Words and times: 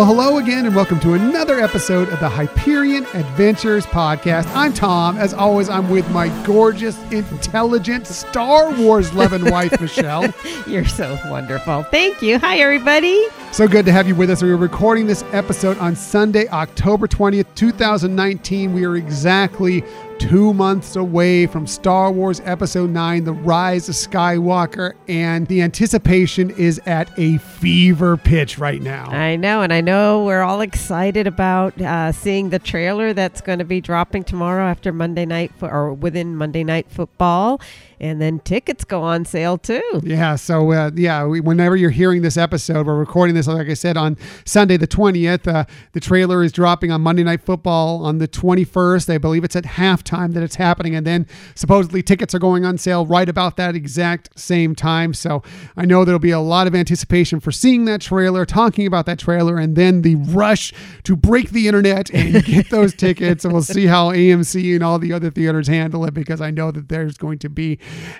Well, 0.00 0.08
hello 0.08 0.38
again, 0.38 0.64
and 0.64 0.74
welcome 0.74 0.98
to 1.00 1.12
another 1.12 1.60
episode 1.60 2.08
of 2.08 2.20
the 2.20 2.28
Hyperion 2.30 3.04
Adventures 3.12 3.84
podcast. 3.84 4.46
I'm 4.56 4.72
Tom. 4.72 5.18
As 5.18 5.34
always, 5.34 5.68
I'm 5.68 5.90
with 5.90 6.10
my 6.10 6.28
gorgeous, 6.46 6.98
intelligent, 7.12 8.06
Star 8.06 8.72
Wars 8.80 9.12
loving 9.12 9.44
wife, 9.50 9.78
Michelle. 9.78 10.32
You're 10.66 10.86
so 10.86 11.18
wonderful. 11.26 11.82
Thank 11.82 12.22
you. 12.22 12.38
Hi, 12.38 12.60
everybody. 12.60 13.22
So 13.52 13.68
good 13.68 13.84
to 13.84 13.92
have 13.92 14.08
you 14.08 14.14
with 14.14 14.30
us. 14.30 14.42
We 14.42 14.48
are 14.48 14.56
recording 14.56 15.06
this 15.06 15.22
episode 15.32 15.76
on 15.76 15.94
Sunday, 15.94 16.48
October 16.48 17.06
20th, 17.06 17.54
2019. 17.54 18.72
We 18.72 18.86
are 18.86 18.96
exactly 18.96 19.84
two 20.20 20.52
months 20.52 20.96
away 20.96 21.46
from 21.46 21.66
Star 21.66 22.12
Wars 22.12 22.40
Episode 22.44 22.90
9, 22.90 23.24
The 23.24 23.32
Rise 23.32 23.88
of 23.88 23.94
Skywalker, 23.94 24.92
and 25.08 25.46
the 25.46 25.62
anticipation 25.62 26.50
is 26.50 26.78
at 26.84 27.10
a 27.18 27.38
fever 27.38 28.18
pitch 28.18 28.58
right 28.58 28.82
now. 28.82 29.06
I 29.06 29.36
know, 29.36 29.62
and 29.62 29.72
I 29.72 29.80
know 29.80 30.24
we're 30.24 30.42
all 30.42 30.60
excited 30.60 31.26
about 31.26 31.80
uh, 31.80 32.12
seeing 32.12 32.50
the 32.50 32.58
trailer 32.58 33.14
that's 33.14 33.40
going 33.40 33.60
to 33.60 33.64
be 33.64 33.80
dropping 33.80 34.24
tomorrow 34.24 34.66
after 34.66 34.92
Monday 34.92 35.24
night, 35.24 35.52
fo- 35.58 35.68
or 35.68 35.94
within 35.94 36.36
Monday 36.36 36.64
Night 36.64 36.90
Football. 36.90 37.60
And 38.00 38.18
then 38.18 38.38
tickets 38.40 38.82
go 38.84 39.02
on 39.02 39.26
sale 39.26 39.58
too. 39.58 40.00
Yeah, 40.02 40.36
so 40.36 40.72
uh, 40.72 40.90
yeah, 40.94 41.26
we, 41.26 41.40
whenever 41.40 41.76
you're 41.76 41.90
hearing 41.90 42.22
this 42.22 42.38
episode, 42.38 42.86
we're 42.86 42.98
recording 42.98 43.34
this, 43.34 43.46
like 43.46 43.68
I 43.68 43.74
said, 43.74 43.98
on 43.98 44.16
Sunday 44.46 44.78
the 44.78 44.88
20th. 44.88 45.46
Uh, 45.46 45.66
the 45.92 46.00
trailer 46.00 46.42
is 46.42 46.50
dropping 46.50 46.90
on 46.90 47.02
Monday 47.02 47.22
Night 47.22 47.42
Football 47.42 48.02
on 48.06 48.16
the 48.16 48.26
21st. 48.26 49.12
I 49.12 49.18
believe 49.18 49.44
it's 49.44 49.54
at 49.54 49.64
halftime 49.64 50.32
that 50.32 50.42
it's 50.42 50.54
happening, 50.54 50.94
and 50.94 51.06
then 51.06 51.26
supposedly 51.54 52.02
tickets 52.02 52.34
are 52.34 52.38
going 52.38 52.64
on 52.64 52.78
sale 52.78 53.04
right 53.04 53.28
about 53.28 53.58
that 53.58 53.76
exact 53.76 54.38
same 54.38 54.74
time. 54.74 55.12
So 55.12 55.42
I 55.76 55.84
know 55.84 56.06
there'll 56.06 56.18
be 56.18 56.30
a 56.30 56.40
lot 56.40 56.66
of 56.66 56.74
anticipation 56.74 57.38
for 57.38 57.52
seeing 57.52 57.84
that 57.84 58.00
trailer, 58.00 58.46
talking 58.46 58.86
about 58.86 59.04
that 59.06 59.18
trailer, 59.18 59.58
and 59.58 59.76
then 59.76 60.00
the 60.00 60.14
rush 60.14 60.72
to 61.04 61.16
break 61.16 61.50
the 61.50 61.66
internet 61.68 62.08
and 62.14 62.42
get 62.46 62.70
those 62.70 62.94
tickets. 62.94 63.44
And 63.44 63.52
we'll 63.52 63.62
see 63.62 63.84
how 63.84 64.10
AMC 64.10 64.74
and 64.74 64.82
all 64.82 64.98
the 64.98 65.12
other 65.12 65.30
theaters 65.30 65.68
handle 65.68 66.06
it 66.06 66.14
because 66.14 66.40
I 66.40 66.50
know 66.50 66.70
that 66.70 66.88
there's 66.88 67.18
going 67.18 67.38
to 67.40 67.50
be 67.50 67.78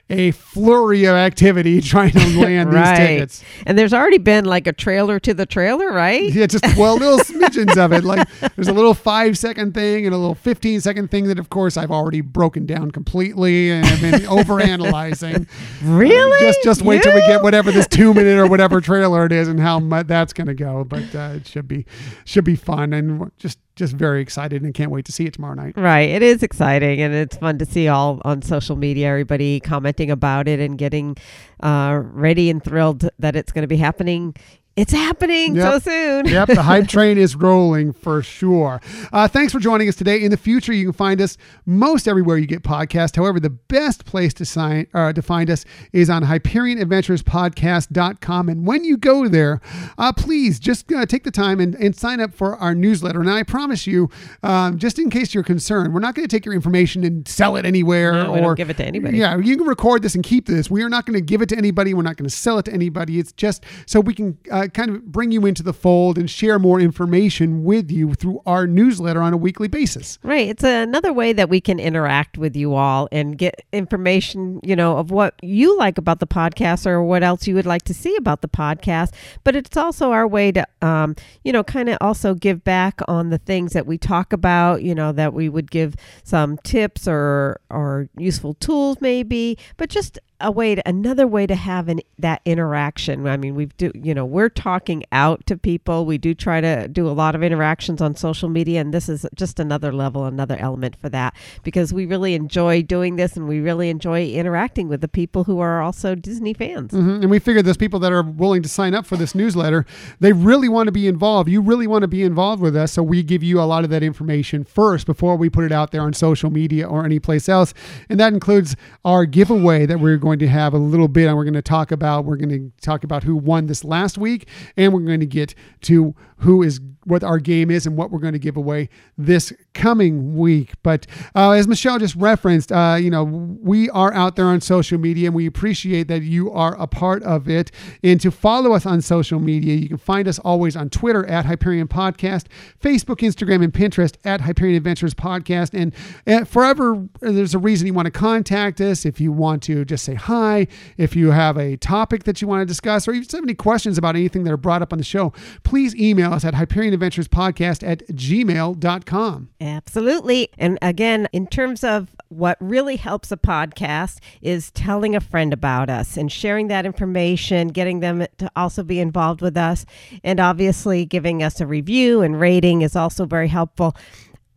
a 0.08 0.30
flurry 0.32 1.04
of 1.04 1.14
activity 1.14 1.80
trying 1.80 2.12
to 2.12 2.18
land 2.40 2.72
these 2.72 2.98
tickets. 2.98 3.44
And 3.66 3.78
there's 3.78 3.94
already 3.94 4.18
been 4.18 4.44
like 4.44 4.66
a 4.66 4.72
trailer 4.72 5.18
to 5.20 5.34
the 5.34 5.46
trailer, 5.46 5.92
right? 5.92 6.32
Yeah, 6.32 6.46
just 6.46 6.64
well, 6.76 6.96
little 6.96 7.18
smidgens 7.20 7.76
of 7.76 7.92
it. 7.92 8.04
Like 8.04 8.28
there's 8.56 8.68
a 8.68 8.72
little 8.72 8.94
five 8.94 9.38
second 9.38 9.74
thing 9.74 10.06
and 10.06 10.14
a 10.14 10.18
little 10.18 10.34
15 10.34 10.80
second 10.80 11.10
thing 11.10 11.28
that, 11.28 11.38
of 11.38 11.50
course, 11.50 11.76
I've 11.76 11.90
already 11.90 12.20
broken 12.20 12.66
down 12.66 12.90
completely 12.90 13.70
and 13.70 13.86
have 13.86 14.00
been 14.00 14.20
overanalyzing. 14.28 15.48
Really? 15.82 16.40
just 16.40 16.62
just 16.62 16.82
wait 16.82 17.02
till 17.02 17.14
we 17.14 17.20
get 17.20 17.42
whatever 17.42 17.70
this 17.70 17.86
two 17.86 18.14
minute 18.14 18.38
or 18.38 18.46
whatever 18.46 18.80
trailer 18.80 19.26
it 19.26 19.32
is 19.32 19.48
and 19.48 19.60
how 19.60 19.78
much 19.78 20.06
that's 20.06 20.32
going 20.32 20.46
to 20.46 20.54
go. 20.54 20.84
But 20.84 21.14
uh, 21.14 21.32
it 21.36 21.46
should 21.46 21.68
be 21.68 21.86
should 22.24 22.44
be 22.44 22.56
fun 22.56 22.92
and 22.92 23.30
just 23.38 23.58
just 23.80 23.94
very 23.94 24.20
excited 24.20 24.62
and 24.62 24.74
can't 24.74 24.90
wait 24.90 25.06
to 25.06 25.12
see 25.12 25.24
it 25.24 25.32
tomorrow 25.32 25.54
night. 25.54 25.76
Right. 25.76 26.10
It 26.10 26.22
is 26.22 26.42
exciting 26.42 27.00
and 27.00 27.12
it's 27.14 27.36
fun 27.36 27.58
to 27.58 27.66
see 27.66 27.88
all 27.88 28.20
on 28.24 28.42
social 28.42 28.76
media, 28.76 29.08
everybody 29.08 29.58
commenting 29.58 30.10
about 30.10 30.46
it 30.46 30.60
and 30.60 30.78
getting 30.78 31.16
uh, 31.60 31.98
ready 32.04 32.50
and 32.50 32.62
thrilled 32.62 33.08
that 33.18 33.34
it's 33.34 33.50
going 33.50 33.62
to 33.62 33.68
be 33.68 33.78
happening. 33.78 34.36
It's 34.76 34.92
happening 34.92 35.60
so 35.60 35.80
soon. 35.80 36.26
Yep, 36.26 36.48
the 36.48 36.62
hype 36.62 36.86
train 36.88 37.18
is 37.18 37.34
rolling 37.34 37.92
for 37.92 38.22
sure. 38.22 38.80
Uh, 39.12 39.26
thanks 39.26 39.52
for 39.52 39.58
joining 39.58 39.88
us 39.88 39.96
today. 39.96 40.22
In 40.22 40.30
the 40.30 40.36
future, 40.36 40.72
you 40.72 40.84
can 40.86 40.92
find 40.92 41.20
us 41.20 41.36
most 41.66 42.06
everywhere 42.06 42.38
you 42.38 42.46
get 42.46 42.62
podcasts. 42.62 43.16
However, 43.16 43.40
the 43.40 43.50
best 43.50 44.04
place 44.04 44.32
to 44.34 44.44
sign 44.44 44.86
uh, 44.94 45.12
to 45.12 45.22
find 45.22 45.50
us 45.50 45.64
is 45.92 46.08
on 46.08 46.22
HyperionAdventuresPodcast.com. 46.22 48.48
And 48.48 48.64
when 48.64 48.84
you 48.84 48.96
go 48.96 49.26
there, 49.26 49.60
uh, 49.98 50.12
please 50.12 50.60
just 50.60 50.90
uh, 50.92 51.04
take 51.04 51.24
the 51.24 51.32
time 51.32 51.58
and, 51.58 51.74
and 51.74 51.96
sign 51.96 52.20
up 52.20 52.32
for 52.32 52.54
our 52.56 52.74
newsletter. 52.74 53.20
And 53.20 53.28
I 53.28 53.42
promise 53.42 53.88
you, 53.88 54.08
um, 54.44 54.78
just 54.78 55.00
in 55.00 55.10
case 55.10 55.34
you're 55.34 55.42
concerned, 55.42 55.92
we're 55.92 56.00
not 56.00 56.14
going 56.14 56.26
to 56.26 56.34
take 56.34 56.44
your 56.44 56.54
information 56.54 57.02
and 57.04 57.26
sell 57.26 57.56
it 57.56 57.66
anywhere 57.66 58.12
No, 58.12 58.36
or 58.36 58.54
give 58.54 58.70
it 58.70 58.76
to 58.76 58.84
anybody. 58.84 59.18
Yeah, 59.18 59.36
you 59.36 59.56
can 59.56 59.66
record 59.66 60.02
this 60.02 60.14
and 60.14 60.22
keep 60.22 60.46
this. 60.46 60.70
We 60.70 60.82
are 60.82 60.88
not 60.88 61.06
going 61.06 61.18
to 61.18 61.20
give 61.20 61.42
it 61.42 61.48
to 61.50 61.58
anybody. 61.58 61.92
We're 61.92 62.02
not 62.02 62.16
going 62.16 62.28
to 62.28 62.34
sell 62.34 62.58
it 62.58 62.66
to 62.66 62.72
anybody. 62.72 63.18
It's 63.18 63.32
just 63.32 63.64
so 63.86 63.98
we 64.00 64.14
can 64.14 64.38
uh, 64.60 64.68
kind 64.68 64.90
of 64.90 65.04
bring 65.06 65.32
you 65.32 65.46
into 65.46 65.62
the 65.62 65.72
fold 65.72 66.18
and 66.18 66.30
share 66.30 66.58
more 66.58 66.80
information 66.80 67.64
with 67.64 67.90
you 67.90 68.14
through 68.14 68.42
our 68.46 68.66
newsletter 68.66 69.22
on 69.22 69.32
a 69.32 69.36
weekly 69.36 69.68
basis. 69.68 70.18
Right. 70.22 70.48
It's 70.48 70.64
another 70.64 71.12
way 71.12 71.32
that 71.32 71.48
we 71.48 71.60
can 71.60 71.80
interact 71.80 72.38
with 72.38 72.54
you 72.56 72.74
all 72.74 73.08
and 73.10 73.36
get 73.36 73.64
information, 73.72 74.60
you 74.62 74.76
know, 74.76 74.98
of 74.98 75.10
what 75.10 75.34
you 75.42 75.76
like 75.78 75.98
about 75.98 76.20
the 76.20 76.26
podcast 76.26 76.86
or 76.86 77.02
what 77.02 77.22
else 77.22 77.46
you 77.46 77.54
would 77.54 77.66
like 77.66 77.82
to 77.82 77.94
see 77.94 78.14
about 78.16 78.42
the 78.42 78.48
podcast. 78.48 79.12
But 79.44 79.56
it's 79.56 79.76
also 79.76 80.12
our 80.12 80.26
way 80.26 80.52
to, 80.52 80.66
um, 80.82 81.16
you 81.44 81.52
know, 81.52 81.64
kind 81.64 81.88
of 81.88 81.98
also 82.00 82.34
give 82.34 82.62
back 82.64 83.00
on 83.08 83.30
the 83.30 83.38
things 83.38 83.72
that 83.72 83.86
we 83.86 83.98
talk 83.98 84.32
about, 84.32 84.82
you 84.82 84.94
know, 84.94 85.12
that 85.12 85.32
we 85.32 85.48
would 85.48 85.70
give 85.70 85.94
some 86.24 86.58
tips 86.58 87.08
or, 87.08 87.60
or 87.70 88.08
useful 88.16 88.54
tools 88.54 88.98
maybe, 89.00 89.58
but 89.76 89.88
just 89.88 90.18
a 90.40 90.50
way 90.50 90.74
to 90.74 90.88
another 90.88 91.26
way 91.26 91.46
to 91.46 91.54
have 91.54 91.88
an 91.88 92.00
that 92.18 92.42
interaction. 92.44 93.26
I 93.26 93.36
mean, 93.36 93.54
we've 93.54 93.76
do 93.76 93.90
you 93.94 94.14
know 94.14 94.24
we're 94.24 94.48
talking 94.48 95.04
out 95.12 95.46
to 95.46 95.56
people. 95.56 96.06
We 96.06 96.18
do 96.18 96.34
try 96.34 96.60
to 96.60 96.88
do 96.88 97.08
a 97.08 97.12
lot 97.12 97.34
of 97.34 97.42
interactions 97.42 98.00
on 98.00 98.14
social 98.16 98.48
media, 98.48 98.80
and 98.80 98.92
this 98.92 99.08
is 99.08 99.26
just 99.34 99.60
another 99.60 99.92
level, 99.92 100.24
another 100.24 100.56
element 100.58 100.96
for 100.96 101.08
that 101.10 101.34
because 101.62 101.92
we 101.92 102.06
really 102.06 102.34
enjoy 102.34 102.82
doing 102.82 103.16
this, 103.16 103.36
and 103.36 103.48
we 103.48 103.60
really 103.60 103.90
enjoy 103.90 104.26
interacting 104.26 104.88
with 104.88 105.00
the 105.00 105.08
people 105.08 105.44
who 105.44 105.60
are 105.60 105.82
also 105.82 106.14
Disney 106.14 106.54
fans. 106.54 106.92
Mhm. 106.92 107.22
And 107.22 107.30
we 107.30 107.38
figured 107.38 107.64
those 107.64 107.76
people 107.76 108.00
that 108.00 108.12
are 108.12 108.22
willing 108.22 108.62
to 108.62 108.68
sign 108.68 108.94
up 108.94 109.06
for 109.06 109.16
this 109.16 109.34
newsletter, 109.34 109.84
they 110.20 110.32
really 110.32 110.68
want 110.68 110.86
to 110.86 110.92
be 110.92 111.06
involved. 111.06 111.48
You 111.48 111.60
really 111.60 111.86
want 111.86 112.02
to 112.02 112.08
be 112.08 112.22
involved 112.22 112.62
with 112.62 112.76
us. 112.76 112.92
So 112.92 113.02
we 113.02 113.22
give 113.22 113.42
you 113.42 113.60
a 113.60 113.62
lot 113.62 113.84
of 113.84 113.90
that 113.90 114.02
information 114.02 114.64
first 114.64 115.06
before 115.06 115.36
we 115.36 115.50
put 115.50 115.64
it 115.64 115.72
out 115.72 115.90
there 115.90 116.02
on 116.02 116.12
social 116.12 116.50
media 116.50 116.86
or 116.86 117.04
any 117.04 117.18
place 117.18 117.48
else. 117.48 117.74
And 118.08 118.18
that 118.20 118.32
includes 118.32 118.76
our 119.04 119.24
giveaway 119.24 119.86
that 119.86 120.00
we're 120.00 120.16
going 120.16 120.29
to 120.38 120.48
have 120.48 120.72
a 120.72 120.78
little 120.78 121.08
bit 121.08 121.26
and 121.26 121.36
we're 121.36 121.44
going 121.44 121.54
to 121.54 121.62
talk 121.62 121.92
about. 121.92 122.24
We're 122.24 122.36
going 122.36 122.50
to 122.50 122.72
talk 122.80 123.04
about 123.04 123.24
who 123.24 123.36
won 123.36 123.66
this 123.66 123.84
last 123.84 124.16
week 124.16 124.48
and 124.76 124.92
we're 124.92 125.00
going 125.00 125.20
to 125.20 125.26
get 125.26 125.54
to 125.82 126.14
who 126.38 126.62
is 126.62 126.80
what 127.04 127.22
our 127.24 127.38
game 127.38 127.70
is 127.70 127.86
and 127.86 127.96
what 127.96 128.10
we're 128.10 128.18
going 128.18 128.32
to 128.32 128.38
give 128.38 128.56
away 128.56 128.88
this 129.16 129.52
coming 129.74 130.36
week. 130.36 130.72
But 130.82 131.06
uh, 131.34 131.50
as 131.52 131.66
Michelle 131.66 131.98
just 131.98 132.14
referenced, 132.16 132.72
uh, 132.72 132.98
you 133.00 133.10
know, 133.10 133.24
we 133.24 133.90
are 133.90 134.12
out 134.12 134.36
there 134.36 134.46
on 134.46 134.60
social 134.60 134.98
media 134.98 135.28
and 135.28 135.34
we 135.34 135.46
appreciate 135.46 136.08
that 136.08 136.22
you 136.22 136.50
are 136.52 136.78
a 136.80 136.86
part 136.86 137.22
of 137.22 137.48
it. 137.48 137.70
And 138.02 138.20
to 138.20 138.30
follow 138.30 138.72
us 138.72 138.86
on 138.86 139.00
social 139.02 139.40
media, 139.40 139.74
you 139.74 139.88
can 139.88 139.98
find 139.98 140.28
us 140.28 140.38
always 140.38 140.76
on 140.76 140.90
Twitter 140.90 141.26
at 141.26 141.44
Hyperion 141.44 141.88
Podcast, 141.88 142.46
Facebook, 142.82 143.18
Instagram, 143.18 143.62
and 143.64 143.72
Pinterest 143.72 144.14
at 144.24 144.40
Hyperion 144.42 144.76
Adventures 144.76 145.14
Podcast. 145.14 145.74
And 145.74 145.94
uh, 146.26 146.44
forever, 146.44 147.06
there's 147.20 147.54
a 147.54 147.58
reason 147.58 147.86
you 147.86 147.94
want 147.94 148.06
to 148.06 148.12
contact 148.12 148.80
us. 148.80 149.04
If 149.04 149.20
you 149.20 149.32
want 149.32 149.62
to 149.64 149.84
just 149.84 150.04
say 150.04 150.14
hi, 150.20 150.66
if 150.96 151.16
you 151.16 151.30
have 151.30 151.56
a 151.56 151.76
topic 151.76 152.24
that 152.24 152.40
you 152.40 152.48
want 152.48 152.60
to 152.62 152.66
discuss, 152.66 153.06
or 153.08 153.12
you 153.12 153.22
have 153.22 153.42
any 153.42 153.54
questions 153.54 153.98
about 153.98 154.16
anything 154.16 154.44
that 154.44 154.52
are 154.52 154.56
brought 154.56 154.82
up 154.82 154.92
on 154.92 154.98
the 154.98 155.04
show, 155.04 155.32
please 155.62 155.94
email 155.96 156.32
us 156.32 156.44
at 156.44 156.54
Hyperion 156.54 156.94
Adventures 156.94 157.28
Podcast 157.28 157.86
at 157.86 158.06
gmail.com. 158.08 159.48
Absolutely. 159.60 160.50
And 160.58 160.78
again, 160.82 161.28
in 161.32 161.46
terms 161.46 161.84
of 161.84 162.14
what 162.28 162.56
really 162.60 162.96
helps 162.96 163.32
a 163.32 163.36
podcast 163.36 164.18
is 164.40 164.70
telling 164.70 165.16
a 165.16 165.20
friend 165.20 165.52
about 165.52 165.90
us 165.90 166.16
and 166.16 166.30
sharing 166.30 166.68
that 166.68 166.86
information, 166.86 167.68
getting 167.68 168.00
them 168.00 168.26
to 168.38 168.50
also 168.54 168.82
be 168.82 169.00
involved 169.00 169.40
with 169.40 169.56
us, 169.56 169.84
and 170.22 170.38
obviously 170.38 171.04
giving 171.04 171.42
us 171.42 171.60
a 171.60 171.66
review 171.66 172.22
and 172.22 172.40
rating 172.40 172.82
is 172.82 172.94
also 172.94 173.26
very 173.26 173.48
helpful. 173.48 173.96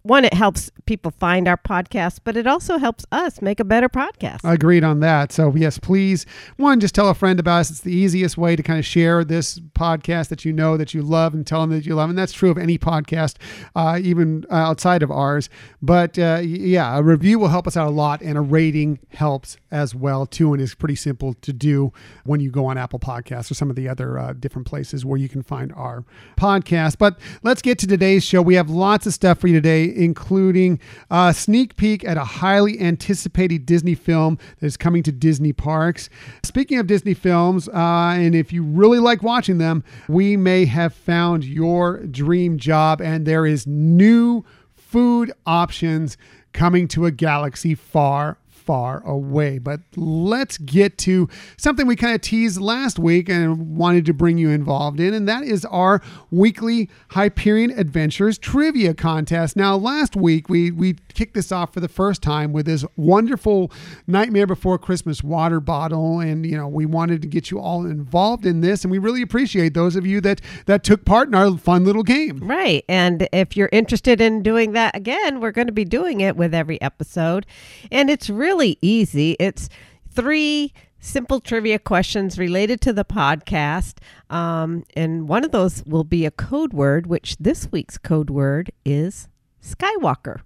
One, 0.04 0.26
it 0.26 0.34
helps 0.34 0.70
people 0.86 1.12
find 1.12 1.48
our 1.48 1.56
podcast, 1.56 2.20
but 2.26 2.36
it 2.36 2.46
also 2.46 2.78
helps 2.78 3.06
us 3.14 3.42
make 3.42 3.62
a 3.62 3.64
better 3.64 3.88
podcast. 3.88 4.40
Agreed 4.44 4.84
on 4.84 5.00
that. 5.00 5.32
So, 5.32 5.56
yes, 5.56 5.78
please, 5.78 6.26
one, 6.58 6.82
just 6.82 6.94
tell 6.94 7.08
a 7.08 7.14
friend 7.14 7.40
about 7.40 7.62
us. 7.62 7.72
It's 7.72 7.80
the 7.80 7.94
easiest 7.94 8.38
way 8.38 8.58
to 8.58 8.64
kind 8.64 8.80
of 8.80 8.86
share 8.86 9.24
this 9.24 9.60
podcast 9.60 10.28
that 10.28 10.44
you 10.44 10.52
know 10.52 10.76
that 10.76 10.94
you 10.94 11.04
love 11.04 11.34
and 11.34 11.48
tell 11.48 11.62
them 11.62 11.70
that 11.70 11.86
you 11.86 11.96
love. 11.96 12.10
And 12.10 12.20
that's 12.20 12.34
true 12.34 12.52
of 12.52 12.58
any 12.58 12.78
podcast, 12.78 13.38
uh, 13.78 13.98
even 14.02 14.46
uh, 14.52 14.56
outside 14.56 15.04
of 15.04 15.10
ours. 15.10 15.50
But 15.82 16.20
uh, 16.20 16.42
yeah, 16.44 16.98
a 16.98 17.02
review 17.02 17.40
will 17.40 17.48
help 17.48 17.66
us 17.66 17.78
out 17.78 17.88
a 17.88 17.92
lot, 17.92 18.22
and 18.22 18.38
a 18.38 18.42
rating 18.42 19.00
helps 19.10 19.56
as 19.72 19.96
well, 19.96 20.26
too. 20.26 20.54
And 20.54 20.62
it's 20.62 20.76
pretty 20.76 20.96
simple 20.96 21.34
to 21.36 21.54
do 21.54 21.94
when 22.26 22.42
you 22.42 22.52
go 22.52 22.66
on 22.66 22.78
Apple 22.78 23.00
Podcasts 23.00 23.50
or 23.50 23.54
some 23.54 23.70
of 23.70 23.78
the 23.78 23.88
other 23.88 24.20
uh, 24.20 24.34
different 24.34 24.68
places 24.68 25.06
where 25.06 25.18
you 25.18 25.30
can 25.30 25.44
find 25.44 25.72
our 25.74 26.04
podcast. 26.36 26.98
But 26.98 27.18
let's 27.42 27.62
get 27.62 27.80
to 27.80 27.88
today's 27.88 28.26
show. 28.26 28.42
We 28.42 28.56
have 28.56 28.70
lots 28.70 29.08
of 29.08 29.14
stuff 29.14 29.40
for 29.40 29.48
you 29.48 29.54
today, 29.54 29.93
including 29.94 30.80
a 31.10 31.34
sneak 31.34 31.76
peek 31.76 32.04
at 32.04 32.18
a 32.18 32.24
highly 32.24 32.80
anticipated 32.80 33.66
Disney 33.66 33.96
film 33.96 34.38
that 34.60 34.66
is 34.66 34.78
coming 34.78 35.04
to 35.04 35.12
Disney 35.12 35.54
parks. 35.54 36.10
Speaking 36.44 36.80
of 36.80 36.88
Disney 36.88 37.14
films, 37.14 37.70
uh, 37.70 38.14
and 38.18 38.36
if 38.36 38.52
you 38.52 38.64
really 38.64 39.00
like 39.00 39.24
watching 39.24 39.58
them, 39.58 39.84
we 40.08 40.38
may 40.38 40.66
have 40.66 40.94
found 40.94 41.44
your 41.44 42.00
dream 42.06 42.58
job, 42.58 43.02
and 43.02 43.26
there 43.26 43.46
is 43.46 43.66
new 43.68 44.44
food 44.76 45.32
options 45.46 46.18
coming 46.54 46.88
to 46.88 47.06
a 47.06 47.12
galaxy 47.12 47.76
far 47.76 48.38
far 48.66 49.06
away. 49.06 49.60
But 49.60 49.82
let's 49.96 50.58
get 50.58 50.98
to 51.00 51.30
something 51.58 51.88
we 51.88 51.96
kind 51.96 52.16
of 52.16 52.22
teased 52.22 52.60
last 52.60 53.00
week 53.00 53.30
and 53.30 53.78
wanted 53.78 54.06
to 54.06 54.14
bring 54.14 54.38
you 54.38 54.50
involved 54.50 55.00
in, 55.00 55.14
and 55.14 55.28
that 55.28 55.44
is 55.44 55.66
our 55.66 56.02
weekly 56.32 56.90
Hyperion 57.12 57.72
Adventures 57.72 58.38
trivia 58.38 58.94
contest. 58.94 59.56
Now, 59.56 59.76
last 59.76 60.16
week 60.16 60.50
we 60.50 60.72
we 60.72 60.96
kicked 61.14 61.34
this 61.34 61.52
off 61.52 61.74
for 61.74 61.80
the 61.80 61.88
first 61.88 62.22
time 62.22 62.54
with 62.54 62.66
this 62.66 62.86
wonderful 62.96 63.72
Nightmare 64.08 64.48
Before 64.48 64.78
Christmas 64.78 65.24
water 65.24 65.60
bottle, 65.60 66.20
and 66.20 66.46
you 66.46 66.58
know 66.58 66.68
we 66.68 66.86
wanted 66.86 67.22
to 67.22 67.28
get 67.28 67.52
you 67.52 67.60
all 67.60 67.86
involved 67.86 68.46
in 68.46 68.62
this, 68.62 68.84
and 68.84 68.92
we 68.92 68.98
really 68.98 69.22
appreciate 69.22 69.74
those 69.74 69.96
of 69.96 70.06
you 70.06 70.22
that 70.22 70.42
that 70.66 70.84
took 70.84 71.06
part 71.06 71.28
in 71.28 71.36
our 71.36 71.58
fun 71.58 71.86
little 71.86 72.04
game. 72.04 72.40
Right. 72.40 72.84
And 72.88 73.28
if 73.32 73.58
you're 73.58 73.70
interested 73.72 74.22
in 74.22 74.44
doing 74.44 74.74
that 74.74 74.96
again, 74.96 75.40
we're 75.40 75.52
going 75.52 75.68
to 75.68 75.74
be 75.74 75.86
doing 75.86 76.22
it 76.22 76.36
with 76.36 76.54
every 76.54 76.82
episode. 76.82 77.46
And 77.92 78.10
it's 78.10 78.30
really 78.30 78.53
easy. 78.62 79.36
It's 79.40 79.70
three 80.12 80.74
simple 81.00 81.40
trivia 81.40 81.80
questions 81.80 82.38
related 82.38 82.80
to 82.82 82.94
the 82.94 83.04
podcast. 83.04 83.98
Um, 84.30 84.84
and 84.96 85.28
one 85.28 85.44
of 85.44 85.52
those 85.52 85.84
will 85.86 86.04
be 86.04 86.26
a 86.26 86.32
code 86.32 86.74
word, 86.74 87.08
which 87.08 87.36
this 87.38 87.72
week's 87.72 87.98
code 87.98 88.30
word 88.30 88.72
is 88.86 89.28
Skywalker. 89.62 90.42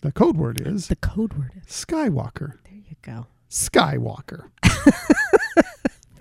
The 0.00 0.12
code 0.12 0.36
word 0.36 0.60
is 0.64 0.88
The 0.88 0.96
code 0.96 1.34
word 1.34 1.52
is. 1.56 1.72
Skywalker. 1.72 2.54
There 2.64 2.74
you 2.88 2.96
go. 3.02 3.26
Skywalker. 3.50 4.50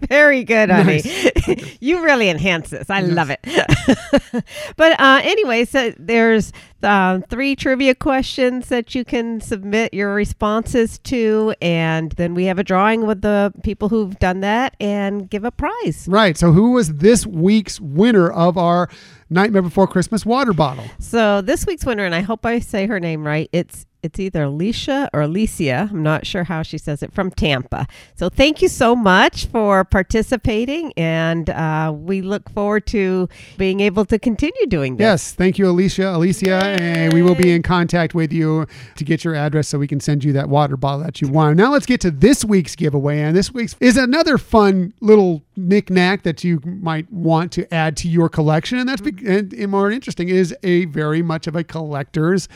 Very 0.09 0.43
good, 0.43 0.69
honey. 0.69 1.01
you 1.81 2.03
really 2.03 2.29
enhance 2.29 2.69
this. 2.69 2.89
I 2.89 3.01
love 3.01 3.29
it. 3.29 3.39
but 4.77 4.99
uh, 4.99 5.21
anyway, 5.23 5.65
so 5.65 5.93
there's 5.97 6.53
uh, 6.81 7.19
three 7.29 7.55
trivia 7.55 7.93
questions 7.93 8.69
that 8.69 8.95
you 8.95 9.03
can 9.03 9.41
submit 9.41 9.93
your 9.93 10.13
responses 10.13 10.99
to, 10.99 11.53
and 11.61 12.13
then 12.13 12.33
we 12.35 12.45
have 12.45 12.57
a 12.57 12.63
drawing 12.63 13.05
with 13.05 13.21
the 13.21 13.51
people 13.63 13.89
who've 13.89 14.17
done 14.19 14.39
that 14.41 14.75
and 14.79 15.29
give 15.29 15.43
a 15.43 15.51
prize. 15.51 16.07
Right. 16.07 16.37
So, 16.37 16.53
who 16.53 16.71
was 16.71 16.95
this 16.95 17.25
week's 17.25 17.81
winner 17.81 18.31
of 18.31 18.57
our 18.57 18.89
Nightmare 19.29 19.61
Before 19.61 19.87
Christmas 19.87 20.25
water 20.25 20.53
bottle? 20.53 20.85
So 20.99 21.41
this 21.41 21.65
week's 21.65 21.85
winner, 21.85 22.05
and 22.05 22.15
I 22.15 22.21
hope 22.21 22.45
I 22.45 22.59
say 22.59 22.87
her 22.87 22.99
name 22.99 23.25
right. 23.25 23.49
It's 23.51 23.85
it's 24.07 24.19
either 24.21 24.43
Alicia 24.43 25.09
or 25.13 25.21
Alicia. 25.21 25.89
I'm 25.91 26.01
not 26.01 26.25
sure 26.25 26.45
how 26.45 26.63
she 26.63 26.77
says 26.77 27.03
it 27.03 27.13
from 27.13 27.29
Tampa. 27.29 27.87
So 28.15 28.29
thank 28.29 28.61
you 28.61 28.69
so 28.69 28.95
much 28.95 29.47
for 29.47 29.83
participating, 29.83 30.93
and 30.95 31.49
uh, 31.49 31.93
we 31.93 32.21
look 32.21 32.49
forward 32.51 32.87
to 32.87 33.27
being 33.57 33.81
able 33.81 34.05
to 34.05 34.17
continue 34.17 34.65
doing 34.67 34.95
this. 34.95 35.03
Yes. 35.03 35.33
Thank 35.33 35.57
you, 35.57 35.69
Alicia. 35.69 36.15
Alicia, 36.15 36.63
and 36.63 37.13
we 37.13 37.21
will 37.21 37.35
be 37.35 37.51
in 37.51 37.61
contact 37.61 38.15
with 38.15 38.31
you 38.31 38.65
to 38.95 39.03
get 39.03 39.25
your 39.25 39.35
address 39.35 39.67
so 39.67 39.77
we 39.77 39.87
can 39.87 39.99
send 39.99 40.23
you 40.23 40.31
that 40.33 40.47
water 40.47 40.77
bottle 40.77 41.03
that 41.03 41.19
you 41.21 41.27
want. 41.27 41.57
Now, 41.57 41.71
let's 41.73 41.85
get 41.85 41.99
to 42.01 42.11
this 42.11 42.45
week's 42.45 42.75
giveaway. 42.75 43.19
And 43.19 43.35
this 43.35 43.53
week's 43.53 43.75
is 43.81 43.97
another 43.97 44.37
fun 44.37 44.93
little 45.01 45.43
knickknack 45.57 46.23
that 46.23 46.43
you 46.43 46.61
might 46.63 47.11
want 47.11 47.51
to 47.53 47.73
add 47.73 47.97
to 47.97 48.07
your 48.07 48.29
collection. 48.29 48.77
And 48.77 48.87
that's 48.87 49.01
be- 49.01 49.27
and, 49.27 49.51
and 49.53 49.71
more 49.71 49.91
interesting 49.91 50.29
is 50.29 50.55
a 50.63 50.85
very 50.85 51.21
much 51.21 51.47
of 51.47 51.55
a 51.55 51.63
collector's 51.63 52.47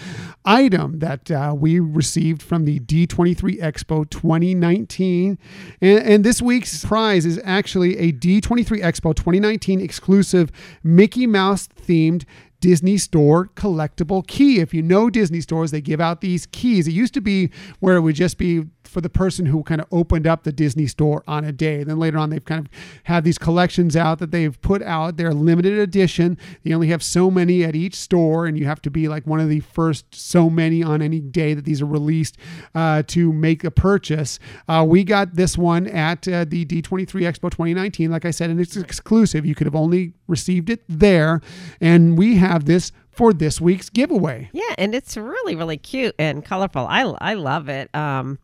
item 0.46 1.00
that 1.00 1.30
uh, 1.32 1.56
we 1.58 1.80
received 1.80 2.42
from 2.42 2.66
the 2.66 2.80
D23 2.80 3.60
Expo 3.60 4.10
2019. 4.10 5.38
And, 5.82 6.00
and 6.00 6.24
this 6.24 6.42
week's 6.42 6.86
prize 6.86 7.26
is 7.26 7.40
actually 7.44 7.98
a 7.98 8.12
D23 8.14 8.82
Expo 8.82 9.16
2019 9.16 9.82
exclusive 9.82 10.52
Mickey 10.84 11.28
Mouse 11.28 11.68
themed 11.68 12.26
Disney 12.62 12.98
Store 12.98 13.48
collectible 13.56 14.26
key. 14.26 14.60
If 14.60 14.74
you 14.74 14.82
know 14.82 15.10
Disney 15.10 15.42
stores, 15.42 15.72
they 15.72 15.82
give 15.82 16.00
out 16.00 16.22
these 16.22 16.46
keys. 16.46 16.88
It 16.88 16.92
used 16.92 17.14
to 17.16 17.22
be 17.22 17.50
where 17.80 17.98
it 17.98 18.02
would 18.02 18.16
just 18.16 18.38
be 18.38 18.66
for 18.92 19.02
the 19.02 19.10
person 19.10 19.46
who 19.46 19.64
kind 19.64 19.82
of 19.82 19.88
opened 19.92 20.28
up 20.28 20.44
the 20.44 20.52
Disney 20.52 20.86
store 20.86 21.24
on 21.28 21.46
a 21.46 21.52
day. 21.52 21.84
Then 21.84 21.98
later 21.98 22.18
on, 22.18 22.30
they've 22.30 22.44
kind 22.44 22.60
of 22.66 22.72
had 23.06 23.24
these 23.24 23.38
collections 23.38 23.96
out 23.96 24.20
that 24.20 24.32
they've 24.32 24.62
put 24.62 24.82
out. 24.84 25.18
They're 25.18 25.34
limited 25.34 25.80
edition. 25.80 26.38
They 26.64 26.74
only 26.74 26.88
have 26.90 27.02
so 27.02 27.32
many 27.32 27.64
at 27.64 27.76
each 27.76 27.96
store, 27.96 28.46
and 28.46 28.58
you 28.58 28.66
have 28.66 28.82
to 28.84 28.92
be 28.92 29.08
like 29.08 29.26
one 29.26 29.40
of 29.40 29.50
the 29.50 29.62
first 29.62 30.14
so 30.14 30.50
many 30.50 30.84
on 30.84 31.02
any 31.02 31.20
day 31.20 31.54
that 31.54 31.66
these 31.66 31.82
are 31.82 31.86
released 31.86 32.38
uh, 32.76 33.04
to 33.08 33.32
make 33.32 33.64
a 33.64 33.72
purchase. 33.72 34.40
Uh, 34.68 34.86
we 34.88 35.04
got 35.04 35.36
this 35.36 35.58
one 35.58 35.88
at 35.88 36.28
uh, 36.28 36.46
the 36.46 36.66
D23 36.66 37.08
Expo 37.08 37.50
2019. 37.50 38.12
Like 38.12 38.26
I 38.26 38.32
said, 38.32 38.50
and 38.50 38.60
it's 38.60 38.76
exclusive. 38.76 39.46
You 39.46 39.56
could 39.56 39.68
have 39.68 39.76
only 39.76 40.14
received 40.28 40.70
it 40.70 40.84
there, 40.90 41.42
and 41.80 42.18
we 42.18 42.36
have 42.38 42.66
this 42.66 42.92
for 43.12 43.34
this 43.34 43.62
week's 43.62 43.90
giveaway. 43.90 44.50
Yeah, 44.54 44.74
and 44.78 44.96
it's 44.96 45.18
really 45.18 45.56
really 45.56 45.78
cute 45.78 46.16
and 46.18 46.44
colorful. 46.44 46.88
I 46.88 47.02
I 47.22 47.34
love 47.36 47.70
it. 47.70 47.94
Um, 47.96 48.40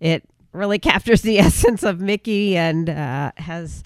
it 0.00 0.24
really 0.52 0.78
captures 0.90 1.22
the 1.22 1.38
essence 1.48 1.82
of 1.82 2.00
Mickey 2.00 2.56
and 2.56 2.88
uh, 2.90 3.32
has. 3.36 3.82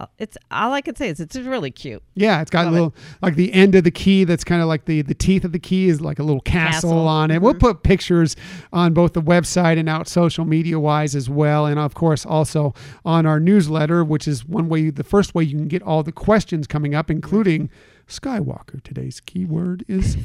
uh, 0.00 0.06
It's 0.18 0.36
all 0.50 0.72
I 0.72 0.80
can 0.80 0.96
say 0.96 1.08
is 1.10 1.20
it's 1.20 1.36
really 1.36 1.70
cute. 1.70 2.02
Yeah, 2.14 2.40
it's 2.40 2.50
got 2.50 2.64
Love 2.64 2.72
a 2.72 2.76
it. 2.76 2.80
little 2.80 2.94
like 3.22 3.34
the 3.36 3.52
end 3.52 3.74
of 3.74 3.84
the 3.84 3.90
key 3.90 4.24
that's 4.24 4.42
kind 4.44 4.60
of 4.62 4.68
like 4.68 4.86
the 4.86 5.02
the 5.02 5.14
teeth 5.14 5.44
of 5.44 5.52
the 5.52 5.58
key 5.58 5.88
is 5.88 6.00
like 6.00 6.18
a 6.18 6.22
little 6.22 6.40
castle, 6.40 6.90
Castle. 6.90 7.08
on 7.08 7.30
it. 7.30 7.40
We'll 7.42 7.54
put 7.54 7.82
pictures 7.82 8.34
on 8.72 8.92
both 8.94 9.12
the 9.12 9.22
website 9.22 9.78
and 9.78 9.88
out 9.88 10.08
social 10.08 10.44
media 10.44 10.80
wise 10.80 11.14
as 11.14 11.28
well, 11.30 11.66
and 11.66 11.78
of 11.78 11.94
course 11.94 12.24
also 12.26 12.74
on 13.04 13.26
our 13.26 13.38
newsletter, 13.38 14.02
which 14.04 14.26
is 14.26 14.44
one 14.46 14.68
way 14.68 14.90
the 14.90 15.04
first 15.04 15.34
way 15.34 15.44
you 15.44 15.56
can 15.56 15.68
get 15.68 15.82
all 15.82 16.02
the 16.02 16.12
questions 16.12 16.66
coming 16.66 16.94
up, 16.94 17.10
including. 17.10 17.70
Skywalker. 18.08 18.82
Today's 18.82 19.20
keyword 19.20 19.84
is 19.88 20.16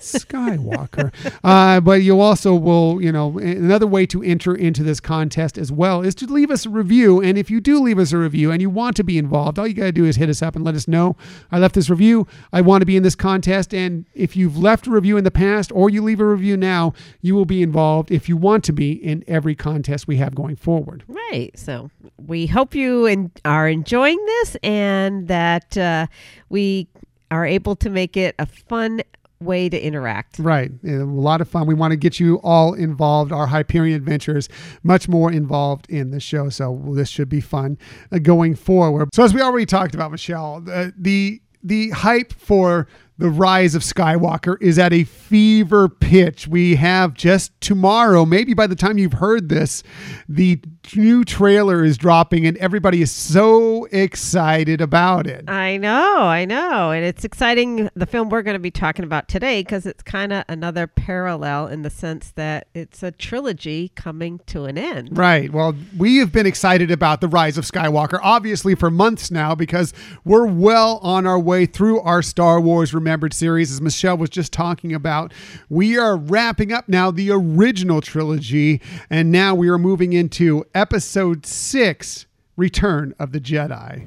Skywalker. 0.00 1.12
Uh, 1.44 1.80
but 1.80 2.02
you 2.02 2.20
also 2.20 2.54
will, 2.54 3.00
you 3.00 3.12
know, 3.12 3.38
another 3.38 3.86
way 3.86 4.04
to 4.04 4.22
enter 4.22 4.54
into 4.54 4.82
this 4.82 5.00
contest 5.00 5.56
as 5.56 5.70
well 5.70 6.02
is 6.02 6.14
to 6.14 6.26
leave 6.26 6.50
us 6.50 6.66
a 6.66 6.70
review. 6.70 7.22
And 7.22 7.38
if 7.38 7.50
you 7.50 7.60
do 7.60 7.80
leave 7.80 7.98
us 7.98 8.12
a 8.12 8.18
review 8.18 8.50
and 8.50 8.60
you 8.60 8.68
want 8.68 8.96
to 8.96 9.04
be 9.04 9.18
involved, 9.18 9.58
all 9.58 9.66
you 9.66 9.74
got 9.74 9.84
to 9.84 9.92
do 9.92 10.04
is 10.04 10.16
hit 10.16 10.28
us 10.28 10.42
up 10.42 10.56
and 10.56 10.64
let 10.64 10.74
us 10.74 10.88
know. 10.88 11.16
I 11.50 11.58
left 11.58 11.74
this 11.74 11.88
review. 11.88 12.26
I 12.52 12.60
want 12.60 12.82
to 12.82 12.86
be 12.86 12.96
in 12.96 13.02
this 13.02 13.14
contest. 13.14 13.72
And 13.72 14.04
if 14.14 14.36
you've 14.36 14.58
left 14.58 14.86
a 14.86 14.90
review 14.90 15.16
in 15.16 15.24
the 15.24 15.30
past 15.30 15.70
or 15.72 15.88
you 15.90 16.02
leave 16.02 16.20
a 16.20 16.26
review 16.26 16.56
now, 16.56 16.92
you 17.20 17.34
will 17.34 17.46
be 17.46 17.62
involved 17.62 18.10
if 18.10 18.28
you 18.28 18.36
want 18.36 18.64
to 18.64 18.72
be 18.72 18.92
in 18.92 19.24
every 19.26 19.54
contest 19.54 20.08
we 20.08 20.16
have 20.16 20.34
going 20.34 20.56
forward. 20.56 21.04
Right. 21.08 21.50
So 21.56 21.90
we 22.26 22.46
hope 22.46 22.74
you 22.74 23.06
en- 23.06 23.32
are 23.44 23.68
enjoying 23.68 24.22
this 24.26 24.56
and 24.62 25.28
that 25.28 25.76
uh, 25.76 26.06
we 26.48 26.88
are 27.30 27.46
able 27.46 27.76
to 27.76 27.90
make 27.90 28.16
it 28.16 28.34
a 28.38 28.46
fun 28.46 29.02
way 29.40 29.68
to 29.68 29.80
interact. 29.80 30.38
Right. 30.38 30.72
A 30.84 31.04
lot 31.04 31.40
of 31.40 31.48
fun. 31.48 31.66
We 31.66 31.74
want 31.74 31.92
to 31.92 31.96
get 31.96 32.18
you 32.18 32.40
all 32.42 32.74
involved, 32.74 33.32
our 33.32 33.46
Hyperion 33.46 33.96
adventures, 33.96 34.48
much 34.82 35.08
more 35.08 35.30
involved 35.30 35.88
in 35.88 36.10
the 36.10 36.20
show. 36.20 36.48
So 36.48 36.82
this 36.88 37.08
should 37.08 37.28
be 37.28 37.40
fun 37.40 37.78
uh, 38.10 38.18
going 38.18 38.56
forward. 38.56 39.10
So 39.14 39.22
as 39.22 39.32
we 39.32 39.40
already 39.40 39.66
talked 39.66 39.94
about, 39.94 40.10
Michelle, 40.10 40.64
uh, 40.70 40.90
the 40.96 41.40
the 41.62 41.90
hype 41.90 42.32
for 42.32 42.86
the 43.18 43.28
rise 43.28 43.74
of 43.74 43.82
Skywalker 43.82 44.56
is 44.62 44.78
at 44.78 44.92
a 44.92 45.02
fever 45.02 45.88
pitch. 45.88 46.46
We 46.46 46.76
have 46.76 47.14
just 47.14 47.60
tomorrow, 47.60 48.24
maybe 48.24 48.54
by 48.54 48.68
the 48.68 48.76
time 48.76 48.96
you've 48.96 49.14
heard 49.14 49.48
this, 49.48 49.82
the 50.28 50.60
new 50.96 51.24
trailer 51.24 51.84
is 51.84 51.98
dropping 51.98 52.46
and 52.46 52.56
everybody 52.58 53.02
is 53.02 53.10
so 53.10 53.86
excited 53.86 54.80
about 54.80 55.26
it. 55.26 55.48
I 55.48 55.76
know, 55.76 56.22
I 56.22 56.44
know. 56.44 56.90
And 56.90 57.04
it's 57.04 57.24
exciting, 57.24 57.88
the 57.94 58.06
film 58.06 58.28
we're 58.28 58.42
going 58.42 58.54
to 58.54 58.60
be 58.60 58.70
talking 58.70 59.04
about 59.04 59.28
today, 59.28 59.62
because 59.62 59.86
it's 59.86 60.02
kind 60.02 60.32
of 60.32 60.44
another 60.48 60.86
parallel 60.86 61.66
in 61.66 61.82
the 61.82 61.90
sense 61.90 62.32
that 62.32 62.68
it's 62.74 63.02
a 63.02 63.10
trilogy 63.10 63.90
coming 63.94 64.40
to 64.46 64.64
an 64.64 64.78
end. 64.78 65.16
Right. 65.16 65.52
Well, 65.52 65.74
we 65.96 66.16
have 66.18 66.32
been 66.32 66.46
excited 66.46 66.90
about 66.90 67.20
the 67.20 67.28
rise 67.28 67.58
of 67.58 67.64
Skywalker, 67.64 68.18
obviously, 68.22 68.74
for 68.74 68.90
months 68.90 69.30
now, 69.30 69.54
because 69.54 69.92
we're 70.24 70.46
well 70.46 70.98
on 71.02 71.26
our 71.26 71.38
way 71.38 71.66
through 71.66 72.00
our 72.00 72.22
Star 72.22 72.60
Wars 72.60 72.94
Remembered 72.94 73.34
series. 73.34 73.70
As 73.70 73.80
Michelle 73.80 74.16
was 74.16 74.30
just 74.30 74.52
talking 74.52 74.94
about, 74.94 75.32
we 75.68 75.98
are 75.98 76.16
wrapping 76.16 76.72
up 76.72 76.88
now 76.88 77.10
the 77.10 77.30
original 77.30 78.00
trilogy, 78.00 78.80
and 79.10 79.30
now 79.30 79.54
we 79.54 79.68
are 79.68 79.78
moving 79.78 80.12
into 80.12 80.64
episode 80.78 81.44
six 81.44 82.26
Return 82.56 83.12
of 83.18 83.32
the 83.32 83.40
Jedi. 83.40 84.06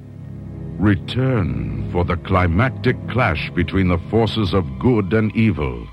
Return 0.80 1.92
for 1.92 2.06
the 2.06 2.16
climactic 2.16 2.96
clash 3.10 3.52
between 3.52 3.90
the 3.90 3.98
forces 4.10 4.54
of 4.54 4.80
good 4.80 5.12
and 5.12 5.36
evil. 5.36 5.86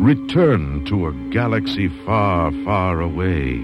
Return 0.00 0.84
to 0.84 1.08
a 1.08 1.12
galaxy 1.32 1.88
far, 2.06 2.52
far 2.64 3.00
away. 3.00 3.54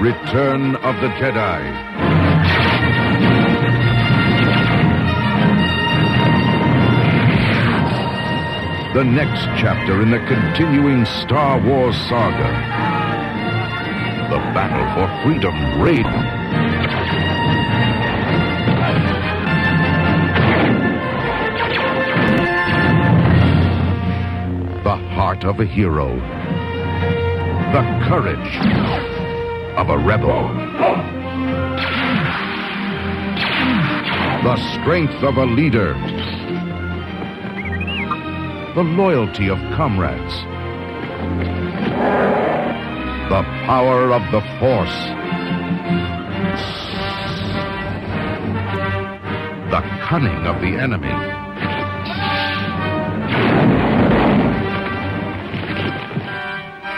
Return 0.00 0.74
of 0.74 1.00
the 1.00 1.10
Jedi. 1.20 2.19
The 8.92 9.04
next 9.04 9.44
chapter 9.56 10.02
in 10.02 10.10
the 10.10 10.18
continuing 10.18 11.04
Star 11.04 11.60
Wars 11.60 11.96
saga. 12.08 12.50
The 14.28 14.38
battle 14.52 14.84
for 14.96 15.06
freedom, 15.22 15.54
Raiden. 15.78 16.24
The 24.82 24.96
heart 25.14 25.44
of 25.44 25.60
a 25.60 25.64
hero, 25.64 26.16
the 27.70 27.84
courage 28.08 28.56
of 29.76 29.88
a 29.88 29.98
rebel, 29.98 30.48
the 34.42 34.56
strength 34.80 35.22
of 35.22 35.36
a 35.36 35.44
leader, 35.46 35.94
the 38.74 38.82
loyalty 38.82 39.48
of 39.48 39.58
comrades, 39.74 40.34
the 43.28 43.42
power 43.66 44.12
of 44.12 44.22
the 44.30 44.40
Force, 44.58 44.96
the 49.70 49.80
cunning 50.06 50.46
of 50.46 50.60
the 50.60 50.76
enemy. 50.78 51.10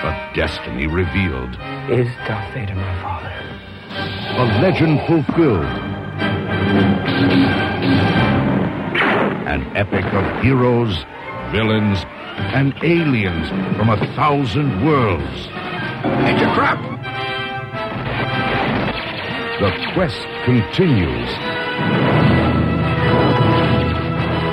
A 0.04 0.32
destiny 0.34 0.86
revealed, 0.86 1.54
Is 1.90 2.08
Darth 2.26 2.52
Vader 2.54 2.74
my 2.74 3.02
father? 3.02 3.28
a 4.34 4.44
legend 4.62 4.98
fulfilled. 5.06 5.64
An 9.46 9.62
epic 9.76 10.04
of 10.14 10.42
heroes, 10.42 11.04
villains, 11.52 11.98
and 12.56 12.74
aliens 12.82 13.48
from 13.76 13.90
a 13.90 13.98
thousand 14.16 14.84
worlds. 14.86 15.48
Major 16.24 16.50
Crap! 16.54 16.80
The 19.60 19.70
quest 19.92 20.26
continues. 20.46 21.28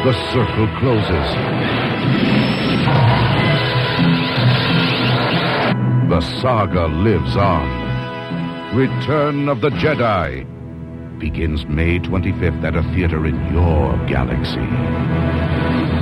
The 0.03 0.13
circle 0.33 0.67
closes. 0.79 1.29
The 6.09 6.21
saga 6.41 6.87
lives 6.87 7.37
on. 7.37 8.75
Return 8.75 9.47
of 9.47 9.61
the 9.61 9.69
Jedi 9.69 10.45
begins 11.17 11.65
May 11.65 11.99
25th 11.99 12.63
at 12.63 12.75
a 12.75 12.83
theater 12.93 13.25
in 13.25 13.35
your 13.53 13.97
galaxy. 14.05 15.98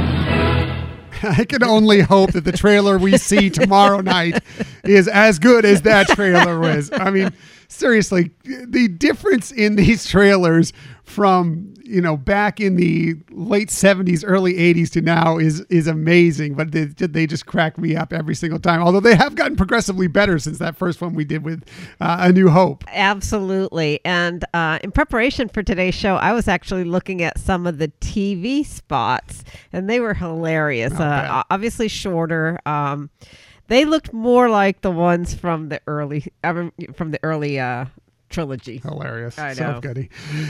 I 1.24 1.45
can 1.45 1.63
only 1.63 2.01
hope 2.01 2.33
that 2.33 2.43
the 2.43 2.51
trailer 2.51 2.97
we 2.97 3.17
see 3.17 3.50
tomorrow 3.50 4.01
night 4.01 4.43
is 4.83 5.07
as 5.07 5.39
good 5.39 5.65
as 5.65 5.83
that 5.83 6.07
trailer 6.09 6.59
was. 6.59 6.89
I 6.93 7.09
mean, 7.12 7.31
seriously, 7.67 8.31
the 8.43 8.88
difference 8.88 9.51
in 9.51 9.75
these 9.75 10.07
trailers 10.07 10.74
from 11.03 11.74
you 11.83 12.01
know 12.01 12.17
back 12.17 12.59
in 12.59 12.75
the 12.75 13.15
late 13.31 13.69
70s 13.69 14.25
early 14.27 14.55
80s 14.55 14.91
to 14.91 15.00
now 15.00 15.38
is 15.38 15.62
is 15.69 15.88
amazing 15.88 16.53
but 16.53 16.74
they, 16.74 16.83
they 16.83 17.25
just 17.25 17.45
crack 17.45 17.77
me 17.77 17.95
up 17.95 18.12
every 18.12 18.36
single 18.36 18.59
time 18.59 18.81
although 18.81 19.00
they 19.00 19.15
have 19.15 19.36
gotten 19.36 19.55
progressively 19.55 20.07
better 20.07 20.38
since 20.38 20.57
that 20.57 20.75
first 20.75 21.00
one 21.00 21.13
we 21.13 21.24
did 21.24 21.45
with 21.45 21.63
uh, 22.01 22.17
a 22.19 22.33
new 22.33 22.50
hope 22.50 22.83
Absolutely. 22.97 24.00
And 24.03 24.43
uh, 24.53 24.79
in 24.81 24.91
preparation 24.91 25.50
for 25.50 25.62
today's 25.62 25.93
show, 25.93 26.15
I 26.15 26.33
was 26.33 26.47
actually 26.47 26.83
looking 26.83 27.21
at 27.21 27.38
some 27.38 27.67
of 27.67 27.77
the 27.77 27.89
TV 28.01 28.65
spots, 28.65 29.43
and 29.71 29.89
they 29.89 30.00
were 30.00 30.13
hilarious. 30.13 30.93
Uh, 30.93 31.43
obviously, 31.50 31.88
shorter. 31.88 32.59
Um, 32.65 33.09
they 33.67 33.86
looked 33.86 34.13
more 34.13 34.50
like 34.50 34.81
the 34.81 34.91
ones 34.91 35.33
from 35.33 35.69
the 35.69 35.81
early, 35.88 36.25
from 36.41 37.12
the 37.12 37.19
early 37.24 37.59
uh, 37.59 37.86
trilogy. 38.29 38.79
Hilarious. 38.79 39.38
I 39.39 39.53
So 39.53 39.74
know. 39.74 39.79
goody. 39.81 40.10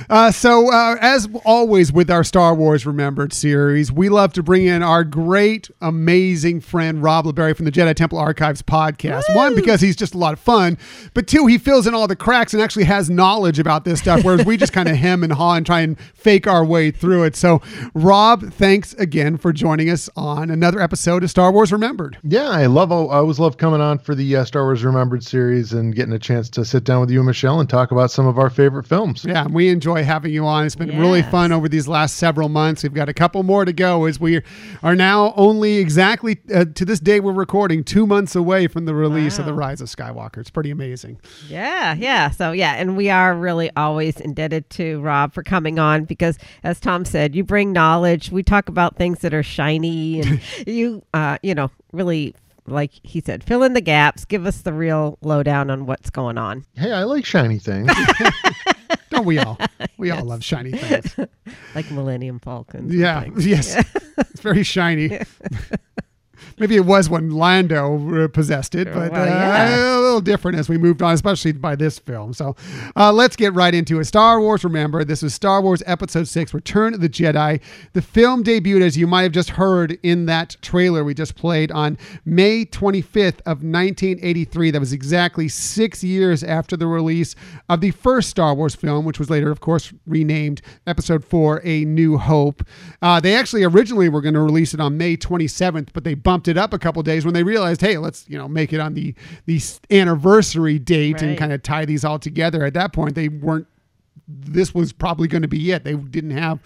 Uh, 0.09 0.31
so, 0.31 0.71
uh, 0.71 0.95
as 0.99 1.27
always 1.45 1.91
with 1.91 2.09
our 2.09 2.23
Star 2.23 2.53
Wars 2.55 2.85
Remembered 2.85 3.33
series, 3.33 3.91
we 3.91 4.09
love 4.09 4.33
to 4.33 4.43
bring 4.43 4.65
in 4.65 4.81
our 4.83 5.03
great, 5.03 5.69
amazing 5.81 6.61
friend, 6.61 7.01
Rob 7.03 7.25
LeBerry 7.25 7.55
from 7.55 7.65
the 7.65 7.71
Jedi 7.71 7.93
Temple 7.95 8.17
Archives 8.17 8.61
podcast. 8.61 9.23
One, 9.35 9.55
because 9.55 9.81
he's 9.81 9.95
just 9.95 10.13
a 10.15 10.17
lot 10.17 10.33
of 10.33 10.39
fun, 10.39 10.77
but 11.13 11.27
two, 11.27 11.45
he 11.47 11.57
fills 11.57 11.87
in 11.87 11.93
all 11.93 12.07
the 12.07 12.15
cracks 12.15 12.53
and 12.53 12.61
actually 12.61 12.85
has 12.85 13.09
knowledge 13.09 13.59
about 13.59 13.85
this 13.85 13.99
stuff, 13.99 14.23
whereas 14.23 14.45
we 14.45 14.57
just 14.57 14.73
kind 14.73 14.89
of 14.89 14.95
hem 14.97 15.23
and 15.23 15.33
haw 15.33 15.53
and 15.55 15.65
try 15.65 15.81
and 15.81 15.99
fake 16.13 16.47
our 16.47 16.65
way 16.65 16.91
through 16.91 17.23
it. 17.23 17.35
So, 17.35 17.61
Rob, 17.93 18.51
thanks 18.53 18.93
again 18.95 19.37
for 19.37 19.53
joining 19.53 19.89
us 19.89 20.09
on 20.15 20.49
another 20.49 20.79
episode 20.81 21.23
of 21.23 21.29
Star 21.29 21.51
Wars 21.51 21.71
Remembered. 21.71 22.17
Yeah, 22.23 22.49
I 22.49 22.65
love. 22.65 22.91
I 22.91 22.95
always 22.95 23.39
love 23.39 23.57
coming 23.57 23.81
on 23.81 23.99
for 23.99 24.15
the 24.15 24.35
uh, 24.37 24.45
Star 24.45 24.63
Wars 24.63 24.83
Remembered 24.83 25.23
series 25.23 25.73
and 25.73 25.93
getting 25.95 26.13
a 26.13 26.19
chance 26.19 26.49
to 26.51 26.65
sit 26.65 26.83
down 26.83 27.01
with 27.01 27.11
you 27.11 27.19
and 27.19 27.27
Michelle 27.27 27.59
and 27.59 27.66
talk 27.67 27.91
about 27.91 28.11
some 28.11 28.27
of 28.27 28.37
our 28.37 28.49
favorite 28.49 28.87
films. 28.87 29.25
Yeah, 29.25 29.47
we 29.47 29.69
enjoy 29.69 30.03
having 30.03 30.33
you 30.33 30.45
on. 30.45 30.65
It's 30.65 30.75
been 30.75 30.97
really 30.99 31.21
fun 31.23 31.51
over 31.51 31.67
these 31.67 31.87
last 31.87 32.15
several 32.15 32.49
months. 32.49 32.83
We've 32.83 32.93
got 32.93 33.09
a 33.09 33.13
couple 33.13 33.43
more 33.43 33.65
to 33.65 33.73
go 33.73 34.05
as 34.05 34.19
we 34.19 34.41
are 34.83 34.95
now 34.95 35.33
only 35.35 35.77
exactly 35.77 36.39
uh, 36.53 36.65
to 36.73 36.85
this 36.85 36.99
day 36.99 37.19
we're 37.19 37.33
recording 37.33 37.83
two 37.83 38.07
months 38.07 38.35
away 38.35 38.67
from 38.67 38.85
the 38.85 38.93
release 38.93 39.39
of 39.39 39.45
The 39.45 39.53
Rise 39.53 39.81
of 39.81 39.87
Skywalker. 39.87 40.37
It's 40.37 40.49
pretty 40.49 40.71
amazing. 40.71 41.19
Yeah, 41.47 41.93
yeah. 41.93 42.29
So, 42.31 42.51
yeah, 42.51 42.73
and 42.73 42.97
we 42.97 43.09
are 43.09 43.35
really 43.35 43.69
always 43.75 44.19
indebted 44.19 44.69
to 44.71 44.99
Rob 45.01 45.33
for 45.33 45.43
coming 45.43 45.79
on 45.79 46.05
because, 46.05 46.37
as 46.63 46.79
Tom 46.79 47.05
said, 47.05 47.35
you 47.35 47.43
bring 47.43 47.71
knowledge. 47.71 48.31
We 48.31 48.43
talk 48.43 48.69
about 48.69 48.95
things 48.95 49.19
that 49.19 49.33
are 49.33 49.43
shiny, 49.43 50.21
and 50.21 50.41
you, 50.67 51.03
uh, 51.13 51.37
you 51.43 51.55
know, 51.55 51.71
really, 51.91 52.35
like 52.67 52.91
he 53.03 53.21
said, 53.21 53.43
fill 53.43 53.63
in 53.63 53.73
the 53.73 53.81
gaps, 53.81 54.25
give 54.25 54.45
us 54.45 54.61
the 54.61 54.73
real 54.73 55.17
lowdown 55.21 55.69
on 55.69 55.85
what's 55.85 56.09
going 56.09 56.37
on. 56.37 56.65
Hey, 56.75 56.91
I 56.91 57.03
like 57.03 57.25
shiny 57.25 57.59
things. 57.59 57.91
Don't 59.09 59.25
we 59.25 59.39
all? 59.39 59.57
We 59.97 60.11
all 60.11 60.23
love 60.23 60.43
shiny 60.43 60.71
things. 60.71 61.15
like 61.75 61.89
Millennium 61.91 62.39
Falcons. 62.39 62.93
Yeah, 62.93 63.25
yes. 63.37 63.83
it's 64.17 64.41
very 64.41 64.63
shiny. 64.63 65.19
Maybe 66.59 66.75
it 66.75 66.85
was 66.85 67.07
when 67.07 67.29
Lando 67.29 68.23
uh, 68.23 68.27
possessed 68.29 68.73
it, 68.73 68.91
but 68.91 69.11
Well, 69.11 69.27
uh, 69.27 69.99
a 69.99 70.01
little 70.01 70.21
different 70.21 70.57
as 70.57 70.67
we 70.67 70.79
moved 70.79 71.03
on, 71.03 71.13
especially 71.13 71.51
by 71.51 71.75
this 71.75 71.99
film. 71.99 72.33
So 72.33 72.55
uh, 72.95 73.13
let's 73.13 73.35
get 73.35 73.53
right 73.53 73.75
into 73.75 73.99
it. 73.99 74.05
Star 74.05 74.41
Wars, 74.41 74.63
remember, 74.63 75.03
this 75.03 75.21
was 75.21 75.35
Star 75.35 75.61
Wars 75.61 75.83
Episode 75.85 76.27
6 76.27 76.55
Return 76.55 76.95
of 76.95 77.01
the 77.01 77.09
Jedi. 77.09 77.61
The 77.93 78.01
film 78.01 78.43
debuted, 78.43 78.81
as 78.81 78.97
you 78.97 79.05
might 79.05 79.21
have 79.21 79.33
just 79.33 79.51
heard 79.51 79.99
in 80.01 80.25
that 80.25 80.57
trailer 80.61 81.03
we 81.03 81.13
just 81.13 81.35
played, 81.35 81.71
on 81.71 81.95
May 82.25 82.65
25th 82.65 83.39
of 83.41 83.61
1983. 83.63 84.71
That 84.71 84.79
was 84.79 84.93
exactly 84.93 85.47
six 85.47 86.03
years 86.03 86.43
after 86.43 86.75
the 86.75 86.87
release 86.87 87.35
of 87.69 87.81
the 87.81 87.91
first 87.91 88.31
Star 88.31 88.55
Wars 88.55 88.73
film, 88.73 89.05
which 89.05 89.19
was 89.19 89.29
later, 89.29 89.51
of 89.51 89.59
course, 89.59 89.93
renamed 90.07 90.63
Episode 90.87 91.23
4 91.23 91.61
A 91.63 91.85
New 91.85 92.17
Hope. 92.17 92.63
Uh, 93.01 93.19
they 93.19 93.35
actually 93.35 93.63
originally 93.63 94.09
were 94.09 94.21
going 94.21 94.33
to 94.33 94.39
release 94.41 94.73
it 94.73 94.79
on 94.79 94.97
May 94.97 95.15
27th, 95.15 95.89
but 95.93 96.03
they 96.03 96.15
bumped 96.15 96.46
it 96.47 96.57
up 96.57 96.73
a 96.73 96.79
couple 96.79 97.01
days 97.03 97.25
when 97.25 97.33
they 97.33 97.43
realized, 97.43 97.81
hey, 97.81 97.97
let's 97.97 98.25
you 98.29 98.37
know 98.37 98.47
make 98.47 98.73
it 98.73 98.79
on 98.79 98.93
the 98.93 99.13
the 99.45 99.61
anniversary 99.91 100.79
date 100.79 101.21
and 101.21 101.37
kind 101.37 101.53
of 101.53 101.63
tie 101.63 101.85
these 101.85 102.05
all 102.05 102.19
together. 102.19 102.65
At 102.65 102.73
that 102.73 102.93
point, 102.93 103.15
they 103.15 103.29
weren't. 103.29 103.67
This 104.27 104.75
was 104.75 104.91
probably 104.91 105.27
going 105.27 105.43
to 105.43 105.47
be 105.47 105.71
it. 105.71 105.83
They 105.83 105.95
didn't 105.95 106.31
have 106.31 106.59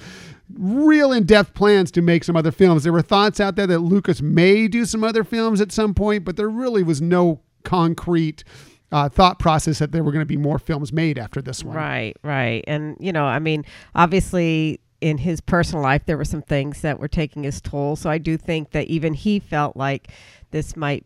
real 0.58 1.12
in-depth 1.12 1.54
plans 1.54 1.92
to 1.92 2.02
make 2.02 2.24
some 2.24 2.36
other 2.36 2.52
films. 2.52 2.84
There 2.84 2.92
were 2.92 3.02
thoughts 3.02 3.40
out 3.40 3.56
there 3.56 3.68
that 3.68 3.80
Lucas 3.80 4.22
may 4.22 4.68
do 4.68 4.84
some 4.86 5.04
other 5.04 5.24
films 5.24 5.62
at 5.62 5.72
some 5.72 5.94
point, 5.94 6.26
but 6.26 6.36
there 6.38 6.50
really 6.50 6.84
was 6.84 7.02
no 7.02 7.40
concrete 7.64 8.44
uh, 8.92 9.08
thought 9.10 9.40
process 9.40 9.80
that 9.80 9.92
there 9.92 10.04
were 10.04 10.12
going 10.12 10.24
to 10.24 10.26
be 10.26 10.38
more 10.38 10.60
films 10.60 10.92
made 10.92 11.18
after 11.18 11.42
this 11.42 11.64
one. 11.64 11.78
Right, 11.78 12.18
right. 12.24 12.64
And, 12.68 12.98
you 13.00 13.14
know, 13.14 13.26
I 13.26 13.40
mean, 13.40 13.64
obviously 13.96 14.82
in 15.02 15.18
his 15.18 15.42
personal 15.42 15.84
life, 15.84 16.04
there 16.06 16.18
were 16.18 16.26
some 16.26 16.44
things 16.44 16.82
that 16.82 17.00
were 17.00 17.08
taking 17.08 17.44
his 17.44 17.60
toll. 17.60 17.96
So 17.96 18.10
I 18.10 18.20
do 18.20 18.38
think 18.38 18.72
that 18.72 18.88
even 18.88 19.14
he 19.16 19.40
felt 19.40 19.76
like 19.76 20.12
this 20.52 20.78
might, 20.78 21.06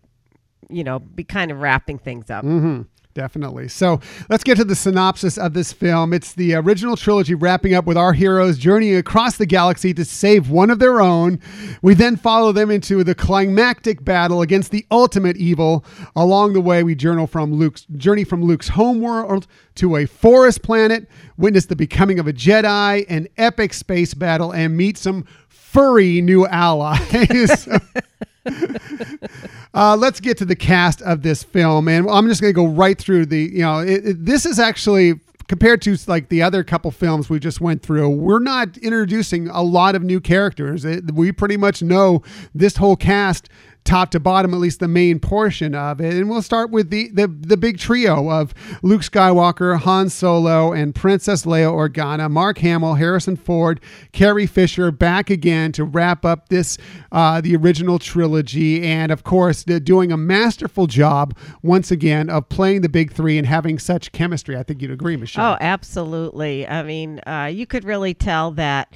you 0.69 0.83
know, 0.83 0.99
be 0.99 1.23
kind 1.23 1.49
of 1.49 1.59
wrapping 1.61 1.97
things 1.97 2.29
up. 2.29 2.43
hmm 2.43 2.81
Definitely. 3.15 3.69
So 3.69 4.01
let's 4.27 4.43
get 4.43 4.57
to 4.57 4.65
the 4.65 4.75
synopsis 4.75 5.37
of 5.37 5.53
this 5.53 5.71
film. 5.71 6.11
It's 6.11 6.33
the 6.33 6.53
original 6.55 6.97
trilogy 6.97 7.33
wrapping 7.33 7.73
up 7.73 7.85
with 7.85 7.95
our 7.95 8.11
heroes 8.11 8.57
journeying 8.57 8.97
across 8.97 9.37
the 9.37 9.45
galaxy 9.45 9.93
to 9.93 10.03
save 10.03 10.49
one 10.49 10.69
of 10.69 10.79
their 10.79 10.99
own. 10.99 11.39
We 11.81 11.93
then 11.93 12.17
follow 12.17 12.51
them 12.51 12.69
into 12.69 13.05
the 13.05 13.15
climactic 13.15 14.03
battle 14.03 14.41
against 14.41 14.71
the 14.71 14.85
ultimate 14.91 15.37
evil. 15.37 15.85
Along 16.13 16.51
the 16.51 16.59
way, 16.59 16.83
we 16.83 16.93
journal 16.93 17.25
from 17.25 17.53
Luke's 17.53 17.85
journey 17.95 18.25
from 18.25 18.43
Luke's 18.43 18.67
homeworld 18.67 19.47
to 19.75 19.95
a 19.95 20.05
forest 20.05 20.61
planet, 20.61 21.07
witness 21.37 21.67
the 21.67 21.75
becoming 21.77 22.19
of 22.19 22.27
a 22.27 22.33
Jedi, 22.33 23.05
an 23.07 23.29
epic 23.37 23.73
space 23.73 24.13
battle, 24.13 24.51
and 24.51 24.75
meet 24.75 24.97
some 24.97 25.25
furry 25.47 26.19
new 26.19 26.45
allies. 26.47 27.69
Uh, 29.73 29.93
let's 29.97 30.21
get 30.21 30.37
to 30.37 30.45
the 30.45 30.55
cast 30.55 31.01
of 31.01 31.21
this 31.21 31.43
film, 31.43 31.89
and 31.89 32.09
I'm 32.09 32.29
just 32.29 32.39
going 32.39 32.53
to 32.53 32.55
go 32.55 32.65
right 32.67 32.97
through 32.97 33.25
the. 33.25 33.41
You 33.41 33.59
know, 33.61 33.79
it, 33.79 34.05
it- 34.07 34.25
this 34.25 34.45
is 34.45 34.57
actually 34.57 35.19
compared 35.49 35.81
to 35.81 35.97
like 36.07 36.29
the 36.29 36.41
other 36.41 36.63
couple 36.63 36.89
films 36.91 37.29
we 37.29 37.39
just 37.39 37.59
went 37.59 37.81
through. 37.83 38.09
We're 38.09 38.39
not 38.39 38.77
introducing 38.77 39.49
a 39.49 39.61
lot 39.61 39.93
of 39.95 40.01
new 40.01 40.21
characters. 40.21 40.85
It, 40.85 41.11
we 41.13 41.33
pretty 41.33 41.57
much 41.57 41.81
know 41.81 42.23
this 42.53 42.77
whole 42.77 42.95
cast 42.95 43.49
top 43.85 44.11
to 44.11 44.19
bottom, 44.19 44.53
at 44.53 44.59
least 44.59 44.79
the 44.79 44.87
main 44.87 45.19
portion 45.19 45.73
of 45.75 46.01
it. 46.01 46.13
And 46.15 46.29
we'll 46.29 46.41
start 46.41 46.71
with 46.71 46.89
the 46.89 47.09
the, 47.09 47.27
the 47.27 47.55
big 47.55 47.77
trio 47.77 48.29
of 48.29 48.53
Luke 48.81 49.01
Skywalker, 49.01 49.79
Han 49.79 50.09
Solo, 50.09 50.73
and 50.73 50.93
Princess 50.93 51.45
Leia 51.45 51.71
Organa, 51.71 52.29
Mark 52.29 52.57
Hamill, 52.57 52.95
Harrison 52.95 53.35
Ford, 53.35 53.79
Carrie 54.11 54.47
Fisher 54.47 54.91
back 54.91 55.29
again 55.29 55.71
to 55.73 55.83
wrap 55.83 56.25
up 56.25 56.49
this 56.49 56.77
uh, 57.11 57.39
the 57.39 57.55
original 57.55 57.99
trilogy, 57.99 58.83
and 58.83 59.11
of 59.11 59.23
course 59.23 59.63
doing 59.63 60.11
a 60.11 60.17
masterful 60.17 60.87
job 60.87 61.37
once 61.61 61.91
again 61.91 62.29
of 62.29 62.49
playing 62.49 62.81
the 62.81 62.89
big 62.89 63.13
three 63.13 63.37
and 63.37 63.47
having 63.47 63.79
such 63.79 64.11
chemistry. 64.11 64.57
I 64.57 64.63
think 64.63 64.81
you'd 64.81 64.91
agree, 64.91 65.15
Michelle. 65.15 65.53
Oh, 65.53 65.57
absolutely. 65.61 66.67
I 66.67 66.83
mean, 66.83 67.19
uh, 67.27 67.49
you 67.53 67.65
could 67.65 67.83
really 67.83 68.13
tell 68.13 68.51
that 68.51 68.91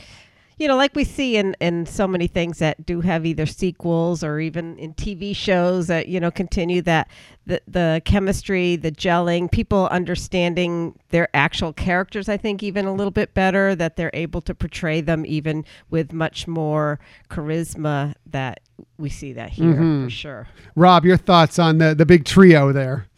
you 0.59 0.67
know, 0.67 0.75
like 0.75 0.93
we 0.93 1.05
see 1.05 1.37
in, 1.37 1.55
in 1.61 1.85
so 1.85 2.05
many 2.05 2.27
things 2.27 2.59
that 2.59 2.85
do 2.85 2.99
have 2.99 3.25
either 3.25 3.45
sequels 3.45 4.23
or 4.23 4.39
even 4.39 4.77
in 4.77 4.93
TV 4.93 5.33
shows 5.33 5.87
that, 5.87 6.09
you 6.09 6.19
know, 6.19 6.29
continue 6.29 6.81
that 6.81 7.09
the, 7.45 7.61
the 7.65 8.01
chemistry, 8.03 8.75
the 8.75 8.91
gelling, 8.91 9.49
people 9.49 9.87
understanding 9.87 10.99
their 11.09 11.29
actual 11.33 11.71
characters, 11.71 12.27
I 12.27 12.35
think, 12.35 12.61
even 12.61 12.85
a 12.85 12.93
little 12.93 13.09
bit 13.09 13.33
better, 13.33 13.73
that 13.75 13.95
they're 13.95 14.11
able 14.13 14.41
to 14.41 14.53
portray 14.53 14.99
them 14.99 15.25
even 15.25 15.63
with 15.89 16.11
much 16.11 16.45
more 16.45 16.99
charisma 17.29 18.13
that 18.25 18.59
we 18.97 19.09
see 19.09 19.31
that 19.33 19.51
here 19.51 19.73
mm-hmm. 19.73 20.03
for 20.05 20.09
sure. 20.09 20.47
Rob, 20.75 21.05
your 21.05 21.17
thoughts 21.17 21.57
on 21.57 21.77
the, 21.77 21.95
the 21.95 22.05
big 22.05 22.25
trio 22.25 22.73
there? 22.73 23.08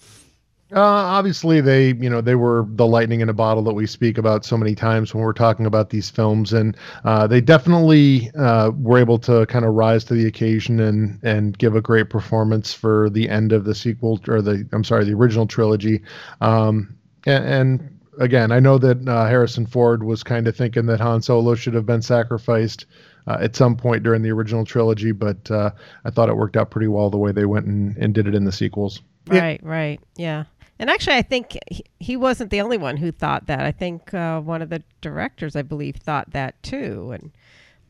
Uh, 0.73 0.79
obviously, 0.79 1.59
they 1.59 1.93
you 1.95 2.09
know 2.09 2.21
they 2.21 2.35
were 2.35 2.65
the 2.69 2.87
lightning 2.87 3.19
in 3.19 3.27
a 3.27 3.33
bottle 3.33 3.61
that 3.63 3.73
we 3.73 3.85
speak 3.85 4.17
about 4.17 4.45
so 4.45 4.55
many 4.55 4.73
times 4.73 5.13
when 5.13 5.21
we're 5.21 5.33
talking 5.33 5.65
about 5.65 5.89
these 5.89 6.09
films, 6.09 6.53
and 6.53 6.77
uh, 7.03 7.27
they 7.27 7.41
definitely 7.41 8.31
uh, 8.39 8.71
were 8.77 8.97
able 8.97 9.19
to 9.19 9.45
kind 9.47 9.65
of 9.65 9.73
rise 9.73 10.05
to 10.05 10.13
the 10.13 10.25
occasion 10.27 10.79
and 10.79 11.19
and 11.23 11.57
give 11.57 11.75
a 11.75 11.81
great 11.81 12.09
performance 12.09 12.73
for 12.73 13.09
the 13.09 13.27
end 13.27 13.51
of 13.51 13.65
the 13.65 13.75
sequel 13.75 14.21
or 14.29 14.41
the 14.41 14.65
I'm 14.71 14.85
sorry 14.85 15.03
the 15.03 15.13
original 15.13 15.45
trilogy, 15.45 16.01
um, 16.39 16.95
and, 17.25 17.43
and 17.43 17.99
again 18.19 18.53
I 18.53 18.61
know 18.61 18.77
that 18.77 19.05
uh, 19.09 19.27
Harrison 19.27 19.65
Ford 19.65 20.03
was 20.03 20.23
kind 20.23 20.47
of 20.47 20.55
thinking 20.55 20.85
that 20.85 21.01
Han 21.01 21.21
Solo 21.21 21.53
should 21.55 21.73
have 21.73 21.85
been 21.85 22.01
sacrificed. 22.01 22.85
Uh, 23.27 23.37
at 23.39 23.55
some 23.55 23.77
point 23.77 24.01
during 24.01 24.23
the 24.23 24.31
original 24.31 24.65
trilogy, 24.65 25.11
but 25.11 25.51
uh, 25.51 25.69
I 26.05 26.09
thought 26.09 26.27
it 26.27 26.35
worked 26.35 26.57
out 26.57 26.71
pretty 26.71 26.87
well 26.87 27.11
the 27.11 27.19
way 27.19 27.31
they 27.31 27.45
went 27.45 27.67
and, 27.67 27.95
and 27.97 28.15
did 28.15 28.25
it 28.25 28.33
in 28.33 28.45
the 28.45 28.51
sequels. 28.51 29.03
Right, 29.27 29.63
right, 29.63 29.99
yeah. 30.17 30.45
And 30.81 30.89
actually, 30.89 31.15
I 31.17 31.21
think 31.21 31.59
he, 31.69 31.83
he 32.00 32.17
wasn't 32.17 32.50
the 32.50 32.59
only 32.59 32.79
one 32.79 32.97
who 32.97 33.11
thought 33.11 33.45
that. 33.45 33.59
I 33.59 33.71
think 33.71 34.15
uh, 34.15 34.41
one 34.41 34.63
of 34.63 34.69
the 34.69 34.81
directors, 35.00 35.55
I 35.55 35.61
believe, 35.61 35.97
thought 35.97 36.31
that 36.31 36.61
too. 36.63 37.11
And 37.11 37.31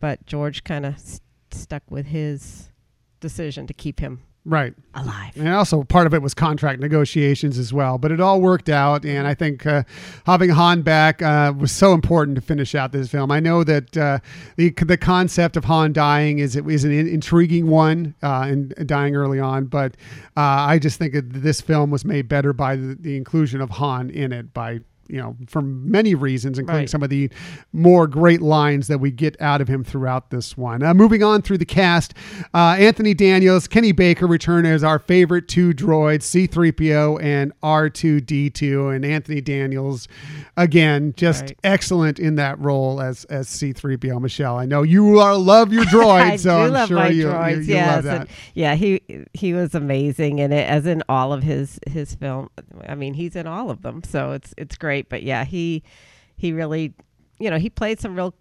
but 0.01 0.25
George 0.25 0.65
kind 0.65 0.85
of 0.85 0.99
st- 0.99 1.21
stuck 1.51 1.83
with 1.89 2.07
his 2.07 2.69
decision 3.21 3.65
to 3.67 3.73
keep 3.73 4.01
him 4.01 4.23
right. 4.45 4.73
Alive. 4.93 5.31
And 5.35 5.47
also 5.49 5.83
part 5.83 6.07
of 6.07 6.13
it 6.13 6.21
was 6.21 6.33
contract 6.33 6.79
negotiations 6.79 7.57
as 7.57 7.71
well 7.71 7.97
but 7.97 8.11
it 8.11 8.19
all 8.19 8.41
worked 8.41 8.69
out 8.69 9.05
and 9.05 9.25
i 9.27 9.33
think 9.33 9.65
uh, 9.65 9.83
having 10.25 10.49
han 10.49 10.81
back 10.81 11.21
uh, 11.21 11.53
was 11.57 11.71
so 11.71 11.93
important 11.93 12.35
to 12.35 12.41
finish 12.41 12.75
out 12.75 12.91
this 12.91 13.09
film. 13.09 13.31
I 13.31 13.39
know 13.39 13.63
that 13.63 13.95
uh, 13.97 14.19
the 14.57 14.71
the 14.71 14.97
concept 14.97 15.57
of 15.57 15.65
han 15.65 15.93
dying 15.93 16.39
is 16.39 16.55
it 16.55 16.67
is 16.67 16.83
an 16.83 16.91
intriguing 16.91 17.67
one 17.67 18.15
uh, 18.21 18.45
and 18.47 18.73
dying 18.85 19.15
early 19.15 19.39
on 19.39 19.65
but 19.65 19.95
uh, 20.37 20.65
i 20.67 20.79
just 20.79 20.99
think 20.99 21.15
this 21.15 21.61
film 21.61 21.91
was 21.91 22.05
made 22.05 22.27
better 22.27 22.53
by 22.53 22.75
the, 22.75 22.97
the 22.99 23.17
inclusion 23.17 23.61
of 23.61 23.69
han 23.69 24.09
in 24.09 24.31
it 24.31 24.53
by 24.53 24.81
you 25.07 25.17
know, 25.17 25.35
for 25.47 25.61
many 25.61 26.15
reasons, 26.15 26.57
including 26.57 26.83
right. 26.83 26.89
some 26.89 27.03
of 27.03 27.09
the 27.09 27.29
more 27.73 28.07
great 28.07 28.41
lines 28.41 28.87
that 28.87 28.99
we 28.99 29.11
get 29.11 29.39
out 29.41 29.59
of 29.59 29.67
him 29.67 29.83
throughout 29.83 30.29
this 30.29 30.55
one. 30.55 30.83
Uh, 30.83 30.93
moving 30.93 31.21
on 31.21 31.41
through 31.41 31.57
the 31.57 31.65
cast, 31.65 32.13
uh, 32.53 32.77
Anthony 32.79 33.13
Daniels, 33.13 33.67
Kenny 33.67 33.91
Baker 33.91 34.25
return 34.27 34.65
as 34.65 34.83
our 34.83 34.99
favorite 34.99 35.47
two 35.47 35.73
droids, 35.73 36.23
C3PO 36.23 37.21
and 37.21 37.51
R2D2. 37.61 38.95
And 38.95 39.03
Anthony 39.03 39.41
Daniels, 39.41 40.07
again, 40.55 41.13
just 41.17 41.41
right. 41.41 41.57
excellent 41.63 42.19
in 42.19 42.35
that 42.35 42.57
role 42.59 43.01
as, 43.01 43.25
as 43.25 43.47
C3PO. 43.47 44.21
Michelle, 44.21 44.57
I 44.57 44.65
know 44.65 44.83
you 44.83 45.19
are, 45.19 45.35
love 45.35 45.73
your 45.73 45.83
droids, 45.85 46.39
so 46.39 46.61
I'm 46.61 46.71
love 46.71 46.87
sure 46.87 46.97
my 46.97 47.09
you, 47.09 47.25
droids. 47.25 47.55
you, 47.57 47.61
you 47.61 47.73
yes. 47.73 47.95
love 47.95 48.03
that. 48.05 48.27
Yeah, 48.53 48.75
he 48.75 49.01
he 49.33 49.53
was 49.53 49.75
amazing 49.75 50.39
in 50.39 50.53
it, 50.53 50.67
as 50.69 50.85
in 50.85 51.03
all 51.09 51.33
of 51.33 51.43
his 51.43 51.79
his 51.87 52.15
film. 52.15 52.49
I 52.87 52.95
mean, 52.95 53.13
he's 53.13 53.35
in 53.35 53.47
all 53.47 53.69
of 53.69 53.81
them, 53.81 54.03
so 54.03 54.31
it's 54.31 54.53
it's 54.57 54.77
great 54.77 54.90
great. 54.91 55.07
But 55.07 55.23
yeah, 55.23 55.45
he 55.45 55.83
he 56.35 56.51
really, 56.51 56.93
you 57.39 57.49
know, 57.49 57.57
he 57.57 57.69
played 57.69 57.99
some 57.99 58.15
real 58.15 58.33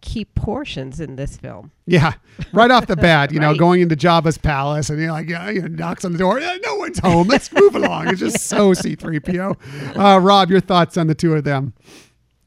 key 0.00 0.24
portions 0.24 0.98
in 0.98 1.16
this 1.16 1.36
film. 1.36 1.72
Yeah, 1.86 2.14
right 2.52 2.70
off 2.70 2.86
the 2.86 2.96
bat, 3.08 3.32
you 3.32 3.38
right. 3.38 3.52
know, 3.52 3.58
going 3.58 3.82
into 3.82 3.96
Jabba's 3.96 4.38
palace 4.38 4.88
and 4.88 4.98
you're 4.98 5.12
like, 5.12 5.28
yeah, 5.28 5.50
you 5.50 5.62
know, 5.62 5.68
knocks 5.68 6.04
on 6.04 6.12
the 6.12 6.18
door. 6.18 6.40
Yeah, 6.40 6.56
no 6.64 6.76
one's 6.76 6.98
home. 6.98 7.28
Let's 7.28 7.52
move 7.60 7.74
along. 7.74 8.08
It's 8.08 8.20
just 8.20 8.46
so 8.46 8.70
C3PO. 8.70 9.96
Uh, 9.96 10.20
Rob, 10.20 10.50
your 10.50 10.60
thoughts 10.60 10.96
on 10.96 11.06
the 11.06 11.14
two 11.14 11.34
of 11.34 11.44
them? 11.44 11.74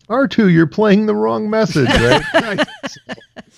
R2, 0.09 0.51
you're 0.51 0.67
playing 0.67 1.05
the 1.05 1.15
wrong 1.15 1.49
message, 1.49 1.87
right? 1.87 2.67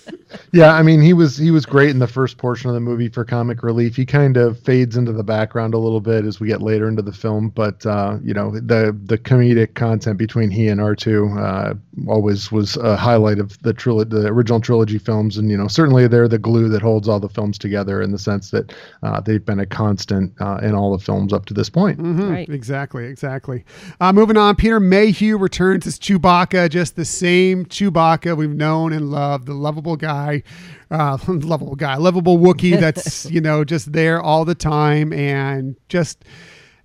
yeah, 0.52 0.74
I 0.74 0.84
mean, 0.84 1.02
he 1.02 1.14
was 1.14 1.38
he 1.38 1.52
was 1.52 1.66
great 1.66 1.90
in 1.90 2.00
the 2.00 2.08
first 2.08 2.38
portion 2.38 2.70
of 2.70 2.74
the 2.74 2.80
movie 2.80 3.10
for 3.10 3.26
comic 3.26 3.64
relief. 3.64 3.96
He 3.96 4.06
kind 4.06 4.38
of 4.38 4.60
fades 4.60 4.98
into 4.98 5.12
the 5.12 5.24
background 5.24 5.74
a 5.74 5.78
little 5.78 6.02
bit 6.02 6.26
as 6.26 6.40
we 6.40 6.48
get 6.48 6.62
later 6.62 6.88
into 6.88 7.02
the 7.02 7.14
film, 7.14 7.50
but 7.50 7.86
uh, 7.86 8.18
you 8.24 8.34
know, 8.34 8.52
the 8.52 8.98
the 9.06 9.18
comedic 9.18 9.76
content 9.76 10.18
between 10.18 10.50
he 10.50 10.68
and 10.68 10.80
R2 10.80 11.38
uh, 11.38 11.74
always 12.08 12.52
was 12.52 12.78
a 12.78 12.96
highlight 12.96 13.40
of 13.40 13.62
the 13.62 13.74
trilogy, 13.74 14.10
the 14.10 14.28
original 14.28 14.60
trilogy 14.60 14.98
films, 14.98 15.38
and 15.38 15.50
you 15.50 15.58
know, 15.58 15.68
certainly 15.68 16.08
they're 16.08 16.28
the 16.28 16.40
glue 16.40 16.70
that 16.70 16.82
holds 16.82 17.08
all 17.08 17.20
the 17.20 17.30
films 17.30 17.58
together 17.58 18.02
in 18.02 18.12
the 18.12 18.20
sense 18.20 18.52
that 18.52 18.74
uh, 19.04 19.20
they've 19.22 19.46
been 19.46 19.60
a 19.60 19.66
constant 19.66 20.34
uh, 20.40 20.60
in 20.62 20.74
all 20.74 20.96
the 20.96 21.04
films 21.04 21.34
up 21.34 21.46
to 21.46 21.54
this 21.54 21.70
point. 21.70 22.00
Mm-hmm. 22.00 22.32
Right. 22.32 22.50
Exactly. 22.50 23.06
Exactly. 23.06 23.64
Uh, 24.00 24.14
moving 24.14 24.38
on, 24.38 24.56
Peter 24.56 24.80
Mayhew 24.80 25.38
returns 25.38 25.88
as 25.88 26.00
Chewbacca, 26.00 26.70
just 26.70 26.96
the 26.96 27.06
same 27.06 27.66
Chewbacca 27.66 28.36
we've 28.36 28.50
known 28.50 28.94
and 28.94 29.12
loved, 29.12 29.48
the 29.48 29.54
lovable 29.54 29.95
guy 29.96 30.44
uh, 30.92 31.18
lovable 31.28 31.76
guy, 31.76 31.96
lovable 31.96 32.38
Wookiee 32.38 32.80
that's 32.80 33.26
you 33.32 33.42
know 33.42 33.64
just 33.64 33.94
there 33.94 34.22
all 34.22 34.46
the 34.46 34.56
time 34.56 35.14
and 35.14 35.76
just 35.90 36.24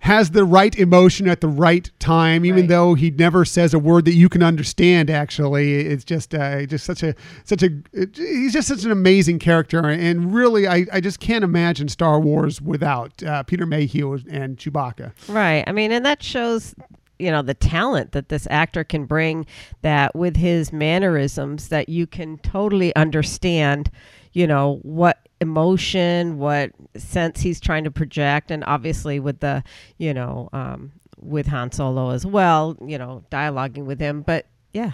has 0.01 0.31
the 0.31 0.43
right 0.43 0.75
emotion 0.79 1.29
at 1.29 1.41
the 1.41 1.47
right 1.47 1.91
time, 1.99 2.43
even 2.43 2.61
right. 2.61 2.69
though 2.69 2.95
he 2.95 3.11
never 3.11 3.45
says 3.45 3.71
a 3.71 3.77
word 3.77 4.05
that 4.05 4.13
you 4.13 4.29
can 4.29 4.41
understand. 4.41 5.11
Actually, 5.11 5.81
it's 5.81 6.03
just 6.03 6.33
uh, 6.33 6.65
just 6.65 6.85
such 6.85 7.03
a 7.03 7.13
such 7.43 7.61
a 7.61 7.69
he's 8.15 8.53
just 8.53 8.67
such 8.67 8.83
an 8.83 8.91
amazing 8.91 9.37
character, 9.37 9.87
and 9.87 10.33
really, 10.33 10.67
I, 10.67 10.87
I 10.91 11.01
just 11.01 11.19
can't 11.19 11.43
imagine 11.43 11.87
Star 11.87 12.19
Wars 12.19 12.59
without 12.59 13.21
uh, 13.23 13.43
Peter 13.43 13.67
Mayhew 13.67 14.13
and 14.29 14.57
Chewbacca. 14.57 15.11
Right. 15.27 15.63
I 15.67 15.71
mean, 15.71 15.91
and 15.91 16.03
that 16.03 16.23
shows 16.23 16.73
you 17.21 17.31
know 17.31 17.41
the 17.41 17.53
talent 17.53 18.11
that 18.11 18.29
this 18.29 18.47
actor 18.49 18.83
can 18.83 19.05
bring 19.05 19.45
that 19.81 20.15
with 20.15 20.35
his 20.35 20.73
mannerisms 20.73 21.69
that 21.69 21.87
you 21.87 22.07
can 22.07 22.37
totally 22.39 22.95
understand 22.95 23.91
you 24.33 24.47
know 24.47 24.79
what 24.81 25.27
emotion 25.39 26.37
what 26.37 26.71
sense 26.95 27.41
he's 27.41 27.59
trying 27.59 27.83
to 27.83 27.91
project 27.91 28.51
and 28.51 28.63
obviously 28.65 29.19
with 29.19 29.39
the 29.39 29.63
you 29.97 30.13
know 30.13 30.49
um, 30.53 30.91
with 31.17 31.47
Han 31.47 31.71
Solo 31.71 32.09
as 32.09 32.25
well 32.25 32.75
you 32.85 32.97
know 32.97 33.23
dialoguing 33.31 33.85
with 33.85 33.99
him 33.99 34.21
but 34.21 34.45
yeah 34.73 34.93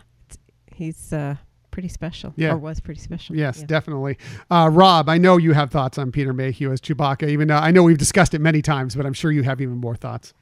he's 0.67 1.13
uh 1.13 1.35
pretty 1.77 1.87
special 1.89 2.33
yeah. 2.35 2.53
or 2.53 2.57
was 2.57 2.79
pretty 2.79 2.99
special. 2.99 3.35
Yes, 3.35 3.59
yeah. 3.59 3.67
definitely. 3.67 4.17
Uh, 4.49 4.67
Rob, 4.73 5.07
I 5.09 5.19
know 5.19 5.37
you 5.37 5.53
have 5.53 5.69
thoughts 5.69 5.99
on 5.99 6.11
Peter 6.11 6.33
Mayhew 6.33 6.71
as 6.71 6.81
Chewbacca, 6.81 7.29
even 7.29 7.49
though 7.49 7.57
I 7.57 7.69
know 7.69 7.83
we've 7.83 7.99
discussed 7.99 8.33
it 8.33 8.41
many 8.41 8.63
times, 8.63 8.95
but 8.95 9.05
I'm 9.05 9.13
sure 9.13 9.31
you 9.31 9.43
have 9.43 9.61
even 9.61 9.77
more 9.77 9.95
thoughts. 9.95 10.33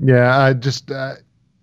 Yeah, 0.00 0.36
I 0.38 0.52
just 0.54 0.90
uh, 0.90 1.14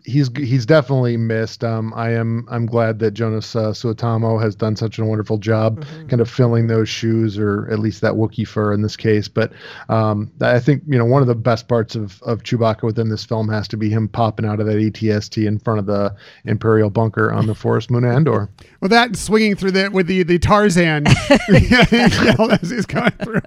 he's 0.08 0.30
he's 0.38 0.66
definitely 0.66 1.18
missed. 1.18 1.64
Um, 1.64 1.94
I 1.94 2.12
am 2.12 2.48
I'm 2.50 2.66
glad 2.66 3.00
that 3.00 3.14
Joonas 3.14 3.56
uh, 3.56 3.74
Suotamo 3.74 4.42
has 4.42 4.56
done 4.56 4.76
such 4.76 4.98
a 4.98 5.06
wonderful 5.06 5.38
job, 5.38 5.82
mm-hmm. 5.82 6.08
kind 6.08 6.22
of 6.22 6.30
filling 6.30 6.68
those 6.68 6.90
shoes, 6.90 7.38
or 7.38 7.70
at 7.70 7.80
least 7.80 8.02
that 8.02 8.14
Wookiee 8.14 8.48
fur 8.48 8.74
in 8.74 8.82
this 8.82 8.96
case. 8.96 9.28
But 9.28 9.52
um, 9.90 10.32
I 10.42 10.60
think 10.60 10.84
you 10.88 10.98
know 10.98 11.06
one 11.06 11.22
of 11.22 11.28
the 11.28 11.36
best 11.36 11.68
parts 11.68 11.96
of 11.96 12.22
of 12.24 12.44
Chewbacca 12.44 12.84
within 12.84 13.10
this 13.10 13.26
film 13.26 13.50
has 13.50 13.68
to 13.68 13.78
be 13.78 13.90
him 13.90 14.08
popping 14.08 14.46
out 14.46 14.60
of 14.60 14.66
that 14.66 14.78
ATST 14.78 15.46
in 15.46 15.60
front 15.60 15.80
of 15.80 15.86
the 15.86 16.16
Imperial 16.46 16.90
bunker 16.90 17.32
on 17.32 17.46
the 17.46 17.56
Forest 17.56 17.92
Moon 17.92 18.06
Endor. 18.06 18.50
Well, 18.80 18.90
that 18.90 19.16
swinging 19.16 19.56
through 19.56 19.72
the 19.72 19.90
with 19.90 20.06
the 20.06 20.22
the 20.22 20.38
Tarzan 20.38 21.08
as 21.08 22.70
he's 22.70 22.86
going 22.86 23.10
through 23.10 23.42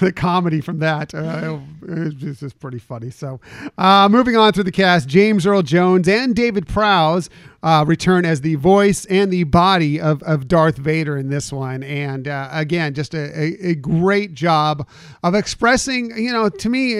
the 0.00 0.10
comedy 0.10 0.62
from 0.62 0.78
that 0.78 1.14
uh, 1.14 1.58
is 1.86 2.14
just 2.14 2.58
pretty 2.58 2.78
funny. 2.78 3.10
So, 3.10 3.42
uh, 3.76 4.08
moving 4.10 4.34
on 4.34 4.54
through 4.54 4.64
the 4.64 4.72
cast, 4.72 5.06
James. 5.06 5.35
James 5.36 5.46
Earl 5.46 5.60
Jones 5.60 6.08
and 6.08 6.34
David 6.34 6.66
Prowse 6.66 7.28
uh, 7.62 7.84
return 7.86 8.24
as 8.24 8.40
the 8.40 8.54
voice 8.54 9.04
and 9.04 9.30
the 9.30 9.44
body 9.44 10.00
of, 10.00 10.22
of 10.22 10.48
Darth 10.48 10.78
Vader 10.78 11.18
in 11.18 11.28
this 11.28 11.52
one. 11.52 11.82
And 11.82 12.26
uh, 12.26 12.48
again, 12.52 12.94
just 12.94 13.12
a, 13.12 13.38
a, 13.38 13.72
a, 13.72 13.74
great 13.74 14.32
job 14.32 14.88
of 15.22 15.34
expressing, 15.34 16.16
you 16.16 16.32
know, 16.32 16.48
to 16.48 16.68
me, 16.70 16.94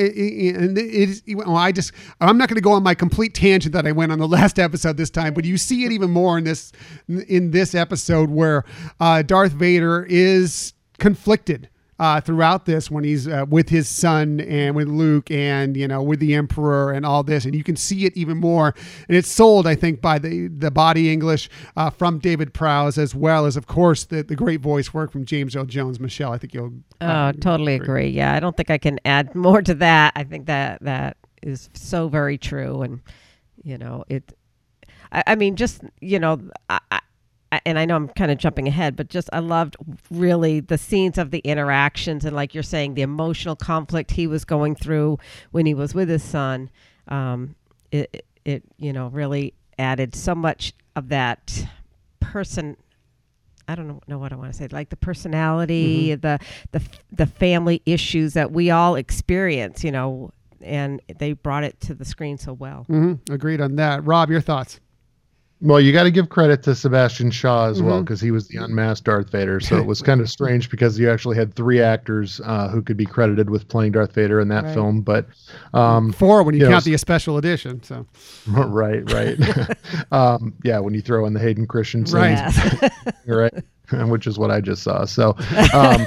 and 0.51 0.77
it, 0.77 1.23
it, 1.27 1.35
well, 1.35 1.57
I 1.57 1.73
just, 1.73 1.93
I'm 2.21 2.37
not 2.37 2.51
going 2.51 2.57
to 2.57 2.61
go 2.61 2.73
on 2.73 2.83
my 2.83 2.95
complete 2.95 3.33
tangent 3.33 3.73
that 3.73 3.87
I 3.87 3.93
went 3.93 4.13
on 4.13 4.19
the 4.19 4.29
last 4.39 4.59
episode 4.59 4.99
this 4.99 5.09
time, 5.09 5.33
but 5.33 5.47
you 5.47 5.57
see 5.57 5.87
it 5.87 5.93
even 5.93 6.11
more 6.11 6.37
in 6.37 6.45
this, 6.45 6.73
in 7.09 7.53
this 7.53 7.75
episode 7.75 8.29
where 8.29 8.65
uh, 9.01 9.23
Darth 9.23 9.53
Vader 9.53 10.05
is 10.11 10.75
conflicted 10.99 11.71
uh, 11.99 12.21
throughout 12.21 12.67
this 12.67 12.91
when 12.91 13.05
he's 13.05 13.27
uh, 13.27 13.47
with 13.49 13.69
his 13.69 13.89
son 13.89 14.41
and 14.41 14.75
with 14.77 14.89
Luke 14.89 15.31
and 15.31 15.77
you 15.77 15.89
know 15.89 16.03
with 16.03 16.21
the 16.21 16.35
Emperor 16.35 16.93
and 16.93 17.07
all 17.07 17.23
this, 17.23 17.45
and 17.45 17.55
you 17.55 17.65
can 17.65 17.77
see 17.77 18.05
it 18.05 18.17
even 18.17 18.37
more. 18.37 18.75
And 19.09 19.17
it's 19.17 19.29
sold, 19.29 19.67
I 19.67 19.75
think, 19.75 20.01
by 20.01 20.19
the 20.19 20.49
the 20.49 20.71
body 20.71 21.13
English 21.13 21.49
uh, 21.77 21.91
from 21.91 22.19
David 22.19 22.53
Prowse 22.53 22.99
as 22.99 23.15
well 23.15 23.47
as, 23.47 23.57
of 23.57 23.67
course, 23.67 24.05
the 24.05 24.23
the 24.23 24.37
great 24.37 24.61
voice 24.61 24.93
work 24.93 25.11
from 25.11 25.25
James 25.25 25.57
Earl 25.57 25.65
Jones. 25.65 25.99
Michelle, 25.99 26.33
I 26.33 26.39
think 26.39 26.55
you'll. 26.55 26.73
Oh, 27.01 27.33
totally 27.33 27.75
agree. 27.75 28.09
Yeah, 28.09 28.35
I 28.35 28.41
don't 28.41 28.57
think 28.57 28.71
I 28.71 28.79
can 28.79 28.99
add 29.05 29.35
more 29.35 29.63
to 29.63 29.75
that. 29.75 30.13
I 30.17 30.25
think 30.25 30.47
that 30.47 30.83
that 30.83 31.17
is 31.43 31.71
so 31.75 32.09
very 32.09 32.37
true, 32.37 32.83
and 32.83 33.01
you 33.63 33.79
know 33.79 34.05
it. 34.09 34.37
I, 35.13 35.23
I 35.29 35.35
mean, 35.35 35.57
just 35.57 35.83
you 36.01 36.19
know, 36.19 36.41
I, 36.69 37.01
and 37.65 37.79
I 37.79 37.85
know 37.85 37.97
I'm 37.97 38.09
kind 38.09 38.31
of 38.31 38.39
jumping 38.39 38.67
ahead, 38.69 38.97
but 38.97 39.09
just 39.09 39.31
I 39.33 39.39
loved 39.39 39.77
really 40.11 40.61
the 40.61 40.79
scenes 40.79 41.17
of 41.19 41.31
the 41.31 41.39
interactions 41.39 42.25
and, 42.25 42.35
like 42.35 42.55
you're 42.55 42.63
saying, 42.63 42.95
the 42.95 43.03
emotional 43.03 43.57
conflict 43.57 44.11
he 44.11 44.27
was 44.27 44.45
going 44.45 44.75
through 44.75 45.19
when 45.53 45.67
he 45.67 45.75
was 45.75 45.95
with 45.95 46.09
his 46.09 46.23
son. 46.23 46.71
Um, 47.09 47.55
it, 47.93 48.27
it, 48.45 48.65
you 48.79 48.93
know 48.93 49.09
really 49.09 49.55
added 49.79 50.15
so 50.15 50.35
much 50.35 50.73
of 50.95 51.09
that 51.09 51.67
person 52.21 52.77
I 53.69 53.75
don't 53.75 53.89
know, 53.89 54.01
know 54.07 54.19
what 54.19 54.33
I 54.33 54.37
want 54.37 54.53
to 54.53 54.57
say. 54.57 54.69
Like 54.69 54.91
the 54.91 54.97
personality, 54.97 56.15
the 56.15 56.39
the 56.71 56.83
the 57.11 57.27
family 57.27 57.83
issues 57.85 58.35
that 58.35 58.53
we 58.53 58.71
all 58.71 58.95
experience, 58.95 59.83
you 59.83 59.91
know, 59.91 60.31
and 60.61 61.03
they 61.19 61.33
brought 61.33 61.65
it 61.65 61.81
to 61.81 61.95
the 61.95 62.05
screen 62.05 62.39
so 62.39 62.53
well. 62.53 62.85
hmm 62.85 63.15
Agreed 63.29 63.61
on 63.61 63.77
that. 63.77 64.05
Rob, 64.05 64.31
your 64.31 64.41
thoughts? 64.41 64.79
Well, 65.63 65.81
you 65.81 65.91
got 65.91 66.03
to 66.03 66.11
give 66.11 66.29
credit 66.29 66.63
to 66.65 66.75
Sebastian 66.75 67.31
Shaw 67.31 67.69
as 67.71 67.81
well 67.83 68.01
Mhm. 68.01 68.05
because 68.05 68.21
he 68.21 68.31
was 68.31 68.47
the 68.49 68.59
unmasked 68.59 69.07
Darth 69.07 69.31
Vader. 69.31 69.59
So 69.59 69.79
it 69.79 69.87
was 69.87 70.03
kind 70.11 70.21
of 70.21 70.29
strange 70.29 70.69
because 70.71 70.99
you 70.99 71.11
actually 71.11 71.37
had 71.39 71.55
three 71.55 71.81
actors 71.81 72.43
uh, 72.45 72.69
who 72.69 72.83
could 72.83 72.99
be 72.99 73.07
credited 73.07 73.49
with 73.49 73.67
playing 73.69 73.93
Darth 73.93 74.13
Vader 74.13 74.39
in 74.39 74.49
that 74.49 74.65
Right. 74.65 74.75
film. 74.75 75.01
But 75.01 75.27
um, 75.73 76.13
Four 76.13 76.43
when 76.43 76.55
you 76.55 76.61
it 76.61 76.65
count 76.69 76.75
was- 76.77 76.85
the 76.85 76.97
special 76.99 77.39
edition. 77.39 77.83
So 77.83 78.07
right, 78.49 79.11
right, 79.13 79.39
um, 80.13 80.53
yeah, 80.63 80.79
when 80.79 80.93
you 80.93 81.01
throw 81.01 81.25
in 81.25 81.33
the 81.33 81.41
Hayden 81.41 81.67
Christensen, 81.67 82.19
Right. 82.21 82.91
Right, 83.27 84.09
which 84.09 84.27
is 84.27 84.39
what 84.39 84.51
I 84.51 84.61
just 84.61 84.83
saw. 84.83 85.07
So, 85.07 85.37
um, 85.73 86.07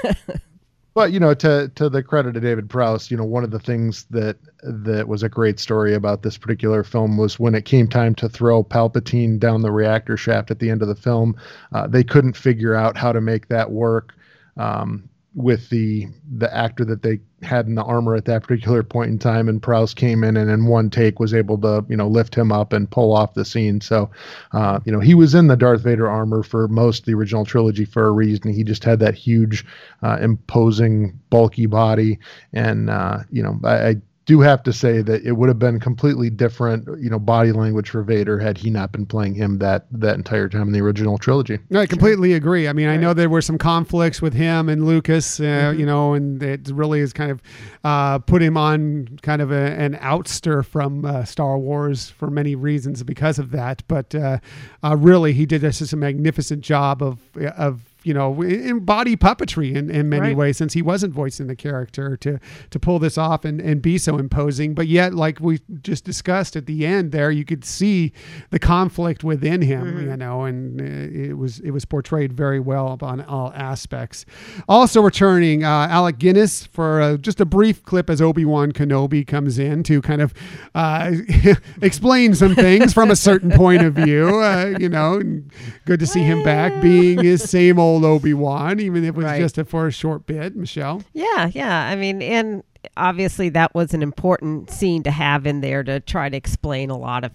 but 0.93 1.11
you 1.11 1.19
know, 1.19 1.33
to 1.35 1.71
to 1.75 1.89
the 1.89 2.03
credit 2.03 2.35
of 2.35 2.43
David 2.43 2.69
Prowse, 2.69 3.11
you 3.11 3.17
know, 3.17 3.23
one 3.23 3.43
of 3.43 3.51
the 3.51 3.59
things 3.59 4.05
that 4.09 4.37
that 4.63 5.07
was 5.07 5.23
a 5.23 5.29
great 5.29 5.59
story 5.59 5.93
about 5.93 6.23
this 6.23 6.37
particular 6.37 6.83
film 6.83 7.17
was 7.17 7.39
when 7.39 7.55
it 7.55 7.65
came 7.65 7.87
time 7.87 8.15
to 8.15 8.29
throw 8.29 8.63
Palpatine 8.63 9.39
down 9.39 9.61
the 9.61 9.71
reactor 9.71 10.17
shaft 10.17 10.51
at 10.51 10.59
the 10.59 10.69
end 10.69 10.81
of 10.81 10.87
the 10.87 10.95
film, 10.95 11.35
uh, 11.73 11.87
they 11.87 12.03
couldn't 12.03 12.35
figure 12.35 12.75
out 12.75 12.97
how 12.97 13.11
to 13.11 13.21
make 13.21 13.47
that 13.47 13.71
work. 13.71 14.15
Um, 14.57 15.09
with 15.39 15.69
the 15.69 16.05
the 16.37 16.53
actor 16.53 16.83
that 16.83 17.01
they 17.01 17.17
had 17.41 17.65
in 17.65 17.75
the 17.75 17.83
armor 17.83 18.13
at 18.13 18.25
that 18.25 18.43
particular 18.43 18.83
point 18.83 19.09
in 19.09 19.17
time 19.17 19.47
and 19.47 19.61
Prowse 19.63 19.93
came 19.93 20.21
in 20.21 20.35
and 20.35 20.51
in 20.51 20.65
one 20.65 20.89
take 20.89 21.17
was 21.17 21.33
able 21.33 21.57
to 21.59 21.85
you 21.87 21.95
know 21.95 22.09
lift 22.09 22.35
him 22.35 22.51
up 22.51 22.73
and 22.73 22.91
pull 22.91 23.15
off 23.15 23.35
the 23.35 23.45
scene. 23.45 23.79
So 23.79 24.11
uh, 24.51 24.81
you 24.83 24.91
know 24.91 24.99
he 24.99 25.15
was 25.15 25.33
in 25.33 25.47
the 25.47 25.55
Darth 25.55 25.81
Vader 25.81 26.09
armor 26.09 26.43
for 26.43 26.67
most 26.67 26.99
of 26.99 27.05
the 27.05 27.13
original 27.13 27.45
trilogy 27.45 27.85
for 27.85 28.05
a 28.05 28.11
reason. 28.11 28.51
He 28.51 28.65
just 28.65 28.83
had 28.83 28.99
that 28.99 29.15
huge 29.15 29.65
uh, 30.03 30.17
imposing 30.19 31.17
bulky 31.29 31.67
body. 31.67 32.19
And 32.51 32.89
uh, 32.89 33.19
you 33.31 33.41
know 33.41 33.57
I, 33.63 33.87
I 33.87 33.95
do 34.29 34.41
have 34.41 34.61
to 34.61 34.71
say 34.71 35.01
that 35.01 35.23
it 35.23 35.31
would 35.31 35.49
have 35.49 35.57
been 35.57 35.79
completely 35.79 36.29
different 36.29 36.85
you 37.01 37.09
know 37.09 37.17
body 37.17 37.51
language 37.51 37.89
for 37.89 38.03
Vader 38.03 38.37
had 38.37 38.59
he 38.59 38.69
not 38.69 38.91
been 38.91 39.03
playing 39.03 39.33
him 39.33 39.57
that 39.57 39.87
that 39.89 40.17
entire 40.17 40.47
time 40.47 40.67
in 40.67 40.71
the 40.71 40.79
original 40.81 41.17
trilogy 41.17 41.57
No, 41.71 41.79
I 41.79 41.87
completely 41.87 42.33
agree. 42.33 42.67
I 42.67 42.73
mean, 42.73 42.89
I 42.89 42.95
know 42.95 43.15
there 43.15 43.27
were 43.27 43.41
some 43.41 43.57
conflicts 43.57 44.21
with 44.21 44.35
him 44.35 44.69
and 44.69 44.85
Lucas, 44.85 45.39
uh, 45.39 45.43
Mm-hmm. 45.43 45.79
you 45.79 45.85
know, 45.87 46.13
and 46.13 46.43
it 46.43 46.69
really 46.71 46.99
has 46.99 47.11
kind 47.11 47.31
of 47.31 47.41
uh, 47.83 48.19
put 48.19 48.43
him 48.43 48.55
on 48.55 49.17
kind 49.23 49.41
of 49.41 49.51
a, 49.51 49.55
an 49.55 49.97
outster 49.99 50.61
from 50.61 51.05
uh, 51.05 51.25
Star 51.25 51.57
Wars 51.57 52.11
for 52.11 52.29
many 52.29 52.53
reasons 52.53 53.01
because 53.01 53.39
of 53.39 53.49
that. 53.49 53.81
But 53.87 54.13
uh, 54.13 54.37
uh, 54.83 54.95
really, 54.95 55.33
he 55.33 55.47
did 55.47 55.61
just 55.61 55.91
a 55.91 55.97
magnificent 55.97 56.61
job 56.61 57.01
of 57.01 57.17
of 57.57 57.88
you 58.03 58.13
know 58.13 58.41
in 58.41 58.79
body 58.79 59.17
puppetry 59.17 59.75
in, 59.75 59.89
in 59.89 60.07
many 60.07 60.29
Right. 60.29 60.37
ways 60.37 60.57
since 60.57 60.73
he 60.73 60.81
wasn't 60.81 61.13
voicing 61.13 61.47
the 61.47 61.55
character 61.55 62.15
to 62.17 62.39
to 62.69 62.79
pull 62.79 62.97
this 62.99 63.17
off 63.17 63.43
and, 63.43 63.59
and 63.59 63.81
be 63.81 63.97
so 63.97 64.17
imposing. 64.17 64.73
But 64.73 64.87
yet 64.87 65.13
like 65.13 65.39
we 65.41 65.59
just 65.81 66.05
discussed 66.05 66.55
at 66.55 66.65
the 66.65 66.85
end 66.85 67.11
there 67.11 67.29
you 67.29 67.43
could 67.43 67.65
see 67.65 68.13
the 68.51 68.59
conflict 68.59 69.23
within 69.23 69.61
him 69.61 70.09
you 70.09 70.15
know 70.15 70.43
and 70.45 70.79
uh, 70.79 70.83
it 71.29 71.37
was 71.37 71.59
it 71.59 71.71
was 71.71 71.83
portrayed 71.83 72.31
very 72.31 72.59
well 72.59 72.97
on 73.01 73.19
all 73.21 73.51
aspects. 73.53 74.25
Also 74.69 75.01
returning 75.01 75.65
uh, 75.65 75.87
Alec 75.89 76.19
Guinness 76.19 76.65
for 76.67 77.01
uh, 77.01 77.17
just 77.17 77.41
a 77.41 77.45
brief 77.45 77.83
clip 77.83 78.09
as 78.09 78.21
Obi-Wan 78.21 78.71
Kenobi 78.71 79.27
comes 79.27 79.59
in 79.59 79.83
to 79.83 80.01
kind 80.01 80.21
of 80.21 80.33
uh, 80.73 81.11
explain 81.81 82.33
some 82.33 82.55
things 82.55 82.93
from 82.93 83.11
a 83.11 83.15
certain 83.15 83.51
point 83.51 83.81
of 83.83 83.95
view 83.95 84.39
uh, 84.39 84.73
you 84.79 84.87
know 84.87 85.15
and 85.15 85.51
good 85.85 85.99
to 85.99 86.07
see 86.07 86.21
him 86.21 86.43
back 86.43 86.81
being 86.81 87.21
his 87.21 87.43
same 87.43 87.77
old 87.77 87.88
Obi-Wan 87.97 88.79
even 88.79 89.03
if 89.03 89.09
it 89.09 89.15
was 89.15 89.25
Right. 89.25 89.39
just 89.41 89.57
a, 89.57 89.65
for 89.65 89.87
a 89.87 89.91
short 89.91 90.25
bit 90.25 90.55
Michelle 90.55 91.01
Yeah, 91.13 91.49
yeah. 91.53 91.87
I 91.87 91.95
mean, 91.95 92.21
and 92.21 92.63
obviously 92.95 93.49
that 93.49 93.75
was 93.75 93.93
an 93.93 94.01
important 94.01 94.69
scene 94.71 95.03
to 95.03 95.11
have 95.11 95.45
in 95.45 95.59
there 95.61 95.83
to 95.83 95.99
try 95.99 96.29
to 96.29 96.37
explain 96.37 96.89
a 96.89 96.97
lot 96.97 97.23
of 97.25 97.31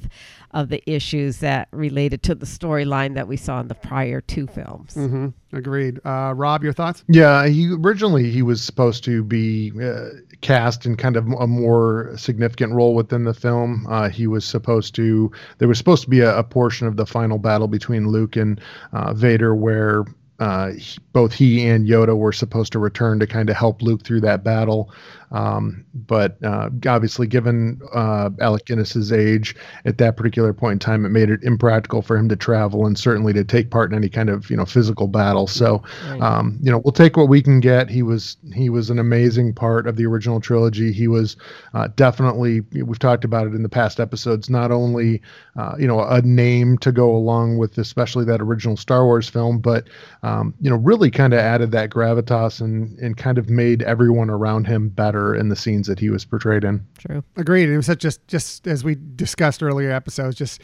of 0.52 0.68
the 0.68 0.80
issues 0.90 1.38
that 1.38 1.66
related 1.72 2.22
to 2.22 2.32
the 2.34 2.46
storyline 2.46 3.14
that 3.14 3.26
we 3.26 3.36
saw 3.36 3.58
in 3.60 3.66
the 3.66 3.74
prior 3.74 4.20
two 4.20 4.46
films. 4.46 4.94
hmm 4.94 5.28
agreed 5.52 6.00
uh, 6.04 6.32
Rob 6.34 6.62
your 6.64 6.72
thoughts 6.72 7.04
Yeah, 7.08 7.46
he 7.46 7.72
originally 7.72 8.30
he 8.30 8.40
was 8.42 8.62
supposed 8.62 9.04
to 9.04 9.22
be 9.22 9.72
uh, 9.82 10.08
cast 10.40 10.86
in 10.86 10.96
kind 10.96 11.16
of 11.16 11.26
a 11.38 11.46
more 11.46 12.12
significant 12.16 12.72
role 12.72 12.94
within 12.94 13.24
the 13.24 13.34
film. 13.34 13.86
Uh, 13.88 14.08
he 14.08 14.26
was 14.26 14.44
supposed 14.44 14.94
to 14.96 15.30
there 15.58 15.68
was 15.68 15.76
supposed 15.78 16.04
to 16.04 16.10
be 16.10 16.20
a, 16.20 16.36
a 16.38 16.42
portion 16.44 16.86
of 16.86 16.96
the 16.96 17.06
final 17.06 17.38
battle 17.38 17.68
between 17.68 18.08
Luke 18.08 18.34
and 18.36 18.60
uh, 18.92 19.12
Vader 19.12 19.54
where 19.54 20.04
uh, 20.38 20.72
both 21.12 21.32
he 21.32 21.66
and 21.66 21.86
Yoda 21.86 22.16
were 22.16 22.32
supposed 22.32 22.72
to 22.72 22.78
return 22.78 23.20
to 23.20 23.26
kind 23.26 23.48
of 23.50 23.56
help 23.56 23.82
Luke 23.82 24.02
through 24.02 24.22
that 24.22 24.42
battle. 24.42 24.92
Um, 25.32 25.84
but 25.94 26.42
uh, 26.44 26.70
obviously, 26.86 27.26
given 27.26 27.80
uh, 27.94 28.30
Alec 28.40 28.66
Guinness's 28.66 29.12
age 29.12 29.54
at 29.84 29.98
that 29.98 30.16
particular 30.16 30.52
point 30.52 30.74
in 30.74 30.78
time, 30.78 31.04
it 31.04 31.10
made 31.10 31.30
it 31.30 31.42
impractical 31.42 32.02
for 32.02 32.16
him 32.16 32.28
to 32.28 32.36
travel 32.36 32.86
and 32.86 32.98
certainly 32.98 33.32
to 33.32 33.44
take 33.44 33.70
part 33.70 33.90
in 33.90 33.96
any 33.96 34.08
kind 34.08 34.28
of 34.30 34.50
you 34.50 34.56
know 34.56 34.64
physical 34.64 35.06
battle. 35.08 35.46
So, 35.46 35.82
Right. 36.10 36.20
um, 36.20 36.58
you 36.62 36.70
know, 36.70 36.78
we'll 36.84 36.92
take 36.92 37.16
what 37.16 37.28
we 37.28 37.42
can 37.42 37.60
get. 37.60 37.88
He 37.88 38.02
was 38.02 38.36
he 38.52 38.68
was 38.68 38.90
an 38.90 38.98
amazing 38.98 39.54
part 39.54 39.86
of 39.86 39.96
the 39.96 40.06
original 40.06 40.40
trilogy. 40.40 40.92
He 40.92 41.08
was 41.08 41.36
uh, 41.72 41.88
definitely 41.96 42.60
we've 42.72 42.98
talked 42.98 43.24
about 43.24 43.46
it 43.46 43.54
in 43.54 43.62
the 43.62 43.68
past 43.68 44.00
episodes. 44.00 44.50
Not 44.50 44.70
only 44.70 45.20
uh, 45.56 45.74
you 45.78 45.86
know 45.86 46.00
a 46.00 46.20
name 46.22 46.78
to 46.78 46.92
go 46.92 47.14
along 47.14 47.58
with 47.58 47.78
especially 47.78 48.24
that 48.26 48.40
original 48.40 48.76
Star 48.76 49.04
Wars 49.04 49.28
film, 49.28 49.58
but 49.58 49.84
um, 50.22 50.54
you 50.60 50.70
know 50.70 50.76
really 50.76 51.10
kind 51.10 51.32
of 51.32 51.38
added 51.40 51.70
that 51.72 51.90
gravitas 51.90 52.60
and 52.60 52.98
and 52.98 53.16
kind 53.16 53.38
of 53.38 53.48
made 53.48 53.82
everyone 53.82 54.30
around 54.30 54.66
him 54.66 54.88
better 54.88 55.13
in 55.34 55.48
the 55.48 55.56
scenes 55.56 55.86
that 55.86 55.98
he 55.98 56.10
was 56.10 56.24
portrayed 56.24 56.64
in. 56.64 56.84
True. 56.98 57.22
Agreed. 57.36 57.68
It 57.68 57.76
was 57.76 57.86
such 57.86 58.00
just 58.00 58.26
just 58.28 58.66
as 58.66 58.82
we 58.84 58.96
discussed 59.16 59.62
earlier 59.62 59.90
episodes, 59.90 60.36
just 60.36 60.60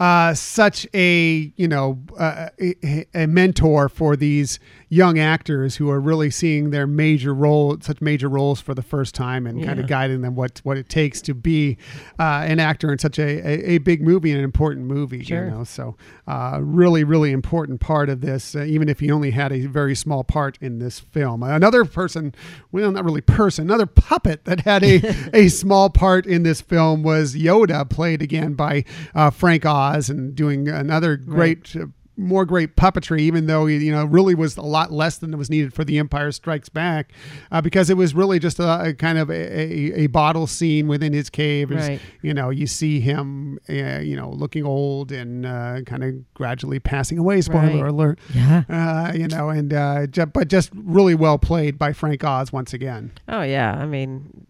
uh, 0.00 0.32
such 0.32 0.86
a 0.94 1.52
you 1.56 1.68
know 1.68 1.98
uh, 2.18 2.48
a, 2.58 3.06
a 3.14 3.26
mentor 3.26 3.88
for 3.88 4.16
these 4.16 4.58
young 4.92 5.20
actors 5.20 5.76
who 5.76 5.88
are 5.88 6.00
really 6.00 6.30
seeing 6.30 6.70
their 6.70 6.86
major 6.86 7.32
role, 7.32 7.76
such 7.80 8.00
major 8.00 8.28
roles 8.28 8.60
for 8.60 8.74
the 8.74 8.82
first 8.82 9.14
time, 9.14 9.46
and 9.46 9.64
kind 9.64 9.78
of 9.78 9.86
guiding 9.86 10.20
them 10.22 10.34
what 10.34 10.60
what 10.64 10.76
it 10.76 10.88
takes 10.88 11.22
to 11.22 11.32
be 11.32 11.78
uh, 12.18 12.44
an 12.44 12.58
actor 12.58 12.90
in 12.92 12.98
such 12.98 13.18
a, 13.18 13.46
a, 13.46 13.74
a 13.74 13.78
big 13.78 14.02
movie 14.02 14.30
and 14.30 14.38
an 14.38 14.44
important 14.44 14.86
movie. 14.86 15.22
Sure. 15.22 15.44
You 15.44 15.50
know, 15.50 15.64
so 15.64 15.96
uh, 16.26 16.58
really 16.60 17.04
really 17.04 17.30
important 17.30 17.80
part 17.80 18.08
of 18.08 18.20
this, 18.20 18.56
uh, 18.56 18.64
even 18.64 18.88
if 18.88 19.00
he 19.00 19.10
only 19.10 19.30
had 19.30 19.52
a 19.52 19.66
very 19.66 19.94
small 19.94 20.24
part 20.24 20.58
in 20.60 20.80
this 20.80 20.98
film. 20.98 21.42
Another 21.42 21.84
person, 21.84 22.34
well, 22.72 22.90
not 22.90 23.04
really 23.04 23.20
person, 23.20 23.66
another 23.66 23.86
puppet 23.86 24.44
that 24.46 24.60
had 24.60 24.82
a 24.82 25.00
a 25.34 25.48
small 25.48 25.88
part 25.88 26.26
in 26.26 26.42
this 26.42 26.60
film 26.60 27.02
was 27.02 27.36
Yoda, 27.36 27.88
played 27.88 28.22
again 28.22 28.54
by 28.54 28.84
uh, 29.14 29.30
Frank 29.30 29.64
Oz, 29.64 29.89
and 30.08 30.34
doing 30.34 30.68
another 30.68 31.16
great. 31.16 31.74
Uh, 31.76 31.86
more 32.16 32.44
great 32.44 32.76
puppetry, 32.76 33.20
even 33.20 33.46
though 33.46 33.64
he, 33.64 33.78
you 33.78 33.90
know, 33.90 34.04
really 34.04 34.34
was 34.34 34.58
a 34.58 34.62
lot 34.62 34.92
less 34.92 35.16
than 35.16 35.34
was 35.38 35.48
needed 35.48 35.72
for 35.72 35.84
The 35.84 35.96
Empire 35.96 36.30
Strikes 36.32 36.68
Back, 36.68 37.12
uh, 37.50 37.62
because 37.62 37.88
it 37.88 37.96
was 37.96 38.14
really 38.14 38.38
just 38.38 38.58
a, 38.58 38.88
a 38.88 38.92
kind 38.92 39.16
of 39.16 39.30
a, 39.30 39.32
a, 39.32 40.02
a 40.02 40.06
bottle 40.08 40.46
scene 40.46 40.86
within 40.86 41.14
his 41.14 41.30
cave. 41.30 41.72
As, 41.72 41.88
Right. 41.88 42.00
You 42.20 42.34
know, 42.34 42.50
you 42.50 42.66
see 42.66 43.00
him, 43.00 43.58
uh, 43.70 44.00
you 44.00 44.16
know, 44.16 44.28
looking 44.28 44.66
old 44.66 45.12
and 45.12 45.46
uh, 45.46 45.80
kind 45.86 46.04
of 46.04 46.34
gradually 46.34 46.78
passing 46.78 47.16
away. 47.16 47.40
Spoiler 47.40 47.84
Right. 47.84 47.90
alert. 47.90 48.18
Yeah. 48.34 48.64
Uh, 48.68 49.12
you 49.16 49.26
know, 49.28 49.48
and 49.48 49.72
uh, 49.72 50.06
but 50.26 50.48
just 50.48 50.70
really 50.74 51.14
well 51.14 51.38
played 51.38 51.78
by 51.78 51.94
Frank 51.94 52.22
Oz 52.22 52.52
once 52.52 52.74
again. 52.74 53.12
Oh 53.28 53.40
yeah. 53.40 53.72
I 53.72 53.86
mean, 53.86 54.46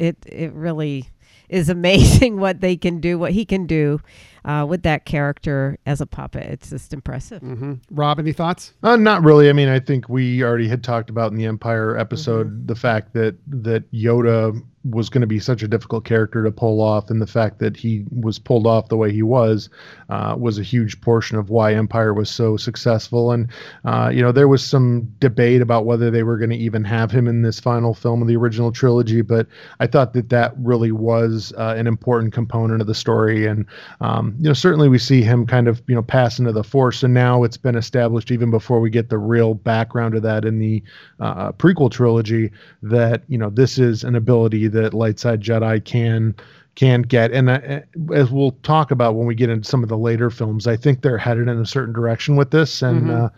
it 0.00 0.16
it 0.26 0.52
really 0.52 1.10
is 1.48 1.68
amazing 1.68 2.40
what 2.40 2.60
they 2.60 2.76
can 2.76 2.98
do, 2.98 3.20
what 3.20 3.30
he 3.30 3.44
can 3.44 3.66
do. 3.66 4.00
Uh, 4.44 4.66
with 4.68 4.82
that 4.82 5.04
character 5.04 5.78
as 5.86 6.00
a 6.00 6.06
puppet. 6.06 6.44
It's 6.44 6.70
just 6.70 6.92
impressive. 6.92 7.40
hmm 7.40 7.74
Rob, 7.90 8.18
any 8.18 8.32
thoughts? 8.32 8.72
Uh, 8.82 8.96
not 8.96 9.22
really. 9.22 9.48
I 9.48 9.52
mean, 9.52 9.68
I 9.68 9.80
think 9.80 10.08
we 10.08 10.42
already 10.42 10.68
had 10.68 10.82
talked 10.84 11.10
about 11.10 11.30
in 11.30 11.38
the 11.38 11.46
Empire 11.46 11.96
episode 11.96 12.66
the 12.66 12.74
fact 12.74 13.12
that 13.14 13.36
that 13.46 13.90
Yoda 13.92 14.62
was 14.90 15.08
going 15.08 15.22
to 15.22 15.26
be 15.26 15.38
such 15.40 15.62
a 15.62 15.68
difficult 15.68 16.04
character 16.04 16.44
to 16.44 16.50
pull 16.50 16.80
off, 16.80 17.08
and 17.08 17.22
the 17.22 17.26
fact 17.26 17.58
that 17.58 17.74
he 17.74 18.04
was 18.10 18.38
pulled 18.38 18.66
off 18.66 18.88
the 18.88 18.96
way 18.96 19.10
he 19.10 19.22
was 19.22 19.70
uh, 20.10 20.36
was 20.38 20.58
a 20.58 20.62
huge 20.62 21.00
portion 21.00 21.38
of 21.38 21.48
why 21.48 21.72
Empire 21.72 22.12
was 22.12 22.28
so 22.28 22.56
successful. 22.58 23.32
And 23.32 23.48
uh, 23.84 24.10
you 24.12 24.20
know, 24.20 24.30
there 24.32 24.48
was 24.48 24.62
some 24.62 25.10
debate 25.20 25.62
about 25.62 25.86
whether 25.86 26.10
they 26.10 26.22
were 26.22 26.36
going 26.36 26.50
to 26.50 26.56
even 26.56 26.84
have 26.84 27.10
him 27.10 27.26
in 27.26 27.42
this 27.42 27.58
final 27.58 27.94
film 27.94 28.20
of 28.20 28.28
the 28.28 28.36
original 28.36 28.72
trilogy, 28.72 29.22
but 29.22 29.46
I 29.80 29.86
thought 29.86 30.12
that 30.12 30.28
that 30.28 30.52
really 30.58 30.92
was 30.92 31.52
uh, 31.56 31.74
an 31.78 31.86
important 31.86 32.34
component 32.34 32.82
of 32.82 32.86
the 32.86 32.94
story. 32.94 33.46
And 33.46 33.66
um, 34.00 34.33
you 34.38 34.48
know, 34.48 34.52
certainly 34.52 34.88
we 34.88 34.98
see 34.98 35.22
him 35.22 35.46
kind 35.46 35.68
of 35.68 35.82
you 35.86 35.94
know 35.94 36.02
pass 36.02 36.38
into 36.38 36.52
the 36.52 36.64
Force, 36.64 37.02
and 37.02 37.14
now 37.14 37.42
it's 37.44 37.56
been 37.56 37.76
established 37.76 38.30
even 38.30 38.50
before 38.50 38.80
we 38.80 38.90
get 38.90 39.08
the 39.08 39.18
real 39.18 39.54
background 39.54 40.14
of 40.14 40.22
that 40.22 40.44
in 40.44 40.58
the 40.58 40.82
uh, 41.20 41.52
prequel 41.52 41.90
trilogy 41.90 42.50
that 42.82 43.22
you 43.28 43.38
know 43.38 43.50
this 43.50 43.78
is 43.78 44.04
an 44.04 44.14
ability 44.14 44.68
that 44.68 44.94
light 44.94 45.18
side 45.18 45.40
Jedi 45.40 45.84
can 45.84 46.34
can 46.74 47.02
get. 47.02 47.30
And 47.30 47.48
uh, 47.50 47.80
as 48.12 48.30
we'll 48.32 48.52
talk 48.62 48.90
about 48.90 49.14
when 49.14 49.26
we 49.26 49.34
get 49.34 49.48
into 49.50 49.68
some 49.68 49.82
of 49.82 49.88
the 49.88 49.98
later 49.98 50.28
films, 50.30 50.66
I 50.66 50.76
think 50.76 51.02
they're 51.02 51.18
headed 51.18 51.48
in 51.48 51.60
a 51.60 51.66
certain 51.66 51.94
direction 51.94 52.34
with 52.36 52.50
this, 52.50 52.82
and 52.82 53.02
Mhm. 53.06 53.24
uh, 53.26 53.28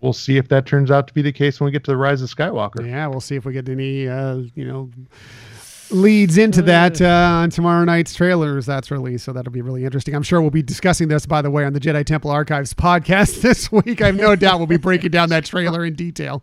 we'll 0.00 0.12
see 0.12 0.38
if 0.38 0.48
that 0.48 0.66
turns 0.66 0.90
out 0.90 1.06
to 1.06 1.14
be 1.14 1.22
the 1.22 1.30
case 1.32 1.60
when 1.60 1.66
we 1.66 1.70
get 1.70 1.84
to 1.84 1.90
the 1.92 1.96
Rise 1.96 2.20
of 2.22 2.34
Skywalker. 2.34 2.84
Yeah, 2.84 3.06
we'll 3.06 3.20
see 3.20 3.36
if 3.36 3.44
we 3.44 3.52
get 3.52 3.68
any, 3.68 4.08
uh, 4.08 4.38
you 4.54 4.66
know, 4.66 4.90
leads 5.92 6.38
into 6.38 6.62
that 6.62 7.00
uh, 7.00 7.06
on 7.06 7.50
tomorrow 7.50 7.84
night's 7.84 8.14
trailers 8.14 8.66
that's 8.66 8.90
released. 8.90 9.24
So 9.24 9.32
that'll 9.32 9.52
be 9.52 9.62
really 9.62 9.84
interesting. 9.84 10.14
I'm 10.14 10.22
sure 10.22 10.40
we'll 10.40 10.50
be 10.50 10.62
discussing 10.62 11.08
this, 11.08 11.26
by 11.26 11.42
the 11.42 11.50
way, 11.50 11.64
on 11.64 11.72
the 11.72 11.80
Jedi 11.80 12.04
Temple 12.04 12.30
Archives 12.30 12.74
podcast 12.74 13.40
this 13.40 13.70
week. 13.70 14.00
I 14.00 14.06
have 14.06 14.16
no 14.16 14.36
doubt 14.36 14.58
we'll 14.58 14.66
be 14.66 14.76
breaking 14.76 15.10
down 15.10 15.28
that 15.30 15.44
trailer 15.44 15.84
in 15.84 15.94
detail. 15.94 16.42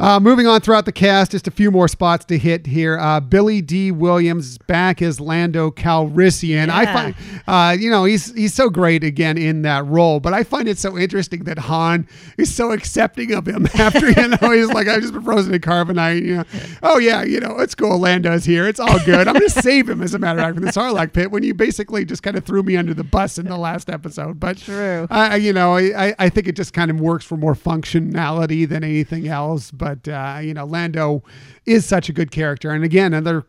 Uh, 0.00 0.18
moving 0.18 0.46
on 0.46 0.62
throughout 0.62 0.86
the 0.86 0.92
cast, 0.92 1.32
just 1.32 1.46
a 1.46 1.50
few 1.50 1.70
more 1.70 1.86
spots 1.86 2.24
to 2.24 2.38
hit 2.38 2.66
here. 2.66 2.98
Uh, 2.98 3.20
Billy 3.20 3.60
Dee 3.60 3.90
Williams 3.90 4.46
is 4.46 4.58
back 4.58 5.02
as 5.02 5.20
Lando 5.20 5.70
Calrissian. 5.70 6.70
I 6.70 6.86
find, 6.86 7.14
uh, 7.46 7.76
you 7.78 7.90
know, 7.90 8.04
he's 8.04 8.34
he's 8.34 8.54
so 8.54 8.70
great 8.70 9.04
again 9.04 9.36
in 9.36 9.60
that 9.62 9.84
role. 9.84 10.18
But 10.18 10.32
I 10.32 10.42
find 10.42 10.68
it 10.68 10.78
so 10.78 10.96
interesting 10.96 11.44
that 11.44 11.58
Han 11.58 12.08
is 12.38 12.54
so 12.54 12.72
accepting 12.72 13.34
of 13.34 13.46
him 13.46 13.66
after 13.74 14.08
you 14.08 14.28
know 14.28 14.50
he's 14.52 14.68
like, 14.68 14.88
I've 14.88 15.02
just 15.02 15.12
been 15.12 15.22
frozen 15.22 15.52
in 15.52 15.60
carbonite. 15.60 16.24
You 16.24 16.36
know, 16.38 16.44
oh 16.82 16.96
yeah, 16.96 17.22
you 17.22 17.38
know, 17.38 17.58
it's 17.58 17.74
cool. 17.74 17.98
Lando's 17.98 18.46
here. 18.46 18.66
It's 18.66 18.80
all 18.80 18.98
good. 19.04 19.28
I'm 19.28 19.34
going 19.34 19.48
to 19.48 19.62
save 19.62 19.86
him 19.86 20.00
as 20.00 20.14
a 20.14 20.18
matter 20.18 20.38
of 20.38 20.44
fact 20.46 20.54
from 20.54 20.64
the 20.64 20.72
Sarlacc 20.72 21.12
pit 21.12 21.30
when 21.30 21.42
you 21.42 21.52
basically 21.52 22.06
just 22.06 22.22
kind 22.22 22.38
of 22.38 22.44
threw 22.44 22.62
me 22.62 22.74
under 22.74 22.94
the 22.94 23.04
bus 23.04 23.36
in 23.36 23.44
the 23.44 23.58
last 23.58 23.90
episode. 23.90 24.40
But 24.40 24.56
True. 24.56 25.06
I, 25.10 25.36
you 25.36 25.52
know, 25.52 25.76
I, 25.76 26.14
I 26.18 26.30
think 26.30 26.48
it 26.48 26.56
just 26.56 26.72
kind 26.72 26.90
of 26.90 26.98
works 27.02 27.26
for 27.26 27.36
more 27.36 27.54
functionality 27.54 28.66
than 28.66 28.82
anything 28.82 29.28
else. 29.28 29.70
But 29.70 29.89
uh, 30.08 30.40
you 30.42 30.54
know, 30.54 30.64
Lando 30.64 31.22
is 31.66 31.84
such 31.86 32.08
a 32.08 32.12
good 32.12 32.30
character, 32.30 32.70
and 32.70 32.84
again, 32.84 33.12
another 33.14 33.44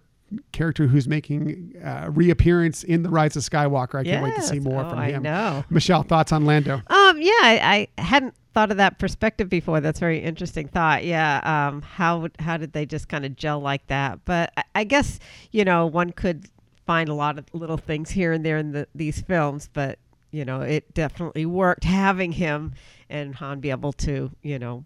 character 0.53 0.87
who's 0.87 1.07
making 1.09 1.73
uh, 1.83 2.09
reappearance 2.09 2.83
in 2.83 3.03
the 3.03 3.09
Rise 3.09 3.35
of 3.35 3.43
Skywalker. 3.43 3.99
I 3.99 4.03
can't 4.05 4.23
wait 4.23 4.33
to 4.35 4.41
see 4.41 4.59
more 4.59 4.83
Oh, 4.85 4.89
from 4.89 4.99
I 4.99 5.11
him. 5.11 5.23
know. 5.23 5.65
Michelle, 5.69 6.03
thoughts 6.03 6.31
on 6.31 6.45
Lando? 6.45 6.75
Um, 6.87 7.19
yeah, 7.21 7.31
I, 7.41 7.87
I 7.97 8.01
hadn't 8.01 8.33
thought 8.53 8.71
of 8.71 8.77
that 8.77 8.97
perspective 8.97 9.49
before. 9.49 9.81
That's 9.81 9.99
a 9.99 10.01
very 10.01 10.19
interesting 10.19 10.69
thought. 10.69 11.03
Yeah. 11.03 11.41
Um, 11.43 11.81
how 11.81 12.29
how 12.39 12.55
did 12.57 12.71
they 12.71 12.85
just 12.85 13.09
kind 13.09 13.25
of 13.25 13.35
gel 13.35 13.59
like 13.59 13.85
that? 13.87 14.23
But 14.23 14.53
I, 14.55 14.63
I 14.75 14.83
guess 14.85 15.19
you 15.51 15.65
know 15.65 15.85
one 15.85 16.11
could 16.11 16.45
find 16.87 17.09
a 17.09 17.13
lot 17.13 17.37
of 17.37 17.45
little 17.53 17.77
things 17.77 18.09
here 18.09 18.31
and 18.31 18.45
there 18.45 18.57
in 18.57 18.71
the, 18.71 18.87
these 18.95 19.21
films, 19.21 19.69
but 19.73 19.99
you 20.31 20.45
know 20.45 20.61
it 20.61 20.93
definitely 20.93 21.45
worked 21.45 21.83
having 21.83 22.31
him 22.31 22.73
and 23.09 23.35
Han 23.35 23.59
be 23.59 23.69
able 23.69 23.91
to 23.93 24.31
you 24.43 24.59
know 24.59 24.85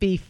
be 0.00 0.20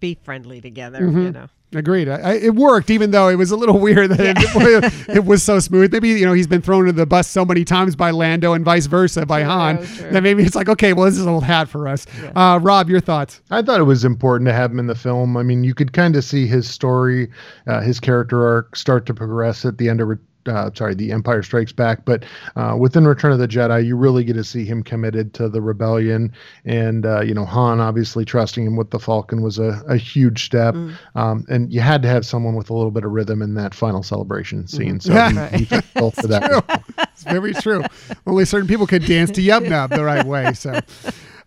be 0.00 0.18
friendly 0.22 0.60
together. 0.60 1.00
You 1.00 1.06
Mhm. 1.10 1.34
know. 1.34 1.48
Agreed. 1.74 2.08
I, 2.08 2.14
I, 2.20 2.32
it 2.34 2.54
worked, 2.54 2.88
even 2.88 3.10
though 3.10 3.28
it 3.28 3.34
was 3.34 3.50
a 3.50 3.56
little 3.56 3.80
weird 3.80 4.10
that 4.12 4.20
it, 4.20 5.08
it 5.16 5.24
was 5.24 5.42
so 5.42 5.58
smooth. 5.58 5.92
Maybe 5.92 6.10
you 6.10 6.24
know 6.24 6.32
he's 6.32 6.46
been 6.46 6.62
thrown 6.62 6.82
into 6.88 6.92
the 6.92 7.06
bus 7.06 7.26
so 7.26 7.44
many 7.44 7.64
times 7.64 7.96
by 7.96 8.12
Lando 8.12 8.52
and 8.52 8.64
vice 8.64 8.86
versa 8.86 9.26
by 9.26 9.40
True, 9.40 9.50
Han 9.50 9.76
true. 9.84 10.10
that 10.10 10.22
maybe 10.22 10.44
it's 10.44 10.54
like, 10.54 10.68
okay, 10.68 10.92
well 10.92 11.06
this 11.06 11.18
is 11.18 11.26
a 11.26 11.28
old 11.28 11.42
hat 11.42 11.68
for 11.68 11.88
us. 11.88 12.06
Yeah. 12.22 12.30
Uh, 12.54 12.58
Rob, 12.58 12.88
your 12.88 13.00
thoughts? 13.00 13.40
I 13.50 13.60
thought 13.60 13.80
it 13.80 13.84
was 13.84 14.04
important 14.04 14.46
to 14.48 14.52
have 14.54 14.70
him 14.70 14.78
in 14.78 14.86
the 14.86 14.94
film. 14.94 15.36
I 15.36 15.42
mean, 15.42 15.64
you 15.64 15.74
could 15.74 15.92
kind 15.92 16.14
of 16.14 16.22
see 16.22 16.46
his 16.46 16.68
story, 16.70 17.28
uh, 17.66 17.80
his 17.80 17.98
character 17.98 18.46
arc 18.46 18.76
start 18.76 19.04
to 19.06 19.14
progress 19.14 19.64
at 19.64 19.78
the 19.78 19.88
end 19.88 20.00
of, 20.00 20.06
Re- 20.08 20.16
uh, 20.48 20.70
sorry, 20.74 20.94
The 20.94 21.12
Empire 21.12 21.42
Strikes 21.42 21.72
Back. 21.72 22.04
But 22.04 22.24
uh, 22.56 22.76
within 22.78 23.06
Return 23.06 23.32
of 23.32 23.38
the 23.38 23.48
Jedi, 23.48 23.84
you 23.86 23.96
really 23.96 24.24
get 24.24 24.34
to 24.34 24.44
see 24.44 24.64
him 24.64 24.82
committed 24.82 25.34
to 25.34 25.48
the 25.48 25.60
rebellion. 25.60 26.32
And, 26.64 27.06
uh, 27.06 27.20
you 27.22 27.34
know, 27.34 27.44
Han 27.44 27.80
obviously 27.80 28.24
trusting 28.24 28.66
him 28.66 28.76
with 28.76 28.90
the 28.90 28.98
Falcon 28.98 29.42
was 29.42 29.58
a, 29.58 29.82
a 29.88 29.96
huge 29.96 30.44
step. 30.44 30.74
Mm. 30.74 30.94
Um, 31.14 31.44
and 31.48 31.72
you 31.72 31.80
had 31.80 32.02
to 32.02 32.08
have 32.08 32.24
someone 32.26 32.54
with 32.54 32.70
a 32.70 32.74
little 32.74 32.90
bit 32.90 33.04
of 33.04 33.12
rhythm 33.12 33.42
in 33.42 33.54
that 33.54 33.74
final 33.74 34.02
celebration 34.02 34.66
scene. 34.66 35.00
So 35.00 35.12
Yeah. 35.14 35.48
he, 35.50 35.58
he 35.58 35.64
fit 35.64 35.84
the 35.94 36.00
bill 36.00 36.10
for 36.10 36.26
that. 36.28 36.42
True. 36.44 37.04
It's 37.12 37.22
very 37.24 37.54
true. 37.54 37.82
Only 38.26 38.44
certain 38.44 38.68
people 38.68 38.86
could 38.86 39.04
dance 39.04 39.30
to 39.32 39.40
Yub 39.40 39.68
Nub 39.68 39.90
the 39.90 40.04
right 40.04 40.26
way. 40.26 40.52
So, 40.54 40.80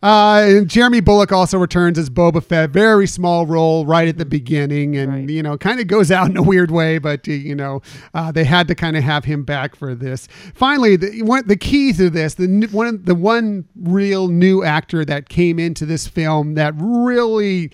uh, 0.04 0.44
and 0.46 0.70
Jeremy 0.70 1.00
Bulloch 1.00 1.32
also 1.32 1.58
returns 1.58 1.98
as 1.98 2.10
Boba 2.10 2.44
Fett. 2.44 2.70
Very 2.70 3.08
small 3.08 3.46
role 3.46 3.86
right 3.86 4.08
at 4.08 4.18
the 4.18 4.26
beginning, 4.26 4.96
and 4.96 5.12
Right. 5.12 5.30
you 5.30 5.42
know, 5.42 5.58
kind 5.58 5.80
of 5.80 5.88
goes 5.88 6.12
out 6.12 6.30
in 6.30 6.38
a 6.38 6.42
weird 6.44 6.70
way. 6.72 6.98
But 7.00 7.28
you 7.28 7.56
know, 7.56 7.82
uh, 8.14 8.32
they 8.32 8.44
had 8.44 8.68
to 8.68 8.76
kind 8.76 8.96
of 8.96 9.04
have 9.04 9.26
him 9.26 9.44
back 9.44 9.76
for 9.76 9.96
this. 9.96 10.28
Finally, 10.54 10.98
the 10.98 11.22
one 11.24 11.48
the 11.48 11.58
key 11.58 11.94
to 11.94 12.10
this, 12.10 12.36
the 12.36 12.48
one 12.72 13.04
the 13.04 13.16
one 13.16 13.66
real 13.76 14.28
new 14.28 14.64
actor 14.64 15.04
that 15.06 15.30
came 15.30 15.58
into 15.60 15.86
this 15.86 16.08
film 16.08 16.54
that 16.54 16.74
really 16.78 17.72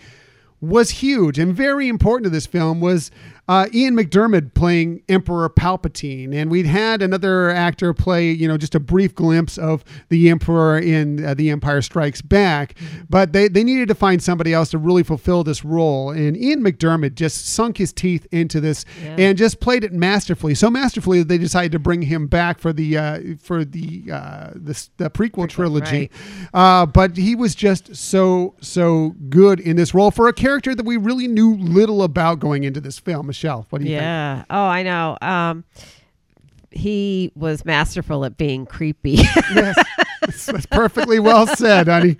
was 0.61 0.89
huge 0.91 1.37
and 1.37 1.53
very 1.53 1.89
important 1.89 2.23
to 2.23 2.29
this 2.29 2.45
film 2.45 2.79
was 2.79 3.11
uh, 3.47 3.67
Ian 3.73 3.95
McDiarmid 3.95 4.53
playing 4.53 5.03
Emperor 5.09 5.49
Palpatine, 5.49 6.33
and 6.33 6.49
we'd 6.49 6.65
had 6.65 7.01
another 7.01 7.49
actor 7.49 7.93
play, 7.93 8.31
you 8.31 8.47
know, 8.47 8.57
just 8.57 8.73
a 8.73 8.79
brief 8.79 9.13
glimpse 9.13 9.57
of 9.57 9.83
the 10.07 10.29
Emperor 10.29 10.79
in 10.79 11.23
uh, 11.25 11.33
The 11.33 11.49
Empire 11.49 11.81
Strikes 11.81 12.21
Back, 12.21 12.75
but 13.09 13.33
they, 13.33 13.49
they 13.49 13.63
needed 13.65 13.89
to 13.89 13.95
find 13.95 14.23
somebody 14.23 14.53
else 14.53 14.69
to 14.71 14.77
really 14.77 15.03
fulfill 15.03 15.43
this 15.43 15.65
role, 15.65 16.09
and 16.11 16.37
Ian 16.37 16.63
McDiarmid 16.63 17.15
just 17.15 17.45
sunk 17.47 17.77
his 17.77 17.91
teeth 17.91 18.25
into 18.31 18.61
this 18.61 18.85
Yeah. 19.03 19.15
and 19.19 19.37
just 19.37 19.59
played 19.59 19.83
it 19.83 19.91
masterfully, 19.91 20.55
so 20.55 20.69
masterfully 20.69 21.19
that 21.19 21.27
they 21.27 21.37
decided 21.37 21.73
to 21.73 21.79
bring 21.79 22.03
him 22.03 22.27
back 22.27 22.59
for 22.59 22.71
the 22.71 22.97
uh, 22.97 23.19
for 23.41 23.65
the 23.65 24.03
uh, 24.11 24.51
the, 24.55 24.87
the 24.97 25.09
prequel, 25.09 25.49
trilogy. 25.49 26.09
Uh, 26.53 26.85
but 26.85 27.17
he 27.17 27.35
was 27.35 27.55
just 27.55 27.93
so 27.95 28.55
so 28.61 29.15
good 29.29 29.59
in 29.59 29.75
this 29.75 29.93
role 29.93 30.11
for 30.11 30.27
a 30.29 30.33
character 30.33 30.73
that 30.73 30.85
we 30.85 30.95
really 30.95 31.27
knew 31.27 31.55
little 31.55 32.03
about 32.03 32.39
going 32.39 32.63
into 32.63 32.79
this 32.79 32.99
film. 32.99 33.32
Michelle, 33.33 33.65
what 33.71 33.81
do 33.81 33.87
you 33.87 33.95
Yeah. 33.95 34.45
Oh, 34.47 34.63
I 34.63 34.83
know. 34.83 35.17
Um, 35.19 35.63
he 36.69 37.31
was 37.35 37.65
masterful 37.65 38.25
at 38.25 38.37
being 38.37 38.67
creepy. 38.67 39.17
Yes, 40.25 40.45
that's 40.45 40.65
perfectly 40.67 41.19
well 41.19 41.45
said, 41.47 41.87
honey. 41.87 42.15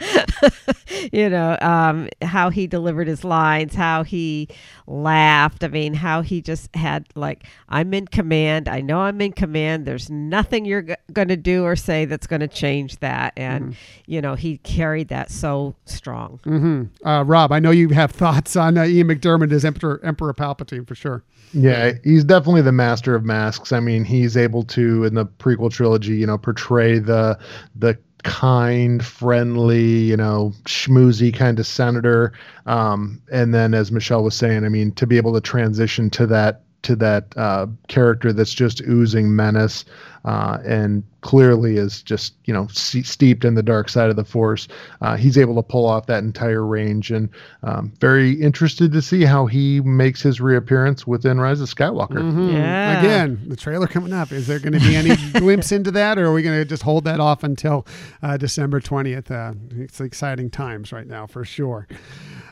you 1.14 1.30
know, 1.30 1.58
um, 1.62 2.10
how 2.22 2.50
he 2.50 2.68
delivered 2.68 3.08
his 3.08 3.24
lines, 3.24 3.76
how 3.76 4.04
he 4.04 4.48
laughed. 4.88 5.64
I 5.64 5.68
mean, 5.68 5.94
how 5.94 6.22
he 6.22 6.42
just 6.42 6.74
had 6.76 7.06
like, 7.16 7.46
I'm 7.70 7.94
in 7.94 8.08
command. 8.08 8.68
I 8.68 8.82
know 8.82 9.00
I'm 9.02 9.20
in 9.22 9.34
command. 9.34 9.86
There's 9.86 10.10
nothing 10.10 10.66
you're 10.66 10.82
g- 10.84 10.96
going 11.12 11.28
to 11.30 11.38
do 11.38 11.64
or 11.64 11.76
say 11.76 12.06
that's 12.06 12.28
going 12.28 12.42
to 12.42 12.48
change 12.48 13.00
that. 13.00 13.34
And, 13.38 13.76
you 14.06 14.22
know, 14.22 14.36
he 14.36 14.58
carried 14.60 15.08
that 15.10 15.32
so 15.32 15.76
strong. 15.86 16.40
hmm 16.44 16.84
Uh, 17.06 17.24
Rob, 17.26 17.52
I 17.52 17.60
know 17.60 17.72
you 17.72 17.90
have 17.90 18.12
thoughts 18.24 18.56
on 18.56 18.78
uh, 18.78 18.86
Ian 18.86 19.08
McDiarmid 19.08 19.52
as 19.52 19.66
Emperor 19.66 20.00
Emperor 20.04 20.34
Palpatine 20.34 20.88
for 20.88 20.96
sure. 20.96 21.24
Yeah, 21.54 21.94
he's 22.04 22.24
definitely 22.24 22.64
the 22.64 22.72
master 22.72 23.14
of 23.14 23.24
masks. 23.24 23.72
I 23.72 23.80
mean, 23.80 24.04
he's 24.04 24.36
able 24.36 24.64
to 24.64 25.04
in 25.04 25.14
the 25.14 25.26
prequel 25.26 25.72
trilogy, 25.72 26.16
you 26.16 26.26
know, 26.26 26.38
portray 26.38 26.98
the 26.98 27.38
the 27.76 27.98
kind, 28.24 29.06
friendly, 29.06 29.84
you 29.84 30.18
know, 30.18 30.33
schmoozy 30.66 31.34
kind 31.34 31.60
of 31.60 31.68
senator. 31.68 32.34
Um, 32.66 33.22
and 33.32 33.54
then, 33.54 33.74
as 33.74 33.92
Michelle 33.92 34.24
was 34.24 34.36
saying, 34.36 34.66
I 34.66 34.70
mean, 34.70 34.92
to 34.94 35.08
be 35.08 35.18
able 35.18 35.34
to 35.34 35.42
transition 35.42 36.10
to 36.12 36.28
that 36.28 36.62
to 36.84 36.96
that 36.98 37.34
uh, 37.38 37.68
character 37.88 38.32
that's 38.34 38.54
just 38.54 38.82
oozing 38.82 39.36
menace 39.36 39.86
uh, 40.26 40.58
and 40.66 41.04
clearly 41.20 41.76
is 41.78 42.02
just 42.02 42.34
you 42.46 42.54
know 42.54 42.66
se- 42.68 43.04
steeped 43.04 43.44
in 43.44 43.56
the 43.56 43.64
dark 43.64 43.90
side 43.90 44.10
of 44.10 44.16
the 44.16 44.24
force. 44.24 44.68
Uh, 45.02 45.18
he's 45.18 45.38
able 45.38 45.56
to 45.56 45.62
pull 45.64 45.86
off 45.86 46.06
that 46.06 46.24
entire 46.24 46.66
range, 46.66 47.12
and 47.12 47.28
um, 47.64 47.92
very 48.00 48.32
interested 48.42 48.92
to 48.94 49.02
see 49.02 49.24
how 49.26 49.46
he 49.46 49.82
makes 49.82 50.22
his 50.22 50.40
reappearance 50.40 51.06
within 51.06 51.40
Rise 51.42 51.60
of 51.60 51.68
Skywalker. 51.70 52.20
Mhm. 52.22 52.54
Yeah. 52.54 53.00
Again, 53.00 53.42
the 53.48 53.56
trailer 53.58 53.88
coming 53.88 54.14
up. 54.14 54.32
Is 54.32 54.48
there 54.48 54.60
going 54.60 54.74
to 54.74 54.80
be 54.80 54.96
any 54.96 55.16
glimpse 55.40 55.72
into 55.74 55.92
that, 55.92 56.18
or 56.18 56.28
are 56.28 56.34
we 56.34 56.42
going 56.42 56.58
to 56.58 56.66
just 56.66 56.84
hold 56.84 57.04
that 57.04 57.20
off 57.20 57.44
until 57.44 57.86
uh, 58.22 58.38
December 58.38 58.80
20th? 58.80 59.30
Uh, 59.30 59.54
it's 59.84 60.00
exciting 60.00 60.50
times 60.50 60.94
right 60.94 61.08
now, 61.08 61.28
for 61.28 61.44
sure. 61.44 61.86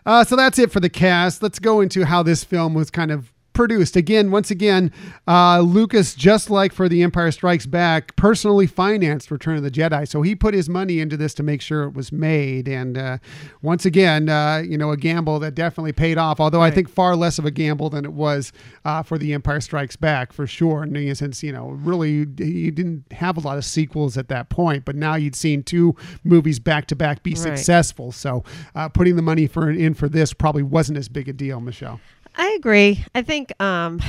Uh, 0.06 0.24
so 0.26 0.36
that's 0.36 0.58
it 0.60 0.72
for 0.72 0.80
the 0.80 0.90
cast. 0.90 1.42
Let's 1.44 1.60
go 1.60 1.80
into 1.80 2.06
how 2.06 2.22
this 2.24 2.44
film 2.44 2.74
was 2.74 2.90
kind 2.90 3.12
of 3.12 3.31
produced. 3.54 3.96
Again, 3.96 4.32
once 4.32 4.52
again, 4.52 4.92
uh, 5.28 5.60
Lucas, 5.62 6.16
just 6.16 6.50
like 6.50 6.74
for 6.74 6.88
The 6.90 7.04
Empire 7.04 7.32
Strikes 7.32 7.66
Back, 7.66 8.16
personally 8.16 8.68
financed 8.68 9.32
Return 9.32 9.58
of 9.58 9.64
the 9.64 9.72
Jedi. 9.72 10.08
So 10.08 10.22
he 10.22 10.36
put 10.36 10.54
his 10.54 10.70
money 10.70 11.00
into 11.00 11.18
this 11.18 11.34
to 11.36 11.44
make 11.44 11.62
sure 11.62 11.84
it 11.84 11.94
was 11.94 12.12
made. 12.12 12.68
And 12.68 12.98
uh, 12.98 13.18
once 13.62 13.86
again, 13.86 14.30
uh, 14.30 14.64
you 14.66 14.78
know, 14.78 14.92
a 14.92 14.98
gamble 14.98 15.40
that 15.40 15.56
definitely 15.56 15.94
paid 15.94 16.18
off, 16.18 16.40
although 16.40 16.62
I 16.62 16.72
think 16.72 16.90
far 16.90 17.16
less 17.16 17.40
of 17.40 17.46
a 17.46 17.52
gamble 17.52 17.90
than 17.90 18.06
it 18.06 18.14
was 18.14 18.52
uh, 18.86 19.04
for 19.04 19.18
The 19.18 19.34
Empire 19.34 19.62
Strikes 19.62 19.96
Back, 19.96 20.34
for 20.34 20.48
sure. 20.48 20.84
And 20.84 21.18
since, 21.18 21.44
you 21.44 21.52
know, 21.52 21.70
really, 21.70 22.20
he 22.38 22.72
didn't 22.72 23.12
have 23.12 23.38
a 23.38 23.42
lot 23.42 23.58
of 23.58 23.66
sequels 23.66 24.18
at 24.18 24.28
that 24.30 24.50
point, 24.50 24.86
but 24.86 24.96
now 24.96 25.16
you'd 25.16 25.36
seen 25.36 25.64
two 25.64 25.96
movies 26.24 26.60
back 26.60 26.88
to 26.88 26.96
back 26.96 27.24
be 27.24 27.32
Right. 27.32 27.38
successful. 27.38 28.12
So 28.12 28.44
uh, 28.76 28.90
putting 28.90 29.16
the 29.16 29.22
money 29.22 29.48
for 29.48 29.70
in 29.70 29.94
for 29.94 30.10
this 30.10 30.34
probably 30.34 30.64
wasn't 30.64 30.98
as 30.98 31.08
big 31.10 31.30
a 31.30 31.34
deal, 31.34 31.60
Michelle. 31.62 32.00
I 32.36 32.56
agree. 32.58 33.06
I 33.14 33.22
think 33.22 33.52
um, 33.62 34.00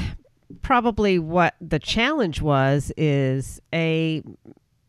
probably 0.63 1.19
what 1.19 1.55
the 1.61 1.79
challenge 1.79 2.41
was 2.41 2.93
is 2.97 3.61
a 3.75 4.23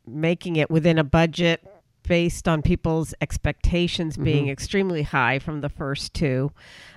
making 0.05 0.57
it 0.57 0.69
within 0.69 0.97
a 0.99 1.03
budget 1.03 1.65
based 2.05 2.49
on 2.49 2.61
people's 2.61 3.13
expectations 3.21 4.17
being 4.17 4.49
extremely 4.49 5.03
high 5.03 5.39
from 5.39 5.61
the 5.61 5.69
first 5.69 6.13
two. 6.13 6.51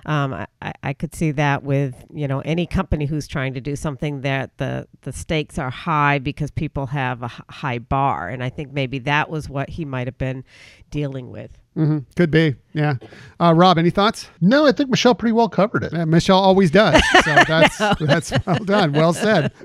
Um, 0.05 0.33
I- 0.33 0.47
I, 0.61 0.73
I 0.83 0.93
could 0.93 1.15
see 1.15 1.31
that 1.31 1.63
with 1.63 1.95
you 2.13 2.27
know 2.27 2.41
any 2.41 2.65
company 2.67 3.05
who's 3.05 3.25
trying 3.27 3.53
to 3.53 3.61
do 3.61 3.75
something 3.77 4.21
that 4.21 4.57
the 4.57 4.85
the 5.03 5.13
stakes 5.13 5.57
are 5.57 5.69
high 5.69 6.19
because 6.19 6.51
people 6.51 6.87
have 6.87 7.23
a 7.23 7.29
high 7.49 7.79
bar, 7.79 8.27
and 8.27 8.43
I 8.43 8.49
think 8.49 8.73
maybe 8.73 8.99
that 8.99 9.29
was 9.29 9.47
what 9.49 9.69
he 9.69 9.85
might 9.85 10.07
have 10.07 10.17
been 10.17 10.43
dealing 10.89 11.29
with. 11.31 11.57
hmm 11.75 11.99
Could 12.15 12.31
be. 12.31 12.55
Yeah. 12.73 12.95
Uh, 13.39 13.53
Rob, 13.55 13.79
any 13.79 13.89
thoughts? 13.89 14.29
No, 14.39 14.67
I 14.67 14.71
think 14.71 14.89
Michelle 14.91 15.15
pretty 15.15 15.31
well 15.33 15.49
covered 15.49 15.83
it. 15.83 15.93
Uh, 15.95 16.05
Michelle 16.05 16.37
always 16.37 16.69
does. 16.69 17.01
So 17.23 17.35
that's 17.47 17.77
that's 17.99 18.31
well 18.45 18.63
done. 18.63 18.93
Well 18.93 19.13
said. 19.13 19.51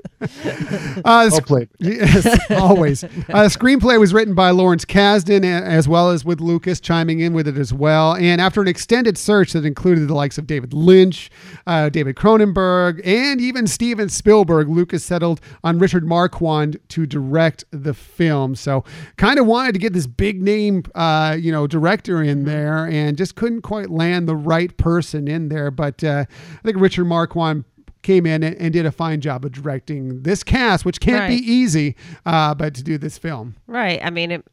Uh, 1.05 1.27
Well 1.31 1.41
played. 1.41 1.69
Yes, 1.79 2.25
always. 2.51 3.03
Uh, 3.29 3.47
screenplay 3.49 3.99
was 3.99 4.13
written 4.13 4.33
by 4.35 4.49
Lawrence 4.51 4.85
Kasdan, 4.85 5.43
as 5.43 5.87
well 5.87 6.09
as 6.11 6.23
with 6.25 6.39
Lucas 6.39 6.79
chiming 6.79 7.19
in 7.19 7.33
with 7.33 7.47
it 7.47 7.57
as 7.57 7.73
well. 7.73 8.15
And 8.15 8.39
after 8.41 8.61
an 8.61 8.67
extended 8.67 9.17
search 9.17 9.53
that 9.53 9.65
included 9.65 10.07
the 10.07 10.13
likes 10.13 10.37
of 10.37 10.45
David 10.47 10.73
Lynch, 10.73 11.29
uh, 11.67 11.89
David 11.89 12.15
Cronenberg, 12.15 13.01
and 13.05 13.41
even 13.41 13.65
Steven 13.67 14.07
Spielberg, 14.09 14.69
Lucas 14.69 15.03
settled 15.03 15.41
on 15.63 15.79
Richard 15.79 16.05
Marquand 16.05 16.77
to 16.89 17.05
direct 17.05 17.63
the 17.71 17.93
film. 17.93 18.55
So, 18.55 18.83
kind 19.17 19.39
of 19.39 19.45
wanted 19.45 19.73
to 19.73 19.79
get 19.79 19.93
this 19.93 20.07
big 20.07 20.41
name, 20.41 20.83
uh, 21.23 21.35
you 21.35 21.51
know, 21.51 21.67
director 21.67 22.21
in 22.21 22.45
there, 22.45 22.87
and 22.87 23.17
just 23.17 23.35
couldn't 23.35 23.61
quite 23.61 23.89
land 23.89 24.27
the 24.27 24.35
right 24.35 24.75
person 24.77 25.27
in 25.27 25.49
there. 25.49 25.71
But 25.71 26.03
uh, 26.03 26.25
I 26.29 26.61
think 26.63 26.77
Richard 26.77 27.05
Marquand 27.05 27.65
came 28.03 28.25
in 28.25 28.43
and, 28.43 28.55
and 28.57 28.73
did 28.73 28.85
a 28.85 28.91
fine 28.91 29.21
job 29.21 29.43
of 29.45 29.51
directing 29.51 30.21
this 30.23 30.43
cast, 30.43 30.85
which 30.85 30.99
can't 30.99 31.27
be 31.27 31.35
easy, 31.35 31.95
uh, 32.25 32.53
but 32.53 32.75
to 32.75 32.83
do 32.83 32.97
this 32.97 33.17
film. 33.17 33.55
Right. 33.65 33.99
I 34.03 34.09
mean, 34.09 34.31
it, 34.31 34.45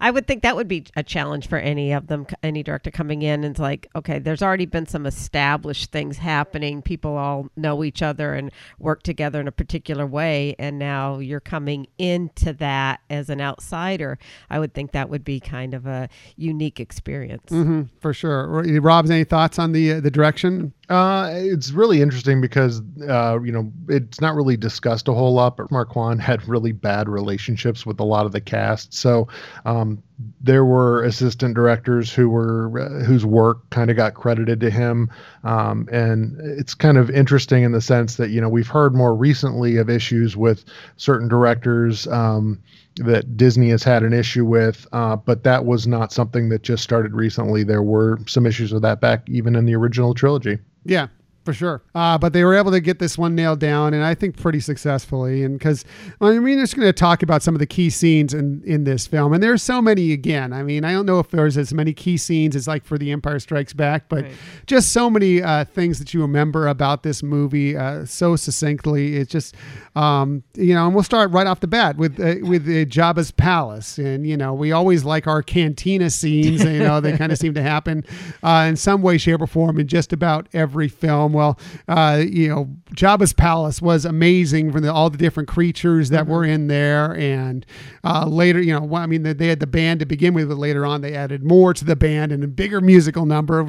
I 0.00 0.10
would 0.10 0.26
think 0.26 0.42
that 0.42 0.54
would 0.54 0.68
be 0.68 0.84
a 0.94 1.02
challenge 1.02 1.48
for 1.48 1.58
any 1.58 1.92
of 1.92 2.06
them, 2.06 2.26
any 2.42 2.62
director 2.62 2.90
coming 2.90 3.22
in 3.22 3.44
and 3.44 3.52
it's 3.52 3.60
like, 3.60 3.88
okay, 3.96 4.18
there's 4.18 4.42
already 4.42 4.66
been 4.66 4.86
some 4.86 5.06
established 5.06 5.90
things 5.90 6.18
happening. 6.18 6.82
People 6.82 7.16
all 7.16 7.48
know 7.56 7.82
each 7.82 8.02
other 8.02 8.34
and 8.34 8.52
work 8.78 9.02
together 9.02 9.40
in 9.40 9.48
a 9.48 9.52
particular 9.52 10.06
way. 10.06 10.54
And 10.58 10.78
now 10.78 11.18
you're 11.18 11.40
coming 11.40 11.86
into 11.98 12.52
that 12.54 13.00
as 13.08 13.30
an 13.30 13.40
outsider. 13.40 14.18
I 14.50 14.58
would 14.58 14.74
think 14.74 14.92
that 14.92 15.08
would 15.08 15.24
be 15.24 15.40
kind 15.40 15.74
of 15.74 15.86
a 15.86 16.08
unique 16.36 16.78
experience. 16.78 17.48
hmm 17.48 17.82
for 18.00 18.12
sure. 18.12 18.46
Rob's 18.80 19.10
any 19.10 19.24
thoughts 19.24 19.58
on 19.58 19.72
the 19.72 19.94
uh, 19.94 20.00
the 20.00 20.10
direction? 20.10 20.72
Uh, 20.88 21.30
it's 21.34 21.70
really 21.70 22.00
interesting 22.00 22.40
because 22.40 22.80
uh, 23.06 23.38
you 23.42 23.52
know 23.52 23.70
it's 23.88 24.22
not 24.22 24.34
really 24.34 24.56
discussed 24.56 25.06
a 25.08 25.12
whole 25.12 25.34
lot, 25.34 25.54
but 25.54 25.70
Marquand 25.70 26.22
had 26.22 26.46
really 26.48 26.72
bad 26.72 27.10
relationships 27.10 27.84
with 27.84 28.00
a 28.00 28.04
lot 28.04 28.24
of 28.24 28.32
the 28.32 28.40
cast. 28.40 28.94
So 28.94 29.28
um, 29.66 30.02
there 30.40 30.64
were 30.64 31.04
assistant 31.04 31.54
directors 31.54 32.10
who 32.10 32.30
were 32.30 32.80
uh, 32.80 33.04
whose 33.04 33.26
work 33.26 33.68
kind 33.68 33.90
of 33.90 33.96
got 33.96 34.14
credited 34.14 34.60
to 34.60 34.70
him, 34.70 35.10
um, 35.44 35.86
and 35.92 36.40
it's 36.40 36.72
kind 36.72 36.96
of 36.96 37.10
interesting 37.10 37.64
in 37.64 37.72
the 37.72 37.82
sense 37.82 38.16
that 38.16 38.30
you 38.30 38.40
know 38.40 38.48
we've 38.48 38.68
heard 38.68 38.94
more 38.94 39.14
recently 39.14 39.76
of 39.76 39.90
issues 39.90 40.38
with 40.38 40.64
certain 40.96 41.28
directors. 41.28 42.06
Um, 42.06 42.62
that 42.96 43.36
Disney 43.36 43.68
has 43.68 43.84
had 43.84 44.02
an 44.02 44.12
issue 44.12 44.44
with, 44.44 44.84
uh, 44.90 45.14
but 45.14 45.44
that 45.44 45.64
was 45.64 45.86
not 45.86 46.12
something 46.12 46.48
that 46.48 46.62
just 46.62 46.82
started 46.82 47.12
recently. 47.12 47.62
There 47.62 47.82
were 47.82 48.18
some 48.26 48.44
issues 48.44 48.72
with 48.72 48.82
that 48.82 49.00
back 49.00 49.28
even 49.28 49.54
in 49.54 49.66
the 49.66 49.76
original 49.76 50.14
trilogy. 50.14 50.58
Yeah, 50.84 51.08
for 51.48 51.54
sure. 51.54 51.82
Uh, 51.94 52.18
but 52.18 52.34
they 52.34 52.44
were 52.44 52.54
able 52.54 52.70
to 52.70 52.80
get 52.80 52.98
this 52.98 53.16
one 53.16 53.34
nailed 53.34 53.58
down, 53.58 53.94
and 53.94 54.04
I 54.04 54.14
think 54.14 54.36
pretty 54.36 54.60
successfully. 54.60 55.42
And 55.42 55.58
because 55.58 55.82
I 56.20 56.38
mean, 56.38 56.58
just 56.58 56.76
going 56.76 56.86
to 56.86 56.92
talk 56.92 57.22
about 57.22 57.42
some 57.42 57.54
of 57.54 57.58
the 57.58 57.66
key 57.66 57.88
scenes 57.88 58.34
in 58.34 58.62
in 58.66 58.84
this 58.84 59.06
film, 59.06 59.32
and 59.32 59.42
there's 59.42 59.62
so 59.62 59.80
many. 59.80 60.12
Again, 60.12 60.52
I 60.52 60.62
mean, 60.62 60.84
I 60.84 60.92
don't 60.92 61.06
know 61.06 61.20
if 61.20 61.30
there's 61.30 61.56
as 61.56 61.72
many 61.72 61.94
key 61.94 62.18
scenes 62.18 62.54
as 62.54 62.68
like 62.68 62.84
for 62.84 62.98
The 62.98 63.10
Empire 63.12 63.38
Strikes 63.38 63.72
Back, 63.72 64.10
but 64.10 64.24
Right. 64.24 64.32
just 64.66 64.92
so 64.92 65.08
many 65.08 65.40
uh, 65.42 65.64
things 65.64 65.98
that 66.00 66.12
you 66.12 66.20
remember 66.20 66.66
about 66.68 67.02
this 67.02 67.22
movie 67.22 67.74
uh, 67.76 68.04
so 68.04 68.36
succinctly. 68.36 69.16
It's 69.16 69.30
just, 69.32 69.54
um, 69.96 70.42
you 70.54 70.74
know, 70.74 70.84
and 70.84 70.94
we'll 70.94 71.02
start 71.04 71.30
right 71.30 71.46
off 71.46 71.60
the 71.60 71.66
bat 71.66 71.96
with 71.96 72.20
uh, 72.20 72.46
with 72.46 72.64
uh, 72.66 72.84
Jabba's 72.84 73.30
palace, 73.30 73.96
and 73.96 74.26
you 74.26 74.36
know, 74.36 74.52
we 74.52 74.72
always 74.72 75.02
like 75.04 75.26
our 75.26 75.42
cantina 75.42 76.10
scenes. 76.10 76.62
you 76.62 76.80
know, 76.80 77.00
they 77.00 77.16
kind 77.16 77.32
of 77.32 77.38
seem 77.44 77.54
to 77.54 77.62
happen 77.62 78.04
uh, 78.42 78.66
in 78.68 78.76
some 78.76 79.00
way, 79.00 79.16
shape, 79.16 79.40
or 79.40 79.46
form 79.46 79.78
in 79.80 79.86
just 79.88 80.12
about 80.12 80.46
every 80.52 80.88
film. 80.88 81.32
Well, 81.38 81.58
uh, 81.86 82.22
you 82.28 82.48
know, 82.48 82.68
Jabba's 82.94 83.32
palace 83.32 83.80
was 83.80 84.04
amazing 84.04 84.72
for 84.72 84.80
the, 84.80 84.92
all 84.92 85.08
the 85.08 85.16
different 85.18 85.48
creatures 85.48 86.10
that 86.10 86.26
were 86.26 86.44
in 86.44 86.66
there, 86.66 87.16
and 87.16 87.64
uh, 88.02 88.26
later, 88.26 88.60
you 88.60 88.72
know, 88.78 88.96
I 88.96 89.06
mean, 89.06 89.22
they- 89.22 89.32
they 89.34 89.46
had 89.46 89.60
the 89.60 89.68
band 89.68 90.00
to 90.00 90.06
begin 90.06 90.34
with, 90.34 90.48
but 90.48 90.58
later 90.58 90.84
on, 90.84 91.00
they 91.00 91.14
added 91.14 91.44
more 91.44 91.72
to 91.74 91.84
the 91.84 91.94
band 91.94 92.32
and 92.32 92.42
a 92.42 92.48
bigger 92.48 92.80
musical 92.80 93.24
number. 93.24 93.68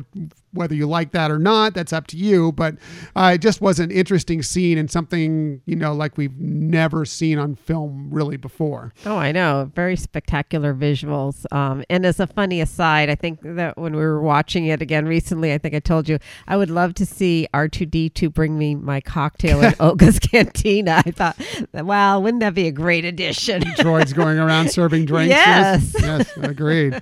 Whether 0.51 0.75
you 0.75 0.87
like 0.87 1.11
that 1.11 1.31
or 1.31 1.39
not, 1.39 1.73
that's 1.73 1.93
up 1.93 2.07
to 2.07 2.17
you. 2.17 2.51
But 2.51 2.75
uh, 3.15 3.31
it 3.35 3.41
just 3.41 3.61
was 3.61 3.79
an 3.79 3.91
interesting 3.91 4.41
scene 4.41 4.77
and 4.77 4.89
something 4.89 5.61
you 5.65 5.75
know 5.75 5.93
like 5.93 6.17
we've 6.17 6.37
never 6.37 7.05
seen 7.05 7.37
on 7.37 7.55
film 7.55 8.09
really 8.11 8.37
before. 8.37 8.93
Oh, 9.05 9.17
I 9.17 9.31
know. 9.31 9.71
Very 9.75 9.95
spectacular 9.95 10.73
visuals. 10.73 11.45
Um, 11.53 11.83
and 11.89 12.05
as 12.05 12.19
a 12.19 12.27
funny 12.27 12.61
aside, 12.61 13.09
I 13.09 13.15
think 13.15 13.39
that 13.43 13.77
when 13.77 13.93
we 13.93 14.01
were 14.01 14.21
watching 14.21 14.65
it 14.65 14.81
again 14.81 15.05
recently, 15.05 15.53
I 15.53 15.57
think 15.57 15.75
I 15.75 15.79
told 15.79 16.09
you 16.09 16.19
I 16.47 16.57
would 16.57 16.69
love 16.69 16.93
to 16.95 17.05
see 17.05 17.47
R2D2 17.53 18.33
bring 18.33 18.57
me 18.57 18.75
my 18.75 19.01
cocktail 19.01 19.61
in 19.61 19.73
Oga's 19.79 20.19
Cantina. 20.19 21.03
I 21.05 21.11
thought, 21.11 21.37
well, 21.73 22.21
wouldn't 22.21 22.41
that 22.41 22.53
be 22.53 22.67
a 22.67 22.71
great 22.71 23.05
addition? 23.05 23.61
Droids 23.61 24.13
going 24.15 24.39
around 24.39 24.71
serving 24.71 25.05
drinks. 25.05 25.29
Yes. 25.29 25.95
yes, 25.99 26.37
agreed. 26.37 27.01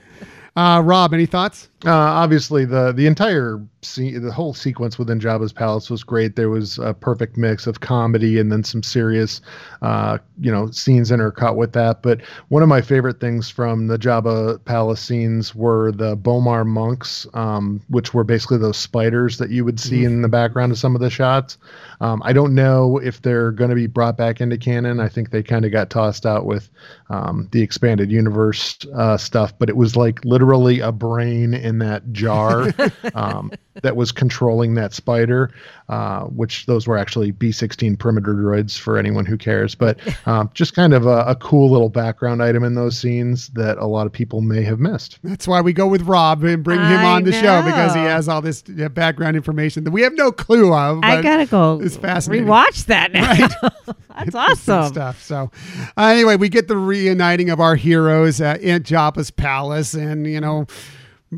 Uh, 0.58 0.82
Rob, 0.82 1.14
any 1.14 1.28
thoughts? 1.28 1.70
Uh, 1.86 1.92
obviously, 1.92 2.66
the 2.66 2.92
the 2.92 3.06
entire 3.06 3.62
se- 3.82 4.18
the 4.18 4.32
whole 4.32 4.54
sequence 4.54 4.98
within 4.98 5.20
Jabba's 5.20 5.54
palace 5.54 5.90
was 5.90 6.04
great. 6.04 6.36
There 6.36 6.50
was 6.50 6.80
a 6.80 6.94
perfect 6.94 7.38
mix 7.38 7.68
of 7.68 7.80
comedy 7.80 8.40
and 8.40 8.52
then 8.52 8.64
some 8.64 8.84
serious, 8.84 9.42
uh, 9.82 10.18
you 10.40 10.52
know, 10.52 10.70
scenes 10.72 11.12
intercut 11.12 11.56
with 11.56 11.74
that. 11.74 12.02
But 12.02 12.22
one 12.50 12.64
of 12.64 12.70
my 12.70 12.82
favorite 12.82 13.20
things 13.20 13.50
from 13.50 13.88
the 13.88 13.98
Jabba 13.98 14.64
palace 14.66 15.02
scenes 15.02 15.54
were 15.56 15.92
the 15.92 16.18
B'omarr 16.18 16.66
monks, 16.66 17.28
um, 17.34 17.82
which 17.90 18.14
were 18.14 18.24
basically 18.24 18.58
those 18.58 18.78
spiders 18.78 19.38
that 19.38 19.50
you 19.50 19.64
would 19.66 19.80
see 19.80 20.04
in 20.04 20.22
the 20.22 20.30
background 20.30 20.72
of 20.72 20.78
some 20.78 20.96
of 20.96 21.02
the 21.02 21.10
shots. 21.10 21.58
Um, 22.02 22.22
I 22.24 22.34
don't 22.34 22.54
know 22.54 22.98
if 22.98 23.22
they're 23.22 23.52
going 23.52 23.70
to 23.70 23.76
be 23.76 23.88
brought 23.88 24.18
back 24.18 24.42
into 24.42 24.58
canon. 24.58 25.00
I 25.00 25.10
think 25.10 25.32
they 25.32 25.44
kind 25.44 25.66
of 25.66 25.72
got 25.72 25.90
tossed 25.90 26.26
out 26.26 26.46
with 26.46 26.70
um, 27.10 27.48
the 27.52 27.62
expanded 27.62 28.12
universe 28.12 28.78
uh, 28.96 29.18
stuff, 29.18 29.58
but 29.58 29.70
it 29.70 29.78
was 29.78 29.96
like 29.96 30.24
literally 30.24 30.80
a 30.80 30.92
brain 30.92 31.54
in 31.54 31.80
that 31.80 32.12
jar 32.12 32.74
um, 33.16 33.52
that 33.84 33.96
was 33.96 34.12
controlling 34.12 34.76
that 34.76 34.94
spider, 34.94 35.52
uh, 35.90 36.24
which 36.26 36.66
those 36.66 36.88
were 36.88 36.98
actually 36.98 37.32
B 37.32 37.52
16 37.52 37.98
perimeter 37.98 38.34
droids 38.34 38.78
for 38.78 38.98
anyone 38.98 39.26
who 39.26 39.38
cares. 39.38 39.76
But 39.76 40.00
um, 40.28 40.50
just 40.54 40.74
kind 40.74 40.94
of 40.94 41.06
a, 41.06 41.24
a 41.28 41.36
cool 41.36 41.72
little 41.72 41.90
background 41.90 42.44
item 42.44 42.64
in 42.64 42.76
those 42.76 42.98
scenes 42.98 43.50
that 43.50 43.78
a 43.78 43.86
lot 43.86 44.06
of 44.06 44.14
people 44.14 44.42
may 44.42 44.64
have 44.64 44.80
missed. 44.80 45.20
That's 45.24 45.48
why 45.48 45.62
we 45.62 45.74
go 45.74 45.88
with 45.88 46.04
Rob 46.04 46.44
and 46.44 46.64
bring 46.64 46.80
him 46.80 47.00
I 47.00 47.16
on 47.16 47.24
the 47.24 47.32
show 47.32 47.62
because 47.64 47.94
he 47.94 48.02
has 48.02 48.28
all 48.28 48.42
this 48.42 48.64
uh, 48.82 48.90
background 48.90 49.36
information 49.36 49.84
that 49.84 49.92
we 49.92 50.02
have 50.02 50.14
no 50.14 50.32
clue 50.32 50.74
of. 50.74 51.04
I 51.04 51.22
gotta 51.22 51.46
go 51.46 51.80
it's 51.82 51.98
fascinating. 51.98 52.48
rewatch 52.48 52.86
that 52.86 53.12
now. 53.12 53.94
That's 54.18 54.36
awesome. 54.36 54.88
stuff. 54.88 55.22
So, 55.22 55.52
uh, 55.96 56.02
anyway, 56.06 56.36
we 56.36 56.50
get 56.50 56.68
the 56.68 56.78
reuniting 56.78 57.50
of 57.50 57.60
our 57.60 57.76
heroes 57.76 58.42
at 58.42 58.62
in 58.62 58.84
Jabba's 58.84 59.32
palace, 59.32 59.94
and 59.94 60.26
you 60.26 60.42
know, 60.42 60.66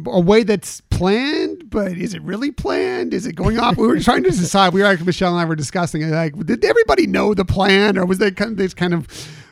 a 0.05 0.19
way 0.19 0.43
that's 0.43 0.81
planned, 0.81 1.69
but 1.69 1.93
is 1.93 2.13
it 2.13 2.21
really 2.21 2.51
planned? 2.51 3.13
Is 3.13 3.25
it 3.25 3.33
going 3.33 3.59
off? 3.59 3.77
We 3.77 3.87
were 3.87 3.99
trying 3.99 4.23
to 4.23 4.29
decide. 4.29 4.73
We 4.73 4.81
were 4.81 4.87
actually 4.87 5.07
Michelle 5.07 5.31
and 5.31 5.41
I 5.41 5.45
were 5.45 5.55
discussing 5.55 6.01
it. 6.01 6.07
Like, 6.07 6.35
did 6.45 6.63
everybody 6.63 7.07
know 7.07 7.33
the 7.33 7.45
plan, 7.45 7.97
or 7.97 8.05
was 8.05 8.19
they 8.19 8.31
kind 8.31 8.51
of, 8.51 8.57
this 8.57 8.73
kind 8.73 8.93
of 8.93 9.07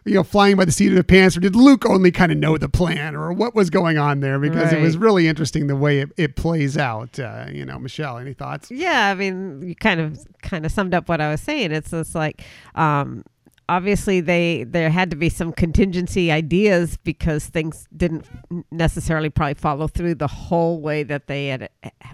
you 0.08 0.14
know, 0.14 0.24
flying 0.24 0.56
by 0.56 0.66
the 0.66 0.72
seat 0.72 0.88
of 0.88 0.96
the 0.96 1.04
pants, 1.04 1.36
or 1.36 1.42
did 1.42 1.56
Luke 1.56 1.86
only 1.86 2.12
kind 2.12 2.32
of 2.32 2.38
know 2.38 2.58
the 2.58 2.70
plan, 2.70 3.16
or 3.16 3.34
what 3.34 3.54
was 3.54 3.70
going 3.70 3.98
on 3.98 4.22
there? 4.22 4.40
Because 4.40 4.72
it 4.72 4.82
was 4.82 4.98
really 4.98 5.28
interesting 5.28 5.68
the 5.68 5.76
way 5.76 6.00
it, 6.00 6.12
it 6.18 6.36
plays 6.36 6.78
out. 6.78 7.20
Uh, 7.20 7.48
you 7.52 7.66
know, 7.66 7.78
Michelle, 7.78 8.18
any 8.18 8.34
thoughts? 8.34 8.72
Yeah, 8.72 9.10
I 9.10 9.16
mean, 9.16 9.62
you 9.62 9.76
kind 9.76 10.00
of 10.00 10.26
kind 10.42 10.66
of 10.66 10.72
summed 10.72 10.94
up 10.94 11.10
what 11.10 11.20
I 11.20 11.30
was 11.30 11.42
saying. 11.42 11.72
It's 11.72 11.92
just 11.92 12.16
like 12.16 12.44
um, 12.76 13.24
obviously 13.70 14.22
they 14.22 14.64
there 14.64 14.90
had 14.90 15.10
to 15.12 15.16
be 15.18 15.30
some 15.30 15.52
contingency 15.52 16.32
ideas 16.32 16.98
because 17.04 17.46
things 17.48 17.88
didn't 17.96 18.26
necessarily 18.72 19.30
probably 19.30 19.54
follow 19.56 19.88
through 19.88 20.16
the 20.16 20.28
whole 20.28 20.80
way 20.82 21.04
that 21.04 21.28
they 21.28 21.48
had 21.48 21.70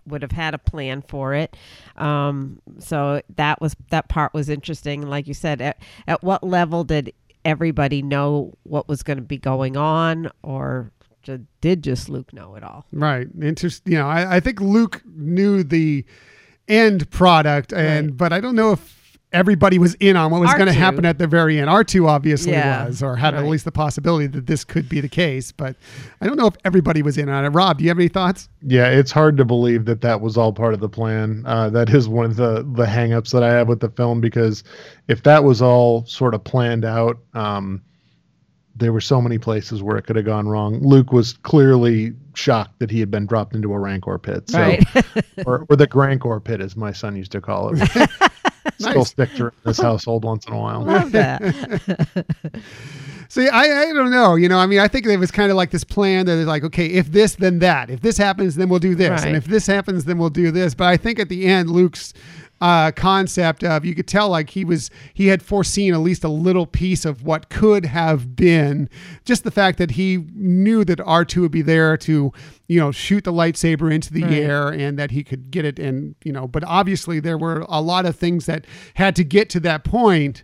would 0.08 0.22
have 0.22 0.32
had 0.32 0.54
a 0.54 0.58
plan 0.58 1.01
for 1.08 1.34
it. 1.34 1.56
Um, 1.97 2.62
so 2.80 3.22
that 3.36 3.62
was 3.62 3.76
that 3.89 4.10
part 4.10 4.34
was 4.34 4.49
interesting. 4.49 5.04
Like 5.04 5.28
you 5.28 5.34
said, 5.34 5.62
at, 5.62 5.78
at 6.08 6.24
what 6.24 6.43
level 6.43 6.84
did 6.84 7.14
everybody 7.45 8.01
know 8.01 8.54
what 8.64 8.88
was 8.88 9.04
going 9.04 9.18
to 9.18 9.24
be 9.24 9.38
going 9.38 9.76
on, 9.78 10.32
or 10.43 10.91
ju- 11.24 11.45
did 11.62 11.84
just 11.84 12.10
Luke 12.10 12.34
know 12.34 12.56
it 12.56 12.64
all? 12.64 12.86
Right. 12.91 13.28
Interest. 13.41 13.82
You 13.86 13.97
know, 13.97 14.08
I, 14.08 14.38
I 14.38 14.39
think 14.39 14.62
Luke 14.62 15.01
knew 15.06 15.64
the 15.64 16.06
end 16.68 17.10
product, 17.12 17.74
and 17.74 18.08
Right. 18.12 18.18
but 18.18 18.34
I 18.34 18.39
don't 18.39 18.56
know 18.56 18.72
if 18.72 19.03
everybody 19.34 19.80
was 19.80 19.96
in 19.96 20.16
on 20.16 20.32
what 20.32 20.40
was 20.40 20.54
going 20.54 20.68
to 20.68 20.74
happen 20.74 21.06
at 21.06 21.18
the 21.18 21.28
very 21.28 21.60
end. 21.60 21.70
R 21.70 21.84
two 21.84 22.08
obviously 22.08 22.54
Yeah, 22.54 22.86
was, 22.86 23.04
or 23.04 23.16
had 23.16 23.34
at 23.34 23.46
least 23.46 23.66
the 23.66 23.72
possibility 23.72 24.28
that 24.28 24.46
this 24.46 24.64
could 24.64 24.88
be 24.88 25.02
the 25.02 25.10
case, 25.10 25.52
but 25.52 25.76
I 26.22 26.28
don't 26.28 26.38
know 26.38 26.48
if 26.48 26.56
everybody 26.64 27.02
was 27.02 27.18
in 27.18 27.28
on 27.30 27.44
it. 27.44 27.50
Rob, 27.50 27.80
do 27.80 27.84
you 27.84 27.90
have 27.90 27.98
any 27.98 28.08
thoughts? 28.08 28.48
Yeah, 28.62 28.88
it's 28.90 29.12
hard 29.12 29.36
to 29.38 29.46
believe 29.46 29.86
that 29.86 30.02
that 30.02 30.22
was 30.22 30.38
all 30.38 30.54
part 30.54 30.74
of 30.74 30.80
the 30.80 30.90
plan. 30.90 31.44
Uh, 31.46 31.70
that 31.72 31.90
is 31.90 32.08
one 32.08 32.26
of 32.26 32.36
the 32.36 32.66
the 32.76 32.86
hangups 32.86 33.32
that 33.32 33.44
I 33.44 33.52
have 33.54 33.68
with 33.68 33.80
the 33.80 33.90
film 33.90 34.22
because 34.22 34.64
if 35.08 35.24
that 35.24 35.44
was 35.44 35.62
all 35.62 36.06
sort 36.06 36.34
of 36.34 36.44
planned 36.44 36.86
out, 36.86 37.18
um, 37.34 37.82
there 38.76 38.92
were 38.94 39.02
so 39.02 39.22
many 39.22 39.38
places 39.38 39.84
where 39.84 39.98
it 39.98 40.04
could 40.04 40.16
have 40.16 40.26
gone 40.26 40.48
wrong. 40.48 40.80
Luke 40.82 41.12
was 41.12 41.34
clearly 41.34 42.14
shocked 42.34 42.80
that 42.80 42.90
he 42.90 43.00
had 43.00 43.12
been 43.12 43.28
dropped 43.28 43.54
into 43.56 43.72
a 43.74 43.78
Rancor 43.80 44.18
pit, 44.18 44.50
so 44.50 44.60
Right. 44.60 44.84
or, 45.46 45.66
or 45.70 45.76
the 45.76 45.88
Grancor 45.88 46.44
pit, 46.44 46.60
as 46.60 46.76
my 46.76 46.92
son 46.92 47.16
used 47.16 47.32
to 47.34 47.42
call 47.42 47.72
it. 47.76 48.10
Still 48.80 48.95
Nice. 48.95 49.09
stick 49.09 49.34
to 49.36 49.51
this 49.66 49.80
household 49.80 50.24
once 50.24 50.45
in 50.47 50.53
a 50.53 50.57
while. 50.59 50.84
Love 50.84 51.11
that. 51.11 51.41
See, 53.30 53.49
I, 53.49 53.61
I 53.89 53.93
don't 53.93 54.11
know. 54.11 54.36
You 54.36 54.47
know, 54.47 54.59
I 54.59 54.68
mean, 54.68 54.80
I 54.80 54.88
think 54.88 55.07
it 55.07 55.18
was 55.18 55.32
kind 55.32 55.49
of 55.49 55.57
like 55.57 55.72
this 55.72 55.84
plan 55.84 56.28
that 56.28 56.34
is 56.38 56.45
like, 56.45 56.64
okay, 56.64 56.86
if 56.86 57.11
this, 57.11 57.36
then 57.36 57.59
that. 57.59 57.89
If 57.89 58.01
this 58.01 58.16
happens, 58.16 58.55
then 58.55 58.70
we'll 58.70 58.80
do 58.80 58.93
this. 58.93 59.24
And 59.24 59.36
if 59.36 59.45
this 59.45 59.66
happens, 59.66 60.05
then 60.05 60.20
we'll 60.20 60.30
do 60.30 60.51
this. 60.51 60.76
But 60.76 60.88
I 60.88 60.97
think 60.97 61.20
at 61.20 61.30
the 61.30 61.45
end, 61.47 61.70
Luke's 61.72 62.14
uh, 62.64 62.91
concept 62.91 63.61
of 63.61 63.84
you 63.84 63.93
could 63.93 64.07
tell 64.07 64.30
like 64.30 64.49
he 64.51 64.64
was 64.64 64.89
he 65.14 65.28
had 65.28 65.43
foreseen 65.43 65.93
at 65.93 65.99
least 65.99 66.24
a 66.24 66.30
little 66.30 66.66
piece 66.66 67.03
of 67.03 67.24
what 67.24 67.49
could 67.49 67.84
have 67.86 68.38
been 68.38 68.88
just 69.26 69.43
the 69.43 69.51
fact 69.51 69.78
that 69.78 69.91
he 69.91 70.26
knew 70.34 70.86
that 70.86 70.99
R2 70.99 71.41
would 71.41 71.51
be 71.51 71.61
there 71.61 71.97
to 71.97 72.32
you 72.70 72.80
know 72.80 72.89
shoot 72.91 73.26
the 73.26 73.34
lightsaber 73.34 73.93
into 73.93 74.14
the 74.14 74.24
Right. 74.24 74.32
air 74.34 74.70
and 74.70 74.97
that 74.97 75.11
he 75.11 75.26
could 75.26 75.51
get 75.51 75.66
it 75.66 75.78
and 75.78 76.16
you 76.24 76.32
know 76.32 76.47
but 76.47 76.64
obviously 76.64 77.20
there 77.20 77.38
were 77.38 77.66
a 77.68 77.82
lot 77.82 78.05
of 78.05 78.16
things 78.16 78.45
that 78.45 78.66
had 78.93 79.14
to 79.18 79.26
get 79.26 79.49
to 79.49 79.59
that 79.59 79.84
point 79.84 80.43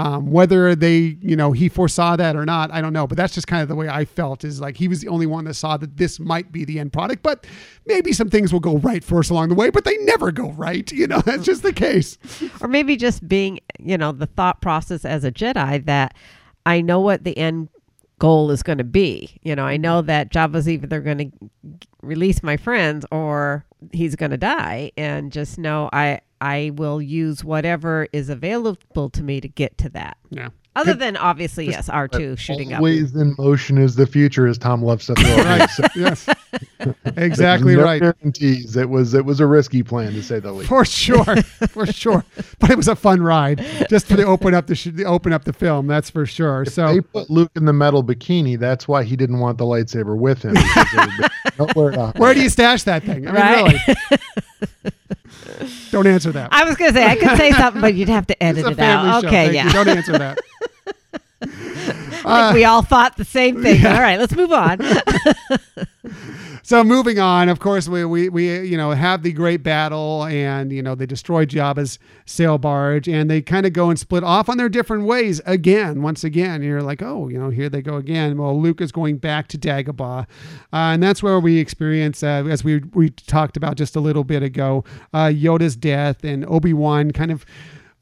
um, 0.00 0.30
whether 0.30 0.74
they, 0.74 1.18
you 1.20 1.36
know, 1.36 1.52
he 1.52 1.68
foresaw 1.68 2.16
that 2.16 2.34
or 2.34 2.46
not, 2.46 2.72
I 2.72 2.80
don't 2.80 2.94
know. 2.94 3.06
But 3.06 3.18
that's 3.18 3.34
just 3.34 3.46
kind 3.46 3.60
of 3.60 3.68
the 3.68 3.74
way 3.74 3.86
I 3.86 4.06
felt 4.06 4.44
is 4.44 4.58
like 4.58 4.78
he 4.78 4.88
was 4.88 5.00
the 5.00 5.08
only 5.08 5.26
one 5.26 5.44
that 5.44 5.54
saw 5.54 5.76
that 5.76 5.98
this 5.98 6.18
might 6.18 6.50
be 6.50 6.64
the 6.64 6.78
end 6.78 6.94
product. 6.94 7.22
But 7.22 7.46
maybe 7.84 8.14
some 8.14 8.30
things 8.30 8.50
will 8.50 8.60
go 8.60 8.78
right 8.78 9.04
for 9.04 9.18
us 9.18 9.28
along 9.28 9.50
the 9.50 9.54
way, 9.54 9.68
but 9.68 9.84
they 9.84 9.98
never 9.98 10.32
go 10.32 10.52
right. 10.52 10.90
You 10.90 11.06
know, 11.06 11.20
that's 11.26 11.44
just 11.44 11.62
the 11.62 11.74
case. 11.74 12.16
or 12.62 12.68
maybe 12.68 12.96
just 12.96 13.28
being, 13.28 13.60
you 13.78 13.98
know, 13.98 14.10
the 14.10 14.24
thought 14.24 14.62
process 14.62 15.04
as 15.04 15.22
a 15.22 15.30
Jedi 15.30 15.84
that 15.84 16.14
I 16.64 16.80
know 16.80 17.00
what 17.00 17.24
the 17.24 17.36
end 17.36 17.68
goal 18.18 18.50
is 18.50 18.62
going 18.62 18.78
to 18.78 18.84
be. 18.84 19.38
You 19.42 19.54
know, 19.54 19.66
I 19.66 19.76
know 19.76 20.00
that 20.00 20.32
Jabba's 20.32 20.66
either 20.66 21.00
going 21.00 21.18
to 21.18 21.70
release 22.00 22.42
my 22.42 22.56
friends 22.56 23.04
or 23.12 23.66
he's 23.92 24.16
going 24.16 24.30
to 24.30 24.38
die, 24.38 24.92
and 24.96 25.30
just 25.30 25.58
know 25.58 25.90
I 25.92 26.20
I 26.40 26.70
will 26.74 27.02
use 27.02 27.44
whatever 27.44 28.08
is 28.12 28.28
available 28.30 29.10
to 29.10 29.22
me 29.22 29.40
to 29.40 29.48
get 29.48 29.76
to 29.78 29.88
that. 29.90 30.16
Yeah. 30.30 30.48
Other 30.76 30.94
than 30.94 31.16
obviously, 31.16 31.66
yes, 31.66 31.88
R 31.88 32.06
two 32.06 32.36
shooting 32.36 32.72
up. 32.72 32.78
Always 32.78 33.14
in 33.16 33.34
motion 33.38 33.76
is 33.76 33.96
the 33.96 34.06
future, 34.06 34.46
as 34.46 34.56
Tom 34.56 34.82
loves 34.82 35.06
to 35.06 35.16
throw. 35.16 35.36
Right. 35.44 35.68
So 35.68 35.84
yes. 35.96 36.28
Exactly 37.16 37.74
no 37.74 37.82
right. 37.82 38.00
Guarantees. 38.00 38.76
It 38.76 38.88
was 38.88 39.12
it 39.12 39.24
was 39.24 39.40
a 39.40 39.46
risky 39.46 39.82
plan 39.82 40.12
to 40.12 40.22
say 40.22 40.38
the 40.38 40.52
least. 40.52 40.68
For 40.68 40.84
sure, 40.84 41.24
for 41.68 41.86
sure. 41.86 42.24
But 42.60 42.70
it 42.70 42.76
was 42.76 42.86
a 42.86 42.94
fun 42.94 43.20
ride, 43.20 43.66
just 43.90 44.08
to 44.08 44.24
open 44.24 44.54
up 44.54 44.68
the 44.68 44.76
sh- 44.76 44.88
open 45.04 45.32
up 45.32 45.44
the 45.44 45.52
film. 45.52 45.88
That's 45.88 46.08
for 46.08 46.24
sure. 46.24 46.64
They 46.64 46.70
So 46.70 46.94
they 46.94 47.00
put 47.00 47.30
Luke 47.30 47.50
in 47.56 47.64
the 47.64 47.72
metal 47.72 48.04
bikini. 48.04 48.56
That's 48.56 48.86
why 48.86 49.02
he 49.02 49.16
didn't 49.16 49.40
want 49.40 49.58
the 49.58 49.64
lightsaber 49.64 50.16
with 50.16 50.42
him. 50.42 50.54
because 50.54 50.86
it 50.94 51.20
would 51.20 51.30
be 51.66 51.72
nowhere 51.74 51.90
to 51.92 52.12
where 52.16 52.32
do 52.32 52.40
you 52.40 52.48
stash 52.48 52.84
that 52.84 53.02
thing? 53.02 53.26
I 53.26 53.32
mean, 53.32 53.34
Right. 53.34 53.80
really. 53.88 54.92
Don't 55.90 56.06
answer 56.06 56.32
that. 56.32 56.52
I 56.52 56.64
was 56.64 56.76
going 56.76 56.92
to 56.92 56.98
say 56.98 57.06
I 57.06 57.16
could 57.16 57.36
say 57.36 57.52
something, 57.52 57.80
but 57.80 57.94
you'd 57.94 58.08
have 58.08 58.26
to 58.28 58.42
edit 58.42 58.66
it 58.66 58.78
out. 58.78 59.22
show. 59.22 59.28
Okay, 59.28 59.46
Thank 59.46 59.54
yeah. 59.54 59.66
you. 59.66 59.72
Don't 59.72 59.88
answer 59.88 60.18
that. 60.18 60.38
I 61.42 62.42
think 62.48 62.54
we 62.54 62.64
all 62.64 62.82
thought 62.82 63.16
the 63.16 63.24
same 63.24 63.62
thing. 63.62 63.84
All 63.86 63.92
right, 63.92 64.18
let's 64.18 64.36
move 64.36 64.52
on. 64.52 64.78
So 66.62 66.84
moving 66.84 67.18
on, 67.18 67.48
of 67.48 67.58
course, 67.58 67.88
we, 67.88 68.04
we, 68.04 68.28
we 68.28 68.66
you 68.66 68.76
know 68.76 68.90
have 68.90 69.22
the 69.22 69.32
great 69.32 69.62
battle, 69.62 70.24
and 70.24 70.72
you 70.72 70.82
know 70.82 70.94
they 70.94 71.06
destroy 71.06 71.46
Jabba's 71.46 71.98
sail 72.26 72.58
barge, 72.58 73.08
and 73.08 73.30
they 73.30 73.40
kind 73.40 73.66
of 73.66 73.72
go 73.72 73.90
and 73.90 73.98
split 73.98 74.24
off 74.24 74.48
on 74.48 74.56
their 74.56 74.68
different 74.68 75.04
ways 75.04 75.40
again. 75.46 76.02
Once 76.02 76.24
again, 76.24 76.62
you're 76.62 76.82
like, 76.82 77.02
oh, 77.02 77.28
you 77.28 77.38
know, 77.38 77.50
here 77.50 77.68
they 77.68 77.82
go 77.82 77.96
again. 77.96 78.36
Well, 78.36 78.60
Luke 78.60 78.80
is 78.80 78.92
going 78.92 79.18
back 79.18 79.48
to 79.48 79.58
Dagobah, 79.58 80.22
uh, 80.22 80.26
and 80.72 81.02
that's 81.02 81.22
where 81.22 81.40
we 81.40 81.58
experience, 81.58 82.22
uh, 82.22 82.44
as 82.48 82.62
we 82.64 82.78
we 82.94 83.10
talked 83.10 83.56
about 83.56 83.76
just 83.76 83.96
a 83.96 84.00
little 84.00 84.24
bit 84.24 84.42
ago, 84.42 84.84
uh, 85.12 85.26
Yoda's 85.26 85.76
death 85.76 86.24
and 86.24 86.44
Obi 86.46 86.72
Wan 86.72 87.10
kind 87.10 87.30
of 87.30 87.44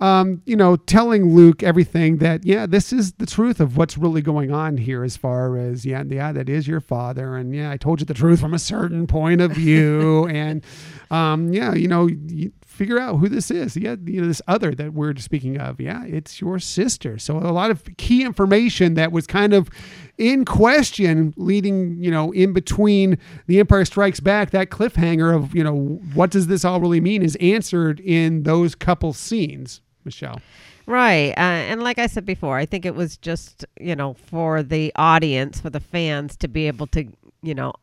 um, 0.00 0.42
you 0.46 0.54
know, 0.54 0.76
telling 0.76 1.34
Luke 1.34 1.62
everything 1.62 2.18
that, 2.18 2.44
yeah, 2.44 2.66
this 2.66 2.92
is 2.92 3.12
the 3.14 3.26
truth 3.26 3.58
of 3.58 3.76
what's 3.76 3.98
really 3.98 4.22
going 4.22 4.52
on 4.52 4.76
here 4.76 5.02
as 5.02 5.16
far 5.16 5.56
as, 5.56 5.84
yeah, 5.84 6.04
yeah, 6.06 6.30
that 6.30 6.48
is 6.48 6.68
your 6.68 6.80
father. 6.80 7.36
And 7.36 7.54
yeah, 7.54 7.70
I 7.70 7.76
told 7.76 8.00
you 8.00 8.06
the 8.06 8.14
truth 8.14 8.40
from 8.40 8.54
a 8.54 8.60
certain 8.60 9.08
point 9.08 9.40
of 9.40 9.52
view. 9.52 10.26
and, 10.30 10.64
um, 11.10 11.52
yeah, 11.52 11.74
you 11.74 11.88
know, 11.88 12.06
you 12.06 12.52
figure 12.64 13.00
out 13.00 13.16
who 13.16 13.28
this 13.28 13.50
is. 13.50 13.76
Yeah, 13.76 13.96
you 14.04 14.20
know, 14.20 14.28
this 14.28 14.40
other 14.46 14.72
that 14.76 14.92
we're 14.92 15.16
speaking 15.16 15.58
of. 15.58 15.80
Yeah, 15.80 16.04
it's 16.04 16.40
your 16.40 16.60
sister. 16.60 17.18
So 17.18 17.36
a 17.36 17.50
lot 17.50 17.72
of 17.72 17.82
key 17.96 18.22
information 18.22 18.94
that 18.94 19.10
was 19.10 19.26
kind 19.26 19.52
of 19.52 19.68
in 20.16 20.44
question 20.44 21.34
leading, 21.36 22.00
you 22.00 22.12
know, 22.12 22.30
in 22.30 22.52
between 22.52 23.18
the 23.48 23.58
Empire 23.58 23.84
Strikes 23.84 24.20
Back, 24.20 24.50
that 24.50 24.70
cliffhanger 24.70 25.34
of, 25.34 25.56
you 25.56 25.64
know, 25.64 26.00
what 26.14 26.30
does 26.30 26.46
this 26.46 26.64
all 26.64 26.80
really 26.80 27.00
mean 27.00 27.22
is 27.22 27.36
answered 27.36 27.98
in 27.98 28.44
those 28.44 28.76
couple 28.76 29.12
scenes. 29.12 29.80
Michelle. 30.08 30.40
Right. 30.86 31.32
Uh, 31.36 31.68
and 31.70 31.82
like 31.82 31.98
I 31.98 32.06
said 32.06 32.24
before, 32.24 32.56
I 32.56 32.64
think 32.64 32.86
it 32.86 32.94
was 32.94 33.18
just, 33.18 33.66
you 33.78 33.94
know, 33.94 34.14
for 34.14 34.62
the 34.62 34.90
audience, 34.96 35.60
for 35.60 35.68
the 35.68 35.80
fans 35.80 36.34
to 36.38 36.48
be 36.48 36.66
able 36.66 36.86
to, 36.88 37.04
you 37.42 37.54
know, 37.54 37.74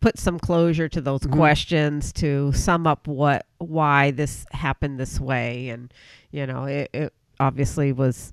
put 0.00 0.18
some 0.18 0.40
closure 0.40 0.88
to 0.88 1.00
those 1.00 1.24
questions 1.26 2.12
to 2.12 2.52
sum 2.52 2.86
up 2.86 3.06
what 3.06 3.46
why 3.58 4.10
this 4.12 4.46
happened 4.52 4.98
this 4.98 5.18
way 5.18 5.68
and 5.70 5.92
you 6.30 6.46
know 6.46 6.66
it, 6.66 6.88
it 6.92 7.12
obviously 7.40 7.92
was 7.92 8.32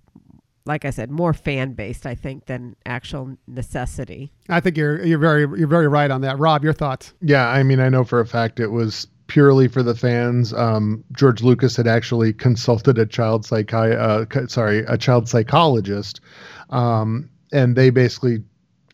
like 0.68 0.86
i 0.86 0.92
said 0.92 1.10
more 1.10 1.34
fan 1.34 1.74
based 1.74 2.06
i 2.06 2.14
think 2.14 2.46
than 2.46 2.76
actual 2.86 3.36
necessity 3.48 4.32
I 4.48 4.60
think 4.60 4.78
you're 4.78 5.04
you're 5.04 5.18
very 5.20 5.42
you're 5.58 5.68
very 5.68 5.88
right 5.88 6.12
on 6.12 6.22
that. 6.22 6.38
Rob, 6.38 6.64
your 6.64 6.74
thoughts? 6.74 7.14
Yeah, 7.22 7.48
I 7.48 7.64
mean, 7.64 7.80
I 7.80 7.90
know 7.90 8.04
for 8.04 8.20
a 8.20 8.28
fact 8.28 8.60
it 8.60 8.68
was 8.68 9.08
purely 9.28 9.68
for 9.68 9.84
the 9.84 9.96
fans. 9.96 10.54
Um, 10.54 11.04
George 11.12 11.42
Lucas 11.42 11.76
had 11.76 11.88
actually 11.88 12.34
consulted 12.34 12.98
a 12.98 13.06
child 13.06 13.46
psychi- 13.46 13.96
uh, 13.96 14.48
sorry, 14.48 14.80
a 14.88 14.98
child 14.98 15.28
psychologist, 15.28 16.22
um, 16.70 17.30
and 17.52 17.76
they 17.76 17.90
basically 17.90 18.44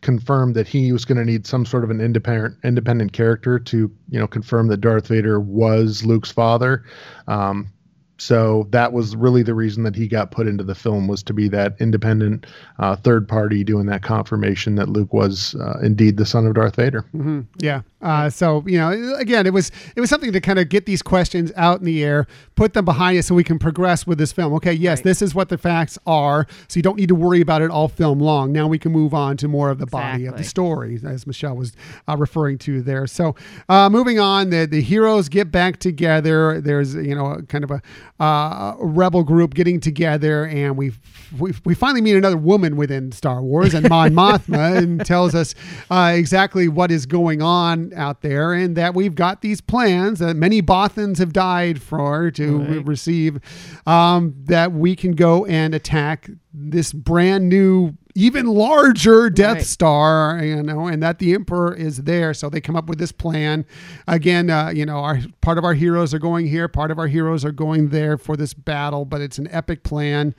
confirmed 0.02 0.56
that 0.56 0.68
he 0.68 0.92
was 0.92 1.06
going 1.06 1.18
to 1.18 1.26
need 1.26 1.46
some 1.46 1.66
sort 1.66 1.84
of 1.84 1.92
an 1.92 2.02
independent 2.02 2.58
independent 2.64 3.14
character 3.14 3.60
to 3.60 3.92
you 4.10 4.20
know 4.20 4.28
confirm 4.28 4.68
that 4.68 4.82
Darth 4.82 5.08
Vader 5.08 5.40
was 5.40 6.04
Luke's 6.04 6.32
father. 6.32 6.84
Um, 7.28 7.72
so 8.18 8.68
that 8.70 8.94
was 8.94 9.16
really 9.16 9.42
the 9.42 9.56
reason 9.56 9.82
that 9.84 9.96
he 9.96 10.08
got 10.08 10.30
put 10.30 10.48
into 10.48 10.64
the 10.64 10.76
film 10.76 11.08
was 11.08 11.24
to 11.24 11.34
be 11.34 11.48
that 11.50 11.76
independent 11.80 12.46
uh, 12.78 12.96
third 12.96 13.28
party 13.28 13.64
doing 13.64 13.88
that 13.88 14.04
confirmation 14.04 14.76
that 14.76 14.90
Luke 14.90 15.12
was 15.12 15.56
uh, 15.56 15.80
indeed 15.82 16.18
the 16.18 16.26
son 16.26 16.46
of 16.46 16.54
Darth 16.54 16.76
Vader. 16.76 17.02
hmm 17.12 17.42
Yeah, 17.58 17.82
Uh, 18.02 18.30
so 18.30 18.64
you 18.66 18.78
know, 18.78 19.16
again, 19.18 19.46
it 19.46 19.54
was 19.54 19.72
it 19.96 20.02
was 20.02 20.10
something 20.10 20.32
to 20.32 20.42
kind 20.42 20.60
of 20.60 20.70
get 20.70 20.86
these 20.86 21.02
questions 21.02 21.52
out 21.56 21.80
in 21.80 21.86
the 21.86 22.04
air, 22.04 22.28
put 22.56 22.74
them 22.74 22.86
behind 22.86 23.18
us, 23.18 23.28
so 23.28 23.36
we 23.36 23.44
can 23.44 23.60
progress 23.60 24.08
with 24.08 24.18
this 24.18 24.32
film. 24.32 24.54
Okay, 24.54 24.74
yes, 24.74 25.00
Right. 25.00 25.04
this 25.06 25.22
is 25.22 25.36
what 25.36 25.50
the 25.50 25.58
facts 25.58 25.98
are, 26.06 26.48
so 26.68 26.78
you 26.78 26.82
don't 26.82 26.98
need 26.98 27.10
to 27.10 27.16
worry 27.16 27.42
about 27.42 27.62
it 27.62 27.70
all 27.70 27.88
film 27.88 28.20
long. 28.20 28.52
Now 28.52 28.68
we 28.68 28.80
can 28.80 28.92
move 28.92 29.14
on 29.14 29.38
to 29.38 29.48
more 29.48 29.70
of 29.70 29.78
the 29.80 29.86
body 29.86 30.26
of 30.26 30.38
the 30.38 30.44
story, 30.44 31.00
as 31.06 31.28
Michelle 31.28 31.56
was 31.56 31.74
uh, 32.08 32.18
referring 32.18 32.58
to 32.60 32.82
there. 32.82 33.06
So 33.08 33.36
uh, 33.70 33.90
moving 33.90 34.20
on, 34.20 34.50
the 34.50 34.66
the 34.66 34.82
heroes 34.82 35.30
get 35.30 35.52
back 35.52 35.78
together. 35.78 36.60
There's 36.62 36.96
you 36.96 37.16
know 37.16 37.42
kind 37.50 37.64
of 37.64 37.72
a, 37.72 37.82
uh, 38.24 38.76
rebel 38.80 39.24
group 39.24 39.54
getting 39.54 39.80
together, 39.80 40.46
and 40.46 40.76
we 40.78 40.92
we 41.38 41.54
we 41.66 41.76
finally 41.76 42.02
meet 42.02 42.16
another 42.16 42.38
woman 42.38 42.76
within 42.78 43.12
Star 43.12 43.42
Wars, 43.42 43.74
and 43.74 43.88
Mon 43.90 44.12
Mothma, 44.22 44.78
and 44.78 45.06
tells 45.06 45.36
us 45.36 45.54
uh, 45.90 46.14
exactly 46.16 46.68
what 46.68 46.92
is 46.92 47.06
going 47.06 47.42
on 47.42 47.91
out 47.94 48.22
there, 48.22 48.54
and 48.54 48.76
that 48.78 48.94
we've 48.94 49.16
got 49.16 49.42
these 49.42 49.62
plans 49.62 50.20
that 50.20 50.36
many 50.36 50.62
Bothans 50.62 51.18
have 51.20 51.34
died 51.34 51.82
for 51.82 52.32
to 52.32 52.60
Right. 52.60 52.86
receive, 52.86 53.40
um, 53.86 54.34
that 54.46 54.72
we 54.72 54.96
can 54.96 55.12
go 55.12 55.46
and 55.46 55.74
attack 55.76 56.30
this 56.54 56.92
brand 56.94 57.50
new. 57.50 57.94
Even 58.16 58.46
larger 58.48 59.30
Death 59.30 59.56
Right. 59.58 59.66
Star, 59.66 60.44
you 60.44 60.62
know, 60.62 60.88
and 60.88 61.02
that 61.04 61.20
the 61.20 61.34
Emperor 61.34 61.74
is 61.74 61.98
there. 62.04 62.34
So 62.34 62.50
they 62.50 62.62
come 62.62 62.76
up 62.76 62.88
with 62.88 63.00
this 63.00 63.12
plan. 63.12 63.66
Again, 64.08 64.50
uh, 64.50 64.70
you 64.70 64.86
know, 64.86 64.98
our 64.98 65.20
part 65.42 65.58
of 65.58 65.64
our 65.64 65.74
heroes 65.74 66.14
are 66.14 66.20
going 66.20 66.48
here, 66.48 66.68
part 66.68 66.92
of 66.92 67.00
our 67.00 67.08
heroes 67.08 67.46
are 67.46 67.52
going 67.52 67.90
there 67.90 68.18
for 68.18 68.36
this 68.36 68.54
battle, 68.54 69.06
but 69.06 69.22
it's 69.22 69.38
an 69.38 69.48
epic 69.52 69.84
plan. 69.84 70.36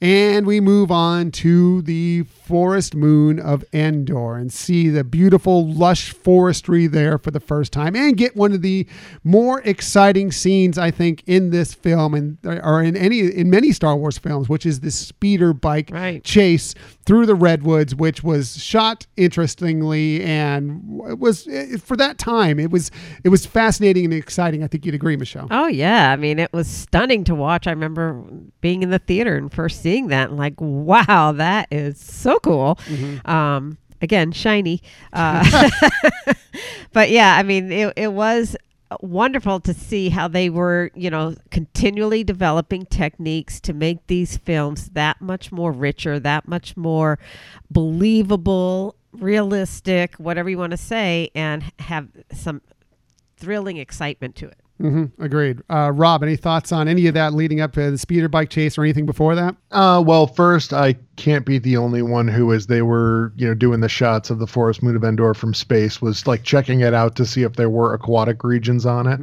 And 0.00 0.46
we 0.46 0.60
move 0.60 0.90
on 0.90 1.30
to 1.32 1.82
the 1.82 2.22
forest 2.24 2.94
moon 2.94 3.38
of 3.38 3.64
Endor 3.72 4.36
and 4.36 4.52
see 4.52 4.88
the 4.88 5.04
beautiful, 5.04 5.66
lush 5.72 6.12
forestry 6.12 6.86
there 6.86 7.18
for 7.18 7.30
the 7.30 7.40
first 7.40 7.72
time 7.72 7.94
and 7.96 8.16
get 8.16 8.36
one 8.36 8.52
of 8.52 8.62
the 8.62 8.86
more 9.24 9.60
exciting 9.62 10.32
scenes, 10.32 10.76
I 10.78 10.90
think, 10.90 11.22
in 11.26 11.50
this 11.50 11.72
film 11.74 12.14
and 12.14 12.38
or 12.44 12.82
in 12.82 12.96
any 12.96 13.20
in 13.20 13.48
many 13.50 13.72
Star 13.72 13.96
Wars 13.96 14.18
films, 14.18 14.48
which 14.48 14.66
is 14.66 14.80
this 14.80 14.94
speeder 14.96 15.52
bike 15.52 15.90
Right. 15.92 16.22
chase 16.24 16.74
through 17.12 17.26
the 17.26 17.34
redwoods, 17.34 17.94
which 17.94 18.24
was 18.24 18.56
shot 18.56 19.06
interestingly 19.18 20.22
and 20.22 20.98
it 21.10 21.18
was 21.18 21.46
for 21.84 21.94
that 21.94 22.16
time. 22.16 22.58
It 22.58 22.70
was 22.70 22.90
it 23.22 23.28
was 23.28 23.44
fascinating 23.44 24.06
and 24.06 24.14
exciting. 24.14 24.64
I 24.64 24.66
think 24.66 24.86
you'd 24.86 24.94
agree, 24.94 25.18
Michelle. 25.18 25.46
Oh 25.50 25.66
yeah, 25.66 26.10
I 26.10 26.16
mean 26.16 26.38
it 26.38 26.50
was 26.54 26.66
stunning 26.66 27.22
to 27.24 27.34
watch. 27.34 27.66
I 27.66 27.70
remember 27.70 28.24
being 28.62 28.82
in 28.82 28.88
the 28.88 28.98
theater 28.98 29.36
and 29.36 29.52
first 29.52 29.82
seeing 29.82 30.06
that, 30.06 30.30
and 30.30 30.38
like, 30.38 30.54
wow, 30.58 31.32
that 31.32 31.68
is 31.70 32.00
so 32.00 32.38
cool. 32.38 32.78
Um, 33.26 33.76
again, 34.00 34.32
shiny, 34.32 34.80
uh, 35.12 35.68
but 36.94 37.10
yeah, 37.10 37.36
I 37.36 37.42
mean 37.42 37.70
it, 37.70 37.92
it 37.94 38.12
was 38.14 38.56
wonderful 39.00 39.60
to 39.60 39.74
see 39.74 40.08
how 40.08 40.28
they 40.28 40.50
were, 40.50 40.90
you 40.94 41.10
know, 41.10 41.34
continually 41.50 42.24
developing 42.24 42.86
techniques 42.86 43.60
to 43.60 43.72
make 43.72 44.06
these 44.06 44.36
films 44.36 44.90
that 44.90 45.20
much 45.20 45.52
more 45.52 45.72
richer, 45.72 46.18
that 46.20 46.46
much 46.48 46.76
more 46.76 47.18
believable, 47.70 48.96
realistic, 49.12 50.14
whatever 50.16 50.48
you 50.50 50.58
want 50.58 50.72
to 50.72 50.76
say, 50.76 51.30
and 51.34 51.64
have 51.78 52.08
some 52.32 52.60
thrilling 53.36 53.76
excitement 53.76 54.36
to 54.36 54.46
it. 54.46 54.58
hmm 54.78 55.04
agreed. 55.18 55.60
Uh, 55.68 55.90
Rob, 55.92 56.22
any 56.22 56.36
thoughts 56.36 56.72
on 56.72 56.88
any 56.88 57.06
of 57.06 57.14
that 57.14 57.34
leading 57.34 57.60
up 57.60 57.72
to 57.72 57.90
the 57.90 57.98
speeder 57.98 58.28
bike 58.28 58.50
chase 58.50 58.78
or 58.78 58.82
anything 58.82 59.06
before 59.06 59.34
that? 59.34 59.56
Uh, 59.70 60.02
well, 60.04 60.26
first, 60.26 60.72
I 60.72 60.94
can't 61.22 61.46
be 61.46 61.58
the 61.58 61.76
only 61.76 62.02
one 62.02 62.26
who, 62.26 62.52
as 62.52 62.66
they 62.66 62.82
were, 62.82 63.32
you 63.36 63.46
know, 63.46 63.54
doing 63.54 63.78
the 63.80 63.88
shots 63.88 64.28
of 64.28 64.40
the 64.40 64.46
forest 64.46 64.82
moon 64.82 64.96
of 64.96 65.04
Endor 65.04 65.34
from 65.34 65.54
space, 65.54 66.02
was 66.02 66.26
like 66.26 66.42
checking 66.42 66.80
it 66.80 66.92
out 66.94 67.14
to 67.16 67.24
see 67.24 67.44
if 67.44 67.52
there 67.54 67.70
were 67.70 67.94
aquatic 67.94 68.42
regions 68.42 68.84
on 68.84 69.06
it. 69.06 69.20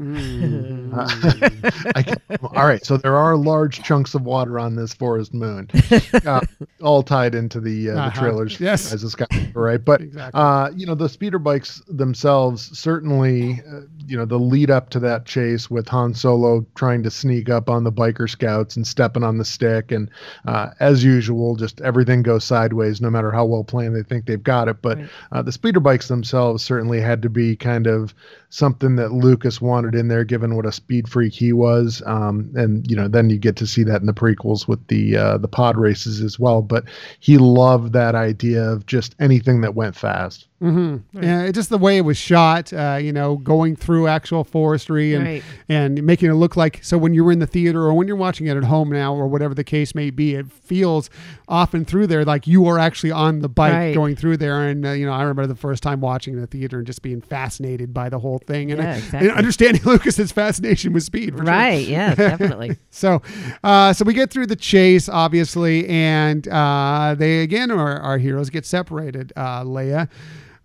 Uh, 0.94 1.72
I 1.96 2.04
can- 2.04 2.22
all 2.42 2.66
right, 2.66 2.84
so 2.86 2.96
there 2.96 3.18
are 3.18 3.36
large 3.36 3.84
chunks 3.84 4.16
of 4.16 4.22
water 4.24 4.58
on 4.60 4.76
this 4.76 4.94
forest 4.94 5.34
moon, 5.34 5.68
uh, 6.26 6.40
all 6.82 7.04
tied 7.04 7.36
into 7.36 7.60
the, 7.60 7.90
uh, 7.92 7.94
Uh-huh. 7.96 8.10
the 8.10 8.16
trailers. 8.16 8.60
Yes. 8.62 8.94
as 8.94 9.04
a 9.04 9.08
Skywalker, 9.08 9.56
right? 9.56 9.84
But 9.84 10.02
Exactly. 10.02 10.40
uh, 10.42 10.70
you 10.76 10.86
know, 10.86 10.96
the 10.96 11.10
speeder 11.10 11.38
bikes 11.40 11.82
themselves 11.90 12.78
certainly, 12.80 13.62
uh, 13.70 13.82
you 14.08 14.16
know, 14.18 14.26
the 14.26 14.40
lead 14.40 14.72
up 14.72 14.90
to 14.92 15.00
that 15.02 15.26
chase 15.26 15.70
with 15.70 15.88
Han 15.90 16.14
Solo 16.14 16.66
trying 16.76 17.04
to 17.04 17.12
sneak 17.12 17.50
up 17.50 17.70
on 17.70 17.84
the 17.84 17.92
biker 17.92 18.30
scouts 18.30 18.76
and 18.78 18.88
stepping 18.88 19.24
on 19.24 19.38
the 19.38 19.46
stick, 19.46 19.92
and 19.92 20.10
uh, 20.48 20.70
as 20.80 21.04
usual, 21.04 21.56
just 21.56 21.82
everything 21.90 22.22
goes 22.22 22.46
sideways, 22.46 23.02
no 23.02 23.10
matter 23.10 23.32
how 23.32 23.44
well 23.44 23.64
planned 23.66 23.96
they 23.96 24.04
think 24.04 24.26
they've 24.26 24.42
got 24.42 24.70
it. 24.70 24.78
But 24.82 25.00
Right. 25.00 25.10
uh, 25.34 25.42
the 25.42 25.52
speeder 25.52 25.80
bikes 25.82 26.08
themselves 26.08 26.64
certainly 26.64 27.02
had 27.02 27.24
to 27.24 27.30
be 27.30 27.56
kind 27.58 27.88
of 27.88 28.14
something 28.50 28.96
that 28.96 29.12
Lucas 29.12 29.62
wanted 29.62 29.94
in 29.96 30.08
there, 30.08 30.24
given 30.24 30.56
what 30.56 30.66
a 30.66 30.72
speed 30.72 31.08
freak 31.08 31.34
he 31.34 31.54
was. 31.54 32.02
Um, 32.06 32.52
and 32.56 32.90
you 32.90 32.96
know, 32.96 33.08
then 33.08 33.30
you 33.30 33.38
get 33.38 33.56
to 33.58 33.68
see 33.68 33.84
that 33.84 34.02
in 34.02 34.08
the 34.08 34.14
prequels 34.14 34.68
with 34.68 34.86
the 34.88 35.16
uh, 35.18 35.38
the 35.38 35.48
pod 35.48 35.78
races 35.78 36.22
as 36.22 36.40
well. 36.40 36.62
But 36.62 36.86
he 37.20 37.38
loved 37.38 37.94
that 37.94 38.16
idea 38.16 38.64
of 38.64 38.86
just 38.86 39.16
anything 39.20 39.62
that 39.62 39.76
went 39.76 39.96
fast. 39.96 40.48
Mm-hmm. 40.62 41.24
Yeah, 41.24 41.50
just 41.52 41.70
the 41.70 41.78
way 41.78 41.96
it 41.96 42.02
was 42.02 42.18
shot, 42.18 42.74
uh, 42.74 42.98
you 43.02 43.14
know, 43.14 43.38
going 43.38 43.78
through 43.78 44.08
actual 44.08 44.44
forestry 44.44 45.14
and 45.14 45.24
Right. 45.26 45.44
and 45.70 46.04
making 46.04 46.30
it 46.30 46.34
look 46.34 46.58
like. 46.58 46.84
So 46.84 46.98
when 46.98 47.14
you're 47.14 47.32
in 47.32 47.40
the 47.40 47.48
theater 47.48 47.82
or 47.84 47.94
when 47.94 48.08
you're 48.10 48.18
watching 48.18 48.48
it 48.48 48.58
at 48.58 48.66
home 48.66 48.90
now 48.90 49.16
or 49.16 49.26
whatever 49.28 49.54
the 49.54 49.64
case 49.64 49.96
may 49.96 50.10
be, 50.10 50.36
it 50.36 50.52
feels 50.52 51.10
often 51.48 51.86
through 51.86 52.08
there 52.08 52.26
like 52.26 52.46
you 52.46 52.66
are 52.68 52.78
actually 52.78 53.12
on 53.12 53.40
the 53.40 53.48
bike 53.48 53.72
Right. 53.74 53.94
going 53.94 54.18
through 54.18 54.36
there. 54.38 54.68
And 54.68 54.86
uh, 54.86 54.92
you 54.92 55.06
know, 55.06 55.14
I 55.14 55.22
remember 55.22 55.48
the 55.48 55.56
first 55.56 55.82
time 55.82 56.02
watching 56.02 56.34
in 56.34 56.42
the 56.42 56.48
theater 56.48 56.80
and 56.80 56.86
just 56.88 57.02
being 57.04 57.22
fascinated 57.22 57.94
by 57.94 58.10
the 58.10 58.20
whole 58.20 58.39
thing 58.46 58.72
and, 58.72 58.82
Yeah, 58.82 59.20
and 59.20 59.32
understanding 59.32 59.82
Lucas's 59.86 60.32
fascination 60.32 60.94
with 60.94 61.04
speed. 61.04 61.32
for 61.32 61.40
sure. 61.40 61.46
Right. 61.46 61.88
Yeah, 61.88 62.16
definitely. 62.16 62.78
So, 62.90 63.22
uh, 63.64 63.94
so 63.94 64.06
we 64.06 64.14
get 64.14 64.32
through 64.32 64.48
the 64.48 64.56
chase, 64.56 65.10
obviously, 65.10 65.88
and 65.88 66.48
uh, 66.48 67.16
they 67.18 67.42
again, 67.42 67.72
our, 67.72 68.00
our 68.00 68.18
heroes 68.18 68.50
get 68.50 68.66
separated. 68.66 69.34
Uh, 69.36 69.64
Leia, 69.64 70.10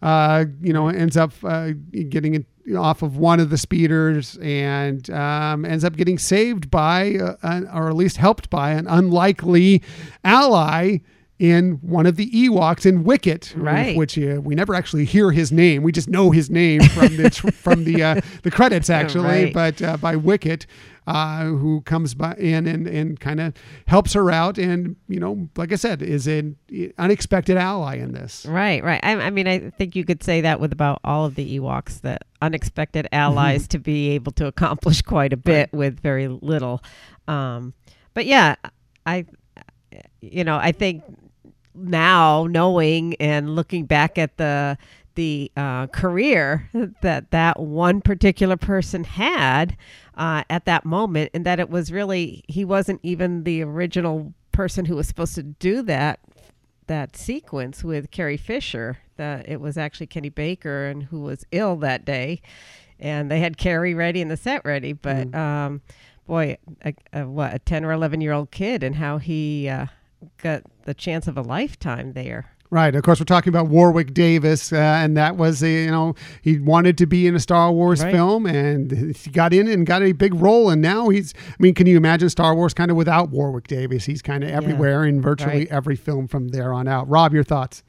uh, 0.03 0.45
you 0.61 0.72
know, 0.72 0.89
ends 0.89 1.16
up 1.16 1.33
uh, 1.45 1.70
getting 2.09 2.45
off 2.77 3.03
of 3.03 3.16
one 3.18 3.41
of 3.41 3.51
the 3.51 3.59
speeders 3.59 4.39
and 4.41 5.11
um, 5.11 5.64
ends 5.64 5.85
up 5.85 5.97
getting 5.97 6.18
saved 6.18 6.70
by, 6.70 7.14
uh, 7.16 7.37
an, 7.43 7.68
or 7.72 7.89
at 7.89 7.95
least 7.97 8.16
helped 8.16 8.49
by, 8.49 8.70
an 8.70 8.87
unlikely 8.87 9.83
ally. 10.25 10.99
In 11.41 11.80
one 11.82 12.07
of 12.07 12.14
the 12.14 12.30
Ewoks 12.30 12.87
in 12.87 13.03
Wicket, 13.03 13.53
Right. 13.57 13.97
which 13.97 14.16
uh, 14.16 14.41
we 14.41 14.55
never 14.55 14.72
actually 14.72 15.05
hear 15.05 15.32
his 15.32 15.51
name. 15.51 15.82
We 15.82 15.91
just 15.91 16.09
know 16.09 16.30
his 16.30 16.49
name 16.49 16.80
from 16.82 17.16
the 17.16 17.30
from 17.55 17.82
the 17.85 18.03
uh, 18.05 18.20
the 18.45 18.53
credits, 18.53 18.89
actually. 19.01 19.24
Right. 19.45 19.53
But 19.53 19.82
uh, 19.82 19.97
by 19.97 20.14
Wicket, 20.14 20.66
uh, 21.09 21.47
who 21.47 21.80
comes 21.80 22.14
by 22.14 22.35
in 22.35 22.68
and, 22.68 22.87
and 22.87 23.18
kind 23.18 23.41
of 23.41 23.53
helps 23.89 24.12
her 24.12 24.30
out, 24.30 24.59
and 24.59 24.95
you 25.09 25.18
know, 25.18 25.49
like 25.57 25.72
I 25.72 25.74
said, 25.74 26.03
is 26.03 26.28
an 26.28 26.55
unexpected 26.99 27.57
ally 27.57 27.97
in 27.97 28.12
this. 28.12 28.47
Right, 28.47 28.85
right. 28.85 29.01
I, 29.03 29.14
I 29.16 29.30
mean, 29.30 29.49
I 29.49 29.70
think 29.70 29.97
you 29.97 30.05
could 30.05 30.22
say 30.22 30.41
that 30.43 30.61
with 30.61 30.72
about 30.72 31.01
all 31.03 31.24
of 31.26 31.35
the 31.35 31.59
Ewoks, 31.59 32.01
that 32.03 32.22
unexpected 32.43 33.09
allies 33.11 33.66
to 33.68 33.80
be 33.80 34.11
able 34.11 34.30
to 34.32 34.47
accomplish 34.47 35.03
quite 35.14 35.32
a 35.32 35.37
bit 35.37 35.72
with 35.72 35.99
very 35.99 36.28
little. 36.28 36.80
Um, 37.26 37.74
but 38.14 38.24
yeah, 38.24 38.55
I, 39.05 39.26
you 40.20 40.45
know, 40.45 40.57
I 40.59 40.70
think 40.70 41.03
now 41.75 42.47
knowing 42.49 43.14
and 43.16 43.55
looking 43.55 43.87
back 43.87 44.18
at 44.18 44.37
the 44.37 44.79
the 45.14 45.51
uh, 45.57 45.87
career 45.89 46.68
that 47.03 47.31
that 47.31 47.61
one 47.61 48.01
particular 48.01 48.57
person 48.57 49.05
had 49.05 49.77
uh, 50.16 50.43
at 50.51 50.64
that 50.64 50.85
moment, 50.85 51.31
and 51.35 51.45
that 51.47 51.61
it 51.61 51.70
was 51.70 51.93
really 51.93 52.45
he 52.49 52.64
wasn't 52.64 53.01
even 53.03 53.45
the 53.45 53.62
original 53.62 54.33
person 54.53 54.85
who 54.85 54.97
was 54.97 55.09
supposed 55.09 55.35
to 55.35 55.43
do 55.43 55.83
that 55.83 56.20
that 56.87 57.16
sequence 57.16 57.83
with 57.83 58.11
Carrie 58.11 58.37
Fisher. 58.37 58.99
That 59.16 59.49
it 59.49 59.61
was 59.61 59.79
actually 59.79 60.09
Kenny 60.09 60.29
Baker 60.29 60.87
and 60.87 61.05
who 61.05 61.20
was 61.20 61.47
ill 61.53 61.77
that 61.77 62.05
day, 62.05 62.43
and 62.99 63.31
they 63.31 63.39
had 63.39 63.57
Carrie 63.57 63.95
ready 63.95 64.20
and 64.20 64.31
the 64.31 64.37
set 64.37 64.64
ready. 64.64 64.93
But 64.93 65.33
um, 65.35 65.83
boy, 66.27 66.59
a, 66.85 66.95
a, 67.12 67.29
what 67.29 67.55
a 67.55 67.59
ten 67.61 67.85
or 67.85 67.93
eleven 67.93 68.20
year 68.20 68.33
old 68.33 68.51
kid, 68.51 68.83
and 68.83 68.97
how 68.97 69.18
he 69.18 69.68
uh, 69.68 69.87
got 70.39 70.64
the 70.85 70.95
chance 70.95 71.26
of 71.26 71.37
a 71.37 71.43
lifetime 71.43 72.12
there. 72.12 72.51
Right. 72.70 72.95
Of 72.97 73.05
course, 73.05 73.20
we're 73.20 73.24
talking 73.26 73.51
about 73.51 73.68
Warwick 73.68 74.14
Davis, 74.14 74.72
uh, 74.72 74.76
and 74.76 75.16
that 75.16 75.37
was 75.37 75.62
a, 75.62 75.68
you 75.68 75.91
know 75.91 76.14
he 76.43 76.59
wanted 76.59 76.99
to 76.99 77.07
be 77.07 77.26
in 77.28 77.37
a 77.37 77.39
Star 77.41 77.70
Wars 77.70 78.03
Right. 78.03 78.12
film, 78.12 78.47
and 78.47 79.14
he 79.16 79.30
got 79.30 79.53
in 79.53 79.68
and 79.68 79.87
got 79.87 80.03
a 80.03 80.11
big 80.12 80.35
role. 80.35 80.70
And 80.70 80.82
now 80.82 81.09
he's, 81.09 81.35
I 81.49 81.55
mean, 81.61 81.74
can 81.74 81.87
you 81.87 81.97
imagine 81.97 82.28
Star 82.30 82.53
Wars 82.55 82.74
kind 82.74 82.91
of 82.91 82.97
without 82.97 83.30
Warwick 83.30 83.68
Davis? 83.68 84.05
He's 84.07 84.22
kind 84.22 84.43
of 84.43 84.51
everywhere 84.51 85.05
in 85.05 85.20
virtually 85.20 85.59
Right. 85.59 85.68
every 85.70 85.95
film 85.95 86.26
from 86.26 86.49
there 86.49 86.72
on 86.72 86.89
out. 86.89 87.09
Rob, 87.09 87.32
your 87.32 87.45
thoughts? 87.45 87.85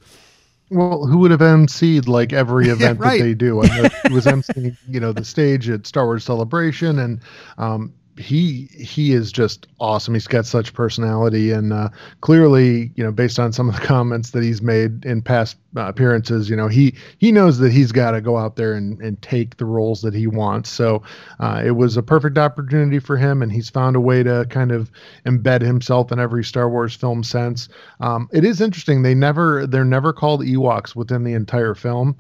Well, 0.70 1.06
who 1.08 1.18
would 1.20 1.32
have 1.32 1.40
emceed 1.42 2.08
like 2.08 2.32
every 2.34 2.70
event 2.70 3.00
right. 3.00 3.20
that 3.20 3.24
they 3.24 3.34
do? 3.34 3.64
I 3.64 3.68
know 3.68 3.90
he 4.08 4.14
was 4.14 4.26
emceeing, 4.26 4.78
you 4.88 5.00
know, 5.00 5.14
the 5.14 5.24
stage 5.26 5.68
at 5.70 5.88
Star 5.88 6.06
Wars 6.06 6.24
Celebration, 6.24 7.00
and 7.00 7.22
um, 7.58 7.92
he 8.18 8.70
he 8.72 9.12
is 9.12 9.32
just 9.32 9.68
awesome. 9.80 10.14
He's 10.14 10.28
got 10.28 10.46
such 10.46 10.74
personality, 10.74 11.52
and 11.52 11.74
uh, 11.74 11.90
clearly, 12.22 12.92
you 12.96 13.04
know, 13.04 13.12
based 13.12 13.40
on 13.40 13.52
some 13.52 13.68
of 13.68 13.76
the 13.76 13.82
comments 13.86 14.32
that 14.32 14.44
he's 14.44 14.62
made 14.62 15.06
in 15.06 15.22
past 15.22 15.58
uh, 15.76 15.88
appearances, 15.88 16.50
you 16.50 16.56
know, 16.56 16.68
he 16.68 16.96
he 17.18 17.32
knows 17.32 17.58
that 17.60 17.72
he's 17.72 17.92
got 17.92 18.12
to 18.12 18.22
go 18.22 18.38
out 18.38 18.56
there 18.56 18.74
and 18.74 19.02
and 19.02 19.22
take 19.22 19.58
the 19.58 19.66
roles 19.66 20.02
that 20.02 20.14
he 20.14 20.28
wants. 20.28 20.70
So 20.70 21.04
uh, 21.40 21.62
it 21.66 21.72
was 21.72 21.98
a 21.98 22.04
perfect 22.04 22.38
opportunity 22.38 23.00
for 23.00 23.18
him, 23.18 23.42
and 23.42 23.52
he's 23.52 23.70
found 23.70 23.96
a 23.96 24.02
way 24.02 24.24
to 24.24 24.46
kind 24.50 24.72
of 24.72 24.90
embed 25.26 25.62
himself 25.62 26.12
in 26.12 26.20
every 26.20 26.44
Star 26.44 26.70
Wars 26.70 26.96
film 26.96 27.24
since. 27.24 27.68
Um, 28.00 28.30
it 28.32 28.46
is 28.46 28.62
interesting; 28.62 29.02
they 29.02 29.16
never 29.16 29.68
they're 29.68 29.84
never 29.84 30.14
called 30.14 30.42
Ewoks 30.42 30.96
within 30.96 31.24
the 31.24 31.34
entire 31.34 31.76
film. 31.76 32.16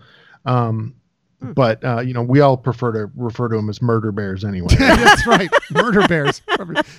Um. 0.46 0.96
But 1.42 1.84
uh, 1.84 2.00
you 2.00 2.14
know, 2.14 2.22
we 2.22 2.40
all 2.40 2.58
prefer 2.58 2.92
to 2.94 3.12
refer 3.16 3.48
to 3.50 3.56
them 3.56 3.70
as 3.70 3.82
murder 3.82 4.12
bears 4.12 4.44
anyway. 4.44 4.76
That's 4.80 5.28
right, 5.28 5.50
murder 5.72 6.08
bears 6.08 6.42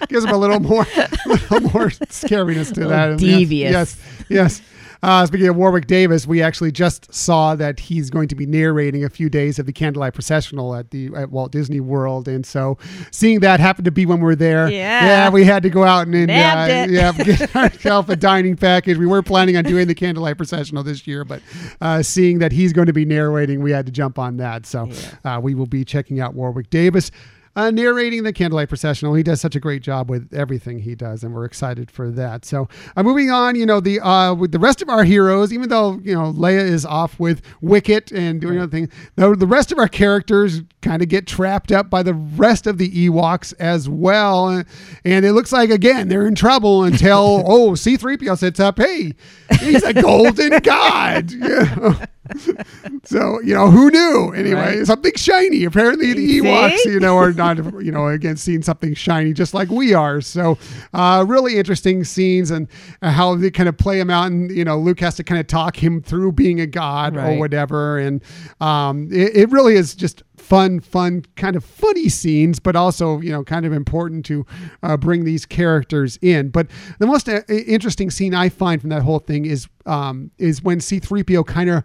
gives 0.09 0.25
them 0.25 0.35
a 0.35 0.39
little 0.39 0.61
more, 0.61 0.87
a 0.97 1.29
little 1.29 1.61
more 1.61 1.89
scariness 1.89 2.73
to 2.75 2.87
that. 2.87 3.19
Devious. 3.19 3.73
Yes, 3.73 3.97
yes. 4.29 4.29
yes. 4.29 4.63
Uh, 5.03 5.27
speaking 5.27 5.49
of 5.49 5.57
Warwick 5.57 5.87
Davis, 5.87 6.27
we 6.27 6.43
actually 6.43 6.73
just 6.73 7.13
saw 7.13 7.55
that 7.57 7.79
he's 7.79 8.11
going 8.11 8.29
to 8.29 8.35
be 8.35 8.47
narrating 8.47 9.05
a 9.05 9.11
few 9.11 9.29
days 9.29 9.59
of 9.59 9.67
the 9.67 9.73
Candlelight 9.73 10.15
Processional 10.15 10.75
at 10.75 10.91
the 10.91 11.11
at 11.17 11.31
Walt 11.31 11.53
Disney 11.53 11.81
World, 11.81 12.29
and 12.29 12.45
so 12.45 12.79
seeing 13.11 13.41
that 13.41 13.61
happened 13.61 13.85
to 13.85 13.91
be 13.91 14.07
when 14.07 14.19
we 14.19 14.25
were 14.25 14.37
there. 14.37 14.69
Yeah, 14.69 15.05
yeah, 15.05 15.31
we 15.31 15.45
had 15.45 15.63
to 15.63 15.71
go 15.71 15.85
out 15.85 16.07
and, 16.07 16.15
and 16.15 16.31
uh, 16.31 16.93
yeah, 16.93 17.13
get 17.25 17.55
ourselves 17.55 18.09
a 18.11 18.17
dining 18.17 18.57
package. 18.57 18.97
We 18.97 19.07
weren't 19.07 19.27
planning 19.27 19.57
on 19.57 19.65
doing 19.65 19.87
the 19.87 19.95
Candlelight 19.95 20.37
Processional 20.37 20.83
this 20.83 21.07
year, 21.07 21.25
but 21.25 21.43
uh, 21.81 22.03
seeing 22.03 22.39
that 22.39 22.53
he's 22.53 22.73
going 22.73 22.87
to 22.87 22.93
be 22.93 23.05
narrating, 23.05 23.63
we 23.63 23.71
had 23.71 23.87
to 23.87 23.93
jump 23.93 24.19
on 24.19 24.39
that. 24.39 24.67
So 24.67 24.87
yeah. 24.87 25.37
Uh, 25.37 25.41
we 25.41 25.55
will 25.55 25.67
be 25.67 25.85
checking 25.85 26.21
out 26.21 26.35
Warwick 26.35 26.71
Davis 26.71 27.11
uh, 27.57 27.71
narrating 27.71 28.23
the 28.23 28.33
candlelight 28.33 28.69
processional. 28.69 29.15
He 29.15 29.23
does 29.23 29.41
such 29.41 29.57
a 29.57 29.61
great 29.61 29.83
job 29.83 30.11
with 30.11 30.33
everything 30.33 30.79
he 30.79 30.95
does, 30.95 31.25
and 31.25 31.35
we're 31.35 31.47
excited 31.47 31.91
for 31.91 32.11
that. 32.11 32.45
So, 32.45 32.69
uh, 32.97 33.03
moving 33.03 33.31
on, 33.31 33.57
you 33.57 33.65
know, 33.65 33.81
the 33.81 33.99
uh, 34.01 34.35
with 34.35 34.53
the 34.53 34.59
rest 34.59 34.83
of 34.83 34.89
our 34.91 35.05
heroes, 35.05 35.53
even 35.53 35.71
though 35.71 35.99
you 36.05 36.15
know 36.15 36.33
Leia 36.33 36.61
is 36.61 36.85
off 36.85 37.19
with 37.19 37.41
Wicket 37.63 38.13
and 38.13 38.41
doing 38.41 38.57
right. 38.57 38.65
other 38.65 38.71
things, 38.71 38.93
the, 39.17 39.35
the 39.35 39.47
rest 39.47 39.73
of 39.73 39.79
our 39.79 39.89
characters 39.89 40.61
kind 40.83 41.03
of 41.03 41.09
get 41.09 41.27
trapped 41.27 41.73
up 41.73 41.89
by 41.89 42.03
the 42.03 42.15
rest 42.15 42.67
of 42.67 42.79
the 42.79 42.91
Ewoks 43.09 43.55
as 43.59 43.89
well, 43.89 44.63
and 45.05 45.25
it 45.25 45.33
looks 45.33 45.53
like 45.53 45.71
again 45.71 46.09
they're 46.09 46.27
in 46.27 46.35
trouble 46.35 46.85
until 46.85 47.43
oh 47.47 47.75
C-3PO 47.75 48.37
sets 48.39 48.61
up, 48.61 48.79
hey, 48.79 49.15
he's 49.61 49.83
a 49.83 49.95
golden 49.95 50.59
god. 50.63 51.33
so 53.05 53.41
you 53.41 53.55
know 53.55 53.71
who 53.71 53.91
knew 53.91 54.33
anyway 54.35 54.79
right. 54.79 54.87
something 54.87 55.13
shiny 55.17 55.65
apparently 55.65 56.13
the 56.13 56.41
ewoks 56.41 56.85
you 56.85 57.01
know 57.01 57.17
are 57.17 57.33
not 57.33 57.57
you 57.83 57.93
know 57.93 58.09
again 58.09 58.37
seeing 58.37 58.63
something 58.63 58.95
shiny 58.95 59.33
just 59.33 59.55
like 59.55 59.69
we 59.69 59.95
are 59.95 60.21
so 60.21 60.59
uh, 60.95 61.25
really 61.27 61.57
interesting 61.57 62.05
scenes 62.05 62.51
and 62.51 62.69
how 63.03 63.35
they 63.35 63.51
kind 63.51 63.69
of 63.69 63.77
play 63.77 63.99
him 63.99 64.11
out 64.11 64.27
and 64.27 64.51
you 64.51 64.65
know 64.65 64.79
luke 64.79 65.01
has 65.01 65.15
to 65.15 65.25
kind 65.25 65.41
of 65.41 65.47
talk 65.47 65.83
him 65.83 66.01
through 66.01 66.33
being 66.33 66.61
a 66.61 66.67
god 66.67 67.17
right. 67.17 67.35
or 67.35 67.39
whatever 67.39 67.99
and 67.99 68.23
um, 68.61 69.09
it, 69.13 69.37
it 69.37 69.51
really 69.51 69.75
is 69.75 69.95
just 69.95 70.23
fun, 70.47 70.81
fun, 70.81 71.25
kind 71.35 71.57
of 71.57 71.65
funny 71.65 72.09
scenes, 72.09 72.61
but 72.61 72.77
also, 72.77 73.21
you 73.21 73.31
know, 73.31 73.43
kind 73.43 73.67
of 73.67 73.73
important 73.73 74.25
to 74.27 74.47
uh, 74.83 74.97
bring 74.97 75.25
these 75.25 75.45
characters 75.45 76.19
in. 76.23 76.51
But 76.51 76.69
the 76.99 77.07
most 77.07 77.29
uh, 77.29 77.41
interesting 77.49 78.11
scene 78.11 78.35
I 78.35 78.49
find 78.49 78.81
from 78.81 78.91
that 78.91 79.03
whole 79.03 79.19
thing 79.19 79.45
is 79.45 79.69
um, 79.87 80.31
is 80.39 80.63
when 80.63 80.79
C3PO 80.79 81.47
kind 81.47 81.71
of 81.71 81.85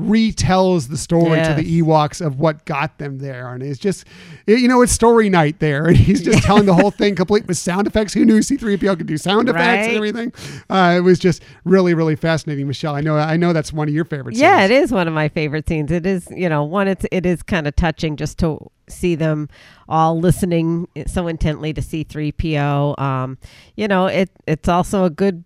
retells 0.00 0.88
the 0.88 0.96
story 0.96 1.36
yes. 1.36 1.48
to 1.48 1.62
the 1.62 1.82
Ewoks 1.82 2.24
of 2.24 2.38
what 2.38 2.64
got 2.64 2.98
them 2.98 3.18
there. 3.18 3.52
And 3.52 3.62
it's 3.62 3.78
just, 3.78 4.04
you 4.46 4.66
know, 4.66 4.82
it's 4.82 4.92
story 4.92 5.28
night 5.28 5.58
there. 5.58 5.86
And 5.92 5.96
he's 5.96 6.22
just 6.22 6.42
telling 6.44 6.64
the 6.64 6.74
whole 6.74 6.90
thing 6.90 7.14
complete 7.14 7.46
with 7.46 7.58
sound 7.58 7.86
effects. 7.86 8.14
Who 8.14 8.24
knew 8.24 8.38
C3PO 8.38 8.96
could 8.96 9.06
do 9.06 9.18
sound 9.18 9.48
effects 9.48 9.86
right. 9.86 9.88
and 9.88 9.96
everything? 9.96 10.32
Uh, 10.70 10.94
it 10.96 11.00
was 11.00 11.18
just 11.18 11.42
really, 11.64 11.92
really 11.92 12.16
fascinating. 12.16 12.66
Michelle, 12.66 12.94
I 12.94 13.02
know, 13.02 13.18
I 13.18 13.36
know 13.36 13.52
that's 13.52 13.72
one 13.72 13.88
of 13.88 13.94
your 13.94 14.06
favorite 14.06 14.36
yeah, 14.36 14.60
scenes. 14.60 14.70
Yeah, 14.70 14.76
it 14.76 14.82
is 14.82 14.92
one 14.92 15.06
of 15.06 15.12
my 15.12 15.28
favorite 15.28 15.68
scenes. 15.68 15.92
It 15.92 16.06
is, 16.06 16.28
you 16.30 16.48
know, 16.48 16.64
one, 16.64 16.88
it's, 16.88 17.04
it 17.12 17.26
is 17.26 17.42
kind 17.42 17.66
of 17.66 17.76
touching 17.76 18.16
just 18.16 18.38
to 18.38 18.70
see 18.88 19.14
them 19.14 19.48
all 19.88 20.18
listening 20.18 20.88
so 21.06 21.26
intently 21.26 21.72
to 21.74 21.80
C3PO. 21.80 22.98
Um, 22.98 23.38
you 23.76 23.88
know, 23.88 24.06
it, 24.06 24.30
it's 24.46 24.68
also 24.68 25.04
a 25.04 25.10
good 25.10 25.44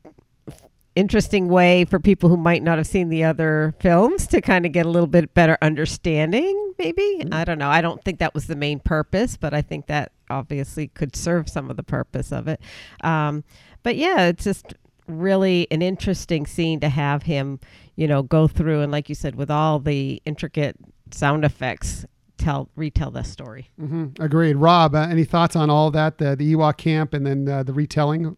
interesting 0.97 1.49
way 1.49 1.84
for 1.84 2.01
people 2.01 2.28
who 2.28 2.36
might 2.36 2.62
not 2.62 2.78
have 2.78 2.86
seen 2.86 3.11
the 3.11 3.22
other 3.22 3.74
films 3.78 4.26
to 4.26 4.40
kind 4.40 4.66
of 4.66 4.72
get 4.72 4.86
a 4.86 4.88
little 4.88 5.07
bit 5.07 5.32
better 5.34 5.57
understanding 5.62 6.72
maybe? 6.78 7.18
Mm-hmm. 7.20 7.34
i 7.34 7.44
don't 7.44 7.59
know. 7.59 7.68
I 7.68 7.80
don't 7.80 8.03
think 8.03 8.18
that 8.18 8.34
was 8.34 8.47
the 8.47 8.57
main 8.57 8.80
purpose 8.80 9.36
but 9.36 9.55
i 9.55 9.62
think 9.62 9.86
that 9.86 10.12
obviously 10.28 10.88
could 10.88 11.14
serve 11.14 11.49
some 11.49 11.70
of 11.70 11.76
the 11.76 11.82
purpose 11.84 12.32
of 12.32 12.49
it. 12.49 12.61
Um, 13.05 13.44
but 13.82 13.97
yeah 13.97 14.26
it's 14.26 14.44
just 14.44 14.74
really 15.07 15.68
an 15.70 15.82
interesting 15.82 16.47
scene 16.47 16.80
to 16.80 16.88
have 16.88 17.22
him 17.22 17.61
you 17.94 18.09
know 18.09 18.22
go 18.22 18.49
through 18.49 18.80
and 18.80 18.90
like 18.90 19.09
you 19.09 19.14
said 19.14 19.36
with 19.36 19.51
all 19.51 19.78
the 19.78 20.20
intricate 20.24 20.76
sound 21.12 21.44
effects 21.44 22.05
tell 22.38 22.68
retell 22.76 23.11
the 23.11 23.22
story. 23.22 23.70
Mm-hmm. 23.80 24.22
agreed. 24.22 24.57
Rob 24.57 24.94
uh, 24.94 25.07
any 25.11 25.24
thoughts 25.24 25.57
on 25.57 25.70
all 25.70 25.90
that 25.92 26.18
the, 26.18 26.36
the 26.36 26.55
ewok 26.55 26.78
camp 26.78 27.14
and 27.14 27.26
then 27.26 27.49
uh, 27.49 27.62
the 27.62 27.72
retelling 27.72 28.36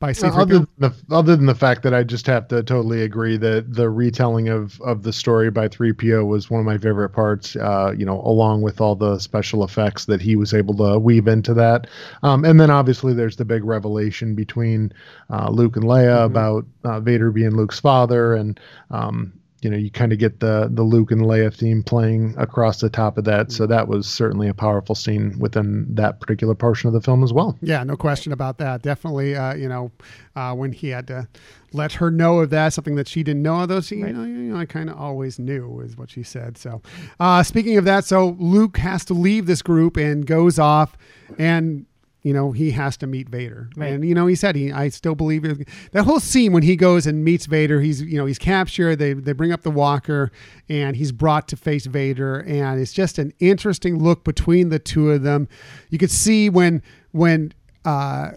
by 0.00 0.12
C-3PO? 0.12 0.36
Other 0.36 0.58
than, 0.58 0.68
the, 0.78 0.94
other 1.10 1.36
than 1.36 1.46
the 1.46 1.54
fact 1.54 1.82
that 1.84 1.94
I 1.94 2.02
just 2.02 2.26
have 2.26 2.48
to 2.48 2.62
totally 2.62 3.02
agree 3.02 3.36
that 3.36 3.72
the 3.72 3.88
retelling 3.88 4.48
of, 4.48 4.80
of 4.80 5.02
the 5.02 5.12
story 5.12 5.50
by 5.50 5.68
3PO 5.68 6.26
was 6.26 6.50
one 6.50 6.58
of 6.58 6.66
my 6.66 6.78
favorite 6.78 7.10
parts, 7.10 7.54
uh, 7.56 7.92
you 7.96 8.04
know, 8.04 8.20
along 8.22 8.62
with 8.62 8.80
all 8.80 8.96
the 8.96 9.18
special 9.18 9.62
effects 9.62 10.06
that 10.06 10.20
he 10.20 10.34
was 10.34 10.52
able 10.52 10.74
to 10.74 10.98
weave 10.98 11.28
into 11.28 11.54
that. 11.54 11.86
Um, 12.22 12.44
and 12.44 12.58
then 12.58 12.70
obviously 12.70 13.14
there's 13.14 13.36
the 13.36 13.44
big 13.44 13.62
revelation 13.62 14.34
between 14.34 14.92
uh, 15.28 15.50
Luke 15.50 15.76
and 15.76 15.84
Leia 15.84 16.16
mm-hmm. 16.16 16.24
about 16.24 16.66
uh, 16.82 16.98
Vader 17.00 17.30
being 17.30 17.52
Luke's 17.52 17.78
father 17.78 18.34
and, 18.34 18.58
um, 18.90 19.32
you 19.62 19.70
know 19.70 19.76
you 19.76 19.90
kind 19.90 20.12
of 20.12 20.18
get 20.18 20.40
the 20.40 20.68
the 20.72 20.82
Luke 20.82 21.10
and 21.10 21.22
Leia 21.22 21.54
theme 21.54 21.82
playing 21.82 22.34
across 22.38 22.80
the 22.80 22.88
top 22.88 23.18
of 23.18 23.24
that. 23.24 23.52
So 23.52 23.66
that 23.66 23.88
was 23.88 24.06
certainly 24.06 24.48
a 24.48 24.54
powerful 24.54 24.94
scene 24.94 25.38
within 25.38 25.86
that 25.94 26.20
particular 26.20 26.54
portion 26.54 26.88
of 26.88 26.94
the 26.94 27.00
film 27.00 27.22
as 27.22 27.32
well. 27.32 27.56
Yeah, 27.60 27.82
no 27.84 27.96
question 27.96 28.32
about 28.32 28.58
that. 28.58 28.82
Definitely, 28.82 29.36
uh, 29.36 29.54
you 29.54 29.68
know, 29.68 29.90
uh, 30.36 30.54
when 30.54 30.72
he 30.72 30.88
had 30.88 31.06
to 31.08 31.28
let 31.72 31.92
her 31.94 32.10
know 32.10 32.40
of 32.40 32.50
that, 32.50 32.72
something 32.72 32.96
that 32.96 33.08
she 33.08 33.22
didn't 33.22 33.42
know 33.42 33.60
of 33.60 33.68
those, 33.68 33.90
you, 33.90 34.04
right. 34.04 34.14
know, 34.14 34.24
you 34.24 34.52
know, 34.52 34.56
I 34.56 34.64
kind 34.64 34.90
of 34.90 34.98
always 34.98 35.38
knew 35.38 35.80
is 35.80 35.96
what 35.96 36.10
she 36.10 36.22
said. 36.22 36.58
So, 36.58 36.82
uh, 37.20 37.42
speaking 37.42 37.76
of 37.76 37.84
that, 37.84 38.04
so 38.04 38.36
Luke 38.38 38.78
has 38.78 39.04
to 39.06 39.14
leave 39.14 39.46
this 39.46 39.62
group 39.62 39.96
and 39.96 40.26
goes 40.26 40.58
off 40.58 40.96
and 41.38 41.86
you 42.22 42.32
know 42.32 42.52
he 42.52 42.70
has 42.72 42.96
to 42.98 43.06
meet 43.06 43.28
Vader, 43.28 43.70
right. 43.76 43.92
and 43.92 44.06
you 44.06 44.14
know 44.14 44.26
he 44.26 44.34
said 44.34 44.54
he. 44.54 44.72
I 44.72 44.88
still 44.90 45.14
believe 45.14 45.44
it. 45.44 45.68
that 45.92 46.04
whole 46.04 46.20
scene 46.20 46.52
when 46.52 46.62
he 46.62 46.76
goes 46.76 47.06
and 47.06 47.24
meets 47.24 47.46
Vader. 47.46 47.80
He's 47.80 48.02
you 48.02 48.18
know 48.18 48.26
he's 48.26 48.38
captured. 48.38 48.96
They 48.96 49.12
they 49.14 49.32
bring 49.32 49.52
up 49.52 49.62
the 49.62 49.70
walker, 49.70 50.30
and 50.68 50.96
he's 50.96 51.12
brought 51.12 51.48
to 51.48 51.56
face 51.56 51.86
Vader, 51.86 52.40
and 52.40 52.80
it's 52.80 52.92
just 52.92 53.18
an 53.18 53.32
interesting 53.38 53.98
look 53.98 54.24
between 54.24 54.68
the 54.68 54.78
two 54.78 55.10
of 55.10 55.22
them. 55.22 55.48
You 55.88 55.98
could 55.98 56.10
see 56.10 56.50
when 56.50 56.82
when 57.12 57.52
uh, 57.84 58.32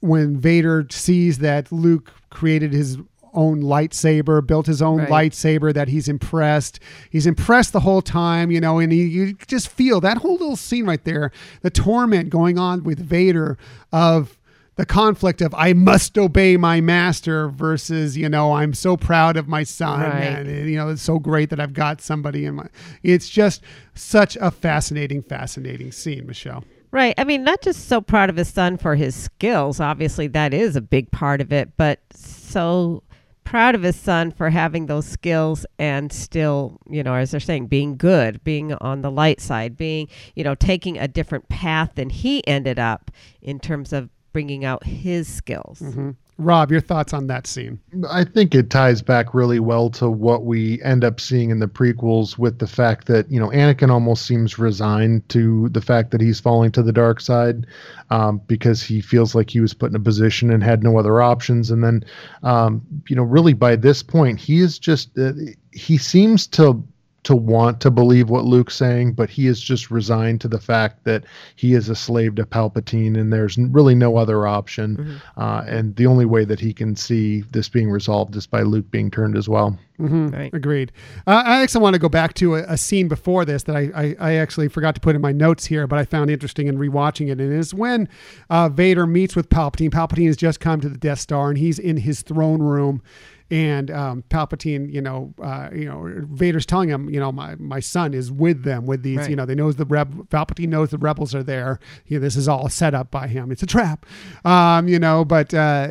when 0.00 0.38
Vader 0.38 0.86
sees 0.90 1.38
that 1.38 1.70
Luke 1.70 2.12
created 2.30 2.72
his 2.72 2.98
own 3.34 3.62
lightsaber, 3.62 4.46
built 4.46 4.66
his 4.66 4.82
own 4.82 4.98
right. 4.98 5.08
lightsaber 5.08 5.72
that 5.74 5.88
he's 5.88 6.08
impressed. 6.08 6.80
He's 7.10 7.26
impressed 7.26 7.72
the 7.72 7.80
whole 7.80 8.02
time, 8.02 8.50
you 8.50 8.60
know, 8.60 8.78
and 8.78 8.92
he, 8.92 9.04
you 9.04 9.34
just 9.46 9.68
feel 9.68 10.00
that 10.00 10.18
whole 10.18 10.32
little 10.32 10.56
scene 10.56 10.86
right 10.86 11.02
there, 11.04 11.30
the 11.62 11.70
torment 11.70 12.30
going 12.30 12.58
on 12.58 12.84
with 12.84 12.98
Vader 12.98 13.58
of 13.92 14.38
the 14.76 14.86
conflict 14.86 15.40
of 15.40 15.52
I 15.54 15.72
must 15.72 16.16
obey 16.16 16.56
my 16.56 16.80
master 16.80 17.48
versus, 17.48 18.16
you 18.16 18.28
know, 18.28 18.52
I'm 18.52 18.72
so 18.72 18.96
proud 18.96 19.36
of 19.36 19.48
my 19.48 19.64
son 19.64 20.00
right. 20.00 20.22
and, 20.22 20.70
you 20.70 20.76
know, 20.76 20.88
it's 20.88 21.02
so 21.02 21.18
great 21.18 21.50
that 21.50 21.58
I've 21.58 21.72
got 21.72 22.00
somebody 22.00 22.44
in 22.44 22.54
my, 22.54 22.68
it's 23.02 23.28
just 23.28 23.60
such 23.94 24.36
a 24.36 24.52
fascinating, 24.52 25.22
fascinating 25.22 25.90
scene, 25.90 26.26
Michelle. 26.28 26.62
Right. 26.92 27.12
I 27.18 27.24
mean, 27.24 27.42
not 27.42 27.60
just 27.60 27.88
so 27.88 28.00
proud 28.00 28.30
of 28.30 28.36
his 28.36 28.48
son 28.48 28.76
for 28.78 28.94
his 28.94 29.16
skills. 29.16 29.80
Obviously, 29.80 30.28
that 30.28 30.54
is 30.54 30.76
a 30.76 30.80
big 30.80 31.10
part 31.10 31.40
of 31.40 31.52
it, 31.52 31.76
but 31.76 32.00
so 32.14 33.02
proud 33.48 33.74
of 33.74 33.82
his 33.82 33.96
son 33.96 34.30
for 34.30 34.50
having 34.50 34.84
those 34.86 35.06
skills 35.06 35.64
and 35.78 36.12
still, 36.12 36.78
you 36.86 37.02
know, 37.02 37.14
as 37.14 37.30
they're 37.30 37.40
saying, 37.40 37.66
being 37.66 37.96
good, 37.96 38.44
being 38.44 38.74
on 38.74 39.00
the 39.00 39.10
light 39.10 39.40
side, 39.40 39.74
being, 39.74 40.06
you 40.34 40.44
know, 40.44 40.54
taking 40.54 40.98
a 40.98 41.08
different 41.08 41.48
path 41.48 41.92
than 41.94 42.10
he 42.10 42.46
ended 42.46 42.78
up 42.78 43.10
in 43.40 43.58
terms 43.58 43.90
of 43.94 44.10
bringing 44.34 44.66
out 44.66 44.84
his 44.84 45.26
skills. 45.26 45.80
Mm-hmm. 45.80 46.10
Rob, 46.40 46.70
your 46.70 46.80
thoughts 46.80 47.12
on 47.12 47.26
that 47.26 47.48
scene? 47.48 47.80
I 48.08 48.22
think 48.22 48.54
it 48.54 48.70
ties 48.70 49.02
back 49.02 49.34
really 49.34 49.58
well 49.58 49.90
to 49.90 50.08
what 50.08 50.44
we 50.44 50.80
end 50.82 51.02
up 51.02 51.18
seeing 51.18 51.50
in 51.50 51.58
the 51.58 51.66
prequels 51.66 52.38
with 52.38 52.60
the 52.60 52.66
fact 52.68 53.08
that, 53.08 53.28
you 53.28 53.40
know, 53.40 53.48
Anakin 53.48 53.90
almost 53.90 54.24
seems 54.24 54.56
resigned 54.56 55.28
to 55.30 55.68
the 55.70 55.80
fact 55.80 56.12
that 56.12 56.20
he's 56.20 56.38
falling 56.38 56.70
to 56.72 56.82
the 56.82 56.92
dark 56.92 57.20
side 57.20 57.66
um, 58.10 58.40
because 58.46 58.80
he 58.80 59.00
feels 59.00 59.34
like 59.34 59.50
he 59.50 59.58
was 59.58 59.74
put 59.74 59.90
in 59.90 59.96
a 59.96 60.00
position 60.00 60.52
and 60.52 60.62
had 60.62 60.84
no 60.84 60.96
other 60.96 61.20
options. 61.20 61.72
And 61.72 61.82
then, 61.82 62.04
um, 62.44 62.82
you 63.08 63.16
know, 63.16 63.24
really 63.24 63.52
by 63.52 63.74
this 63.74 64.04
point, 64.04 64.38
he 64.38 64.60
is 64.60 64.78
just, 64.78 65.18
uh, 65.18 65.32
he 65.72 65.98
seems 65.98 66.46
to 66.48 66.80
to 67.24 67.34
want 67.34 67.80
to 67.80 67.90
believe 67.90 68.30
what 68.30 68.44
Luke's 68.44 68.76
saying, 68.76 69.12
but 69.12 69.28
he 69.28 69.46
is 69.46 69.60
just 69.60 69.90
resigned 69.90 70.40
to 70.40 70.48
the 70.48 70.60
fact 70.60 71.04
that 71.04 71.24
he 71.56 71.74
is 71.74 71.88
a 71.88 71.96
slave 71.96 72.36
to 72.36 72.44
Palpatine, 72.44 73.18
and 73.18 73.32
there's 73.32 73.58
really 73.58 73.94
no 73.94 74.16
other 74.16 74.46
option. 74.46 74.96
Mm-hmm. 74.96 75.40
Uh, 75.40 75.62
and 75.66 75.96
the 75.96 76.06
only 76.06 76.24
way 76.24 76.44
that 76.44 76.60
he 76.60 76.72
can 76.72 76.96
see 76.96 77.42
this 77.52 77.68
being 77.68 77.90
resolved 77.90 78.36
is 78.36 78.46
by 78.46 78.62
Luke 78.62 78.90
being 78.90 79.10
turned 79.10 79.36
as 79.36 79.48
well. 79.48 79.78
Mm-hmm. 80.00 80.28
Right. 80.28 80.54
Agreed. 80.54 80.92
Uh, 81.26 81.42
I 81.44 81.60
actually 81.60 81.82
want 81.82 81.94
to 81.94 81.98
go 81.98 82.08
back 82.08 82.34
to 82.34 82.54
a, 82.54 82.62
a 82.68 82.76
scene 82.76 83.08
before 83.08 83.44
this 83.44 83.64
that 83.64 83.74
I, 83.74 83.90
I, 83.94 84.16
I, 84.20 84.32
actually 84.34 84.68
forgot 84.68 84.94
to 84.94 85.00
put 85.00 85.16
in 85.16 85.20
my 85.20 85.32
notes 85.32 85.66
here, 85.66 85.88
but 85.88 85.98
I 85.98 86.04
found 86.04 86.30
interesting 86.30 86.68
in 86.68 86.78
rewatching 86.78 87.28
it. 87.28 87.32
And 87.32 87.40
it 87.40 87.50
is 87.50 87.74
when 87.74 88.08
uh, 88.48 88.68
Vader 88.68 89.08
meets 89.08 89.34
with 89.34 89.48
Palpatine. 89.48 89.90
Palpatine 89.90 90.28
has 90.28 90.36
just 90.36 90.60
come 90.60 90.80
to 90.80 90.88
the 90.88 90.98
Death 90.98 91.18
Star, 91.18 91.48
and 91.48 91.58
he's 91.58 91.80
in 91.80 91.96
his 91.96 92.22
throne 92.22 92.62
room 92.62 93.02
and 93.50 93.90
um, 93.90 94.24
Palpatine, 94.28 94.92
you 94.92 95.00
know, 95.00 95.32
uh, 95.42 95.70
you 95.72 95.86
know, 95.86 96.26
Vader's 96.30 96.66
telling 96.66 96.88
him, 96.88 97.08
you 97.08 97.18
know, 97.18 97.32
my 97.32 97.54
my 97.56 97.80
son 97.80 98.14
is 98.14 98.30
with 98.30 98.62
them 98.64 98.86
with 98.86 99.02
these, 99.02 99.18
right. 99.18 99.30
you 99.30 99.36
know, 99.36 99.46
they 99.46 99.54
knows 99.54 99.76
the 99.76 99.86
reb 99.86 100.28
Palpatine 100.28 100.68
knows 100.68 100.90
the 100.90 100.98
rebels 100.98 101.34
are 101.34 101.42
there. 101.42 101.78
You 102.06 102.18
know, 102.18 102.22
this 102.22 102.36
is 102.36 102.48
all 102.48 102.68
set 102.68 102.94
up 102.94 103.10
by 103.10 103.26
him. 103.26 103.50
It's 103.50 103.62
a 103.62 103.66
trap, 103.66 104.04
um, 104.44 104.88
you 104.88 104.98
know, 104.98 105.24
but 105.24 105.54
uh, 105.54 105.88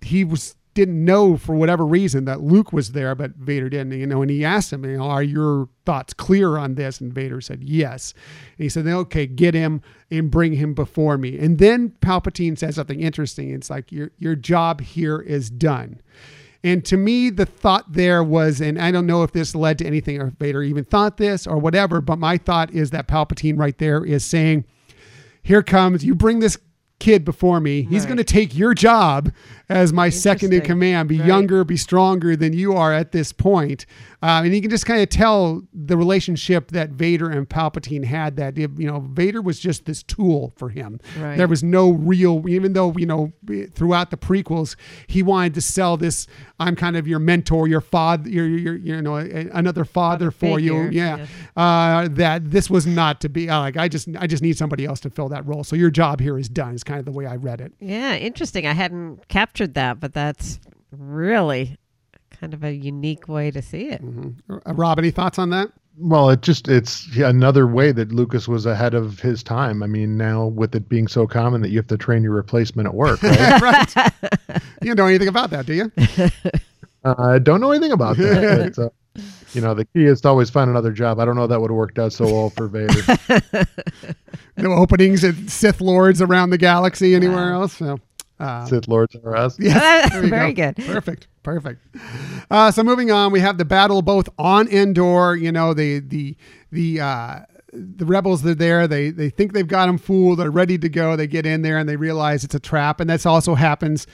he 0.00 0.24
was 0.24 0.54
didn't 0.74 1.04
know 1.04 1.36
for 1.36 1.54
whatever 1.54 1.86
reason 1.86 2.24
that 2.24 2.40
Luke 2.40 2.72
was 2.72 2.92
there, 2.92 3.14
but 3.14 3.36
Vader 3.36 3.68
didn't, 3.68 3.92
you 3.92 4.06
know, 4.06 4.22
and 4.22 4.30
he 4.30 4.44
asked 4.44 4.72
him, 4.72 4.84
you 4.84 4.96
know, 4.96 5.04
are 5.04 5.22
your 5.22 5.68
thoughts 5.86 6.12
clear 6.12 6.58
on 6.58 6.74
this? 6.74 7.00
And 7.00 7.12
Vader 7.12 7.40
said, 7.40 7.62
yes. 7.62 8.12
And 8.58 8.64
he 8.64 8.68
said, 8.68 8.86
okay, 8.86 9.26
get 9.26 9.54
him 9.54 9.82
and 10.10 10.30
bring 10.30 10.54
him 10.54 10.74
before 10.74 11.16
me. 11.16 11.38
And 11.38 11.58
then 11.58 11.90
Palpatine 12.00 12.58
says 12.58 12.74
something 12.74 13.00
interesting. 13.00 13.50
It's 13.50 13.70
like, 13.70 13.92
your, 13.92 14.10
your 14.18 14.34
job 14.34 14.80
here 14.80 15.20
is 15.20 15.48
done. 15.48 16.00
And 16.64 16.82
to 16.86 16.96
me, 16.96 17.28
the 17.28 17.44
thought 17.44 17.92
there 17.92 18.24
was, 18.24 18.62
and 18.62 18.80
I 18.80 18.90
don't 18.90 19.06
know 19.06 19.22
if 19.22 19.32
this 19.32 19.54
led 19.54 19.78
to 19.78 19.86
anything 19.86 20.20
or 20.20 20.32
Vader 20.38 20.62
even 20.62 20.84
thought 20.84 21.18
this 21.18 21.46
or 21.46 21.58
whatever, 21.58 22.00
but 22.00 22.18
my 22.18 22.38
thought 22.38 22.72
is 22.72 22.90
that 22.90 23.06
Palpatine 23.06 23.58
right 23.58 23.76
there 23.76 24.02
is 24.02 24.24
saying, 24.24 24.64
Here 25.42 25.62
comes, 25.62 26.06
you 26.06 26.14
bring 26.14 26.40
this 26.40 26.56
kid 27.00 27.22
before 27.22 27.60
me. 27.60 27.82
He's 27.82 28.04
right. 28.04 28.08
going 28.08 28.16
to 28.16 28.24
take 28.24 28.56
your 28.56 28.72
job 28.72 29.30
as 29.68 29.92
my 29.92 30.08
second 30.10 30.52
in 30.52 30.60
command, 30.60 31.08
be 31.08 31.18
right. 31.18 31.26
younger, 31.26 31.64
be 31.64 31.76
stronger 31.76 32.36
than 32.36 32.52
you 32.52 32.74
are 32.74 32.92
at 32.92 33.12
this 33.12 33.32
point. 33.32 33.86
Uh, 34.22 34.40
and 34.42 34.54
you 34.54 34.60
can 34.62 34.70
just 34.70 34.86
kind 34.86 35.02
of 35.02 35.08
tell 35.10 35.62
the 35.74 35.96
relationship 35.96 36.70
that 36.70 36.90
Vader 36.90 37.28
and 37.28 37.46
Palpatine 37.46 38.04
had. 38.04 38.36
That 38.36 38.56
you 38.56 38.86
know, 38.86 39.00
Vader 39.00 39.42
was 39.42 39.60
just 39.60 39.84
this 39.84 40.02
tool 40.02 40.54
for 40.56 40.70
him. 40.70 40.98
Right. 41.18 41.36
There 41.36 41.48
was 41.48 41.62
no 41.62 41.90
real, 41.90 42.48
even 42.48 42.72
though 42.72 42.94
you 42.96 43.04
know, 43.04 43.32
throughout 43.72 44.10
the 44.10 44.16
prequels, 44.16 44.76
he 45.06 45.22
wanted 45.22 45.54
to 45.54 45.60
sell 45.60 45.98
this. 45.98 46.26
I'm 46.58 46.74
kind 46.74 46.96
of 46.96 47.06
your 47.06 47.18
mentor, 47.18 47.68
your 47.68 47.82
father, 47.82 48.30
your, 48.30 48.46
your 48.46 48.76
you 48.76 49.02
know, 49.02 49.16
another 49.16 49.84
father, 49.84 50.30
for 50.30 50.58
you. 50.58 50.84
Yeah, 50.84 51.18
yeah. 51.18 51.26
Uh, 51.62 52.08
that 52.12 52.50
this 52.50 52.70
was 52.70 52.86
not 52.86 53.20
to 53.22 53.28
be 53.28 53.50
uh, 53.50 53.60
like. 53.60 53.76
I 53.76 53.88
just, 53.88 54.08
I 54.18 54.26
just 54.26 54.42
need 54.42 54.56
somebody 54.56 54.86
else 54.86 55.00
to 55.00 55.10
fill 55.10 55.28
that 55.30 55.46
role. 55.46 55.64
So 55.64 55.76
your 55.76 55.90
job 55.90 56.20
here 56.20 56.38
is 56.38 56.48
done. 56.48 56.74
Is 56.74 56.84
kind 56.84 56.98
of 56.98 57.04
the 57.04 57.12
way 57.12 57.26
I 57.26 57.36
read 57.36 57.60
it. 57.60 57.74
Yeah, 57.80 58.14
interesting. 58.14 58.66
I 58.66 58.72
hadn't 58.72 59.28
captured 59.54 59.74
that, 59.74 60.00
but 60.00 60.12
that's 60.12 60.58
really 60.90 61.76
kind 62.40 62.54
of 62.54 62.64
a 62.64 62.72
unique 62.72 63.28
way 63.28 63.52
to 63.52 63.62
see 63.62 63.88
it. 63.88 64.02
Mm-hmm. 64.02 64.56
Uh, 64.66 64.74
Rob, 64.74 64.98
any 64.98 65.12
thoughts 65.12 65.38
on 65.38 65.50
that? 65.50 65.70
Well, 65.96 66.28
it 66.30 66.42
just 66.42 66.66
it's 66.66 67.06
another 67.18 67.68
way 67.68 67.92
that 67.92 68.10
Lucas 68.10 68.48
was 68.48 68.66
ahead 68.66 68.94
of 68.94 69.20
his 69.20 69.44
time. 69.44 69.80
I 69.84 69.86
mean, 69.86 70.16
now 70.16 70.46
with 70.46 70.74
it 70.74 70.88
being 70.88 71.06
so 71.06 71.24
common 71.28 71.60
that 71.62 71.68
you 71.68 71.78
have 71.78 71.86
to 71.86 71.96
train 71.96 72.24
your 72.24 72.32
replacement 72.32 72.88
at 72.88 72.94
work, 72.94 73.22
right? 73.22 73.62
right. 73.62 74.62
You 74.82 74.88
don't 74.88 74.96
know 74.96 75.06
anything 75.06 75.28
about 75.28 75.50
that, 75.50 75.66
do 75.66 75.74
you? 75.74 75.92
uh, 77.04 77.14
I 77.16 77.38
don't 77.38 77.60
know 77.60 77.70
anything 77.70 77.92
about 77.92 78.16
that. 78.16 78.74
But, 78.76 78.82
uh, 78.82 78.88
you 79.52 79.60
know, 79.60 79.72
the 79.72 79.84
key 79.84 80.06
is 80.06 80.20
to 80.22 80.28
always 80.28 80.50
find 80.50 80.68
another 80.68 80.90
job. 80.90 81.20
I 81.20 81.24
don't 81.24 81.36
know 81.36 81.46
that 81.46 81.60
would 81.60 81.70
have 81.70 81.76
worked 81.76 82.00
out 82.00 82.12
so 82.12 82.24
well 82.24 82.50
for 82.50 82.66
Vader. 82.66 83.68
no 84.56 84.72
openings 84.72 85.22
at 85.22 85.36
Sith 85.48 85.80
Lords 85.80 86.20
around 86.20 86.50
the 86.50 86.58
galaxy 86.58 87.14
anywhere 87.14 87.52
wow. 87.52 87.62
else. 87.62 87.74
So. 87.74 88.00
Uh, 88.40 88.66
Sith 88.66 88.88
Lords 88.88 89.14
are 89.16 89.36
us. 89.36 89.56
Yes, 89.60 90.12
very 90.28 90.52
go. 90.52 90.72
good. 90.72 90.84
Perfect, 90.86 91.28
perfect. 91.42 91.86
Uh, 92.50 92.70
so 92.70 92.82
moving 92.82 93.10
on, 93.10 93.32
we 93.32 93.40
have 93.40 93.58
the 93.58 93.64
battle 93.64 94.02
both 94.02 94.28
on 94.38 94.68
Endor. 94.68 95.36
You 95.36 95.52
know 95.52 95.72
the 95.74 96.00
the 96.00 96.36
the 96.72 97.00
uh, 97.00 97.40
the 97.72 98.04
rebels 98.06 98.42
they're 98.42 98.54
there. 98.54 98.86
They 98.88 99.10
they 99.10 99.30
think 99.30 99.52
they've 99.52 99.66
got 99.66 99.86
them 99.86 99.98
fooled. 99.98 100.38
They're 100.38 100.50
ready 100.50 100.78
to 100.78 100.88
go. 100.88 101.16
They 101.16 101.26
get 101.26 101.46
in 101.46 101.62
there 101.62 101.78
and 101.78 101.88
they 101.88 101.96
realize 101.96 102.44
it's 102.44 102.54
a 102.54 102.60
trap. 102.60 103.00
And 103.00 103.08
that's 103.08 103.26
also 103.26 103.54
happens 103.54 104.06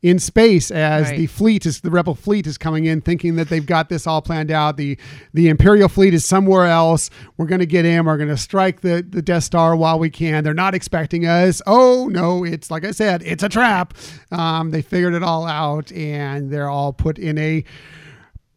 in 0.00 0.18
space 0.18 0.70
as 0.70 1.08
right. 1.08 1.16
the 1.16 1.26
fleet 1.26 1.66
is 1.66 1.80
the 1.80 1.90
rebel 1.90 2.14
fleet 2.14 2.46
is 2.46 2.56
coming 2.56 2.84
in 2.84 3.00
thinking 3.00 3.34
that 3.34 3.48
they've 3.48 3.66
got 3.66 3.88
this 3.88 4.06
all 4.06 4.22
planned 4.22 4.50
out. 4.50 4.76
The 4.76 4.96
the 5.34 5.48
imperial 5.48 5.88
fleet 5.88 6.14
is 6.14 6.24
somewhere 6.24 6.66
else. 6.66 7.10
We're 7.36 7.46
going 7.46 7.60
to 7.60 7.66
get 7.66 7.84
in. 7.84 8.04
We're 8.04 8.16
going 8.16 8.28
to 8.28 8.36
strike 8.36 8.80
the 8.80 9.04
the 9.08 9.22
death 9.22 9.44
star 9.44 9.74
while 9.74 9.98
we 9.98 10.10
can. 10.10 10.44
They're 10.44 10.54
not 10.54 10.74
expecting 10.74 11.26
us. 11.26 11.60
Oh 11.66 12.08
no 12.10 12.44
it's 12.44 12.70
like 12.70 12.84
i 12.84 12.92
said 12.92 13.22
it's 13.24 13.42
a 13.42 13.48
trap. 13.48 13.94
Um, 14.30 14.70
they 14.70 14.82
figured 14.82 15.14
it 15.14 15.22
all 15.22 15.46
out 15.46 15.90
and 15.92 16.50
they're 16.50 16.70
all 16.70 16.92
put 16.92 17.18
in 17.18 17.38
a 17.38 17.64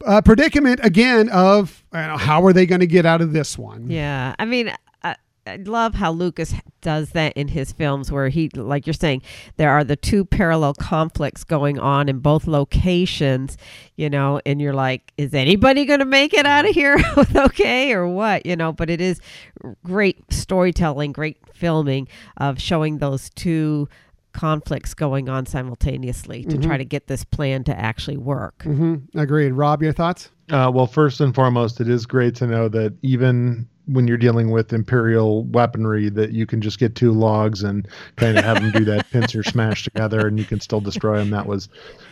uh, 0.05 0.21
predicament 0.21 0.79
again 0.83 1.29
of 1.29 1.83
know, 1.93 2.17
how 2.17 2.43
are 2.43 2.53
they 2.53 2.65
going 2.65 2.81
to 2.81 2.87
get 2.87 3.05
out 3.05 3.21
of 3.21 3.33
this 3.33 3.57
one? 3.57 3.89
Yeah 3.89 4.35
i 4.37 4.45
mean 4.45 4.73
I 5.51 5.57
love 5.57 5.95
how 5.95 6.11
Lucas 6.13 6.53
does 6.79 7.09
that 7.11 7.33
in 7.33 7.49
his 7.49 7.73
films, 7.73 8.11
where 8.11 8.29
he, 8.29 8.49
like 8.55 8.87
you're 8.87 8.93
saying, 8.93 9.21
there 9.57 9.69
are 9.69 9.83
the 9.83 9.97
two 9.97 10.23
parallel 10.23 10.73
conflicts 10.73 11.43
going 11.43 11.77
on 11.77 12.07
in 12.07 12.19
both 12.19 12.47
locations, 12.47 13.57
you 13.97 14.09
know, 14.09 14.39
and 14.45 14.61
you're 14.61 14.73
like, 14.73 15.11
is 15.17 15.33
anybody 15.33 15.85
going 15.85 15.99
to 15.99 16.05
make 16.05 16.33
it 16.33 16.45
out 16.45 16.67
of 16.67 16.73
here 16.73 16.97
with 17.17 17.35
okay 17.35 17.91
or 17.91 18.07
what, 18.07 18.45
you 18.45 18.55
know? 18.55 18.71
But 18.71 18.89
it 18.89 19.01
is 19.01 19.19
great 19.83 20.23
storytelling, 20.31 21.11
great 21.11 21.37
filming 21.53 22.07
of 22.37 22.61
showing 22.61 22.99
those 22.99 23.29
two 23.31 23.89
conflicts 24.33 24.93
going 24.93 25.27
on 25.27 25.45
simultaneously 25.45 26.43
to 26.43 26.55
mm-hmm. 26.55 26.61
try 26.61 26.77
to 26.77 26.85
get 26.85 27.07
this 27.07 27.25
plan 27.25 27.65
to 27.65 27.77
actually 27.77 28.15
work. 28.15 28.59
Mm-hmm. 28.59 29.19
Agreed. 29.19 29.51
Rob, 29.51 29.83
your 29.83 29.91
thoughts? 29.91 30.29
Uh, 30.49 30.71
well, 30.73 30.87
first 30.87 31.19
and 31.19 31.35
foremost, 31.35 31.81
it 31.81 31.89
is 31.89 32.05
great 32.05 32.35
to 32.35 32.47
know 32.47 32.69
that 32.69 32.95
even 33.01 33.67
when 33.87 34.07
you're 34.07 34.17
dealing 34.17 34.51
with 34.51 34.73
imperial 34.73 35.43
weaponry 35.45 36.09
that 36.09 36.31
you 36.31 36.45
can 36.45 36.61
just 36.61 36.79
get 36.79 36.95
two 36.95 37.11
logs 37.11 37.63
and 37.63 37.87
kind 38.15 38.37
of 38.37 38.43
have 38.43 38.61
them 38.61 38.71
do 38.71 38.85
that 38.85 39.09
pincer 39.11 39.43
smash 39.43 39.83
together 39.83 40.27
and 40.27 40.39
you 40.39 40.45
can 40.45 40.59
still 40.59 40.81
destroy 40.81 41.17
them 41.17 41.29
that 41.31 41.45
was 41.45 41.69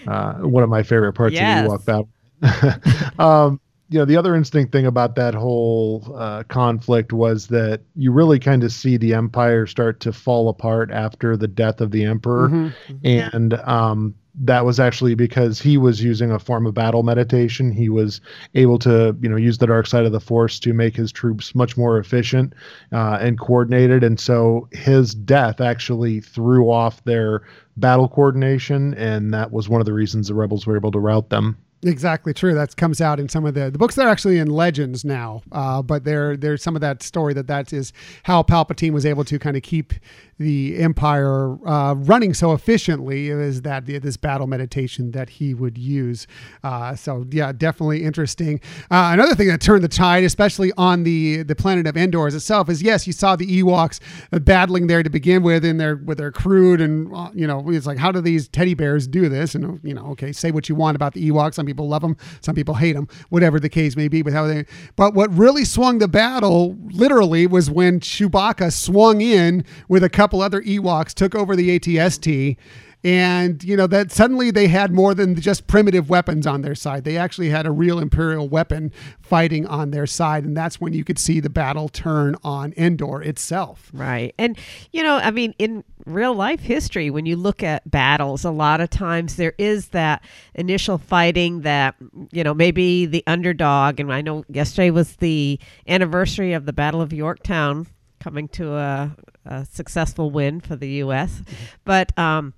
uh, 0.07 0.33
one 0.35 0.63
of 0.63 0.69
my 0.69 0.83
favorite 0.83 1.13
parts 1.13 1.35
yes. 1.35 1.65
of 1.65 1.71
Ewok 1.71 1.85
battle 1.85 2.09
um, 3.19 3.59
you 3.89 3.97
know 3.97 4.05
the 4.05 4.15
other 4.15 4.35
interesting 4.35 4.67
thing 4.67 4.85
about 4.85 5.15
that 5.15 5.33
whole 5.33 6.15
uh, 6.15 6.43
conflict 6.43 7.11
was 7.11 7.47
that 7.47 7.81
you 7.95 8.11
really 8.11 8.39
kind 8.39 8.63
of 8.63 8.71
see 8.71 8.97
the 8.97 9.13
empire 9.13 9.65
start 9.65 9.99
to 9.99 10.13
fall 10.13 10.49
apart 10.49 10.91
after 10.91 11.35
the 11.35 11.47
death 11.47 11.81
of 11.81 11.91
the 11.91 12.05
emperor 12.05 12.49
mm-hmm. 12.49 12.95
and 13.03 13.55
um, 13.55 14.15
that 14.39 14.65
was 14.65 14.79
actually 14.79 15.15
because 15.15 15.59
he 15.59 15.77
was 15.77 16.01
using 16.01 16.31
a 16.31 16.39
form 16.39 16.65
of 16.65 16.73
battle 16.73 17.03
meditation. 17.03 17.71
He 17.71 17.89
was 17.89 18.21
able 18.55 18.79
to, 18.79 19.15
you 19.21 19.29
know, 19.29 19.35
use 19.35 19.57
the 19.57 19.67
dark 19.67 19.85
side 19.85 20.05
of 20.05 20.11
the 20.11 20.19
force 20.19 20.59
to 20.61 20.73
make 20.73 20.95
his 20.95 21.11
troops 21.11 21.53
much 21.53 21.77
more 21.77 21.99
efficient 21.99 22.53
uh, 22.93 23.17
and 23.21 23.37
coordinated. 23.37 24.03
And 24.03 24.19
so 24.19 24.67
his 24.71 25.13
death 25.13 25.59
actually 25.59 26.21
threw 26.21 26.71
off 26.71 27.03
their 27.03 27.43
battle 27.77 28.07
coordination, 28.07 28.93
and 28.95 29.33
that 29.33 29.51
was 29.51 29.67
one 29.67 29.81
of 29.81 29.85
the 29.85 29.93
reasons 29.93 30.27
the 30.27 30.33
rebels 30.33 30.65
were 30.65 30.75
able 30.75 30.91
to 30.91 30.99
rout 30.99 31.29
them. 31.29 31.57
Exactly 31.81 32.33
true. 32.33 32.53
That 32.53 32.75
comes 32.75 32.99
out 32.99 33.21
in 33.21 33.29
some 33.29 33.45
of 33.45 33.53
the 33.53 33.71
the 33.71 33.77
books. 33.77 33.95
They're 33.95 34.09
actually 34.09 34.37
in 34.37 34.49
Legends 34.49 35.05
now, 35.05 35.41
uh, 35.53 35.81
but 35.81 36.03
there 36.03 36.35
there's 36.35 36.61
some 36.61 36.75
of 36.75 36.81
that 36.81 37.01
story 37.01 37.33
that 37.35 37.47
that 37.47 37.71
is 37.71 37.93
how 38.23 38.43
Palpatine 38.43 38.91
was 38.91 39.05
able 39.05 39.23
to 39.23 39.39
kind 39.39 39.55
of 39.55 39.63
keep 39.63 39.93
the 40.39 40.77
Empire 40.77 41.57
uh, 41.67 41.93
running 41.95 42.33
so 42.33 42.53
efficiently. 42.53 43.29
Is 43.29 43.61
that 43.61 43.85
this 43.85 44.17
battle 44.17 44.47
meditation 44.47 45.11
that 45.11 45.29
he 45.29 45.53
would 45.53 45.77
use? 45.77 46.27
Uh, 46.63 46.95
so 46.95 47.25
yeah, 47.29 47.51
definitely 47.51 48.03
interesting. 48.03 48.59
Uh, 48.89 49.11
another 49.13 49.35
thing 49.35 49.47
that 49.47 49.61
turned 49.61 49.83
the 49.83 49.89
tide, 49.89 50.23
especially 50.23 50.71
on 50.77 51.03
the 51.03 51.43
the 51.43 51.55
planet 51.55 51.87
of 51.87 51.95
Endor 51.95 52.27
itself, 52.27 52.69
is 52.69 52.81
yes, 52.81 53.05
you 53.05 53.13
saw 53.13 53.35
the 53.35 53.61
Ewoks 53.61 53.99
battling 54.43 54.87
there 54.87 55.03
to 55.03 55.09
begin 55.09 55.43
with, 55.43 55.63
in 55.63 55.77
their 55.77 55.95
with 55.95 56.17
their 56.17 56.31
crude 56.31 56.81
and 56.81 57.13
uh, 57.15 57.29
you 57.33 57.47
know 57.47 57.69
it's 57.69 57.85
like 57.85 57.97
how 57.97 58.11
do 58.11 58.21
these 58.21 58.47
teddy 58.47 58.73
bears 58.73 59.07
do 59.07 59.29
this? 59.29 59.55
And 59.55 59.79
you 59.83 59.93
know, 59.93 60.05
okay, 60.07 60.31
say 60.31 60.51
what 60.51 60.69
you 60.69 60.75
want 60.75 60.95
about 60.95 61.13
the 61.13 61.29
Ewoks. 61.29 61.59
I'm 61.59 61.65
people 61.65 61.87
love 61.87 62.01
them, 62.01 62.17
some 62.41 62.55
people 62.55 62.75
hate 62.75 62.93
them, 62.93 63.07
whatever 63.29 63.59
the 63.59 63.69
case 63.69 63.95
may 63.95 64.07
be. 64.07 64.21
But 64.21 64.33
how 64.33 64.47
they, 64.47 64.65
but 64.95 65.13
what 65.13 65.31
really 65.33 65.65
swung 65.65 65.99
the 65.99 66.07
battle 66.07 66.77
literally 66.91 67.45
was 67.47 67.69
when 67.69 67.99
Chewbacca 67.99 68.73
swung 68.73 69.21
in 69.21 69.63
with 69.87 70.03
a 70.03 70.09
couple 70.29 70.41
other 70.43 70.61
Ewoks, 70.61 71.15
took 71.15 71.33
over 71.33 71.55
the 71.55 71.79
ATST 71.79 72.55
and 73.03 73.63
you 73.63 73.77
know 73.77 73.87
that 73.87 74.11
suddenly 74.11 74.51
they 74.51 74.67
had 74.67 74.91
more 74.91 75.13
than 75.13 75.39
just 75.39 75.67
primitive 75.67 76.09
weapons 76.09 76.45
on 76.45 76.61
their 76.61 76.75
side. 76.75 77.05
They 77.05 77.17
actually 77.17 77.49
had 77.49 77.65
a 77.65 77.71
real 77.71 77.97
imperial 77.97 78.49
weapon 78.49 78.91
fighting 79.21 79.65
on 79.65 79.91
their 79.91 80.05
side, 80.05 80.43
and 80.43 80.55
that's 80.55 80.81
when 80.81 80.91
you 80.91 81.05
could 81.05 81.17
see 81.17 81.39
the 81.39 81.49
battle 81.49 81.87
turn 81.87 82.35
on 82.43 82.73
Endor 82.75 83.21
itself. 83.21 83.89
Right. 83.93 84.35
And, 84.37 84.57
you 84.91 85.01
know, 85.01 85.15
I 85.15 85.31
mean, 85.31 85.55
in 85.57 85.85
real 86.05 86.33
life 86.33 86.59
history, 86.59 87.09
when 87.09 87.25
you 87.25 87.37
look 87.37 87.63
at 87.63 87.89
battles, 87.89 88.43
a 88.43 88.51
lot 88.51 88.81
of 88.81 88.89
times 88.89 89.37
there 89.37 89.53
is 89.57 89.89
that 89.89 90.21
initial 90.53 90.97
fighting 90.97 91.61
that, 91.61 91.95
you 92.31 92.43
know, 92.43 92.53
maybe 92.53 93.05
the 93.05 93.23
underdog, 93.27 94.01
and 94.01 94.11
I 94.11 94.19
know 94.19 94.43
yesterday 94.49 94.91
was 94.91 95.15
the 95.17 95.57
anniversary 95.87 96.51
of 96.51 96.65
the 96.65 96.73
Battle 96.73 97.01
of 97.01 97.13
Yorktown 97.13 97.87
coming 98.19 98.49
to 98.49 98.75
a, 98.75 99.15
a 99.45 99.65
successful 99.65 100.31
win 100.31 100.59
for 100.59 100.75
the 100.75 100.89
U.S. 101.03 101.41
But, 101.85 102.17
um, 102.17 102.53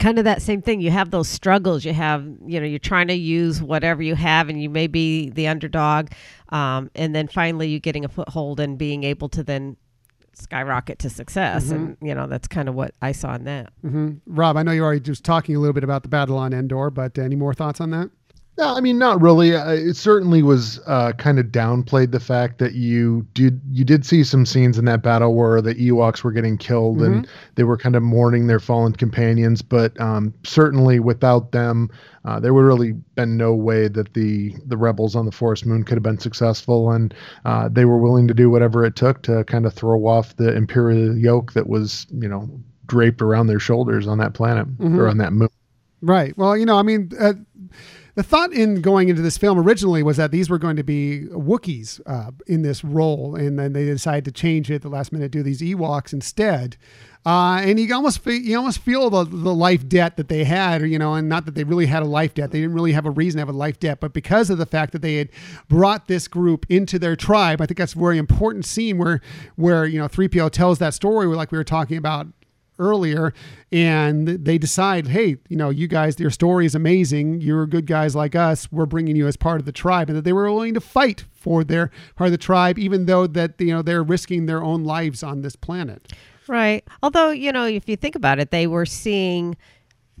kind 0.00 0.18
of 0.18 0.24
that 0.24 0.42
same 0.42 0.60
thing 0.60 0.80
you 0.80 0.90
have 0.90 1.12
those 1.12 1.28
struggles 1.28 1.84
you 1.84 1.92
have 1.92 2.26
you 2.44 2.58
know 2.58 2.66
you're 2.66 2.80
trying 2.80 3.06
to 3.06 3.14
use 3.14 3.62
whatever 3.62 4.02
you 4.02 4.16
have 4.16 4.48
and 4.48 4.60
you 4.60 4.68
may 4.68 4.88
be 4.88 5.30
the 5.30 5.46
underdog 5.46 6.08
um, 6.48 6.90
and 6.96 7.14
then 7.14 7.28
finally 7.28 7.68
you 7.68 7.78
getting 7.78 8.04
a 8.04 8.08
foothold 8.08 8.58
and 8.58 8.76
being 8.76 9.04
able 9.04 9.28
to 9.28 9.44
then 9.44 9.76
skyrocket 10.36 10.98
to 11.00 11.10
success. 11.10 11.70
And 11.70 11.96
you 12.02 12.14
know 12.14 12.26
that's 12.26 12.48
kind 12.48 12.68
of 12.68 12.74
what 12.74 12.92
i 13.00 13.12
saw 13.12 13.34
in 13.34 13.44
that. 13.44 13.72
Hmm 13.82 14.14
Rob, 14.26 14.56
I 14.56 14.62
know 14.62 14.72
you're 14.72 14.84
already 14.84 15.00
just 15.00 15.24
talking 15.24 15.56
a 15.56 15.60
little 15.60 15.72
bit 15.72 15.84
about 15.84 16.02
the 16.02 16.08
battle 16.08 16.36
on 16.36 16.52
Endor, 16.52 16.90
but 16.90 17.18
any 17.18 17.36
more 17.36 17.54
thoughts 17.54 17.80
on 17.80 17.90
that? 17.90 18.10
No, 18.56 18.76
I 18.76 18.80
mean 18.80 18.98
not 18.98 19.20
really. 19.20 19.56
Uh, 19.56 19.72
It 19.72 19.96
certainly 19.96 20.42
was 20.42 20.78
uh, 20.86 21.12
kind 21.12 21.40
of 21.40 21.46
downplayed 21.46 22.12
the 22.12 22.20
fact 22.20 22.58
that 22.58 22.74
you 22.74 23.26
did 23.34 23.60
you 23.68 23.84
did 23.84 24.06
see 24.06 24.22
some 24.22 24.46
scenes 24.46 24.78
in 24.78 24.84
that 24.84 25.02
battle 25.02 25.34
where 25.34 25.60
the 25.60 25.74
Ewoks 25.74 26.22
were 26.22 26.30
getting 26.30 26.56
killed 26.56 27.02
and 27.02 27.26
they 27.56 27.64
were 27.64 27.76
kind 27.76 27.96
of 27.96 28.02
mourning 28.04 28.46
their 28.46 28.60
fallen 28.60 28.92
companions. 28.92 29.60
But 29.60 30.00
um, 30.00 30.32
certainly 30.44 31.00
without 31.00 31.50
them, 31.50 31.90
uh, 32.24 32.38
there 32.38 32.54
would 32.54 32.62
really 32.64 32.92
been 32.92 33.36
no 33.36 33.54
way 33.54 33.88
that 33.88 34.14
the 34.14 34.54
the 34.66 34.76
rebels 34.76 35.16
on 35.16 35.26
the 35.26 35.32
Forest 35.32 35.66
Moon 35.66 35.82
could 35.82 35.96
have 35.96 36.04
been 36.04 36.20
successful. 36.20 36.92
And 36.92 37.12
uh, 37.44 37.68
they 37.68 37.84
were 37.84 37.98
willing 37.98 38.28
to 38.28 38.34
do 38.34 38.50
whatever 38.50 38.84
it 38.84 38.94
took 38.94 39.22
to 39.22 39.42
kind 39.44 39.66
of 39.66 39.74
throw 39.74 40.06
off 40.06 40.36
the 40.36 40.54
Imperial 40.54 41.18
yoke 41.18 41.54
that 41.54 41.68
was 41.68 42.06
you 42.12 42.28
know 42.28 42.48
draped 42.86 43.20
around 43.20 43.48
their 43.48 43.58
shoulders 43.58 44.06
on 44.06 44.18
that 44.18 44.34
planet 44.34 44.68
or 45.00 45.08
on 45.08 45.18
that 45.18 45.32
moon. 45.32 45.48
Right. 46.02 46.36
Well, 46.36 46.54
you 46.54 46.66
know, 46.66 46.76
I 46.76 46.82
mean, 46.82 47.10
uh, 47.18 47.32
the 48.14 48.22
thought 48.22 48.52
in 48.52 48.80
going 48.80 49.08
into 49.08 49.22
this 49.22 49.36
film 49.36 49.58
originally 49.58 50.02
was 50.02 50.16
that 50.16 50.30
these 50.30 50.48
were 50.48 50.58
going 50.58 50.76
to 50.76 50.84
be 50.84 51.26
Wookiees 51.30 52.00
uh, 52.06 52.30
in 52.46 52.62
this 52.62 52.84
role, 52.84 53.34
and 53.34 53.58
then 53.58 53.72
they 53.72 53.84
decided 53.84 54.24
to 54.26 54.32
change 54.32 54.70
it 54.70 54.76
at 54.76 54.82
the 54.82 54.88
last 54.88 55.12
minute, 55.12 55.32
do 55.32 55.42
these 55.42 55.60
Ewoks 55.60 56.12
instead. 56.12 56.76
Uh, 57.26 57.62
and 57.64 57.80
you 57.80 57.92
almost 57.94 58.22
fe- 58.22 58.36
you 58.36 58.56
almost 58.56 58.78
feel 58.78 59.08
the, 59.08 59.24
the 59.24 59.54
life 59.54 59.88
debt 59.88 60.18
that 60.18 60.28
they 60.28 60.44
had, 60.44 60.82
you 60.82 60.98
know, 60.98 61.14
and 61.14 61.26
not 61.28 61.46
that 61.46 61.54
they 61.54 61.64
really 61.64 61.86
had 61.86 62.02
a 62.02 62.06
life 62.06 62.34
debt. 62.34 62.50
They 62.50 62.60
didn't 62.60 62.74
really 62.74 62.92
have 62.92 63.06
a 63.06 63.10
reason 63.10 63.38
to 63.38 63.40
have 63.40 63.48
a 63.48 63.56
life 63.56 63.80
debt, 63.80 63.98
but 63.98 64.12
because 64.12 64.50
of 64.50 64.58
the 64.58 64.66
fact 64.66 64.92
that 64.92 65.00
they 65.00 65.16
had 65.16 65.30
brought 65.68 66.06
this 66.06 66.28
group 66.28 66.66
into 66.68 66.98
their 66.98 67.16
tribe, 67.16 67.62
I 67.62 67.66
think 67.66 67.78
that's 67.78 67.94
a 67.94 67.98
very 67.98 68.18
important 68.18 68.66
scene 68.66 68.98
where 68.98 69.22
where 69.56 69.86
you 69.86 69.98
know 69.98 70.06
3PO 70.06 70.50
tells 70.50 70.78
that 70.80 70.92
story, 70.92 71.26
like 71.28 71.50
we 71.50 71.56
were 71.56 71.64
talking 71.64 71.96
about 71.96 72.26
earlier 72.78 73.32
and 73.70 74.26
they 74.28 74.58
decide 74.58 75.06
hey 75.08 75.36
you 75.48 75.56
know 75.56 75.70
you 75.70 75.86
guys 75.86 76.18
your 76.18 76.30
story 76.30 76.66
is 76.66 76.74
amazing. 76.74 77.40
You're 77.40 77.66
good 77.66 77.86
guys 77.86 78.14
like 78.14 78.34
us. 78.34 78.70
We're 78.72 78.86
bringing 78.86 79.16
you 79.16 79.26
as 79.26 79.36
part 79.36 79.60
of 79.60 79.66
the 79.66 79.72
tribe 79.72 80.08
and 80.08 80.16
that 80.18 80.22
they 80.22 80.32
were 80.32 80.50
willing 80.50 80.74
to 80.74 80.80
fight 80.80 81.24
for 81.32 81.64
their 81.64 81.90
part 82.16 82.28
of 82.28 82.32
the 82.32 82.38
tribe 82.38 82.78
even 82.78 83.06
though 83.06 83.26
that 83.26 83.54
you 83.58 83.72
know 83.72 83.82
they're 83.82 84.02
risking 84.02 84.46
their 84.46 84.62
own 84.62 84.84
lives 84.84 85.22
on 85.22 85.42
this 85.42 85.56
planet. 85.56 86.12
Right. 86.46 86.84
Although 87.02 87.30
you 87.30 87.52
know 87.52 87.66
if 87.66 87.88
you 87.88 87.96
think 87.96 88.14
about 88.14 88.38
it 88.38 88.50
they 88.50 88.66
were 88.66 88.86
seeing 88.86 89.56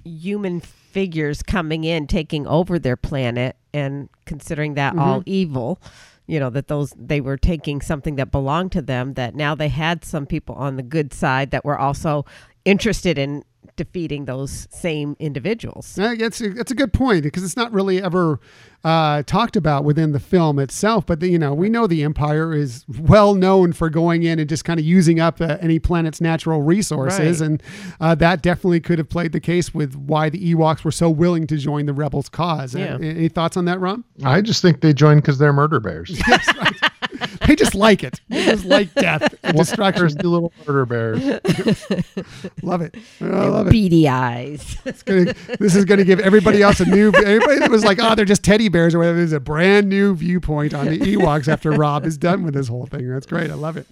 human 0.04 0.60
figures 0.60 1.42
coming 1.42 1.84
in 1.84 2.06
taking 2.06 2.46
over 2.46 2.78
their 2.78 2.96
planet 2.96 3.56
and 3.72 4.08
considering 4.26 4.74
that 4.74 4.92
mm-hmm. 4.92 5.02
all 5.02 5.22
evil 5.26 5.80
you 6.26 6.40
know 6.40 6.50
that 6.50 6.68
those 6.68 6.92
they 6.96 7.20
were 7.20 7.36
taking 7.36 7.80
something 7.80 8.16
that 8.16 8.30
belonged 8.30 8.72
to 8.72 8.82
them 8.82 9.14
that 9.14 9.34
now 9.34 9.54
they 9.54 9.68
had 9.68 10.04
some 10.04 10.26
people 10.26 10.54
on 10.54 10.76
the 10.76 10.82
good 10.82 11.12
side 11.12 11.50
that 11.50 11.64
were 11.64 11.78
also 11.78 12.24
interested 12.64 13.18
in 13.18 13.44
defeating 13.76 14.24
those 14.26 14.68
same 14.70 15.16
individuals 15.18 15.94
That's 15.96 16.40
a, 16.40 16.50
that's 16.50 16.70
a 16.70 16.74
good 16.74 16.92
point 16.92 17.22
because 17.24 17.42
it's 17.42 17.56
not 17.56 17.72
really 17.72 18.02
ever 18.02 18.38
uh, 18.84 19.22
talked 19.22 19.56
about 19.56 19.82
within 19.84 20.12
the 20.12 20.20
film 20.20 20.58
itself. 20.58 21.06
But 21.06 21.20
the, 21.20 21.28
you 21.28 21.38
know, 21.38 21.54
we 21.54 21.68
know 21.70 21.86
the 21.86 22.02
Empire 22.04 22.52
is 22.52 22.84
well 23.00 23.34
known 23.34 23.72
for 23.72 23.88
going 23.88 24.24
in 24.24 24.38
and 24.38 24.46
just 24.48 24.64
kind 24.64 24.78
of 24.78 24.84
using 24.84 25.20
up 25.20 25.40
uh, 25.40 25.56
any 25.60 25.78
planet's 25.78 26.20
natural 26.20 26.60
resources, 26.62 27.40
Right. 27.40 27.46
and 27.46 27.62
uh, 28.00 28.14
that 28.16 28.42
definitely 28.42 28.80
could 28.80 28.98
have 28.98 29.08
played 29.08 29.32
the 29.32 29.40
case 29.40 29.72
with 29.72 29.94
why 29.96 30.28
the 30.28 30.54
Ewoks 30.54 30.84
were 30.84 30.92
so 30.92 31.08
willing 31.08 31.46
to 31.46 31.56
join 31.56 31.86
the 31.86 31.94
rebels' 31.94 32.28
cause. 32.28 32.74
Uh, 32.76 32.78
Yeah. 32.78 32.98
any 33.00 33.28
thoughts 33.28 33.56
on 33.56 33.64
that, 33.64 33.80
Rob? 33.80 34.02
I 34.22 34.42
just 34.42 34.60
think 34.60 34.82
they 34.82 34.92
joined 34.92 35.22
because 35.22 35.38
they're 35.38 35.52
murder 35.54 35.80
bears. 35.80 36.20
They 37.46 37.56
just 37.56 37.74
like 37.74 38.02
it. 38.02 38.20
They 38.28 38.44
just 38.44 38.64
like 38.64 38.92
death 38.94 39.34
and 39.42 39.56
destruction. 39.56 40.02
Thirsty 40.02 40.26
little 40.26 40.52
murder 40.66 40.86
bears. 40.86 41.22
Love 42.62 42.80
it. 42.80 42.94
Oh, 43.20 43.26
I 43.26 43.46
love 43.46 43.66
it. 43.66 43.70
beady 43.70 44.08
eyes 44.08 44.76
It's 44.84 45.02
gonna, 45.02 45.34
this 45.58 45.74
is 45.74 45.84
going 45.84 45.98
to 45.98 46.04
give 46.04 46.20
everybody 46.20 46.62
else 46.62 46.80
a 46.80 46.86
new. 46.86 47.08
Everybody 47.08 47.58
that 47.60 47.70
was 47.70 47.84
like, 47.84 47.98
"Oh, 48.00 48.14
they're 48.14 48.24
just 48.24 48.42
teddy 48.42 48.68
bears" 48.68 48.94
or 48.94 48.98
whatever. 48.98 49.18
There's 49.18 49.32
a 49.32 49.40
brand 49.40 49.88
new 49.88 50.14
viewpoint 50.14 50.74
on 50.74 50.86
the 50.86 50.98
Ewoks 50.98 51.48
after 51.48 51.70
Rob 51.70 52.04
is 52.06 52.16
done 52.16 52.44
with 52.44 52.54
this 52.54 52.68
whole 52.68 52.86
thing. 52.86 53.08
That's 53.08 53.26
great. 53.26 53.50
I 53.50 53.54
love 53.54 53.76
it. 53.76 53.86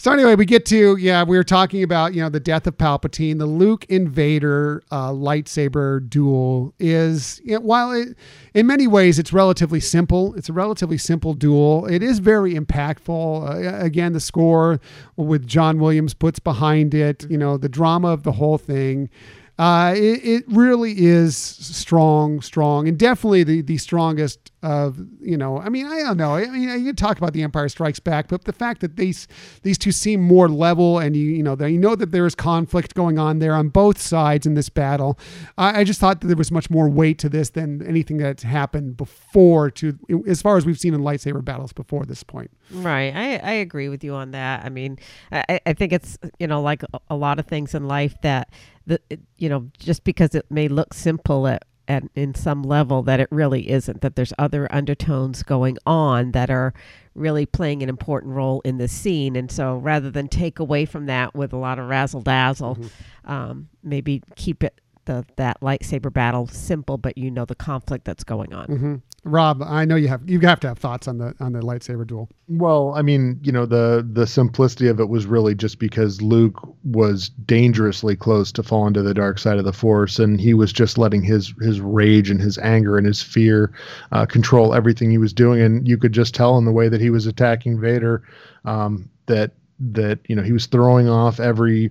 So 0.00 0.10
anyway, 0.12 0.34
we 0.34 0.46
get 0.46 0.64
to 0.66 0.96
yeah, 0.96 1.24
we 1.24 1.36
were 1.36 1.44
talking 1.44 1.82
about 1.82 2.14
you 2.14 2.22
know 2.22 2.30
the 2.30 2.40
death 2.40 2.66
of 2.66 2.78
Palpatine. 2.78 3.38
The 3.38 3.44
Luke 3.44 3.84
and 3.90 4.08
Vader 4.08 4.82
uh, 4.90 5.10
lightsaber 5.10 6.08
duel 6.08 6.72
is 6.78 7.38
you 7.44 7.56
know, 7.56 7.60
while 7.60 7.92
it, 7.92 8.16
in 8.54 8.66
many 8.66 8.86
ways 8.86 9.18
it's 9.18 9.30
relatively 9.30 9.78
simple. 9.78 10.34
It's 10.36 10.48
a 10.48 10.54
relatively 10.54 10.96
simple 10.96 11.34
duel. 11.34 11.84
It 11.84 12.02
is 12.02 12.18
very 12.18 12.54
impactful. 12.54 13.46
Uh, 13.46 13.84
again, 13.84 14.14
the 14.14 14.20
score 14.20 14.80
with 15.16 15.46
John 15.46 15.78
Williams 15.78 16.14
puts 16.14 16.38
behind 16.38 16.94
it. 16.94 17.30
You 17.30 17.36
know 17.36 17.58
the 17.58 17.68
drama 17.68 18.08
of 18.08 18.22
the 18.22 18.32
whole 18.32 18.56
thing. 18.56 19.10
Uh, 19.58 19.92
it, 19.94 20.24
it 20.24 20.44
really 20.48 20.94
is 20.96 21.36
strong, 21.36 22.40
strong, 22.40 22.88
and 22.88 22.98
definitely 22.98 23.42
the, 23.42 23.60
the 23.60 23.76
strongest 23.76 24.49
of 24.62 24.98
you 25.20 25.36
know. 25.36 25.58
I 25.58 25.68
mean, 25.68 25.86
I 25.86 26.02
don't 26.02 26.16
know. 26.16 26.34
I 26.34 26.46
mean, 26.46 26.84
you 26.84 26.92
talk 26.92 27.18
about 27.18 27.32
the 27.32 27.42
Empire 27.42 27.68
Strikes 27.68 28.00
Back, 28.00 28.28
but 28.28 28.44
the 28.44 28.52
fact 28.52 28.80
that 28.80 28.96
these 28.96 29.26
these 29.62 29.78
two 29.78 29.92
seem 29.92 30.20
more 30.20 30.48
level, 30.48 30.98
and 30.98 31.16
you 31.16 31.30
you 31.30 31.42
know 31.42 31.54
that 31.56 31.70
you 31.70 31.78
know 31.78 31.94
that 31.94 32.12
there 32.12 32.26
is 32.26 32.34
conflict 32.34 32.94
going 32.94 33.18
on 33.18 33.38
there 33.38 33.54
on 33.54 33.68
both 33.68 34.00
sides 34.00 34.46
in 34.46 34.54
this 34.54 34.68
battle. 34.68 35.18
I, 35.56 35.80
I 35.80 35.84
just 35.84 36.00
thought 36.00 36.20
that 36.20 36.26
there 36.26 36.36
was 36.36 36.50
much 36.50 36.70
more 36.70 36.88
weight 36.88 37.18
to 37.18 37.28
this 37.28 37.50
than 37.50 37.86
anything 37.86 38.18
that's 38.18 38.42
happened 38.42 38.96
before. 38.96 39.70
To 39.70 39.98
as 40.26 40.42
far 40.42 40.56
as 40.56 40.66
we've 40.66 40.78
seen 40.78 40.94
in 40.94 41.00
lightsaber 41.00 41.44
battles 41.44 41.72
before 41.72 42.04
this 42.04 42.22
point. 42.22 42.50
Right. 42.70 43.14
I, 43.14 43.36
I 43.36 43.52
agree 43.52 43.88
with 43.88 44.04
you 44.04 44.14
on 44.14 44.30
that. 44.30 44.64
I 44.64 44.68
mean, 44.68 44.98
I, 45.32 45.60
I 45.66 45.72
think 45.72 45.92
it's, 45.92 46.18
you 46.38 46.46
know, 46.46 46.62
like 46.62 46.82
a, 46.82 47.00
a 47.10 47.16
lot 47.16 47.38
of 47.38 47.46
things 47.46 47.74
in 47.74 47.88
life 47.88 48.14
that, 48.22 48.52
the, 48.86 49.00
you 49.38 49.48
know, 49.48 49.70
just 49.78 50.04
because 50.04 50.34
it 50.34 50.46
may 50.50 50.68
look 50.68 50.94
simple 50.94 51.46
at, 51.48 51.64
at 51.90 52.04
in 52.14 52.34
some 52.34 52.62
level 52.62 53.02
that 53.02 53.20
it 53.20 53.28
really 53.30 53.68
isn't, 53.68 54.00
that 54.00 54.14
there's 54.14 54.32
other 54.38 54.72
undertones 54.72 55.42
going 55.42 55.76
on 55.84 56.30
that 56.32 56.48
are 56.50 56.72
really 57.14 57.44
playing 57.44 57.82
an 57.82 57.88
important 57.88 58.32
role 58.32 58.60
in 58.64 58.78
the 58.78 58.88
scene. 58.88 59.34
And 59.36 59.50
so 59.50 59.76
rather 59.76 60.10
than 60.10 60.28
take 60.28 60.58
away 60.60 60.86
from 60.86 61.06
that 61.06 61.34
with 61.34 61.52
a 61.52 61.56
lot 61.56 61.78
of 61.78 61.88
razzle 61.88 62.22
dazzle, 62.22 62.78
um, 63.24 63.68
maybe 63.82 64.22
keep 64.36 64.62
it 64.62 64.80
the 65.04 65.24
that 65.36 65.60
lightsaber 65.60 66.12
battle 66.12 66.46
simple, 66.46 66.98
but 66.98 67.16
you 67.16 67.30
know 67.30 67.44
the 67.44 67.54
conflict 67.54 68.04
that's 68.04 68.24
going 68.24 68.52
on. 68.52 68.66
hmm 68.66 68.94
Rob, 69.22 69.62
I 69.62 69.84
know 69.84 69.96
you 69.96 70.08
have 70.08 70.26
you 70.28 70.40
have 70.40 70.60
to 70.60 70.68
have 70.68 70.78
thoughts 70.78 71.06
on 71.06 71.18
the 71.18 71.34
on 71.40 71.52
the 71.52 71.60
lightsaber 71.60 72.06
duel. 72.06 72.30
Well, 72.48 72.94
I 72.96 73.02
mean, 73.02 73.38
you 73.42 73.52
know, 73.52 73.66
the 73.66 74.06
the 74.10 74.26
simplicity 74.26 74.88
of 74.88 74.98
it 74.98 75.10
was 75.10 75.26
really 75.26 75.54
just 75.54 75.78
because 75.78 76.22
Luke 76.22 76.56
was 76.84 77.28
dangerously 77.28 78.16
close 78.16 78.50
to 78.52 78.62
fall 78.62 78.86
into 78.86 79.02
the 79.02 79.12
dark 79.12 79.38
side 79.38 79.58
of 79.58 79.66
the 79.66 79.74
Force, 79.74 80.18
and 80.18 80.40
he 80.40 80.54
was 80.54 80.72
just 80.72 80.96
letting 80.96 81.22
his 81.22 81.52
his 81.60 81.82
rage 81.82 82.30
and 82.30 82.40
his 82.40 82.56
anger 82.58 82.96
and 82.96 83.06
his 83.06 83.22
fear 83.22 83.72
uh, 84.12 84.24
control 84.24 84.72
everything 84.72 85.10
he 85.10 85.18
was 85.18 85.34
doing, 85.34 85.60
and 85.60 85.86
you 85.86 85.98
could 85.98 86.12
just 86.12 86.34
tell 86.34 86.56
in 86.56 86.64
the 86.64 86.72
way 86.72 86.88
that 86.88 87.00
he 87.00 87.10
was 87.10 87.26
attacking 87.26 87.78
Vader 87.78 88.22
um, 88.64 89.10
that 89.26 89.52
that 89.80 90.20
you 90.28 90.36
know 90.36 90.42
he 90.42 90.52
was 90.52 90.66
throwing 90.66 91.08
off 91.08 91.40
every 91.40 91.90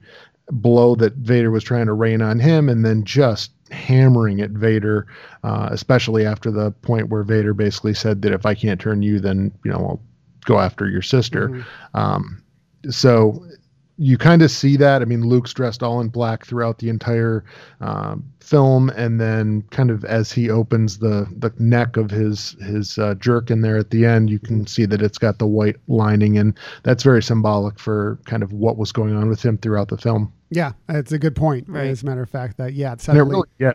blow 0.52 0.95
that 0.95 1.14
Vader 1.16 1.52
was 1.52 1.64
trying 1.64 1.86
to 1.86 1.93
rain 1.93 2.22
on 2.22 2.39
him, 2.39 2.70
and 2.70 2.86
then 2.86 3.04
just 3.04 3.52
hammering 3.72 4.41
at 4.41 4.52
Vader, 4.52 5.08
uh, 5.43 5.70
especially 5.72 6.26
after 6.26 6.52
the 6.52 6.72
point 6.72 7.10
where 7.10 7.24
Vader 7.24 7.54
basically 7.54 7.93
said 7.93 8.22
that 8.24 8.34
if 8.34 8.45
I 8.45 8.56
can't 8.56 8.80
turn 8.80 9.02
you, 9.02 9.20
then 9.20 9.52
you 9.64 9.72
know 9.72 9.78
I'll 9.78 10.02
go 10.45 10.60
after 10.60 10.89
your 10.89 11.02
sister. 11.02 11.66
Um, 11.93 12.43
so 12.89 13.45
you 14.00 14.18
kind 14.18 14.41
of 14.41 14.50
see 14.50 14.78
that. 14.78 15.02
I 15.02 15.06
mean, 15.06 15.28
Luke's 15.28 15.54
dressed 15.54 15.84
all 15.84 16.00
in 16.00 16.08
black 16.08 16.45
throughout 16.45 16.80
the 16.80 16.88
entire 16.88 17.43
um, 17.82 18.24
film, 18.39 18.89
and 18.91 19.20
then 19.20 19.62
kind 19.72 19.91
of 19.91 20.06
as 20.06 20.32
he 20.32 20.50
opens 20.50 21.00
the 21.00 21.28
the 21.38 21.52
neck 21.60 21.97
of 21.97 22.10
his 22.10 22.56
his 22.62 22.97
uh, 22.97 23.16
jerkin 23.16 23.62
there 23.62 23.78
at 23.78 23.91
the 23.91 24.06
end, 24.06 24.30
you 24.30 24.39
can 24.39 24.66
see 24.66 24.86
that 24.86 25.02
it's 25.02 25.18
got 25.18 25.38
the 25.38 25.45
white 25.45 25.76
lining, 25.89 26.38
and 26.38 26.58
that's 26.84 27.04
very 27.04 27.22
symbolic 27.22 27.78
for 27.78 28.18
kind 28.26 28.41
of 28.41 28.54
what 28.54 28.78
was 28.78 28.93
going 28.93 29.16
on 29.16 29.28
with 29.28 29.43
him 29.43 29.58
throughout 29.58 29.89
the 29.89 29.97
film. 29.97 30.32
Yeah, 30.50 30.74
that's 30.88 31.12
a 31.12 31.20
good 31.20 31.36
point. 31.36 31.68
Right. 31.68 31.88
As 31.88 32.04
a 32.04 32.06
matter 32.06 32.22
of 32.22 32.30
fact, 32.30 32.58
that 32.58 32.74
yeah, 32.74 32.91
And 32.91 33.00
it 33.00 33.04
suddenly, 33.04 33.30
really, 33.30 33.47
yeah. 33.60 33.74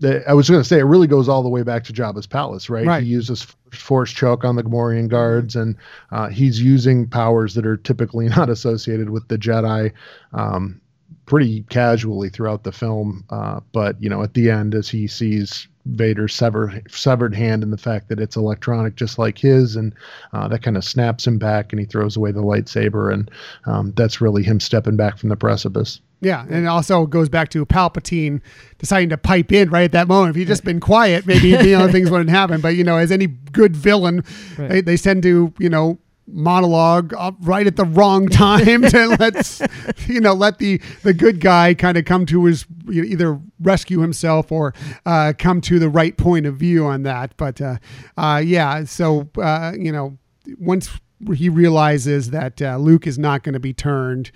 The- 0.00 0.28
I 0.28 0.32
was 0.32 0.48
going 0.48 0.60
to 0.62 0.68
say 0.68 0.78
it 0.78 0.84
really 0.84 1.06
goes 1.06 1.28
all 1.28 1.42
the 1.42 1.48
way 1.48 1.62
back 1.62 1.84
to 1.84 1.92
Jabba's 1.92 2.26
palace, 2.26 2.70
right? 2.70 2.86
Right. 2.86 3.02
He 3.02 3.08
uses 3.08 3.46
force 3.72 4.10
choke 4.12 4.44
on 4.44 4.56
the 4.56 4.62
Gamorrean 4.62 5.08
guards, 5.08 5.56
and 5.56 5.76
uh, 6.10 6.28
he's 6.28 6.60
using 6.60 7.08
powers 7.08 7.54
that 7.54 7.66
are 7.66 7.76
typically 7.76 8.28
not 8.36 8.48
associated 8.50 9.10
with 9.10 9.28
the 9.28 9.38
Jedi, 9.38 9.92
um, 10.32 10.80
pretty 11.26 11.62
casually 11.70 12.28
throughout 12.28 12.64
the 12.64 12.72
film. 12.72 13.24
Uh, 13.30 13.60
but 13.72 14.00
you 14.02 14.08
know, 14.08 14.22
at 14.22 14.34
the 14.34 14.50
end, 14.50 14.74
as 14.74 14.88
he 14.88 15.06
sees 15.06 15.68
Vader's 15.86 16.34
severed 16.34 16.82
severed 16.90 17.34
hand 17.34 17.62
and 17.62 17.72
the 17.72 17.78
fact 17.78 18.08
that 18.08 18.20
it's 18.20 18.36
electronic, 18.36 18.96
just 18.96 19.18
like 19.18 19.38
his, 19.38 19.76
and 19.76 19.94
uh, 20.32 20.48
that 20.48 20.62
kind 20.62 20.76
of 20.76 20.84
snaps 20.84 21.26
him 21.26 21.38
back, 21.38 21.72
and 21.72 21.80
he 21.80 21.86
throws 21.86 22.16
away 22.16 22.32
the 22.32 22.42
lightsaber, 22.42 23.12
and 23.12 23.30
um, 23.66 23.92
that's 23.96 24.20
really 24.20 24.42
him 24.42 24.60
stepping 24.60 24.96
back 24.96 25.18
from 25.18 25.28
the 25.28 25.36
precipice. 25.36 26.00
Yeah, 26.20 26.42
and 26.42 26.64
it 26.64 26.66
also 26.66 27.06
goes 27.06 27.28
back 27.28 27.48
to 27.50 27.64
Palpatine 27.64 28.40
deciding 28.78 29.08
to 29.10 29.16
pipe 29.18 29.52
in 29.52 29.70
right 29.70 29.84
at 29.84 29.92
that 29.92 30.08
moment. 30.08 30.30
If 30.30 30.36
he'd 30.36 30.48
just 30.48 30.64
been 30.64 30.80
quiet, 30.80 31.26
maybe 31.26 31.48
you 31.48 31.78
know 31.78 31.88
things 31.92 32.10
wouldn't 32.10 32.30
happen. 32.30 32.60
But 32.60 32.76
you 32.76 32.84
know, 32.84 32.96
as 32.96 33.10
any 33.10 33.26
good 33.26 33.76
villain, 33.76 34.24
Right. 34.58 34.68
they, 34.68 34.80
they 34.82 34.96
tend 34.96 35.22
to 35.24 35.52
you 35.58 35.68
know 35.68 35.98
monologue 36.32 37.12
right 37.42 37.66
at 37.66 37.74
the 37.74 37.84
wrong 37.84 38.28
time 38.46 38.82
to 38.82 39.16
let's 39.18 39.60
you 40.06 40.20
know 40.20 40.32
let 40.32 40.58
the 40.58 40.80
the 41.02 41.12
good 41.12 41.40
guy 41.40 41.74
kind 41.74 41.96
of 41.96 42.04
come 42.04 42.24
to 42.26 42.44
his 42.44 42.66
you 42.88 43.02
know, 43.02 43.08
either 43.08 43.40
rescue 43.60 43.98
himself 44.00 44.52
or 44.52 44.72
uh, 45.06 45.32
come 45.38 45.60
to 45.60 45.80
the 45.80 45.88
right 45.88 46.16
point 46.16 46.46
of 46.46 46.56
view 46.56 46.86
on 46.86 47.02
that 47.02 47.36
but 47.36 47.60
uh, 47.60 47.76
uh, 48.16 48.40
yeah 48.44 48.84
so 48.84 49.28
uh, 49.42 49.72
you 49.76 49.90
know 49.90 50.16
once 50.58 50.88
he 51.34 51.48
realizes 51.48 52.30
that 52.30 52.62
uh, 52.62 52.76
Luke 52.76 53.06
is 53.08 53.18
not 53.18 53.42
going 53.42 53.52
to 53.54 53.60
be 53.60 53.72
turned 53.74 54.30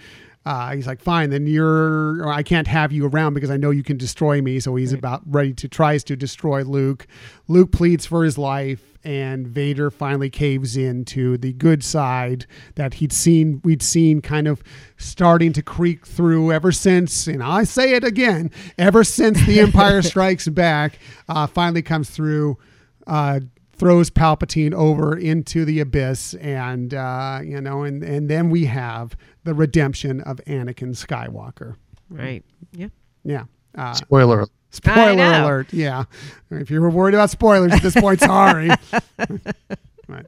uh, 0.46 0.74
he's 0.74 0.86
like, 0.86 1.00
fine, 1.00 1.30
then 1.30 1.46
you're, 1.46 2.28
I 2.28 2.42
can't 2.42 2.66
have 2.66 2.92
you 2.92 3.06
around 3.06 3.34
because 3.34 3.50
I 3.50 3.56
know 3.56 3.70
you 3.70 3.82
can 3.82 3.96
destroy 3.96 4.42
me. 4.42 4.60
So 4.60 4.76
he's 4.76 4.92
about 4.92 5.22
ready 5.26 5.54
to, 5.54 5.68
tries 5.68 6.04
to 6.04 6.16
destroy 6.16 6.62
Luke. 6.62 7.06
Luke 7.48 7.72
pleads 7.72 8.04
for 8.04 8.24
his 8.24 8.36
life 8.36 8.98
and 9.04 9.46
Vader 9.46 9.90
finally 9.90 10.30
caves 10.30 10.76
in 10.76 11.04
to 11.06 11.38
the 11.38 11.52
good 11.52 11.82
side 11.82 12.46
that 12.74 12.94
he'd 12.94 13.12
seen, 13.12 13.60
we'd 13.64 13.82
seen 13.82 14.20
kind 14.20 14.46
of 14.46 14.62
starting 14.96 15.52
to 15.54 15.62
creak 15.62 16.06
through 16.06 16.52
ever 16.52 16.72
since, 16.72 17.26
and 17.26 17.42
I 17.42 17.64
say 17.64 17.94
it 17.94 18.04
again, 18.04 18.50
ever 18.78 19.04
since 19.04 19.44
the 19.46 19.60
Empire 19.60 20.00
Strikes 20.02 20.48
Back, 20.48 20.98
uh, 21.28 21.46
finally 21.46 21.82
comes 21.82 22.10
through, 22.10 22.58
uh, 23.06 23.40
throws 23.76 24.10
Palpatine 24.10 24.72
over 24.72 25.16
into 25.16 25.64
the 25.64 25.80
abyss, 25.80 26.34
and 26.34 26.94
uh, 26.94 27.40
you 27.42 27.60
know, 27.60 27.82
and 27.82 28.02
and 28.02 28.28
then 28.28 28.50
we 28.50 28.64
have 28.66 29.16
the 29.44 29.54
redemption 29.54 30.20
of 30.22 30.40
Anakin 30.46 30.94
Skywalker. 30.94 31.76
Right. 32.08 32.44
Yeah. 32.72 32.88
Yeah. 33.24 33.44
Uh, 33.76 33.92
Spoiler. 33.94 34.46
spoiler 34.70 35.24
alert. 35.24 35.72
Yeah. 35.72 36.04
If 36.50 36.70
you 36.70 36.80
were 36.80 36.90
worried 36.90 37.14
about 37.14 37.30
spoilers 37.30 37.72
at 37.72 37.82
this 37.82 37.94
point, 37.94 38.20
sorry. 38.20 38.68
right. 40.08 40.26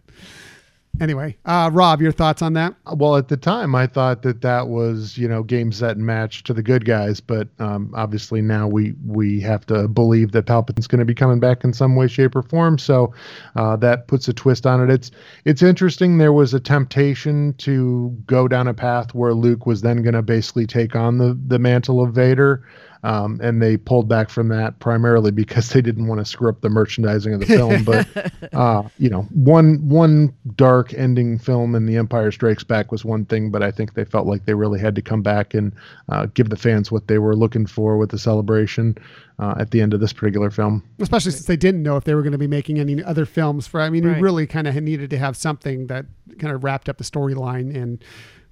Anyway, 1.01 1.37
uh, 1.45 1.71
Rob, 1.73 2.01
your 2.01 2.13
thoughts 2.13 2.43
on 2.43 2.55
that? 2.55 2.75
Well, 2.95 3.17
at 3.17 3.29
the 3.29 3.37
time, 3.37 3.75
I 3.75 3.87
thought 3.87 4.23
that 4.23 4.41
that 4.41 4.69
was 4.69 5.19
you 5.19 5.29
know 5.29 5.43
game 5.43 5.73
set 5.73 5.97
and 5.97 6.07
match 6.07 6.43
to 6.45 6.55
the 6.55 6.63
good 6.63 6.85
guys, 6.85 7.21
but 7.21 7.49
um, 7.59 7.93
obviously 7.95 8.41
now 8.41 8.67
we 8.67 8.95
we 9.07 9.41
have 9.41 9.67
to 9.67 9.89
believe 9.89 10.33
that 10.33 10.47
Palpatine's 10.47 10.87
going 10.87 11.01
to 11.01 11.05
be 11.05 11.15
coming 11.15 11.41
back 11.41 11.65
in 11.65 11.73
some 11.73 11.97
way, 11.97 12.07
shape, 12.07 12.35
or 12.35 12.43
form. 12.43 12.79
So 12.79 13.13
uh, 13.57 13.77
that 13.77 14.09
puts 14.09 14.29
a 14.29 14.33
twist 14.33 14.67
on 14.67 14.83
it. 14.83 14.93
It's 14.93 15.11
it's 15.45 15.63
interesting. 15.63 16.19
There 16.19 16.33
was 16.33 16.55
a 16.55 16.61
temptation 16.61 17.55
to 17.59 18.17
go 18.27 18.49
down 18.49 18.69
a 18.69 18.75
path 18.75 19.15
where 19.15 19.35
Luke 19.35 19.67
was 19.67 19.83
then 19.83 20.03
going 20.03 20.15
to 20.15 20.23
basically 20.23 20.67
take 20.67 20.97
on 20.97 21.19
the 21.19 21.39
the 21.47 21.59
mantle 21.59 22.03
of 22.03 22.15
Vader. 22.15 22.67
Um, 23.07 23.39
and 23.41 23.63
they 23.63 23.77
pulled 23.77 24.09
back 24.09 24.31
from 24.31 24.49
that 24.49 24.81
primarily 24.81 25.31
because 25.31 25.69
they 25.71 25.81
didn't 25.81 26.09
want 26.09 26.19
to 26.21 26.25
screw 26.25 26.49
up 26.49 26.61
the 26.61 26.69
merchandising 26.69 27.35
of 27.35 27.39
the 27.39 27.47
film. 27.47 27.85
But 27.85 28.53
uh, 28.53 28.83
you 28.99 29.09
know, 29.09 29.23
one 29.33 29.89
one 29.89 30.35
dark 30.57 30.93
ending 30.93 31.39
film 31.39 31.77
in 31.77 31.87
The 31.87 31.99
Empire 31.99 32.33
Strikes 32.33 32.65
Back 32.65 32.91
was 32.91 33.05
one 33.05 33.25
thing, 33.25 33.53
but 33.53 33.63
I 33.63 33.71
think 33.71 33.95
they 33.95 34.05
felt 34.05 34.27
like 34.27 34.45
they 34.47 34.55
really 34.55 34.81
had 34.81 34.97
to 34.97 35.03
come 35.03 35.23
back 35.23 35.55
and 35.55 35.73
uh, 36.09 36.27
give 36.35 36.51
the 36.51 36.57
fans 36.57 36.91
what 36.91 37.07
they 37.07 37.19
were 37.19 37.37
looking 37.37 37.65
for 37.65 37.97
with 37.97 38.11
the 38.11 38.19
celebration 38.19 38.99
uh, 39.39 39.55
at 39.57 39.71
the 39.71 39.81
end 39.81 39.95
of 39.95 40.01
this 40.01 40.13
particular 40.13 40.51
film. 40.51 40.83
Especially 40.99 41.31
since 41.31 41.47
they 41.47 41.57
didn't 41.57 41.85
know 41.85 41.97
if 41.97 42.03
they 42.03 42.15
were 42.15 42.23
going 42.23 42.33
to 42.33 42.39
be 42.39 42.49
making 42.49 42.81
any 42.81 43.05
other 43.05 43.25
films 43.25 43.69
for. 43.69 43.81
I 43.81 43.89
mean, 43.89 44.05
Right. 44.05 44.17
we 44.17 44.23
really 44.23 44.49
kind 44.49 44.67
of 44.67 44.75
needed 44.83 45.11
to 45.11 45.19
have 45.19 45.37
something 45.37 45.87
that 45.87 46.07
kind 46.41 46.53
of 46.53 46.65
wrapped 46.65 46.89
up 46.89 46.99
the 46.99 47.05
storyline 47.05 47.73
and. 47.73 48.03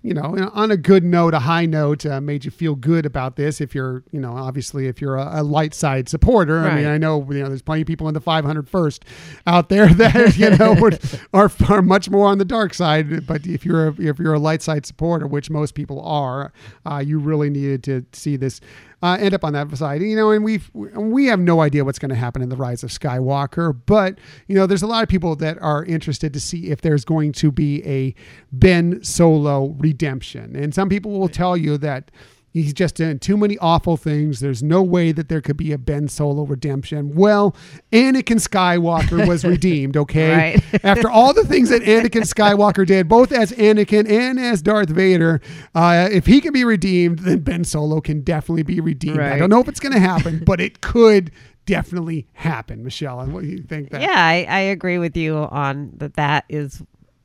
You 0.04 0.12
know, 0.12 0.50
on 0.52 0.70
a 0.70 0.76
good 0.76 1.02
note, 1.02 1.32
a 1.32 1.38
high 1.38 1.64
note, 1.64 2.04
uh, 2.04 2.20
made 2.20 2.44
you 2.44 2.50
feel 2.50 2.74
good 2.74 3.06
about 3.06 3.36
this. 3.36 3.58
If 3.58 3.74
you're, 3.74 4.04
you 4.12 4.20
know, 4.20 4.36
obviously, 4.36 4.86
if 4.86 5.00
you're 5.00 5.16
a, 5.16 5.40
a 5.40 5.42
light 5.42 5.72
side 5.72 6.10
supporter, 6.10 6.58
I 6.58 6.76
mean, 6.76 6.86
I 6.86 6.98
know, 6.98 7.26
you 7.32 7.42
know, 7.42 7.48
there's 7.48 7.62
plenty 7.62 7.80
of 7.80 7.86
people 7.86 8.06
in 8.08 8.12
the 8.12 8.20
501st 8.20 9.00
out 9.46 9.70
there 9.70 9.88
that 9.94 10.36
you 10.36 10.50
know 10.50 10.74
would, 10.78 11.00
are 11.32 11.50
are 11.70 11.80
much 11.80 12.10
more 12.10 12.26
on 12.26 12.36
the 12.36 12.44
dark 12.44 12.74
side. 12.74 13.26
But 13.26 13.46
if 13.46 13.64
you're 13.64 13.88
a, 13.88 13.94
if 13.98 14.18
you're 14.18 14.34
a 14.34 14.38
light 14.38 14.60
side 14.60 14.84
supporter, 14.84 15.26
which 15.26 15.48
most 15.48 15.74
people 15.74 16.02
are, 16.02 16.52
uh, 16.84 16.98
you 16.98 17.18
really 17.18 17.48
needed 17.48 17.82
to 17.84 18.04
see 18.12 18.36
this 18.36 18.60
uh, 19.04 19.18
end 19.20 19.34
up 19.34 19.44
on 19.44 19.52
that 19.52 19.76
side. 19.76 20.00
You 20.02 20.16
know, 20.16 20.30
and 20.30 20.42
we've 20.42 20.70
we 20.72 21.26
have 21.26 21.38
no 21.38 21.60
idea 21.60 21.84
what's 21.84 21.98
going 21.98 22.08
to 22.08 22.14
happen 22.14 22.40
in 22.40 22.48
the 22.48 22.56
Rise 22.56 22.82
of 22.82 22.90
Skywalker, 22.90 23.78
but 23.84 24.18
you 24.48 24.54
know, 24.54 24.66
there's 24.66 24.82
a 24.82 24.86
lot 24.86 25.02
of 25.02 25.08
people 25.10 25.36
that 25.36 25.58
are 25.60 25.84
interested 25.84 26.32
to 26.32 26.40
see 26.40 26.70
if 26.70 26.80
there's 26.80 27.04
going 27.04 27.32
to 27.32 27.52
be 27.52 27.84
a 27.86 28.14
Ben 28.50 29.04
Solo 29.04 29.76
redemption, 29.78 30.56
and 30.56 30.74
some 30.74 30.88
people 30.88 31.20
will 31.20 31.28
tell 31.28 31.56
you 31.56 31.76
that. 31.78 32.10
He's 32.54 32.72
just 32.72 32.94
done 32.94 33.18
too 33.18 33.36
many 33.36 33.58
awful 33.58 33.96
things. 33.96 34.38
There's 34.38 34.62
no 34.62 34.80
way 34.80 35.10
that 35.10 35.28
there 35.28 35.40
could 35.40 35.56
be 35.56 35.72
a 35.72 35.78
Ben 35.78 36.06
Solo 36.06 36.44
redemption. 36.44 37.16
Well, 37.16 37.56
Anakin 37.90 38.38
Skywalker 38.40 39.26
was 39.26 39.44
redeemed, 39.44 39.96
okay? 39.96 40.36
Right. 40.36 40.84
After 40.84 41.10
all 41.10 41.34
the 41.34 41.44
things 41.44 41.70
that 41.70 41.82
Anakin 41.82 42.22
Skywalker 42.22 42.86
did, 42.86 43.08
both 43.08 43.32
as 43.32 43.50
Anakin 43.50 44.08
and 44.08 44.38
as 44.38 44.62
Darth 44.62 44.88
Vader, 44.88 45.40
uh, 45.74 46.08
if 46.12 46.26
he 46.26 46.40
can 46.40 46.52
be 46.52 46.64
redeemed, 46.64 47.18
then 47.18 47.40
Ben 47.40 47.64
Solo 47.64 48.00
can 48.00 48.20
definitely 48.20 48.62
be 48.62 48.78
redeemed. 48.78 49.16
Right. 49.16 49.32
I 49.32 49.38
don't 49.38 49.50
know 49.50 49.60
if 49.60 49.66
it's 49.66 49.80
going 49.80 49.94
to 49.94 49.98
happen, 49.98 50.44
but 50.46 50.60
it 50.60 50.80
could 50.80 51.32
definitely 51.66 52.28
happen. 52.34 52.84
Michelle, 52.84 53.18
and 53.18 53.32
what 53.32 53.42
do 53.42 53.48
you 53.48 53.64
think? 53.64 53.90
That? 53.90 54.00
Yeah, 54.00 54.14
I, 54.14 54.46
I 54.48 54.60
agree 54.60 54.98
with 54.98 55.16
you 55.16 55.36
on 55.36 55.90
that. 55.96 56.14
That 56.14 56.44
is 56.48 56.80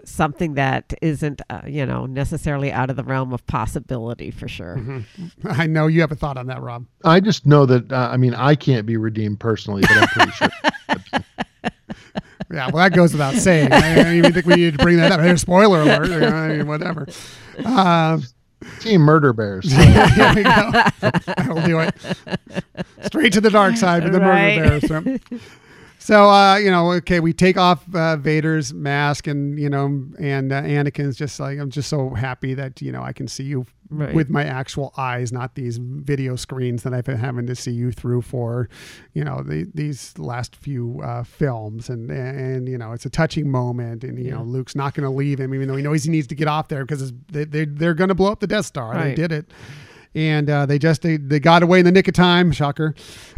something 0.10 0.56
that 0.56 0.94
isn't, 1.02 1.42
uh, 1.50 1.62
you 1.68 1.86
know, 1.86 2.06
necessarily 2.06 2.72
out 2.72 2.90
of 2.90 2.96
the 2.96 3.04
realm 3.04 3.34
of 3.34 3.46
possibility 3.48 4.32
for 4.32 4.48
sure. 4.48 4.76
Mm-hmm. 4.78 5.48
I 5.48 5.66
know 5.68 5.88
you 5.88 6.02
have 6.02 6.12
a 6.12 6.16
thought 6.16 6.38
on 6.38 6.48
that, 6.48 6.62
Rob. 6.62 6.86
I 7.06 7.20
just 7.20 7.46
know 7.46 7.66
that 7.66 7.92
uh, 7.92 8.10
I 8.12 8.18
mean 8.18 8.34
I 8.36 8.56
can't 8.56 8.86
be 8.86 8.98
redeemed 8.98 9.40
personally, 9.40 9.82
but 9.82 9.92
I'm 9.92 10.08
pretty 10.08 10.32
sure. 10.32 10.50
Yeah, 12.52 12.66
well, 12.74 12.78
that 12.84 12.96
goes 12.96 13.12
without 13.12 13.36
saying. 13.36 13.72
I 13.72 13.94
don't 13.94 14.16
even 14.16 14.34
think 14.34 14.48
we 14.48 14.56
need 14.56 14.76
to 14.76 14.84
bring 14.84 14.98
that 14.98 15.12
up. 15.12 15.20
Here's 15.20 15.42
spoiler 15.42 15.82
alert. 15.82 16.10
You 16.10 16.20
know, 16.22 16.28
I 16.30 16.48
mean, 16.58 16.66
whatever. 16.68 17.06
Um, 17.64 18.24
Team 18.80 19.02
Murder 19.02 19.34
Bears. 19.34 19.72
here 19.72 20.34
we 20.36 20.42
go. 20.42 20.72
I'll 21.38 21.64
do 21.68 21.80
it. 21.80 21.96
Straight 23.04 23.34
to 23.34 23.42
the 23.42 23.52
dark 23.52 23.78
side 23.78 24.04
with 24.04 24.14
the 24.14 24.20
Right. 24.20 24.58
murder 24.58 24.80
bears. 24.88 25.42
So, 26.10 26.28
uh, 26.28 26.56
you 26.56 26.72
know, 26.72 26.92
okay, 26.94 27.20
we 27.20 27.34
take 27.34 27.56
off 27.56 27.86
uh, 27.94 28.16
Vader's 28.16 28.74
mask, 28.74 29.28
and 29.28 29.60
you 29.60 29.70
know, 29.70 30.08
and 30.18 30.52
uh, 30.52 30.64
Anakin's 30.64 31.16
just 31.16 31.40
like, 31.40 31.60
I'm 31.60 31.70
just 31.70 31.88
so 31.88 32.16
happy 32.16 32.56
that 32.56 32.82
you 32.82 32.92
know 32.92 33.04
I 33.04 33.14
can 33.14 33.28
see 33.28 33.44
you 33.44 33.68
Right. 33.92 34.14
with 34.14 34.30
my 34.30 34.44
actual 34.44 34.94
eyes, 34.98 35.32
not 35.32 35.54
these 35.56 35.78
video 35.78 36.36
screens 36.36 36.82
that 36.84 36.94
I've 36.94 37.06
been 37.06 37.18
having 37.18 37.46
to 37.48 37.56
see 37.56 37.72
you 37.72 37.92
through 37.92 38.22
for, 38.22 38.70
you 39.14 39.24
know, 39.24 39.42
the, 39.42 39.68
these 39.74 40.16
last 40.20 40.56
few 40.56 41.02
uh, 41.04 41.24
films, 41.24 41.90
and 41.90 42.10
and 42.10 42.68
you 42.68 42.80
know, 42.80 42.92
it's 42.92 43.06
a 43.06 43.10
touching 43.12 43.48
moment, 43.48 44.04
and 44.04 44.18
you 44.18 44.32
know, 44.32 44.42
Luke's 44.42 44.76
not 44.76 44.96
going 44.96 45.04
to 45.04 45.16
leave 45.16 45.40
him, 45.40 45.54
even 45.54 45.68
though 45.68 45.76
he 45.76 45.84
knows 45.84 46.04
he 46.06 46.10
needs 46.10 46.28
to 46.28 46.36
get 46.36 46.48
off 46.48 46.70
there 46.70 46.86
because 46.86 47.14
they, 47.28 47.46
they 47.46 47.66
they're 47.66 47.94
going 47.94 48.08
to 48.08 48.16
blow 48.16 48.32
up 48.32 48.40
the 48.40 48.48
Death 48.48 48.66
Star. 48.66 48.96
They 48.96 49.14
did 49.14 49.32
it 49.32 49.52
and 50.16 50.50
uh, 50.50 50.66
they 50.66 50.80
just 50.80 51.02
they, 51.04 51.18
they 51.18 51.40
got 51.40 51.62
away 51.62 51.80
in 51.80 51.86
the 51.86 51.92
nick 51.92 52.08
of 52.08 52.14
time 52.14 52.52
shocker 52.52 52.96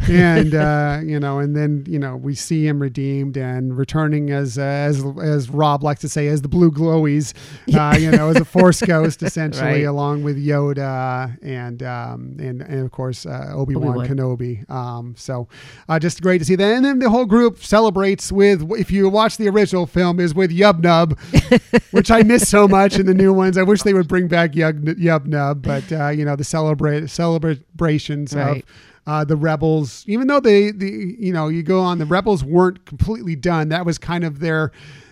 and 0.08 0.54
uh, 0.66 1.00
you 1.04 1.20
know 1.20 1.38
and 1.38 1.54
then 1.54 1.84
you 1.86 1.98
know 1.98 2.16
we 2.16 2.34
see 2.34 2.66
him 2.66 2.80
redeemed 2.80 3.36
and 3.36 3.76
returning 3.76 4.30
as 4.30 4.56
as 4.58 5.04
as 5.22 5.50
rob 5.50 5.82
likes 5.82 6.00
to 6.00 6.08
say 6.08 6.28
as 6.28 6.40
the 6.42 6.48
blue 6.48 6.70
glowies 6.70 7.34
uh, 7.74 7.96
you 7.98 8.10
know 8.10 8.30
as 8.30 8.36
a 8.36 8.44
force 8.44 8.80
ghost 8.86 9.22
essentially 9.22 9.62
Right. 9.62 9.82
along 9.84 10.22
with 10.24 10.36
yoda 10.42 11.36
and 11.42 11.82
um, 11.82 12.36
and 12.38 12.62
and 12.62 12.80
of 12.84 12.90
course 12.90 13.26
uh, 13.26 13.50
obi-wan, 13.54 13.98
Obi-Wan. 13.98 14.06
kenobi 14.08 14.70
um, 14.70 15.14
so 15.16 15.48
uh, 15.88 15.98
just 15.98 16.22
great 16.22 16.38
to 16.38 16.44
see 16.44 16.56
that 16.56 16.72
and 16.74 16.84
then 16.84 16.98
the 17.00 17.10
whole 17.10 17.26
group 17.26 17.58
celebrates 17.62 18.32
with 18.32 18.70
if 18.72 18.90
you 18.90 19.08
watch 19.08 19.36
the 19.36 19.48
original 19.48 19.86
film 19.86 20.18
is 20.18 20.34
with 20.34 20.50
yub 20.50 20.80
nub 20.82 21.18
which 21.90 22.10
I 22.10 22.22
miss 22.22 22.48
so 22.48 22.66
much 22.66 22.98
in 22.98 23.06
the 23.06 23.14
new 23.14 23.32
ones. 23.32 23.58
I 23.58 23.62
wish 23.62 23.82
they 23.82 23.92
would 23.94 24.08
bring 24.08 24.28
back 24.28 24.52
Yub, 24.52 24.82
Yub 24.98 25.26
Nub, 25.26 25.62
but 25.62 25.90
uh, 25.92 26.08
you 26.08 26.24
know 26.24 26.36
the 26.36 26.44
celebrate 26.62 27.08
celebrations 27.10 28.34
Right. 28.34 28.64
uh, 29.06 29.24
the 29.24 29.36
rebels, 29.36 30.04
even 30.06 30.26
though 30.28 30.40
they, 30.40 30.70
the 30.70 31.16
you 31.18 31.32
know, 31.32 31.48
you 31.48 31.62
go 31.62 31.80
on, 31.80 31.98
the 31.98 32.06
rebels 32.06 32.44
weren't 32.44 32.84
completely 32.86 33.34
done. 33.36 33.68
That 33.70 33.84
was 33.86 33.98
kind 33.98 34.24
of 34.24 34.38
their 34.40 34.70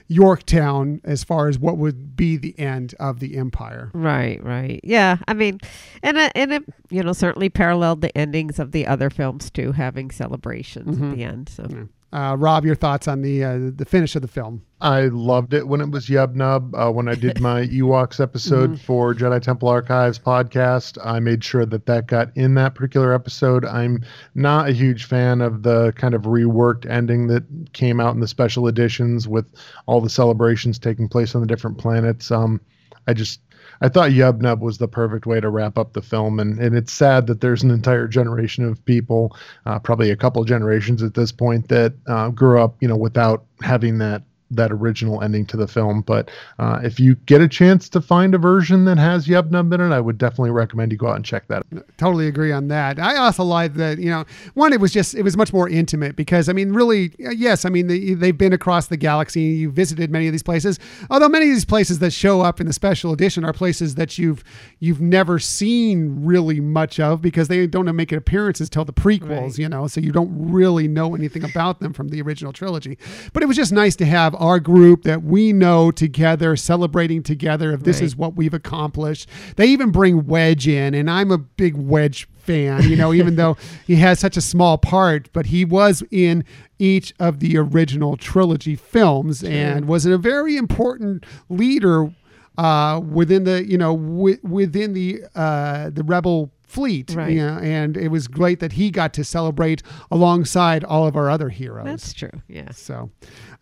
Yorktown 0.09 1.01
as 1.05 1.23
far 1.23 1.49
as 1.49 1.59
what 1.59 1.79
would 1.79 2.17
be 2.17 2.37
the 2.37 2.59
end 2.59 2.95
of 2.99 3.21
the 3.21 3.37
empire. 3.37 3.91
Right, 3.95 4.43
right. 4.43 4.81
Yeah, 4.83 5.19
I 5.29 5.35
mean, 5.35 5.61
and 6.03 6.17
it, 6.19 6.33
and 6.35 6.53
it, 6.53 6.65
you 6.91 7.03
know, 7.03 7.13
certainly 7.13 7.49
paralleled 7.49 8.01
the 8.01 8.17
endings 8.19 8.59
of 8.59 8.73
the 8.73 8.87
other 8.89 9.09
films 9.09 9.51
too, 9.51 9.73
having 9.73 10.11
celebrations 10.11 10.97
Mm-hmm. 10.97 11.11
at 11.11 11.17
the 11.17 11.25
end. 11.25 11.49
So 11.49 11.89
Uh, 12.13 12.35
Rob, 12.37 12.65
your 12.65 12.75
thoughts 12.75 13.07
on 13.07 13.23
the 13.23 13.45
uh, 13.45 13.59
the 13.75 13.85
finish 13.85 14.17
of 14.17 14.23
the 14.23 14.29
film? 14.29 14.63
I 14.81 15.03
loved 15.03 15.55
it 15.55 15.69
when 15.69 15.81
it 15.81 15.91
was 15.91 16.07
Yub 16.07 16.35
Nub. 16.35 16.75
Uh, 16.75 16.91
when 16.91 17.07
I 17.07 17.15
did 17.15 17.41
my 17.41 17.67
Ewoks 17.67 18.19
episode 18.19 18.81
for 18.81 19.15
Jedi 19.15 19.41
Temple 19.41 19.69
Archives 19.69 20.19
podcast, 20.19 20.99
I 21.05 21.21
made 21.21 21.45
sure 21.45 21.65
that 21.67 21.87
that 21.87 22.09
got 22.09 22.37
in 22.37 22.55
that 22.55 22.75
particular 22.75 23.13
episode. 23.13 23.65
I'm 23.65 24.05
not 24.35 24.69
a 24.69 24.73
huge 24.73 25.05
fan 25.05 25.41
of 25.41 25.63
the 25.63 25.93
kind 25.93 26.15
of 26.15 26.23
reworked 26.23 26.85
ending 26.91 27.29
that 27.29 27.45
came 27.75 28.01
out 28.01 28.15
in 28.15 28.21
the 28.21 28.29
special 28.29 28.67
editions 28.67 29.29
with 29.29 29.47
all 29.87 30.01
the 30.01 30.11
celebrations 30.11 30.81
taking 30.81 31.09
place 31.09 31.37
on 31.37 31.43
the 31.43 31.47
different 31.47 31.79
planets. 31.79 32.33
Um, 32.33 32.61
I 33.07 33.15
just 33.15 33.41
I 33.81 33.89
thought 33.89 34.11
Yub 34.11 34.41
Nub 34.41 34.61
was 34.61 34.79
the 34.79 34.89
perfect 34.89 35.27
way 35.27 35.41
to 35.41 35.49
wrap 35.49 35.79
up 35.79 35.95
the 35.95 36.03
film, 36.03 36.39
and, 36.39 36.59
and 36.59 36.77
it's 36.77 36.93
sad 36.93 37.27
that 37.29 37.41
there's 37.41 37.63
an 37.63 37.71
entire 37.71 38.07
generation 38.07 38.65
of 38.65 38.85
people, 38.85 39.37
uh, 39.65 39.79
probably 39.79 40.11
a 40.11 40.17
couple 40.17 40.45
generations 40.45 41.03
at 41.03 41.15
this 41.15 41.33
point, 41.33 41.69
that 41.69 41.95
uh, 42.07 42.29
grew 42.29 42.61
up, 42.61 42.77
you 42.81 42.89
know, 42.89 42.97
without 42.97 43.45
having 43.63 43.99
that 43.99 44.23
that 44.51 44.73
original 44.73 45.23
ending 45.23 45.47
to 45.47 45.57
the 45.57 45.69
film. 45.69 46.03
But 46.03 46.31
uh, 46.59 46.81
if 46.83 46.99
you 46.99 47.15
get 47.27 47.41
a 47.41 47.49
chance 47.49 47.89
to 47.91 48.01
find 48.01 48.35
a 48.35 48.39
version 48.39 48.85
that 48.87 48.99
has 48.99 49.27
Yub 49.27 49.51
Nub 49.51 49.73
in 49.73 49.81
it, 49.81 49.93
I 49.93 50.01
would 50.01 50.19
definitely 50.19 50.51
recommend 50.51 50.93
you 50.93 50.99
go 50.99 51.09
out 51.09 51.17
and 51.17 51.25
check 51.25 51.47
that. 51.49 51.65
out. 51.75 51.85
Totally 51.99 52.27
agree 52.27 52.53
on 52.53 52.69
that. 52.69 52.99
I 52.99 53.17
also 53.17 53.45
like 53.45 53.75
that, 53.75 53.99
you 53.99 54.11
know, 54.11 54.25
one, 54.55 54.73
it 54.73 54.81
was 54.81 54.93
just, 54.93 55.15
it 55.15 55.23
was 55.23 55.37
much 55.37 55.53
more 55.53 55.69
intimate 55.69 56.17
because, 56.17 56.49
I 56.49 56.53
mean, 56.53 56.73
really, 56.73 57.13
uh, 57.25 57.31
yes, 57.31 57.65
I 57.65 57.69
mean, 57.69 57.87
they, 57.87 58.15
they've 58.15 58.37
been 58.37 58.53
across 58.53 58.89
the 58.89 58.97
galaxy. 58.97 59.41
You 59.43 59.71
visited 59.71 60.11
many 60.11 60.27
of 60.27 60.33
these 60.33 60.43
places. 60.43 60.79
Although 61.11 61.29
many 61.29 61.47
of 61.49 61.55
these 61.55 61.65
places 61.65 61.99
that 62.01 62.13
show 62.13 62.41
up 62.41 62.61
in 62.61 62.67
the 62.67 62.73
special 62.73 63.13
edition 63.13 63.45
are 63.45 63.53
places 63.53 63.95
that 63.95 64.19
you've 64.19 64.43
you've 64.79 65.01
never 65.01 65.39
seen 65.39 66.25
really 66.25 66.61
much 66.61 66.99
of 66.99 67.21
because 67.23 67.49
they 67.49 67.67
don't 67.67 67.95
make 67.95 68.13
appearances 68.13 68.69
till 68.71 68.85
the 68.85 68.93
prequels, 68.93 69.29
Right. 69.51 69.59
you 69.59 69.69
know, 69.69 69.87
so 69.87 70.01
you 70.01 70.13
don't 70.13 70.31
really 70.51 70.89
know 70.89 71.15
anything 71.15 71.45
about 71.45 71.81
them 71.81 71.93
from 71.93 72.09
the 72.09 72.21
original 72.23 72.53
trilogy. 72.53 72.99
But 73.33 73.43
it 73.43 73.47
was 73.47 73.57
just 73.57 73.73
nice 73.73 73.97
to 73.97 74.05
have 74.07 74.35
our 74.41 74.59
group 74.59 75.03
that 75.05 75.23
we 75.23 75.53
know 75.53 75.91
together, 75.93 76.57
celebrating 76.57 77.23
together 77.23 77.73
if 77.73 77.85
this 77.85 77.99
Right. 77.99 78.07
is 78.07 78.17
what 78.17 78.35
we've 78.35 78.55
accomplished. 78.55 79.29
They 79.57 79.67
even 79.67 79.91
bring 79.93 80.27
Wedge 80.27 80.67
in, 80.67 80.95
and 80.95 81.09
I'm 81.09 81.31
a 81.31 81.39
big 81.39 81.77
Wedge 81.77 82.27
fan, 82.39 82.83
you 82.89 82.97
know, 82.97 83.13
even 83.13 83.37
though 83.41 83.57
he 83.87 83.97
has 83.97 84.19
such 84.19 84.37
a 84.37 84.41
small 84.41 84.79
part, 84.79 85.29
but 85.33 85.47
he 85.47 85.65
was 85.65 86.03
in 86.11 86.43
each 86.79 87.13
of 87.21 87.39
the 87.41 87.57
original 87.59 88.17
trilogy 88.17 88.75
films 88.75 89.45
and 89.45 89.87
was 89.87 90.07
a 90.07 90.17
very 90.19 90.57
important 90.57 91.25
leader 91.51 92.11
uh, 92.59 92.99
within 93.01 93.45
the, 93.45 93.65
you 93.69 93.79
know, 93.79 93.95
wi- 93.97 94.39
within 94.43 94.93
the 94.95 95.23
uh, 95.35 95.91
the 95.91 96.03
rebel 96.03 96.51
fleet. 96.63 97.13
Right. 97.17 97.33
you 97.33 97.39
know, 97.39 97.59
and 97.59 97.97
it 97.97 98.09
was 98.09 98.29
great 98.29 98.61
that 98.61 98.73
he 98.73 98.91
got 98.91 99.13
to 99.15 99.25
celebrate 99.25 99.83
alongside 100.11 100.85
all 100.85 101.07
of 101.07 101.17
our 101.17 101.29
other 101.31 101.49
heroes. 101.49 101.85
that's 101.87 102.13
true. 102.13 102.31
Yeah. 102.49 102.71
So, 102.73 103.11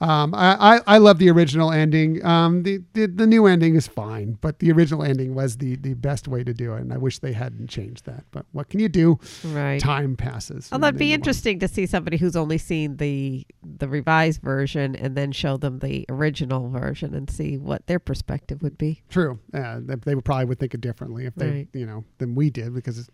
um, 0.00 0.34
I, 0.34 0.76
I, 0.76 0.80
I 0.86 0.98
love 0.98 1.18
the 1.18 1.28
original 1.30 1.72
ending. 1.72 2.24
Um, 2.24 2.62
the, 2.62 2.80
the 2.92 3.06
the 3.06 3.26
new 3.26 3.46
ending 3.46 3.74
is 3.76 3.86
fine, 3.88 4.38
but 4.40 4.60
the 4.60 4.70
original 4.72 5.02
ending 5.02 5.34
was 5.34 5.56
the 5.58 5.76
the 5.76 5.94
best 5.94 6.28
way 6.28 6.44
to 6.44 6.54
do 6.54 6.74
it, 6.74 6.80
and 6.80 6.92
I 6.92 6.98
wish 6.98 7.18
they 7.18 7.32
hadn't 7.32 7.68
changed 7.68 8.06
that. 8.06 8.24
But 8.30 8.46
what 8.52 8.68
can 8.68 8.80
you 8.80 8.88
do? 8.88 9.18
Right. 9.44 9.80
Time 9.80 10.16
passes. 10.16 10.68
Well, 10.70 10.82
it'd 10.84 10.98
be 10.98 11.12
interesting 11.12 11.58
to 11.60 11.68
see 11.68 11.86
somebody 11.86 12.16
who's 12.16 12.36
only 12.36 12.58
seen 12.58 12.96
the 12.98 13.46
the 13.62 13.88
revised 13.88 14.40
version 14.42 14.94
and 14.96 15.16
then 15.16 15.32
show 15.32 15.56
them 15.56 15.80
the 15.80 16.04
original 16.08 16.68
version 16.70 17.14
and 17.14 17.28
see 17.28 17.56
what 17.58 17.86
their 17.86 17.98
perspective 17.98 18.62
would 18.62 18.78
be. 18.78 19.02
True. 19.08 19.38
Uh, 19.52 19.80
they, 19.82 20.14
would 20.14 20.24
probably 20.24 20.44
would 20.46 20.58
think 20.58 20.74
it 20.74 20.80
differently 20.80 21.26
if 21.26 21.34
they, 21.34 21.48
Right. 21.50 21.68
you 21.72 21.86
know, 21.86 22.04
than 22.18 22.34
we 22.34 22.50
did 22.50 22.74
because 22.74 23.08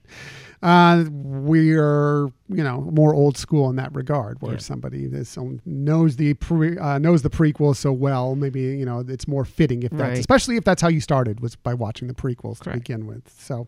uh, 0.63 1.05
we 1.11 1.73
are, 1.75 2.27
you 2.49 2.63
know, 2.65 2.81
more 2.93 3.15
old 3.15 3.37
school 3.37 3.69
in 3.71 3.77
that 3.77 3.95
regard. 3.95 4.41
Where 4.41 4.53
Yeah. 4.53 4.59
somebody 4.59 5.07
that 5.09 5.61
knows 5.65 6.17
the 6.17 6.35
pre, 6.35 6.74
uh, 6.79 6.99
knows 6.99 7.23
the 7.23 7.31
prequels 7.31 7.77
so 7.77 7.93
well, 7.93 8.35
maybe 8.37 8.61
you 8.61 8.85
know 8.85 9.05
it's 9.09 9.27
more 9.29 9.45
fitting 9.45 9.83
if 9.83 9.91
that's 9.93 10.01
Right. 10.03 10.19
especially 10.19 10.57
if 10.57 10.65
that's 10.65 10.81
how 10.83 10.89
you 10.89 11.01
started 11.01 11.41
was 11.41 11.57
by 11.57 11.75
watching 11.75 12.09
the 12.09 12.15
prequels 12.15 12.61
to 12.61 12.71
begin 12.71 13.07
with. 13.07 13.23
So, 13.39 13.67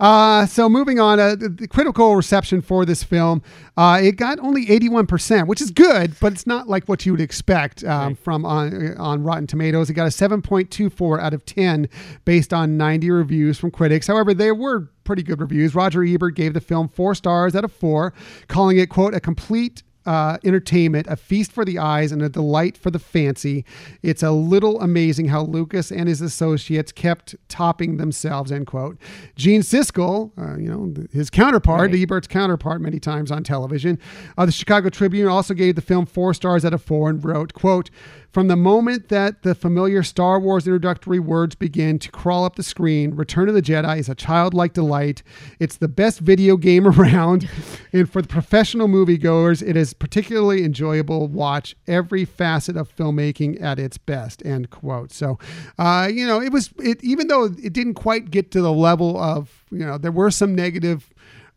uh, 0.00 0.46
so 0.46 0.68
moving 0.68 0.98
on, 1.00 1.20
uh, 1.20 1.34
the, 1.34 1.48
the 1.48 1.68
critical 1.68 2.16
reception 2.16 2.60
for 2.62 2.84
this 2.84 3.02
film, 3.02 3.42
uh, 3.76 4.00
it 4.02 4.12
got 4.16 4.38
only 4.40 4.70
eighty 4.70 4.88
one 4.88 5.06
percent, 5.06 5.48
which 5.48 5.60
is 5.60 5.70
good, 5.70 6.14
but 6.20 6.32
it's 6.32 6.46
not 6.46 6.68
like 6.68 6.86
what 6.88 7.04
you 7.06 7.12
would 7.12 7.20
expect 7.20 7.84
um, 7.84 8.08
Right. 8.08 8.18
from 8.18 8.44
on 8.44 8.96
on 8.98 9.22
Rotten 9.22 9.46
Tomatoes. 9.46 9.90
It 9.90 9.94
got 9.94 10.06
a 10.06 10.10
7.24 10.10 11.20
out 11.20 11.34
of 11.34 11.44
10 11.44 11.88
based 12.24 12.52
on 12.52 12.76
90 12.76 13.10
reviews 13.10 13.58
from 13.58 13.70
critics. 13.70 14.06
However, 14.06 14.34
they 14.34 14.52
were 14.52 14.88
pretty 15.04 15.22
good 15.22 15.40
reviews. 15.40 15.74
Roger 15.74 16.02
Ebert 16.04 16.34
gave 16.34 16.54
the 16.54 16.60
film 16.60 16.88
four 16.88 17.14
stars 17.14 17.54
out 17.54 17.64
of 17.64 17.72
four, 17.72 18.12
calling 18.48 18.78
it 18.78 18.88
quote 18.88 19.14
a 19.14 19.20
complete 19.20 19.82
uh, 20.06 20.38
entertainment, 20.44 21.06
a 21.08 21.16
feast 21.16 21.52
for 21.52 21.64
the 21.64 21.78
eyes, 21.78 22.12
and 22.12 22.22
a 22.22 22.28
delight 22.28 22.76
for 22.76 22.90
the 22.90 22.98
fancy. 22.98 23.64
It's 24.02 24.22
a 24.22 24.30
little 24.30 24.80
amazing 24.80 25.28
how 25.28 25.42
Lucas 25.44 25.90
and 25.90 26.08
his 26.08 26.20
associates 26.20 26.92
kept 26.92 27.34
topping 27.48 27.96
themselves. 27.96 28.52
End 28.52 28.66
quote. 28.66 28.98
Gene 29.36 29.62
Siskel, 29.62 30.30
uh, 30.38 30.56
you 30.58 30.68
know 30.68 30.92
his 31.12 31.30
counterpart, 31.30 31.90
Right. 31.90 32.00
Ebert's 32.00 32.26
counterpart, 32.28 32.80
many 32.80 32.98
times 33.00 33.30
on 33.30 33.42
television. 33.44 33.98
Uh, 34.36 34.46
the 34.46 34.52
Chicago 34.52 34.88
Tribune 34.88 35.28
also 35.28 35.54
gave 35.54 35.74
the 35.74 35.80
film 35.82 36.06
four 36.06 36.34
stars 36.34 36.64
out 36.64 36.74
of 36.74 36.82
four 36.82 37.08
and 37.10 37.24
wrote, 37.24 37.52
"quote 37.54 37.90
From 38.34 38.48
the 38.48 38.56
moment 38.56 39.10
that 39.10 39.42
the 39.44 39.54
familiar 39.54 40.02
Star 40.02 40.40
Wars 40.40 40.66
introductory 40.66 41.20
words 41.20 41.54
begin 41.54 42.00
to 42.00 42.10
crawl 42.10 42.44
up 42.44 42.56
the 42.56 42.64
screen, 42.64 43.14
Return 43.14 43.48
of 43.48 43.54
the 43.54 43.62
Jedi 43.62 43.96
is 43.96 44.08
a 44.08 44.14
childlike 44.16 44.72
delight. 44.72 45.22
It's 45.60 45.76
the 45.76 45.86
best 45.86 46.18
video 46.18 46.56
game 46.56 46.84
around, 47.00 47.48
and 47.92 48.10
for 48.10 48.20
the 48.20 48.26
professional 48.26 48.88
moviegoers, 48.88 49.62
it 49.62 49.76
is 49.76 49.94
particularly 49.94 50.64
enjoyable. 50.64 51.28
Watch 51.28 51.76
every 51.86 52.24
facet 52.24 52.76
of 52.76 52.92
filmmaking 52.92 53.62
at 53.62 53.78
its 53.78 53.98
best." 53.98 54.44
End 54.44 54.68
quote. 54.68 55.12
So, 55.12 55.38
uh, 55.78 56.10
you 56.12 56.26
know, 56.26 56.42
it 56.42 56.50
was 56.50 56.70
it 56.82 57.04
even 57.04 57.28
though 57.28 57.44
it 57.44 57.72
didn't 57.72 57.94
quite 57.94 58.32
get 58.32 58.50
to 58.50 58.60
the 58.60 58.72
level 58.72 59.16
of 59.16 59.64
you 59.70 59.86
know 59.86 59.96
there 59.96 60.10
were 60.10 60.32
some 60.32 60.56
negative 60.56 61.08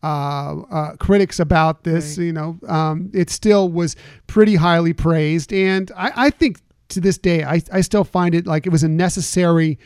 uh, 0.04 0.62
uh, 0.70 0.96
critics 0.98 1.40
about 1.40 1.86
this. 1.86 2.20
Right. 2.20 2.26
You 2.26 2.34
know, 2.34 2.60
um, 2.68 3.10
it 3.16 3.32
still 3.32 3.68
was 3.68 3.96
pretty 4.28 4.54
highly 4.54 4.94
praised, 4.94 5.52
and 5.52 5.92
I, 5.98 6.12
I 6.28 6.30
think 6.30 6.60
to 6.90 7.02
this 7.02 7.18
day, 7.18 7.44
I, 7.44 7.62
I 7.72 7.82
still 7.82 8.04
find 8.04 8.34
it 8.36 8.46
like 8.48 8.66
it 8.66 8.70
was 8.70 8.84
a 8.84 8.88
necessary 8.90 9.78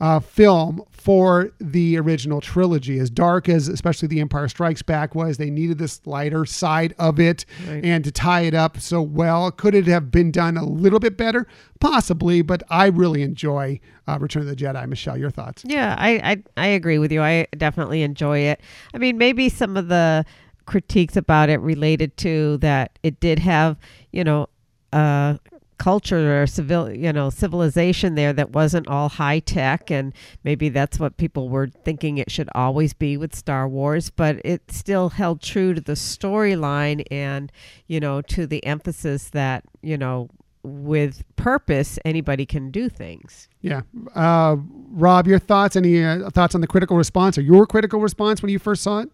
uh, 0.00 0.18
film 0.18 0.82
for 0.90 1.52
the 1.60 1.98
original 1.98 2.40
trilogy. 2.40 2.98
As 2.98 3.10
dark 3.10 3.48
as, 3.50 3.68
especially 3.68 4.08
The 4.08 4.20
Empire 4.20 4.48
Strikes 4.48 4.80
Back 4.82 5.14
was, 5.14 5.36
they 5.36 5.50
needed 5.50 5.76
this 5.78 6.00
lighter 6.06 6.46
side 6.46 6.94
of 6.98 7.20
it, 7.20 7.44
Right. 7.68 7.84
and 7.84 8.02
to 8.04 8.10
tie 8.10 8.42
it 8.42 8.54
up 8.54 8.78
so 8.80 9.02
well. 9.02 9.50
Could 9.50 9.74
it 9.74 9.86
have 9.86 10.10
been 10.10 10.30
done 10.30 10.56
a 10.56 10.64
little 10.64 11.00
bit 11.00 11.16
better? 11.18 11.46
Possibly, 11.80 12.40
but 12.42 12.62
I 12.70 12.86
really 12.86 13.22
enjoy 13.22 13.78
uh, 14.08 14.18
Return 14.18 14.42
of 14.42 14.48
the 14.48 14.56
Jedi. 14.56 14.88
Michelle, 14.88 15.18
your 15.18 15.30
thoughts? 15.30 15.62
Yeah, 15.66 15.94
I, 15.98 16.10
I 16.32 16.42
I 16.56 16.66
agree 16.68 16.98
with 16.98 17.12
you. 17.12 17.22
I 17.22 17.46
definitely 17.56 18.02
enjoy 18.02 18.38
it. 18.38 18.60
I 18.94 18.98
mean, 18.98 19.18
maybe 19.18 19.48
some 19.50 19.76
of 19.76 19.88
the 19.88 20.24
critiques 20.66 21.16
about 21.16 21.48
it 21.50 21.58
related 21.60 22.16
to 22.18 22.56
that 22.58 22.98
it 23.02 23.20
did 23.20 23.38
have, 23.40 23.76
you 24.12 24.24
know, 24.24 24.48
uh 24.92 25.36
culture 25.80 26.42
or 26.42 26.46
civil 26.46 26.92
you 26.92 27.10
know 27.10 27.30
civilization 27.30 28.14
there 28.14 28.34
that 28.34 28.50
wasn't 28.50 28.86
all 28.86 29.08
high 29.08 29.38
tech 29.38 29.90
and 29.90 30.12
maybe 30.44 30.68
that's 30.68 31.00
what 31.00 31.16
people 31.16 31.48
were 31.48 31.68
thinking 31.68 32.18
it 32.18 32.30
should 32.30 32.50
always 32.54 32.92
be 32.92 33.16
with 33.16 33.34
Star 33.34 33.66
Wars 33.66 34.10
but 34.10 34.36
it 34.44 34.70
still 34.70 35.08
held 35.08 35.40
true 35.40 35.72
to 35.72 35.80
the 35.80 35.94
storyline 35.94 37.02
and 37.10 37.50
you 37.86 37.98
know 37.98 38.20
to 38.20 38.46
the 38.46 38.64
emphasis 38.66 39.30
that 39.30 39.64
you 39.80 39.96
know 39.96 40.28
with 40.62 41.24
purpose 41.36 41.98
anybody 42.04 42.44
can 42.44 42.70
do 42.70 42.90
things 42.90 43.48
Yeah. 43.62 43.82
Uh, 44.14 44.56
Rob, 44.92 45.26
your 45.26 45.38
thoughts? 45.38 45.76
Any 45.76 46.02
uh, 46.02 46.30
thoughts 46.30 46.54
on 46.54 46.60
the 46.60 46.66
critical 46.66 46.96
response 46.96 47.36
or 47.36 47.42
your 47.42 47.66
critical 47.66 48.00
response 48.00 48.42
when 48.42 48.50
you 48.50 48.58
first 48.58 48.82
saw 48.82 49.00
it? 49.00 49.10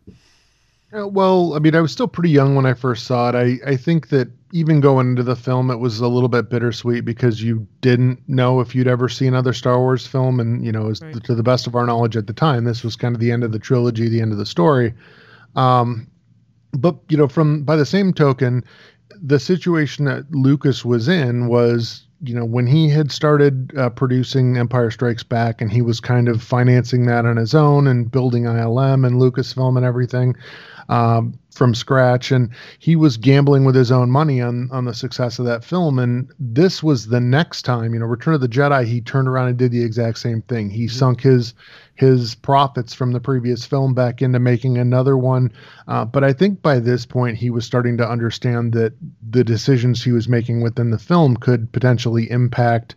Uh, 0.97 1.07
well, 1.07 1.55
I 1.55 1.59
mean, 1.59 1.75
I 1.75 1.81
was 1.81 1.91
still 1.93 2.07
pretty 2.07 2.31
young 2.31 2.55
when 2.55 2.65
I 2.65 2.75
first 2.75 3.07
saw 3.07 3.31
it. 3.31 3.35
I, 3.35 3.71
I 3.73 3.77
think 3.77 4.09
that 4.11 4.29
even 4.53 4.81
going 4.81 5.11
into 5.11 5.23
the 5.23 5.37
film, 5.37 5.71
it 5.71 5.77
was 5.79 5.99
a 6.01 6.09
little 6.09 6.29
bit 6.29 6.49
bittersweet 6.49 7.05
because 7.05 7.43
you 7.43 7.67
didn't 7.81 8.21
know 8.29 8.61
if 8.61 8.75
you'd 8.75 8.87
ever 8.87 9.09
see 9.09 9.27
another 9.27 9.53
Star 9.53 9.79
Wars 9.79 10.07
film. 10.07 10.39
And, 10.39 10.65
you 10.65 10.73
know, 10.73 10.89
Right. 10.89 11.25
to 11.25 11.35
the 11.35 11.43
best 11.43 11.67
of 11.67 11.75
our 11.75 11.87
knowledge 11.87 12.17
at 12.17 12.27
the 12.27 12.33
time, 12.33 12.65
this 12.65 12.85
was 12.85 12.97
kind 12.97 13.15
of 13.15 13.21
the 13.21 13.33
end 13.33 13.43
of 13.45 13.53
the 13.53 13.59
trilogy, 13.59 14.09
the 14.09 14.21
end 14.21 14.33
of 14.33 14.39
the 14.39 14.47
story. 14.47 14.95
Um, 15.57 16.07
but, 16.73 16.97
you 17.09 17.17
know, 17.17 17.29
from 17.29 17.63
by 17.63 17.77
the 17.77 17.87
same 17.87 18.13
token, 18.13 18.63
the 19.21 19.39
situation 19.41 20.05
that 20.05 20.31
Lucas 20.31 20.85
was 20.85 21.09
in 21.09 21.49
was, 21.49 22.07
you 22.23 22.35
know, 22.35 22.45
when 22.45 22.67
he 22.67 22.89
had 22.89 23.11
started 23.11 23.73
uh, 23.77 23.91
producing 23.91 24.57
Empire 24.57 24.91
Strikes 24.91 25.23
Back 25.23 25.61
and 25.61 25.73
he 25.73 25.83
was 25.83 26.01
kind 26.01 26.29
of 26.29 26.43
financing 26.43 27.07
that 27.07 27.25
on 27.27 27.37
his 27.37 27.55
own 27.55 27.87
and 27.87 28.11
building 28.11 28.45
ILM 28.45 29.07
and 29.07 29.21
Lucasfilm 29.21 29.77
and 29.77 29.85
everything. 29.87 30.37
Um, 30.89 31.39
from 31.57 31.75
scratch 31.75 32.31
and 32.31 32.51
he 32.79 32.95
was 32.97 33.17
gambling 33.17 33.65
with 33.65 33.75
his 33.75 33.91
own 33.91 34.11
money 34.11 34.41
on 34.41 34.69
on 34.71 34.85
the 34.85 34.95
success 34.95 35.39
of 35.39 35.47
that 35.47 35.65
film. 35.65 35.99
And 35.99 36.31
this 36.39 36.83
was 36.83 37.07
the 37.07 37.21
next 37.21 37.63
time 37.63 37.95
you 37.95 38.01
know 38.01 38.07
return 38.07 38.35
of 38.35 38.41
the 38.41 38.49
jedi 38.49 38.85
he 38.85 39.01
turned 39.01 39.29
around 39.29 39.49
and 39.49 39.57
did 39.57 39.73
the 39.73 39.83
exact 39.83 40.19
same 40.19 40.43
thing. 40.43 40.71
He 40.71 40.85
mm-hmm. 40.85 40.97
sunk 40.97 41.21
his 41.23 41.55
his 41.95 42.35
profits 42.35 42.93
from 42.93 43.13
the 43.13 43.21
previous 43.21 43.65
film 43.65 43.95
back 43.95 44.21
into 44.21 44.39
making 44.39 44.77
another 44.77 45.17
one. 45.17 45.51
Uh, 45.89 46.05
but 46.05 46.25
i 46.25 46.33
think 46.33 46.61
by 46.63 46.79
this 46.79 47.07
point 47.07 47.37
he 47.37 47.51
was 47.51 47.65
starting 47.65 47.97
to 47.97 48.09
understand 48.09 48.73
that 48.73 48.93
the 49.31 49.45
decisions 49.45 50.03
he 50.03 50.13
was 50.13 50.29
making 50.29 50.61
within 50.61 50.91
the 50.91 50.99
film 50.99 51.37
could 51.37 51.73
potentially 51.73 52.31
impact 52.31 52.97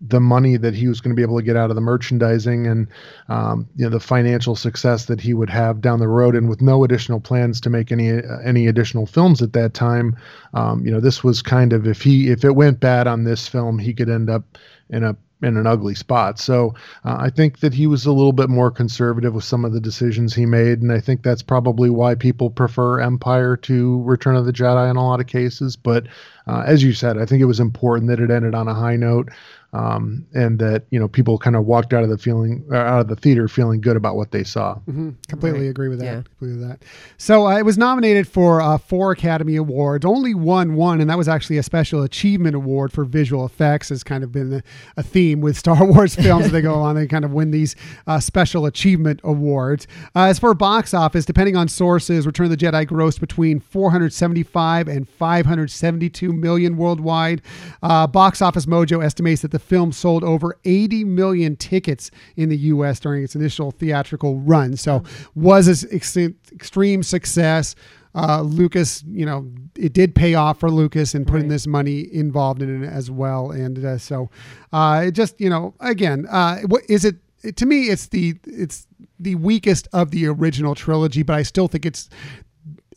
the 0.00 0.20
money 0.20 0.56
that 0.56 0.74
he 0.74 0.86
was 0.86 1.00
going 1.00 1.14
to 1.14 1.16
be 1.16 1.22
able 1.22 1.36
to 1.36 1.44
get 1.44 1.56
out 1.56 1.70
of 1.70 1.74
the 1.74 1.80
merchandising 1.80 2.66
and 2.66 2.88
um, 3.28 3.68
you 3.76 3.84
know 3.84 3.90
the 3.90 4.00
financial 4.00 4.54
success 4.54 5.06
that 5.06 5.20
he 5.20 5.34
would 5.34 5.50
have 5.50 5.80
down 5.80 5.98
the 5.98 6.08
road 6.08 6.36
and 6.36 6.48
with 6.48 6.62
no 6.62 6.84
additional 6.84 7.20
plans 7.20 7.60
to 7.60 7.70
make 7.70 7.90
any 7.90 8.10
uh, 8.10 8.38
any 8.44 8.68
additional 8.68 9.06
films 9.06 9.42
at 9.42 9.52
that 9.52 9.74
time 9.74 10.16
um, 10.54 10.84
you 10.84 10.92
know 10.92 11.00
this 11.00 11.24
was 11.24 11.42
kind 11.42 11.72
of 11.72 11.86
if 11.86 12.00
he 12.00 12.30
if 12.30 12.44
it 12.44 12.54
went 12.54 12.78
bad 12.78 13.06
on 13.06 13.24
this 13.24 13.48
film 13.48 13.78
he 13.78 13.92
could 13.92 14.08
end 14.08 14.30
up 14.30 14.44
in 14.90 15.02
a 15.02 15.16
in 15.42 15.56
an 15.56 15.66
ugly 15.66 15.94
spot. 15.94 16.38
So 16.38 16.74
uh, 17.04 17.16
I 17.18 17.30
think 17.30 17.60
that 17.60 17.72
he 17.72 17.86
was 17.86 18.06
a 18.06 18.12
little 18.12 18.32
bit 18.32 18.48
more 18.48 18.70
conservative 18.70 19.34
with 19.34 19.44
some 19.44 19.64
of 19.64 19.72
the 19.72 19.80
decisions 19.80 20.34
he 20.34 20.46
made, 20.46 20.82
and 20.82 20.92
I 20.92 21.00
think 21.00 21.22
that's 21.22 21.42
probably 21.42 21.90
why 21.90 22.14
people 22.14 22.50
prefer 22.50 23.00
Empire 23.00 23.56
to 23.58 24.02
Return 24.02 24.36
of 24.36 24.46
the 24.46 24.52
Jedi 24.52 24.90
in 24.90 24.96
a 24.96 25.04
lot 25.04 25.20
of 25.20 25.26
cases. 25.26 25.76
But 25.76 26.06
uh, 26.46 26.64
as 26.66 26.82
you 26.82 26.92
said, 26.92 27.18
I 27.18 27.26
think 27.26 27.40
it 27.40 27.46
was 27.46 27.60
important 27.60 28.08
that 28.08 28.20
it 28.20 28.30
ended 28.30 28.54
on 28.54 28.68
a 28.68 28.74
high 28.74 28.96
note 28.96 29.30
um, 29.74 30.26
and 30.34 30.58
that 30.58 30.84
you 30.90 30.98
know 30.98 31.08
people 31.08 31.36
kind 31.36 31.54
of 31.54 31.66
walked 31.66 31.92
out 31.92 32.02
of 32.02 32.08
the 32.08 32.16
feeling 32.16 32.64
uh, 32.72 32.76
out 32.76 33.00
of 33.00 33.08
the 33.08 33.16
theater 33.16 33.48
feeling 33.48 33.80
good 33.80 33.96
about 33.96 34.16
what 34.16 34.30
they 34.30 34.42
saw. 34.42 34.76
Mm-hmm. 34.86 35.10
Completely 35.28 35.60
right. 35.62 35.70
agree 35.70 35.88
with 35.88 35.98
that. 35.98 36.04
Yeah. 36.04 36.22
Completely 36.22 36.58
with 36.58 36.68
that. 36.68 36.84
So 37.18 37.46
uh, 37.46 37.58
it 37.58 37.64
was 37.64 37.76
nominated 37.76 38.26
for 38.26 38.62
uh, 38.62 38.78
four 38.78 39.12
Academy 39.12 39.56
Awards. 39.56 40.06
Only 40.06 40.34
won 40.34 40.74
one, 40.74 41.00
and 41.00 41.10
that 41.10 41.18
was 41.18 41.28
actually 41.28 41.58
a 41.58 41.62
Special 41.62 42.02
Achievement 42.02 42.54
Award 42.54 42.92
for 42.92 43.04
visual 43.04 43.44
effects. 43.44 43.90
Has 43.90 44.02
kind 44.02 44.24
of 44.24 44.32
been 44.32 44.54
a, 44.54 44.62
a 44.96 45.02
theme 45.02 45.42
with 45.42 45.56
Star 45.58 45.84
Wars 45.84 46.14
films. 46.14 46.50
they 46.50 46.62
go 46.62 46.74
on, 46.74 46.94
they 46.94 47.06
kind 47.06 47.24
of 47.24 47.32
win 47.32 47.50
these 47.50 47.76
uh, 48.06 48.20
Special 48.20 48.64
Achievement 48.64 49.20
Awards. 49.22 49.86
Uh, 50.16 50.24
as 50.24 50.38
for 50.38 50.54
box 50.54 50.94
office, 50.94 51.26
depending 51.26 51.56
on 51.56 51.68
sources, 51.68 52.26
Return 52.26 52.46
of 52.46 52.50
the 52.50 52.56
Jedi 52.56 52.86
grossed 52.86 53.20
between 53.20 53.60
475 53.60 54.88
and 54.88 55.06
572 55.06 56.32
million 56.32 56.78
worldwide. 56.78 57.42
Uh, 57.82 58.06
box 58.06 58.40
Office 58.40 58.64
Mojo 58.64 59.04
estimates 59.04 59.42
that 59.42 59.50
the 59.50 59.57
the 59.58 59.64
film 59.64 59.92
sold 59.92 60.22
over 60.22 60.56
80 60.64 61.04
million 61.04 61.56
tickets 61.56 62.10
in 62.36 62.48
the 62.48 62.56
U.S. 62.56 63.00
during 63.00 63.24
its 63.24 63.34
initial 63.34 63.72
theatrical 63.72 64.38
run. 64.38 64.76
So 64.76 65.02
was 65.34 65.82
an 65.82 65.88
ex- 65.92 66.16
extreme 66.16 67.02
success. 67.02 67.74
Uh, 68.14 68.42
Lucas, 68.42 69.02
you 69.06 69.26
know, 69.26 69.50
it 69.76 69.92
did 69.92 70.14
pay 70.14 70.34
off 70.34 70.60
for 70.60 70.70
Lucas 70.70 71.14
and 71.14 71.26
putting 71.26 71.42
right. 71.42 71.50
this 71.50 71.66
money 71.66 72.12
involved 72.12 72.62
in 72.62 72.84
it 72.84 72.88
as 72.88 73.10
well. 73.10 73.50
And 73.50 73.84
uh, 73.84 73.98
so, 73.98 74.30
uh, 74.72 75.04
it 75.06 75.12
just, 75.12 75.40
you 75.40 75.50
know, 75.50 75.74
again, 75.80 76.26
uh, 76.30 76.60
what 76.62 76.82
is 76.88 77.04
it? 77.04 77.16
To 77.56 77.66
me, 77.66 77.84
it's 77.84 78.08
the 78.08 78.36
it's 78.44 78.88
the 79.20 79.36
weakest 79.36 79.86
of 79.92 80.10
the 80.10 80.26
original 80.26 80.74
trilogy, 80.74 81.22
but 81.22 81.36
I 81.36 81.42
still 81.42 81.68
think 81.68 81.86
it's 81.86 82.08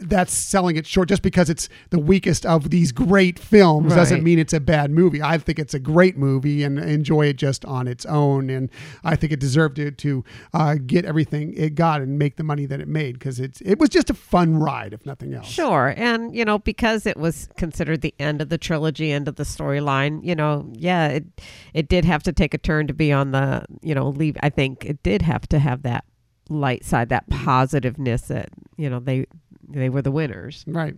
that's 0.01 0.33
selling 0.33 0.75
it 0.75 0.85
short 0.85 1.09
just 1.09 1.21
because 1.21 1.49
it's 1.49 1.69
the 1.89 1.99
weakest 1.99 2.45
of 2.45 2.69
these 2.69 2.91
great 2.91 3.37
films 3.37 3.91
right. 3.91 3.95
doesn't 3.95 4.23
mean 4.23 4.39
it's 4.39 4.53
a 4.53 4.59
bad 4.59 4.91
movie. 4.91 5.21
I 5.21 5.37
think 5.37 5.59
it's 5.59 5.73
a 5.73 5.79
great 5.79 6.17
movie 6.17 6.63
and 6.63 6.79
enjoy 6.79 7.27
it 7.27 7.37
just 7.37 7.65
on 7.65 7.87
its 7.87 8.05
own. 8.05 8.49
And 8.49 8.69
I 9.03 9.15
think 9.15 9.31
it 9.31 9.39
deserved 9.39 9.75
to, 9.77 9.91
to 9.91 10.23
uh, 10.53 10.75
get 10.85 11.05
everything 11.05 11.53
it 11.55 11.75
got 11.75 12.01
and 12.01 12.17
make 12.17 12.37
the 12.37 12.43
money 12.43 12.65
that 12.65 12.81
it 12.81 12.87
made 12.87 13.19
because 13.19 13.39
it's 13.39 13.61
it 13.61 13.79
was 13.79 13.89
just 13.89 14.09
a 14.09 14.13
fun 14.13 14.57
ride, 14.57 14.93
if 14.93 15.05
nothing 15.05 15.33
else. 15.33 15.47
Sure. 15.47 15.93
And, 15.95 16.35
you 16.35 16.45
know, 16.45 16.59
because 16.59 17.05
it 17.05 17.17
was 17.17 17.47
considered 17.57 18.01
the 18.01 18.15
end 18.19 18.41
of 18.41 18.49
the 18.49 18.57
trilogy, 18.57 19.11
end 19.11 19.27
of 19.27 19.35
the 19.35 19.43
storyline, 19.43 20.25
you 20.25 20.35
know, 20.35 20.69
yeah, 20.73 21.07
it, 21.07 21.25
it 21.73 21.89
did 21.89 22.05
have 22.05 22.23
to 22.23 22.33
take 22.33 22.53
a 22.53 22.57
turn 22.57 22.87
to 22.87 22.93
be 22.93 23.11
on 23.11 23.31
the, 23.31 23.65
you 23.81 23.93
know, 23.93 24.09
leave. 24.09 24.37
I 24.41 24.49
think 24.49 24.85
it 24.85 25.03
did 25.03 25.21
have 25.21 25.47
to 25.49 25.59
have 25.59 25.83
that 25.83 26.05
light 26.49 26.83
side, 26.83 27.09
that 27.09 27.29
positiveness 27.29 28.23
that, 28.23 28.49
you 28.77 28.89
know, 28.89 28.99
they 28.99 29.25
they 29.73 29.89
were 29.89 30.01
the 30.01 30.11
winners. 30.11 30.63
Right. 30.67 30.95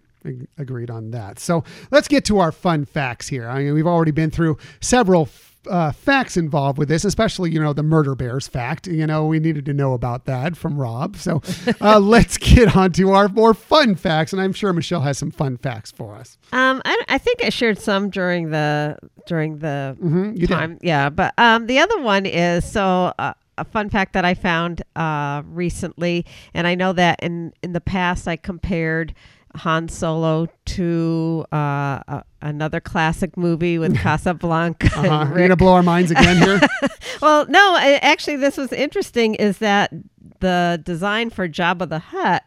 Agreed 0.57 0.89
on 0.89 1.11
that. 1.11 1.39
So 1.39 1.63
let's 1.91 2.07
get 2.07 2.23
to 2.25 2.39
our 2.39 2.51
fun 2.51 2.85
facts 2.85 3.27
here. 3.27 3.47
I 3.49 3.63
mean, 3.63 3.73
we've 3.73 3.87
already 3.87 4.11
been 4.11 4.31
through 4.31 4.57
several 4.79 5.27
uh, 5.69 5.91
facts 5.91 6.37
involved 6.37 6.77
with 6.77 6.89
this, 6.89 7.05
especially 7.05 7.51
you 7.51 7.59
know 7.59 7.73
the 7.73 7.83
murder 7.83 8.15
bears 8.15 8.47
fact. 8.47 8.87
You 8.87 9.07
know 9.07 9.25
we 9.25 9.39
needed 9.39 9.65
to 9.65 9.73
know 9.73 9.93
about 9.93 10.25
that 10.25 10.57
from 10.57 10.77
Rob. 10.77 11.15
So 11.17 11.41
uh, 11.81 11.99
let's 11.99 12.37
get 12.37 12.75
on 12.75 12.91
to 12.93 13.11
our 13.11 13.27
more 13.29 13.53
fun 13.53 13.95
facts, 13.95 14.33
and 14.33 14.41
I'm 14.41 14.53
sure 14.53 14.73
Michelle 14.73 15.01
has 15.01 15.17
some 15.17 15.31
fun 15.31 15.57
facts 15.57 15.91
for 15.91 16.15
us. 16.15 16.37
Um, 16.51 16.81
I, 16.85 17.03
I 17.09 17.17
think 17.17 17.43
I 17.43 17.49
shared 17.49 17.79
some 17.79 18.09
during 18.09 18.49
the 18.49 18.97
during 19.27 19.59
the 19.59 19.97
mm-hmm, 20.01 20.45
time. 20.45 20.73
Did. 20.75 20.83
Yeah, 20.83 21.09
but 21.09 21.33
um, 21.37 21.67
the 21.67 21.79
other 21.79 22.01
one 22.01 22.25
is 22.25 22.69
so. 22.69 23.13
Uh, 23.17 23.33
a 23.57 23.65
fun 23.65 23.89
fact 23.89 24.13
that 24.13 24.25
I 24.25 24.33
found 24.33 24.81
uh, 24.95 25.43
recently, 25.45 26.25
and 26.53 26.67
I 26.67 26.75
know 26.75 26.93
that 26.93 27.19
in 27.21 27.53
in 27.61 27.73
the 27.73 27.81
past 27.81 28.27
I 28.27 28.35
compared 28.35 29.13
Han 29.55 29.87
Solo 29.87 30.47
to 30.65 31.45
uh, 31.51 32.21
another 32.41 32.79
classic 32.79 33.37
movie 33.37 33.77
with 33.77 33.95
Casablanca. 34.01 34.87
uh-huh. 34.87 35.25
You're 35.29 35.39
gonna 35.39 35.55
blow 35.55 35.73
our 35.73 35.83
minds 35.83 36.11
again 36.11 36.37
here. 36.37 36.59
well, 37.21 37.45
no, 37.47 37.77
actually, 37.79 38.37
this 38.37 38.57
was 38.57 38.71
interesting. 38.71 39.35
Is 39.35 39.59
that 39.59 39.93
the 40.39 40.81
design 40.83 41.29
for 41.29 41.47
Jabba 41.47 41.87
the 41.87 41.99
Hutt 41.99 42.43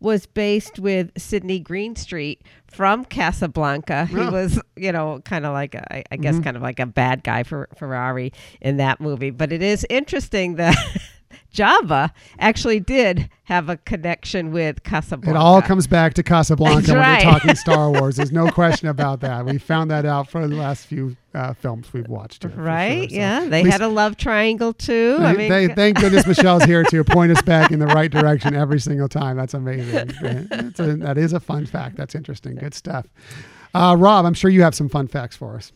was 0.00 0.24
based 0.26 0.78
with 0.78 1.10
Sidney 1.18 1.60
Greenstreet 1.60 2.42
from 2.70 3.04
Casablanca. 3.04 4.06
He 4.06 4.16
was, 4.16 4.60
you 4.76 4.92
know, 4.92 5.20
kind 5.24 5.44
of 5.44 5.52
like 5.52 5.74
a, 5.74 6.12
I 6.12 6.16
guess, 6.16 6.34
mm-hmm. 6.34 6.44
kind 6.44 6.56
of 6.56 6.62
like 6.62 6.78
a 6.78 6.86
bad 6.86 7.22
guy 7.22 7.42
for 7.42 7.68
Ferrari 7.76 8.32
in 8.60 8.78
that 8.78 9.00
movie. 9.00 9.30
But 9.30 9.52
it 9.52 9.62
is 9.62 9.86
interesting 9.90 10.56
that. 10.56 10.76
Jabba 11.52 12.10
actually 12.38 12.80
did 12.80 13.28
have 13.44 13.68
a 13.68 13.76
connection 13.78 14.52
with 14.52 14.84
Casablanca. 14.84 15.36
It 15.36 15.36
all 15.36 15.60
comes 15.60 15.86
back 15.86 16.14
to 16.14 16.22
Casablanca 16.22 16.92
when 16.92 16.98
we're 16.98 17.20
talking 17.20 17.56
Star 17.56 17.90
Wars. 17.90 18.16
There's 18.16 18.30
no 18.30 18.48
question 18.52 18.88
about 18.88 19.20
that. 19.20 19.44
We 19.44 19.58
found 19.58 19.90
that 19.90 20.06
out 20.06 20.30
for 20.30 20.46
the 20.46 20.54
last 20.54 20.86
few 20.86 21.16
uh, 21.34 21.54
films 21.54 21.92
we've 21.92 22.06
watched. 22.08 22.44
Here, 22.44 22.52
right? 22.52 23.02
Sure. 23.02 23.08
So 23.10 23.16
yeah. 23.16 23.46
They 23.46 23.62
had 23.62 23.80
a 23.80 23.88
love 23.88 24.16
triangle 24.16 24.72
too. 24.72 25.18
They, 25.18 25.24
I 25.24 25.32
mean, 25.34 25.50
they, 25.50 25.68
thank 25.68 25.98
goodness 25.98 26.26
Michelle's 26.28 26.64
here 26.64 26.84
to 26.84 27.04
point 27.04 27.32
us 27.32 27.42
back 27.42 27.72
in 27.72 27.80
the 27.80 27.86
right 27.86 28.10
direction 28.10 28.54
every 28.54 28.78
single 28.78 29.08
time. 29.08 29.36
That's 29.36 29.54
amazing. 29.54 30.10
A, 30.50 30.96
that 30.96 31.18
is 31.18 31.32
a 31.32 31.40
fun 31.40 31.66
fact. 31.66 31.96
That's 31.96 32.14
interesting. 32.14 32.54
Good 32.54 32.74
stuff. 32.74 33.06
Uh, 33.74 33.96
Rob, 33.98 34.24
I'm 34.24 34.34
sure 34.34 34.50
you 34.50 34.62
have 34.62 34.74
some 34.74 34.88
fun 34.88 35.08
facts 35.08 35.36
for 35.36 35.56
us. 35.56 35.72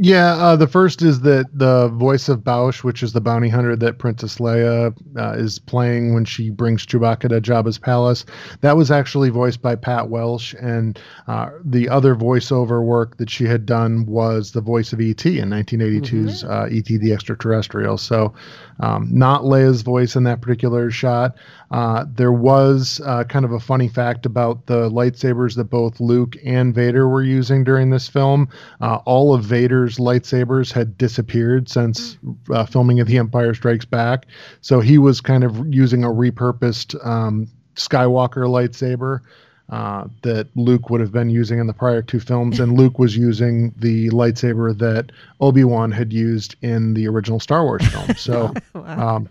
Yeah, 0.00 0.34
uh, 0.34 0.54
the 0.54 0.68
first 0.68 1.02
is 1.02 1.22
that 1.22 1.46
the 1.52 1.88
voice 1.88 2.28
of 2.28 2.44
Boushh, 2.44 2.84
which 2.84 3.02
is 3.02 3.12
the 3.12 3.20
bounty 3.20 3.48
hunter 3.48 3.74
that 3.74 3.98
Princess 3.98 4.38
Leia 4.38 4.94
uh, 5.16 5.32
is 5.32 5.58
playing 5.58 6.14
when 6.14 6.24
she 6.24 6.50
brings 6.50 6.86
Chewbacca 6.86 7.28
to 7.30 7.40
Jabba's 7.40 7.78
palace, 7.78 8.24
that 8.60 8.76
was 8.76 8.92
actually 8.92 9.30
voiced 9.30 9.60
by 9.60 9.74
Pat 9.74 10.08
Welsh, 10.08 10.54
and 10.54 11.00
uh, 11.26 11.50
the 11.64 11.88
other 11.88 12.14
voiceover 12.14 12.80
work 12.80 13.16
that 13.16 13.28
she 13.28 13.44
had 13.44 13.66
done 13.66 14.06
was 14.06 14.52
the 14.52 14.60
voice 14.60 14.92
of 14.92 15.00
ET 15.00 15.26
in 15.26 15.50
1982's 15.50 16.44
mm-hmm. 16.44 16.52
Uh, 16.52 16.66
ET 16.66 16.84
the 16.84 17.12
Extraterrestrial. 17.12 17.98
So, 17.98 18.34
um, 18.80 19.08
not 19.10 19.42
Leia's 19.42 19.82
voice 19.82 20.16
in 20.16 20.24
that 20.24 20.40
particular 20.40 20.90
shot. 20.90 21.36
Uh, 21.70 22.06
there 22.10 22.32
was 22.32 23.00
uh, 23.04 23.24
kind 23.24 23.44
of 23.44 23.52
a 23.52 23.60
funny 23.60 23.88
fact 23.88 24.24
about 24.24 24.66
the 24.66 24.88
lightsabers 24.90 25.56
that 25.56 25.64
both 25.64 26.00
Luke 26.00 26.36
and 26.44 26.74
Vader 26.74 27.08
were 27.08 27.22
using 27.22 27.62
during 27.62 27.90
this 27.90 28.08
film. 28.08 28.48
all 28.80 29.34
of 29.34 29.44
Vader's 29.44 29.68
Vader's 29.68 29.98
lightsabers 29.98 30.72
had 30.72 30.96
disappeared 30.96 31.68
since 31.68 32.16
uh, 32.50 32.64
filming 32.64 33.00
of 33.00 33.06
The 33.06 33.18
Empire 33.18 33.54
Strikes 33.54 33.84
Back. 33.84 34.26
So 34.60 34.80
he 34.80 34.98
was 34.98 35.20
kind 35.20 35.44
of 35.44 35.62
using 35.72 36.04
a 36.04 36.08
repurposed 36.08 36.94
um, 37.06 37.48
Skywalker 37.76 38.46
lightsaber. 38.46 39.20
Uh, 39.70 40.08
that 40.22 40.48
Luke 40.56 40.88
would 40.88 40.98
have 40.98 41.12
been 41.12 41.28
using 41.28 41.58
in 41.58 41.66
the 41.66 41.74
prior 41.74 42.00
two 42.00 42.20
films, 42.20 42.58
and 42.58 42.78
Luke 42.78 42.98
was 42.98 43.14
using 43.14 43.74
the 43.76 44.08
lightsaber 44.08 44.76
that 44.78 45.12
Obi 45.40 45.62
Wan 45.62 45.92
had 45.92 46.10
used 46.10 46.56
in 46.62 46.94
the 46.94 47.06
original 47.06 47.38
Star 47.38 47.62
Wars 47.64 47.86
film. 47.86 48.08
So, 48.16 48.54
wow. 48.74 49.16
um, 49.16 49.28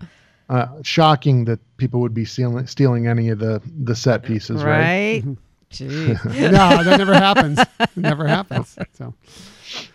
uh, 0.50 0.68
shocking 0.84 1.46
that 1.46 1.60
people 1.78 2.02
would 2.02 2.14
be 2.14 2.24
stealing, 2.24 2.68
stealing 2.68 3.08
any 3.08 3.30
of 3.30 3.40
the 3.40 3.62
the 3.84 3.96
set 3.96 4.22
pieces, 4.24 4.64
right? 4.64 5.24
Right. 5.26 5.38
no, 5.82 6.84
that 6.84 6.96
never 6.98 7.16
happens. 7.16 7.60
It 7.60 7.98
never 7.98 8.28
happens. 8.38 8.78
So. 8.94 9.14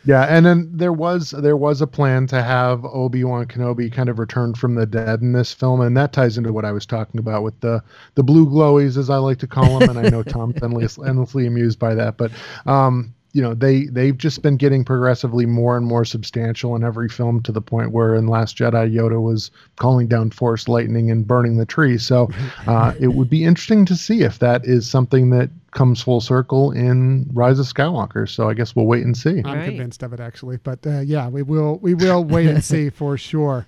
Yeah, 0.05 0.23
and 0.23 0.45
then 0.45 0.71
there 0.73 0.93
was 0.93 1.31
there 1.31 1.57
was 1.57 1.81
a 1.81 1.87
plan 1.87 2.27
to 2.29 2.43
have 2.43 2.85
Obi 2.85 3.25
Wan 3.25 3.47
Kenobi 3.47 3.91
kind 3.93 4.09
of 4.09 4.19
return 4.19 4.55
from 4.55 4.75
the 4.75 4.87
dead 4.87 5.21
in 5.21 5.33
this 5.33 5.53
film, 5.53 5.81
and 5.81 5.97
that 5.97 6.13
ties 6.13 6.37
into 6.37 6.53
what 6.53 6.65
I 6.65 6.73
was 6.73 6.87
talking 6.87 7.19
about 7.21 7.43
with 7.43 7.59
the 7.61 7.83
the 8.15 8.23
blue 8.23 8.47
glowies, 8.47 8.97
as 8.97 9.11
I 9.11 9.17
like 9.17 9.39
to 9.39 9.47
call 9.47 9.79
them. 9.79 9.97
And 9.97 10.07
I 10.07 10.11
know 10.11 10.23
Tom's 10.23 10.57
endlessly, 10.63 11.09
endlessly 11.09 11.47
amused 11.47 11.79
by 11.79 11.95
that, 11.95 12.17
but 12.17 12.33
um, 12.67 13.15
you 13.33 13.41
know 13.43 13.55
they 13.55 13.87
they've 13.87 14.17
just 14.17 14.43
been 14.43 14.57
getting 14.57 14.85
progressively 14.85 15.47
more 15.47 15.77
and 15.77 15.87
more 15.87 16.05
substantial 16.05 16.77
in 16.77 16.85
every 16.85 17.09
film 17.09 17.43
to 17.43 17.53
the 17.53 17.61
point 17.63 17.91
where 17.93 18.15
in 18.15 18.27
Last 18.27 18.57
Jedi 18.59 18.93
Yoda 18.95 19.21
was 19.23 19.51
calling 19.77 20.07
down 20.07 20.31
force 20.31 20.69
lightning 20.69 21.11
and 21.11 21.27
burning 21.27 21.57
the 21.57 21.67
tree. 21.67 21.99
So 21.99 22.31
uh, 22.67 22.93
it 23.01 23.09
would 23.09 23.31
be 23.31 23.45
interesting 23.45 23.85
to 23.87 23.97
see 23.97 24.23
if 24.23 24.39
that 24.41 24.65
is 24.65 24.89
something 24.89 25.31
that 25.31 25.51
comes 25.71 26.03
full 26.03 26.21
circle 26.21 26.71
in 26.73 27.27
Rise 27.33 27.59
of 27.59 27.65
Skywalker. 27.67 28.29
So 28.29 28.51
I 28.51 28.55
guess 28.55 28.77
we'll 28.77 28.85
wait 28.87 29.05
and 29.05 29.17
see. 29.17 29.41
I'm 29.45 29.57
Right. 29.57 29.65
convinced 29.65 30.03
of 30.03 30.13
it 30.13 30.21
actually, 30.21 30.59
but 30.59 30.87
uh, 30.87 31.01
yeah, 31.01 31.29
we 31.29 31.43
will 31.43 31.79
we 31.79 31.95
will 31.95 32.25
wait 32.25 32.49
and 32.49 32.63
see 32.63 32.91
for 33.01 33.17
sure. 33.17 33.67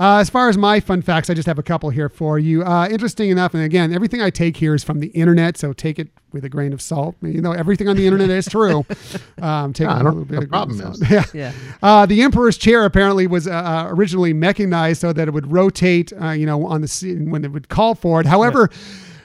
Uh, 0.00 0.18
as 0.18 0.30
far 0.30 0.48
as 0.48 0.56
my 0.56 0.78
fun 0.78 1.02
facts, 1.02 1.28
I 1.28 1.34
just 1.34 1.46
have 1.46 1.58
a 1.58 1.62
couple 1.62 1.90
here 1.90 2.08
for 2.08 2.38
you. 2.38 2.62
Uh, 2.62 2.86
interesting 2.88 3.30
enough, 3.30 3.52
and 3.54 3.64
again, 3.64 3.92
everything 3.92 4.22
I 4.22 4.30
take 4.30 4.56
here 4.56 4.72
is 4.74 4.84
from 4.84 5.00
the 5.00 5.08
internet, 5.08 5.56
so 5.56 5.72
take 5.72 5.98
it 5.98 6.06
with 6.32 6.44
a 6.44 6.48
grain 6.48 6.72
of 6.72 6.80
salt. 6.80 7.16
You 7.20 7.40
know, 7.40 7.50
everything 7.50 7.88
on 7.88 7.96
the 7.96 8.06
internet 8.06 8.30
is 8.30 8.46
true. 8.46 8.84
Um, 9.42 9.72
take 9.72 9.86
Yeah, 9.86 9.94
it 9.94 9.96
I 9.96 10.00
a 10.00 10.02
don't- 10.04 10.12
little 10.18 10.24
bit 10.24 10.30
the 10.32 10.36
of 10.38 10.42
of 10.44 10.50
problem 10.50 10.78
salt. 10.78 10.94
is- 11.02 11.10
Yeah. 11.10 11.24
Yeah. 11.32 11.52
Uh, 11.82 12.06
the 12.06 12.22
emperor's 12.22 12.56
chair 12.58 12.84
apparently 12.84 13.26
was 13.26 13.46
uh, 13.46 13.52
uh, 13.52 13.86
originally 13.90 14.32
mechanized 14.32 15.00
so 15.00 15.12
that 15.12 15.28
it 15.28 15.30
would 15.34 15.50
rotate, 15.50 16.12
uh, 16.20 16.30
you 16.30 16.44
know, 16.46 16.66
on 16.66 16.80
the 16.80 16.88
scene 16.88 17.30
when 17.30 17.44
it 17.44 17.52
would 17.52 17.68
call 17.68 17.94
for 17.94 18.20
it. 18.20 18.26
However, 18.26 18.68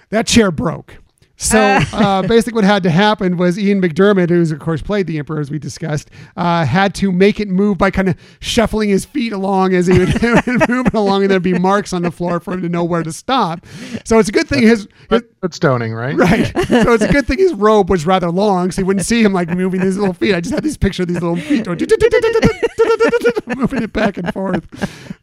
that 0.09 0.27
chair 0.27 0.49
broke. 0.51 0.97
So 1.43 1.59
uh, 1.93 2.21
basically, 2.23 2.53
what 2.55 2.63
had 2.63 2.83
to 2.83 2.89
happen 2.89 3.37
was 3.37 3.59
Ian 3.59 3.81
McDiarmid, 3.81 4.29
who's 4.29 4.51
of 4.51 4.59
course 4.59 4.81
played 4.81 5.07
the 5.07 5.17
emperor 5.17 5.39
as 5.39 5.51
we 5.51 5.59
discussed, 5.59 6.09
uh, 6.37 6.65
had 6.65 6.95
to 6.95 7.11
make 7.11 7.39
it 7.39 7.47
move 7.47 7.77
by 7.77 7.91
kind 7.91 8.09
of 8.09 8.15
shuffling 8.39 8.89
his 8.89 9.05
feet 9.05 9.33
along 9.33 9.73
as 9.73 9.87
he 9.87 9.99
would 9.99 10.21
move 10.69 10.87
it 10.87 10.93
along, 10.93 11.23
and 11.23 11.31
there'd 11.31 11.43
be 11.43 11.57
marks 11.57 11.93
on 11.93 12.01
the 12.01 12.11
floor 12.11 12.39
for 12.39 12.53
him 12.53 12.61
to 12.61 12.69
know 12.69 12.83
where 12.83 13.03
to 13.03 13.11
stop. 13.11 13.65
So 14.05 14.19
it's 14.19 14.29
a 14.29 14.31
good 14.31 14.47
thing 14.47 14.61
his, 14.63 14.81
his 14.83 14.87
But, 15.09 15.39
but 15.41 15.53
stoning, 15.53 15.93
right? 15.93 16.15
Right. 16.15 16.51
So 16.83 16.93
it's 16.93 17.03
a 17.03 17.11
good 17.11 17.27
thing 17.27 17.37
his 17.37 17.53
robe 17.53 17.89
was 17.89 18.05
rather 18.05 18.29
long, 18.31 18.71
so 18.71 18.81
you 18.81 18.85
wouldn't 18.85 19.05
see 19.05 19.21
him 19.21 19.31
like 19.31 19.49
moving 19.49 19.79
his 19.81 19.97
little 19.97 20.13
feet. 20.13 20.33
I 20.33 20.41
just 20.41 20.53
had 20.53 20.63
this 20.63 20.75
picture 20.75 21.03
of 21.03 21.07
these 21.07 21.21
little 21.21 21.37
feet 21.37 21.65
going 21.65 21.77
moving 23.55 23.83
it 23.83 23.93
back 23.93 24.17
and 24.17 24.31
forth. 24.33 24.67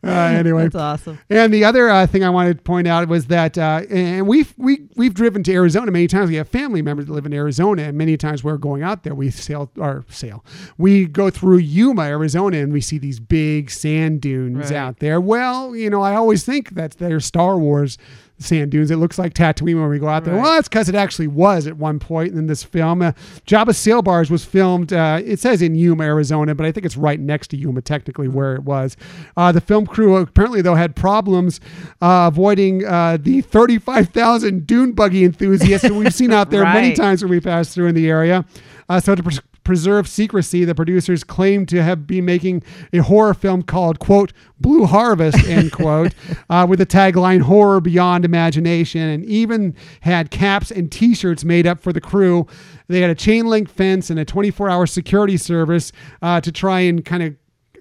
Uh, 0.04 0.08
anyway, 0.10 0.64
That's 0.64 0.74
awesome. 0.74 1.18
and 1.28 1.52
the 1.52 1.64
other 1.64 1.88
uh, 1.88 2.06
thing 2.06 2.24
I 2.24 2.30
wanted 2.30 2.58
to 2.58 2.62
point 2.62 2.86
out 2.86 3.08
was 3.08 3.26
that, 3.26 3.56
uh, 3.58 3.82
and 3.90 4.26
we've 4.26 4.52
we 4.56 4.82
we've 4.96 5.14
driven 5.14 5.42
to 5.44 5.52
Arizona 5.52 5.90
many 5.90 6.06
times. 6.06 6.30
We 6.30 6.36
have 6.36 6.48
family 6.48 6.82
members 6.82 7.06
that 7.06 7.12
live 7.12 7.26
in 7.26 7.32
Arizona, 7.32 7.82
and 7.82 7.98
many 7.98 8.16
times 8.16 8.42
we're 8.42 8.56
going 8.56 8.82
out 8.82 9.02
there. 9.02 9.14
We 9.14 9.30
sail 9.30 9.70
or 9.78 10.04
sail. 10.08 10.44
We 10.78 11.06
go 11.06 11.30
through 11.30 11.58
Yuma, 11.58 12.02
Arizona, 12.02 12.58
and 12.58 12.72
we 12.72 12.80
see 12.80 12.98
these 12.98 13.20
big 13.20 13.70
sand 13.70 14.20
dunes 14.20 14.70
Right. 14.70 14.72
out 14.72 14.98
there. 15.00 15.20
Well, 15.20 15.74
you 15.76 15.90
know, 15.90 16.02
I 16.02 16.14
always 16.14 16.44
think 16.44 16.70
that 16.70 16.92
they're 16.98 17.20
Star 17.20 17.58
Wars 17.58 17.98
sand 18.40 18.70
dunes. 18.70 18.90
It 18.90 18.96
looks 18.96 19.18
like 19.18 19.34
Tatooine 19.34 19.80
when 19.80 19.88
we 19.88 19.98
go 19.98 20.08
out 20.08 20.24
there. 20.24 20.34
Right. 20.34 20.42
Well, 20.42 20.52
that's 20.54 20.68
because 20.68 20.88
it 20.88 20.94
actually 20.94 21.28
was 21.28 21.66
at 21.66 21.76
one 21.76 21.98
point 21.98 22.34
in 22.34 22.46
this 22.46 22.62
film. 22.62 23.02
Uh, 23.02 23.12
Jabba 23.46 23.74
Sail 23.74 24.02
Barge 24.02 24.30
was 24.30 24.44
filmed. 24.44 24.92
Uh, 24.92 25.20
it 25.24 25.38
says 25.38 25.62
in 25.62 25.74
Yuma, 25.74 26.04
Arizona, 26.04 26.54
but 26.54 26.66
I 26.66 26.72
think 26.72 26.86
it's 26.86 26.96
right 26.96 27.20
next 27.20 27.48
to 27.48 27.56
Yuma, 27.56 27.82
technically 27.82 28.28
where 28.28 28.54
it 28.54 28.62
was. 28.62 28.96
Uh, 29.36 29.52
the 29.52 29.60
film 29.60 29.86
crew 29.86 30.16
apparently 30.16 30.62
though 30.62 30.74
had 30.74 30.96
problems 30.96 31.60
uh, 32.00 32.30
avoiding 32.32 32.84
uh, 32.86 33.18
the 33.20 33.42
35,000 33.42 34.66
dune 34.66 34.92
buggy 34.92 35.24
enthusiasts 35.24 35.86
that 35.86 35.94
we've 35.94 36.14
seen 36.14 36.32
out 36.32 36.50
there 36.50 36.64
many 36.64 36.92
times 36.94 37.22
when 37.22 37.30
we 37.30 37.40
passed 37.40 37.74
through 37.74 37.86
in 37.86 37.94
the 37.94 38.08
area. 38.08 38.44
Uh, 38.88 38.98
so 38.98 39.14
to 39.14 39.22
preserve 39.64 40.08
secrecy, 40.08 40.64
the 40.64 40.74
producers 40.74 41.24
claimed 41.24 41.68
to 41.68 41.82
have 41.82 42.06
been 42.06 42.24
making 42.24 42.62
a 42.92 42.98
horror 42.98 43.34
film 43.34 43.62
called 43.62 43.98
"quote 43.98 44.32
Blue 44.58 44.86
Harvest" 44.86 45.38
end 45.46 45.72
quote, 45.72 46.14
uh, 46.48 46.66
with 46.68 46.78
the 46.78 46.86
tagline 46.86 47.42
"Horror 47.42 47.80
Beyond 47.80 48.24
Imagination," 48.24 49.02
and 49.02 49.24
even 49.24 49.74
had 50.00 50.30
caps 50.30 50.70
and 50.70 50.90
T-shirts 50.90 51.44
made 51.44 51.66
up 51.66 51.80
for 51.80 51.92
the 51.92 52.00
crew. 52.00 52.46
They 52.88 53.00
had 53.00 53.10
a 53.10 53.14
chain 53.14 53.46
link 53.46 53.68
fence 53.68 54.10
and 54.10 54.18
a 54.18 54.24
24-hour 54.24 54.86
security 54.86 55.36
service 55.36 55.92
uh, 56.22 56.40
to 56.40 56.50
try 56.50 56.80
and 56.80 57.04
kind 57.04 57.22
of 57.22 57.36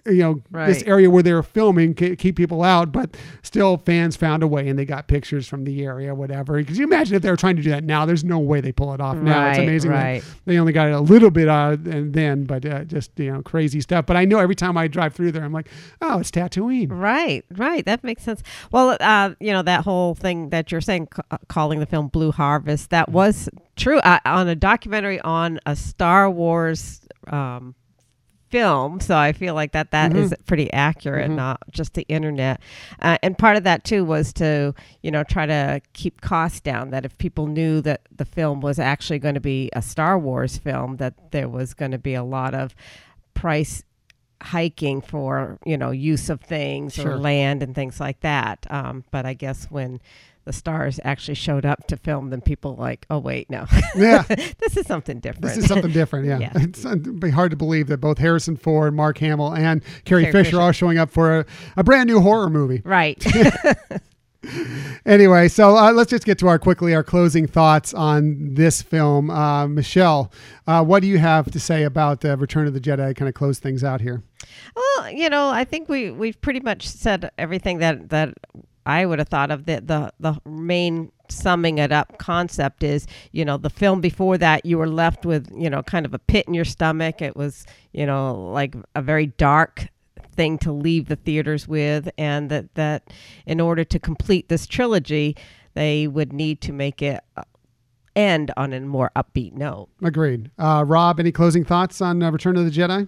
you 0.06 0.24
know 0.24 0.42
this 0.68 0.84
area 0.84 1.10
where 1.10 1.22
they 1.24 1.34
were 1.34 1.44
filming 1.44 1.94
ke- 1.94 2.18
keep 2.18 2.36
people 2.36 2.64
out 2.64 2.92
but 2.92 3.16
still 3.44 3.78
fans 3.78 4.16
found 4.16 4.44
a 4.44 4.48
way 4.48 4.68
and 4.68 4.78
they 4.80 4.86
got 4.86 5.08
pictures 5.08 5.48
from 5.48 5.64
the 5.64 5.84
area 5.84 6.14
whatever. 6.16 6.58
Because 6.58 6.78
you 6.78 6.86
imagine 6.86 7.16
if 7.16 7.22
they 7.22 7.30
were 7.30 7.38
trying 7.38 7.56
to 7.56 7.62
do 7.62 7.70
that 7.72 7.84
now 7.84 8.06
there's 8.06 8.24
no 8.24 8.40
way 8.40 8.62
they 8.62 8.72
pull 8.72 8.94
it 8.94 9.02
off 9.02 9.18
now. 9.18 9.50
It's 9.50 9.58
Right, 9.60 9.64
amazing 9.68 9.92
that 9.92 9.98
right. 10.04 10.24
they 10.46 10.58
only 10.60 10.74
got 10.74 10.88
it 10.88 10.94
a 10.94 11.00
little 11.00 11.32
bit 11.32 11.48
uh 11.48 11.78
and 11.86 12.14
then 12.14 12.44
but 12.46 12.66
uh, 12.66 12.84
just 12.86 13.12
you 13.18 13.32
know 13.32 13.42
crazy 13.42 13.82
stuff. 13.82 14.06
But 14.06 14.18
i 14.18 14.26
know 14.26 14.40
every 14.40 14.56
time 14.56 14.78
i 14.78 14.88
drive 14.88 15.14
through 15.14 15.32
there 15.32 15.44
i'm 15.44 15.54
like 15.54 15.70
oh 16.02 16.20
it's 16.20 16.32
tatooine. 16.32 16.88
Right, 16.90 17.44
right. 17.56 17.86
That 17.86 18.04
makes 18.04 18.24
sense. 18.24 18.42
Well, 18.72 18.98
uh, 19.00 19.32
you 19.40 19.52
know 19.52 19.62
that 19.64 19.84
whole 19.84 20.16
thing 20.16 20.50
that 20.50 20.72
you're 20.72 20.82
saying, 20.82 21.08
ca- 21.08 21.38
calling 21.48 21.80
the 21.80 21.86
film 21.86 22.08
Blue 22.08 22.32
Harvest, 22.32 22.90
that 22.92 23.10
was 23.10 23.50
true. 23.76 24.00
Uh, 24.00 24.20
on 24.26 24.48
a 24.48 24.56
documentary 24.56 25.20
on 25.22 25.60
a 25.66 25.76
Star 25.76 26.30
Wars 26.30 27.02
um, 27.28 27.76
film. 28.50 29.00
So 29.00 29.16
I 29.18 29.32
feel 29.32 29.54
like 29.56 29.72
that 29.74 29.92
that 29.92 30.16
is 30.16 30.34
pretty 30.46 30.72
accurate, 30.74 31.30
not 31.32 31.62
just 31.72 31.94
the 31.94 32.06
internet. 32.10 32.60
Uh, 33.02 33.18
and 33.24 33.38
part 33.38 33.58
of 33.58 33.64
that 33.64 33.84
too 33.84 34.04
was 34.06 34.34
to 34.34 34.74
you 35.02 35.12
know 35.12 35.24
try 35.24 35.46
to 35.46 35.82
keep 35.94 36.22
costs 36.22 36.60
down. 36.60 36.90
That 36.92 37.06
if 37.06 37.18
people 37.18 37.48
knew 37.48 37.82
that 37.82 38.02
the 38.16 38.26
film 38.26 38.62
was 38.62 38.80
actually 38.80 39.20
going 39.20 39.36
to 39.36 39.42
be 39.42 39.70
a 39.74 39.82
Star 39.82 40.18
Wars 40.18 40.58
film, 40.58 40.98
that 40.98 41.32
there 41.32 41.48
was 41.50 41.74
going 41.74 41.92
to 41.92 41.98
be 42.00 42.14
a 42.14 42.24
lot 42.24 42.54
of 42.54 42.76
price 43.34 43.84
hiking 44.42 45.02
for 45.02 45.60
you 45.66 45.78
know 45.78 45.92
use 45.92 46.30
of 46.30 46.40
things 46.42 46.94
Sure. 46.94 47.12
or 47.14 47.18
land 47.18 47.62
and 47.62 47.76
things 47.76 48.00
like 48.00 48.22
that 48.22 48.66
um, 48.70 49.04
but 49.12 49.26
i 49.26 49.34
guess 49.34 49.66
when 49.70 50.00
the 50.50 50.54
stars 50.54 51.00
actually 51.04 51.36
showed 51.36 51.64
up 51.64 51.86
to 51.86 51.96
film 51.96 52.32
then 52.32 52.42
people 52.42 52.76
like 52.76 53.06
oh 53.12 53.20
wait 53.20 53.48
no 53.52 53.68
yeah 53.96 54.24
this 54.58 54.76
is 54.76 54.88
something 54.88 55.20
different 55.20 55.44
this 55.46 55.58
is 55.58 55.68
something 55.68 55.92
different 55.92 56.26
yeah, 56.26 56.40
Yeah. 56.42 56.52
it's 56.56 56.84
it'd 56.84 57.20
be 57.20 57.30
hard 57.30 57.52
to 57.52 57.58
believe 57.58 57.86
that 57.86 57.98
both 57.98 58.18
harrison 58.18 58.58
ford 58.58 58.96
mark 58.96 59.20
hamill 59.20 59.54
and 59.54 59.84
carrie, 60.06 60.24
Carrie 60.24 60.32
fisher, 60.32 60.44
Fisher. 60.46 60.62
are 60.62 60.74
showing 60.74 60.98
up 60.98 61.12
for 61.12 61.42
a, 61.42 61.46
a 61.78 61.84
brand 61.84 62.08
new 62.10 62.20
horror 62.20 62.50
movie 62.50 62.82
right 62.84 63.24
anyway, 65.06 65.50
so 65.50 65.76
uh, 65.76 65.92
let's 65.92 66.10
just 66.10 66.26
get 66.26 66.38
to 66.40 66.48
our 66.48 66.58
quickly 66.58 66.96
our 66.96 67.04
closing 67.04 67.46
thoughts 67.46 67.94
on 67.94 68.54
this 68.54 68.82
film. 68.82 69.30
Uh, 69.30 69.68
Michelle, 69.68 70.32
uh, 70.66 70.82
what 70.84 71.02
do 71.02 71.08
you 71.10 71.18
have 71.18 71.52
to 71.52 71.60
say 71.60 71.84
about 71.84 72.24
uh, 72.24 72.38
Return 72.38 72.66
of 72.66 72.74
the 72.74 72.80
Jedi? 72.80 73.14
Kind 73.18 73.28
of 73.28 73.36
close 73.36 73.60
things 73.60 73.84
out 73.84 74.00
here. 74.00 74.24
well 74.76 75.10
you 75.12 75.30
know 75.30 75.50
i 75.50 75.66
think 75.66 75.90
we 75.90 76.10
we've 76.12 76.40
pretty 76.40 76.62
much 76.62 76.88
said 76.88 77.30
everything 77.38 77.80
that 77.80 78.10
that 78.10 78.34
i 78.90 79.06
would 79.06 79.20
have 79.20 79.30
thought 79.30 79.52
of 79.52 79.66
the 79.66 79.82
the 79.82 80.12
the 80.20 80.40
main 80.50 81.12
summing 81.30 81.78
it 81.78 81.92
up 81.92 82.18
concept 82.18 82.84
is 82.84 83.06
you 83.32 83.46
know 83.46 83.58
the 83.58 83.70
film 83.70 84.02
before 84.02 84.38
that 84.38 84.66
you 84.66 84.78
were 84.78 84.90
left 84.90 85.26
with 85.26 85.48
you 85.56 85.70
know 85.70 85.84
kind 85.84 86.06
of 86.06 86.14
a 86.14 86.20
pit 86.20 86.48
in 86.48 86.54
your 86.54 86.66
stomach 86.66 87.22
it 87.22 87.36
was 87.36 87.66
you 87.94 88.06
know 88.06 88.34
like 88.52 88.76
a 88.96 89.02
very 89.02 89.28
dark 89.28 89.88
thing 90.36 90.58
to 90.58 90.72
leave 90.72 91.08
the 91.08 91.16
theaters 91.16 91.68
with 91.68 92.10
and 92.18 92.50
that 92.50 92.74
that 92.76 93.14
in 93.46 93.60
order 93.60 93.84
to 93.84 94.00
complete 94.00 94.50
this 94.50 94.66
trilogy 94.66 95.36
they 95.76 96.08
would 96.08 96.34
need 96.34 96.62
to 96.62 96.72
make 96.74 97.02
it 97.02 97.22
uh, 97.38 97.44
end 98.16 98.52
on 98.58 98.74
a 98.74 98.80
more 98.80 99.12
upbeat 99.16 99.54
note 99.54 99.88
Agreed. 100.02 100.50
Uh, 100.58 100.84
Rob, 100.86 101.20
any 101.20 101.32
closing 101.32 101.64
thoughts 101.64 102.02
on 102.02 102.24
uh, 102.24 102.32
Return 102.32 102.58
of 102.58 102.66
the 102.66 102.72
Jedi? 102.72 103.08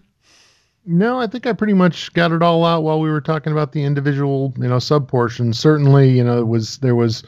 No, 0.85 1.19
I 1.19 1.27
think 1.27 1.45
I 1.45 1.53
pretty 1.53 1.73
much 1.73 2.11
got 2.13 2.31
it 2.31 2.41
all 2.41 2.65
out 2.65 2.81
while 2.83 2.99
we 2.99 3.09
were 3.09 3.21
talking 3.21 3.53
about 3.53 3.71
the 3.71 3.83
individual, 3.83 4.53
you 4.57 4.67
know, 4.67 4.79
sub 4.79 5.07
portions. 5.07 5.59
Certainly, 5.59 6.09
you 6.09 6.23
know, 6.23 6.39
it 6.39 6.47
was 6.47 6.77
there 6.79 6.95
was 6.95 7.23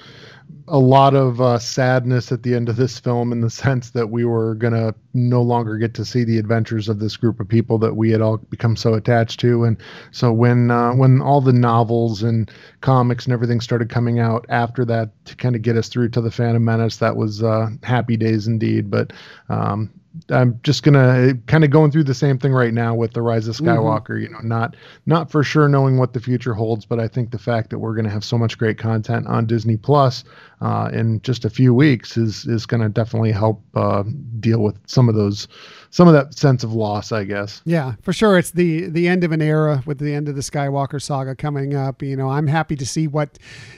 a 0.67 0.79
lot 0.79 1.13
of 1.13 1.39
uh, 1.39 1.59
sadness 1.59 2.31
at 2.31 2.41
the 2.41 2.55
end 2.55 2.67
of 2.67 2.77
this 2.77 2.99
film 2.99 3.31
in 3.31 3.41
the 3.41 3.49
sense 3.63 3.91
that 3.91 4.09
we 4.09 4.25
were 4.25 4.55
gonna 4.55 4.95
no 5.13 5.41
longer 5.41 5.77
get 5.77 5.93
to 5.93 6.05
see 6.05 6.23
the 6.23 6.39
adventures 6.39 6.89
of 6.89 6.97
this 6.99 7.15
group 7.15 7.39
of 7.39 7.47
people 7.47 7.77
that 7.77 7.95
we 7.95 8.09
had 8.09 8.21
all 8.21 8.37
become 8.37 8.75
so 8.75 8.95
attached 8.95 9.39
to. 9.41 9.65
And 9.65 9.77
so 10.09 10.33
when 10.33 10.71
uh, 10.71 10.93
when 10.95 11.21
all 11.21 11.39
the 11.39 11.53
novels 11.53 12.23
and 12.23 12.49
comics 12.81 13.25
and 13.25 13.33
everything 13.33 13.61
started 13.61 13.87
coming 13.87 14.17
out 14.19 14.47
after 14.49 14.83
that 14.85 15.11
to 15.25 15.35
kind 15.35 15.55
of 15.55 15.61
get 15.61 15.77
us 15.77 15.89
through 15.89 16.09
to 16.09 16.21
the 16.21 16.31
Phantom 16.31 16.63
Menace, 16.63 16.97
that 16.97 17.17
was 17.17 17.43
uh, 17.43 17.69
happy 17.83 18.17
days 18.17 18.47
indeed. 18.47 18.89
But 18.89 19.13
um, 19.49 19.91
I'm 20.29 20.59
just 20.63 20.83
gonna 20.83 21.33
kind 21.47 21.63
of 21.63 21.71
going 21.71 21.89
through 21.89 22.03
the 22.03 22.13
same 22.13 22.37
thing 22.37 22.53
right 22.53 22.73
now 22.73 22.93
with 22.93 23.13
the 23.13 23.21
Rise 23.21 23.47
of 23.47 23.55
Skywalker. 23.55 24.21
You 24.21 24.29
know, 24.29 24.39
not 24.43 24.75
not 25.05 25.31
for 25.31 25.43
sure 25.43 25.67
knowing 25.67 25.97
what 25.97 26.13
the 26.13 26.19
future 26.19 26.53
holds, 26.53 26.85
but 26.85 26.99
I 26.99 27.07
think 27.07 27.31
the 27.31 27.39
fact 27.39 27.71
that 27.71 27.79
we're 27.79 27.95
gonna 27.95 28.11
have 28.11 28.23
so 28.23 28.37
much 28.37 28.57
great 28.57 28.77
content 28.77 29.25
on 29.25 29.47
Disney 29.47 29.75
Plus 29.75 30.23
uh, 30.61 30.89
in 30.93 31.21
just 31.21 31.45
a 31.45 31.49
few 31.49 31.73
weeks 31.73 32.15
is 32.15 32.45
is 32.45 32.65
gonna 32.65 32.89
definitely 32.89 33.31
help 33.31 33.63
uh, 33.75 34.03
deal 34.39 34.59
with 34.59 34.77
some 34.85 35.09
of 35.09 35.15
those 35.15 35.47
some 35.93 36.07
of 36.07 36.15
that 36.15 36.33
sense 36.33 36.63
of 36.63 36.73
loss, 36.73 37.11
I 37.11 37.23
guess. 37.23 37.61
Yeah, 37.65 37.93
for 38.01 38.13
sure. 38.13 38.39
It's 38.39 38.49
the 38.49 38.89
the 38.89 39.07
end 39.07 39.23
of 39.23 39.31
an 39.31 39.43
era 39.43 39.83
with 39.85 39.99
the 39.99 40.11
end 40.11 40.27
of 40.27 40.33
the 40.33 40.41
Skywalker 40.41 40.99
saga 40.99 41.35
coming 41.35 41.75
up. 41.75 42.01
You 42.01 42.15
know, 42.15 42.31
I'm 42.31 42.47
happy 42.47 42.75
to 42.77 42.85
see 42.85 43.05
what 43.05 43.37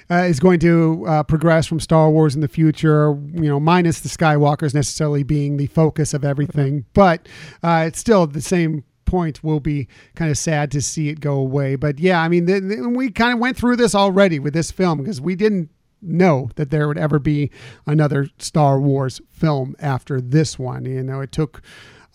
uh, 0.09 0.23
is 0.23 0.39
going 0.39 0.61
to 0.61 1.03
uh, 1.05 1.23
progress 1.23 1.67
from 1.67 1.81
Star 1.81 2.09
Wars 2.09 2.33
in 2.33 2.39
the 2.39 2.47
future. 2.47 3.19
You 3.33 3.49
know, 3.49 3.59
minus 3.59 3.99
the 3.99 4.07
Skywalkers 4.07 4.73
necessarily 4.73 5.23
being 5.23 5.57
the 5.57 5.67
focus 5.67 6.13
of 6.13 6.23
everything, 6.23 6.85
but 6.93 7.27
uh, 7.63 7.83
it's 7.85 7.99
still 7.99 8.25
the 8.25 8.39
same 8.39 8.85
point 9.03 9.43
will 9.43 9.59
be 9.59 9.87
kind 10.15 10.31
of 10.31 10.37
sad 10.37 10.71
to 10.71 10.81
see 10.81 11.09
it 11.09 11.19
go 11.19 11.35
away 11.35 11.75
but 11.75 11.99
yeah 11.99 12.19
i 12.21 12.27
mean 12.27 12.95
we 12.95 13.11
kind 13.11 13.31
of 13.31 13.37
went 13.37 13.55
through 13.55 13.75
this 13.75 13.93
already 13.93 14.39
with 14.39 14.51
this 14.51 14.71
film 14.71 14.97
because 14.97 15.21
we 15.21 15.35
didn't 15.35 15.69
know 16.01 16.49
that 16.55 16.71
there 16.71 16.87
would 16.87 16.97
ever 16.97 17.19
be 17.19 17.51
another 17.85 18.27
Star 18.39 18.79
Wars 18.79 19.21
film 19.29 19.75
after 19.79 20.21
this 20.21 20.57
one. 20.59 20.85
You 20.85 21.03
know, 21.03 21.21
it 21.21 21.31
took 21.31 21.61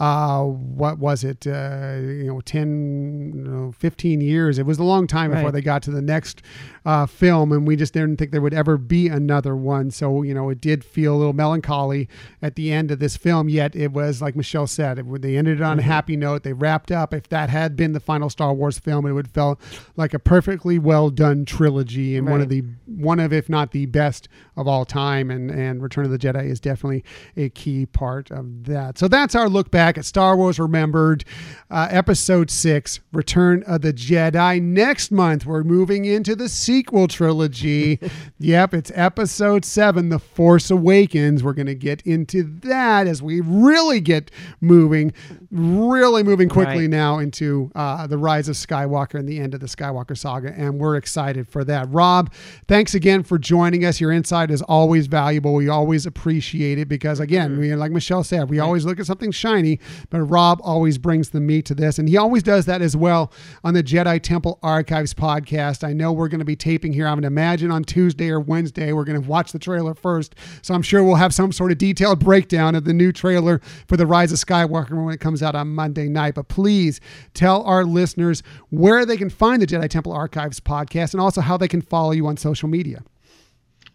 uh, 0.00 0.42
what 0.44 0.98
was 0.98 1.22
it, 1.24 1.46
uh, 1.46 1.96
you 2.00 2.24
know, 2.24 2.40
10, 2.40 3.32
you 3.36 3.42
know, 3.42 3.70
15 3.72 4.22
years. 4.22 4.58
It 4.58 4.64
was 4.64 4.78
a 4.78 4.82
long 4.82 5.06
time 5.06 5.30
before 5.30 5.44
Right. 5.44 5.52
they 5.52 5.60
got 5.60 5.82
to 5.82 5.90
the 5.90 6.00
next 6.00 6.40
uh, 6.86 7.04
film, 7.04 7.52
and 7.52 7.66
we 7.66 7.76
just 7.76 7.92
didn't 7.92 8.16
think 8.16 8.30
there 8.30 8.40
would 8.40 8.54
ever 8.54 8.78
be 8.78 9.08
another 9.08 9.54
one. 9.54 9.90
So, 9.90 10.22
you 10.22 10.32
know, 10.32 10.48
it 10.48 10.58
did 10.58 10.82
feel 10.82 11.14
a 11.14 11.18
little 11.18 11.34
melancholy 11.34 12.08
at 12.40 12.56
the 12.56 12.72
end 12.72 12.90
of 12.90 12.98
this 12.98 13.18
film, 13.18 13.50
yet 13.50 13.76
it 13.76 13.92
was, 13.92 14.22
like 14.22 14.34
Michelle 14.34 14.66
said, 14.66 14.98
it, 14.98 15.20
they 15.20 15.36
ended 15.36 15.60
it 15.60 15.62
on 15.62 15.78
a 15.78 15.82
happy 15.82 16.16
note. 16.16 16.44
They 16.44 16.54
wrapped 16.54 16.90
up. 16.90 17.12
If 17.12 17.28
that 17.28 17.50
had 17.50 17.76
been 17.76 17.92
the 17.92 18.00
final 18.00 18.30
Star 18.30 18.54
Wars 18.54 18.78
film, 18.78 19.04
it 19.04 19.12
would 19.12 19.26
have 19.26 19.34
felt 19.34 19.60
like 19.96 20.14
a 20.14 20.18
perfectly 20.18 20.78
well 20.78 21.10
done 21.10 21.44
trilogy 21.44 22.16
and 22.16 22.26
one 22.26 22.40
of 22.40 22.48
the 22.48 22.64
one 22.86 23.20
of, 23.20 23.34
if 23.34 23.50
not 23.50 23.72
the 23.72 23.84
best 23.84 24.28
of 24.56 24.66
all 24.66 24.86
time. 24.86 25.30
And, 25.30 25.50
and 25.50 25.82
Return 25.82 26.06
of 26.06 26.10
the 26.10 26.18
Jedi 26.18 26.46
is 26.46 26.58
definitely 26.58 27.04
a 27.36 27.50
key 27.50 27.84
part 27.84 28.30
of 28.30 28.64
that. 28.64 28.96
So 28.96 29.06
that's 29.06 29.34
our 29.34 29.48
look 29.50 29.70
back 29.70 29.89
at 29.98 30.04
Star 30.04 30.36
Wars 30.36 30.58
Remembered, 30.58 31.24
uh, 31.70 31.88
Episode 31.90 32.50
6, 32.50 33.00
Return 33.12 33.62
of 33.64 33.82
the 33.82 33.92
Jedi. 33.92 34.60
Next 34.60 35.10
month, 35.10 35.46
we're 35.46 35.62
moving 35.62 36.04
into 36.04 36.34
the 36.34 36.48
sequel 36.48 37.08
trilogy. 37.08 38.00
yep, 38.38 38.74
it's 38.74 38.90
Episode 38.94 39.64
7, 39.64 40.08
The 40.08 40.18
Force 40.18 40.70
Awakens. 40.70 41.42
We're 41.42 41.52
going 41.52 41.66
to 41.66 41.74
get 41.74 42.02
into 42.02 42.42
that 42.60 43.06
as 43.06 43.22
we 43.22 43.40
really 43.40 44.00
get 44.00 44.30
moving, 44.60 45.12
really 45.50 46.22
moving 46.22 46.48
quickly 46.48 46.82
Right. 46.82 46.90
now 46.90 47.18
into 47.18 47.70
uh, 47.74 48.06
the 48.06 48.16
rise 48.16 48.48
of 48.48 48.54
Skywalker 48.54 49.18
and 49.18 49.28
the 49.28 49.40
end 49.40 49.52
of 49.54 49.60
the 49.60 49.66
Skywalker 49.66 50.16
saga. 50.16 50.54
And 50.56 50.78
we're 50.78 50.96
excited 50.96 51.48
for 51.48 51.64
that. 51.64 51.88
Rob, 51.90 52.32
thanks 52.68 52.94
again 52.94 53.22
for 53.24 53.38
joining 53.38 53.84
us. 53.84 54.00
Your 54.00 54.12
insight 54.12 54.50
is 54.50 54.62
always 54.62 55.08
valuable. 55.08 55.54
We 55.54 55.68
always 55.68 56.06
appreciate 56.06 56.78
it 56.78 56.88
because, 56.88 57.18
again, 57.18 57.58
we, 57.58 57.74
like 57.74 57.90
Michelle 57.90 58.22
said, 58.22 58.48
we 58.48 58.60
always 58.60 58.84
look 58.84 59.00
at 59.00 59.06
something 59.06 59.32
shiny, 59.32 59.80
but 60.08 60.20
Rob 60.20 60.60
always 60.62 60.98
brings 60.98 61.30
the 61.30 61.40
meat 61.40 61.64
to 61.66 61.74
this. 61.74 61.98
And 61.98 62.08
he 62.08 62.16
always 62.16 62.42
does 62.44 62.66
that 62.66 62.80
as 62.80 62.96
well 62.96 63.32
on 63.64 63.74
the 63.74 63.82
Jedi 63.82 64.22
Temple 64.22 64.58
Archives 64.62 65.14
podcast. 65.14 65.82
I 65.82 65.92
know 65.92 66.12
we're 66.12 66.28
going 66.28 66.38
to 66.38 66.44
be 66.44 66.56
taping 66.56 66.92
here. 66.92 67.08
I 67.08 67.14
would 67.14 67.24
imagine 67.24 67.70
on 67.72 67.82
Tuesday 67.82 68.30
or 68.30 68.38
Wednesday, 68.38 68.92
we're 68.92 69.04
going 69.04 69.20
to 69.20 69.28
watch 69.28 69.50
the 69.52 69.58
trailer 69.58 69.94
first. 69.94 70.36
So 70.62 70.74
I'm 70.74 70.82
sure 70.82 71.02
we'll 71.02 71.16
have 71.16 71.34
some 71.34 71.50
sort 71.50 71.72
of 71.72 71.78
detailed 71.78 72.20
breakdown 72.20 72.74
of 72.76 72.84
the 72.84 72.92
new 72.92 73.10
trailer 73.12 73.60
for 73.88 73.96
The 73.96 74.06
Rise 74.06 74.30
of 74.30 74.38
Skywalker 74.38 75.04
when 75.04 75.12
it 75.12 75.18
comes 75.20 75.39
out 75.42 75.54
on 75.54 75.68
Monday 75.68 76.08
night. 76.08 76.34
But 76.34 76.48
please 76.48 77.00
tell 77.34 77.62
our 77.64 77.84
listeners 77.84 78.42
where 78.70 79.04
they 79.04 79.16
can 79.16 79.30
find 79.30 79.60
the 79.60 79.66
Jedi 79.66 79.88
Temple 79.88 80.12
Archives 80.12 80.60
podcast 80.60 81.12
and 81.12 81.20
also 81.20 81.40
how 81.40 81.56
they 81.56 81.68
can 81.68 81.82
follow 81.82 82.12
you 82.12 82.26
on 82.26 82.36
social 82.36 82.68
media. 82.68 83.02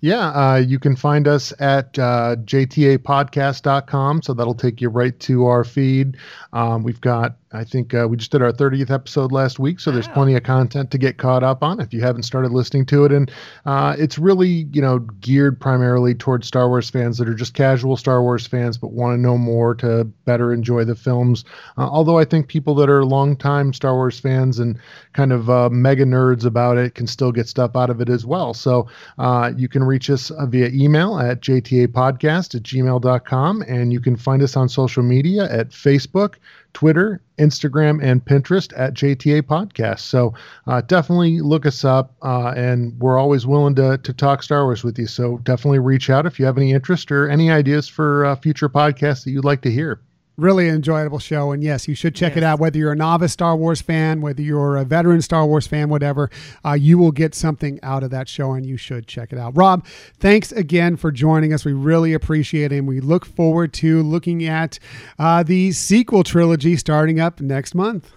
Yeah, 0.01 0.27
uh, 0.29 0.57
you 0.57 0.77
can 0.77 0.95
find 0.95 1.27
us 1.27 1.51
at 1.59 1.97
uh, 1.97 2.35
jtapodcast.com. 2.43 4.21
So 4.21 4.33
that'll 4.33 4.53
take 4.53 4.79
you 4.79 4.89
right 4.89 5.19
to 5.21 5.45
our 5.47 5.63
feed. 5.63 6.17
Um, 6.53 6.83
we've 6.83 7.01
got, 7.01 7.37
I 7.55 7.63
think 7.63 7.93
uh, 7.93 8.07
we 8.09 8.17
just 8.17 8.31
did 8.31 8.41
our 8.41 8.51
30th 8.51 8.91
episode 8.91 9.31
last 9.31 9.59
week. 9.59 9.79
So 9.79 9.91
there's 9.91 10.07
plenty 10.09 10.35
of 10.35 10.43
content 10.43 10.91
to 10.91 10.97
get 10.97 11.17
caught 11.17 11.43
up 11.43 11.63
on 11.63 11.79
if 11.79 11.93
you 11.93 12.01
haven't 12.01 12.23
started 12.23 12.51
listening 12.51 12.85
to 12.87 13.05
it. 13.05 13.11
And 13.11 13.31
uh, 13.65 13.95
it's 13.97 14.19
really, 14.19 14.67
you 14.73 14.81
know, 14.81 14.99
geared 14.99 15.59
primarily 15.59 16.13
towards 16.13 16.47
Star 16.47 16.67
Wars 16.67 16.89
fans 16.89 17.17
that 17.17 17.29
are 17.29 17.33
just 17.33 17.53
casual 17.53 17.97
Star 17.97 18.21
Wars 18.21 18.45
fans 18.45 18.77
but 18.77 18.91
want 18.91 19.15
to 19.15 19.21
know 19.21 19.37
more 19.37 19.73
to 19.75 20.03
better 20.25 20.53
enjoy 20.53 20.83
the 20.83 20.95
films. 20.95 21.45
Uh, 21.77 21.87
although 21.89 22.19
I 22.19 22.25
think 22.25 22.47
people 22.47 22.75
that 22.75 22.89
are 22.89 23.05
longtime 23.05 23.73
Star 23.73 23.95
Wars 23.95 24.19
fans 24.19 24.59
and 24.59 24.77
kind 25.13 25.31
of 25.31 25.49
uh, 25.49 25.69
mega 25.69 26.03
nerds 26.03 26.45
about 26.45 26.77
it 26.77 26.95
can 26.95 27.07
still 27.07 27.31
get 27.31 27.47
stuff 27.47 27.75
out 27.75 27.89
of 27.89 28.01
it 28.01 28.09
as 28.09 28.25
well. 28.25 28.53
So 28.53 28.87
uh, 29.17 29.53
you 29.55 29.69
can 29.69 29.83
reach 29.83 30.09
us 30.09 30.29
uh, 30.31 30.45
via 30.45 30.69
email 30.69 31.17
at 31.19 31.41
jtapodcast 31.41 32.55
at 32.55 32.63
gmail.com 32.63 33.63
and 33.67 33.93
you 33.93 34.01
can 34.01 34.15
find 34.15 34.41
us 34.41 34.57
on 34.57 34.67
social 34.67 35.03
media 35.03 35.51
at 35.51 35.69
Facebook, 35.69 36.35
Twitter, 36.75 37.21
Instagram, 37.39 38.03
and 38.03 38.23
Pinterest 38.23 38.71
at 38.77 38.93
JTA 38.93 39.41
Podcast. 39.43 40.01
So 40.01 40.35
uh, 40.67 40.81
definitely 40.81 41.39
look 41.41 41.65
us 41.65 41.83
up, 41.83 42.13
uh, 42.21 42.53
and 42.55 42.93
we're 42.99 43.17
always 43.17 43.47
willing 43.47 43.73
to 43.75 43.97
to 43.97 44.13
talk 44.13 44.43
Star 44.43 44.65
Wars 44.65 44.83
with 44.83 44.99
you. 44.99 45.07
So 45.07 45.39
definitely 45.39 45.79
reach 45.79 46.11
out 46.11 46.27
if 46.27 46.37
you 46.37 46.45
have 46.45 46.57
any 46.57 46.73
interest 46.73 47.11
or 47.11 47.29
any 47.29 47.49
ideas 47.49 47.87
for 47.87 48.25
uh, 48.25 48.35
future 48.35 48.69
podcasts 48.69 49.23
that 49.23 49.31
you'd 49.31 49.45
like 49.45 49.61
to 49.61 49.71
hear. 49.71 50.01
Really 50.37 50.67
enjoyable 50.67 51.19
show. 51.19 51.51
And 51.51 51.63
yes, 51.63 51.87
you 51.87 51.95
should 51.95 52.13
check 52.13 52.35
it 52.35 52.43
out. 52.43 52.59
Whether 52.59 52.77
you're 52.77 52.91
a 52.91 52.95
novice 52.95 53.31
Star 53.31 53.55
Wars 53.55 53.81
fan, 53.81 54.19
whether 54.19 54.41
you're 54.41 54.75
a 54.75 54.83
veteran 54.83 55.21
Star 55.21 55.45
Wars 55.45 55.65
fan, 55.65 55.87
whatever, 55.87 56.29
uh, 56.65 56.73
you 56.73 56.97
will 56.97 57.11
get 57.11 57.33
something 57.33 57.79
out 57.83 58.03
of 58.03 58.09
that 58.11 58.27
show 58.27 58.51
and 58.51 58.65
you 58.65 58.75
should 58.75 59.07
check 59.07 59.31
it 59.31 59.39
out. 59.39 59.55
Rob, 59.55 59.85
thanks 60.19 60.51
again 60.51 60.97
for 60.97 61.11
joining 61.11 61.53
us. 61.53 61.63
We 61.63 61.71
really 61.71 62.13
appreciate 62.13 62.73
it. 62.73 62.79
And 62.79 62.87
we 62.87 62.99
look 62.99 63.25
forward 63.25 63.71
to 63.75 64.03
looking 64.03 64.45
at 64.45 64.77
uh, 65.17 65.43
the 65.43 65.71
sequel 65.71 66.23
trilogy 66.23 66.75
starting 66.75 67.19
up 67.19 67.39
next 67.39 67.73
month. 67.73 68.11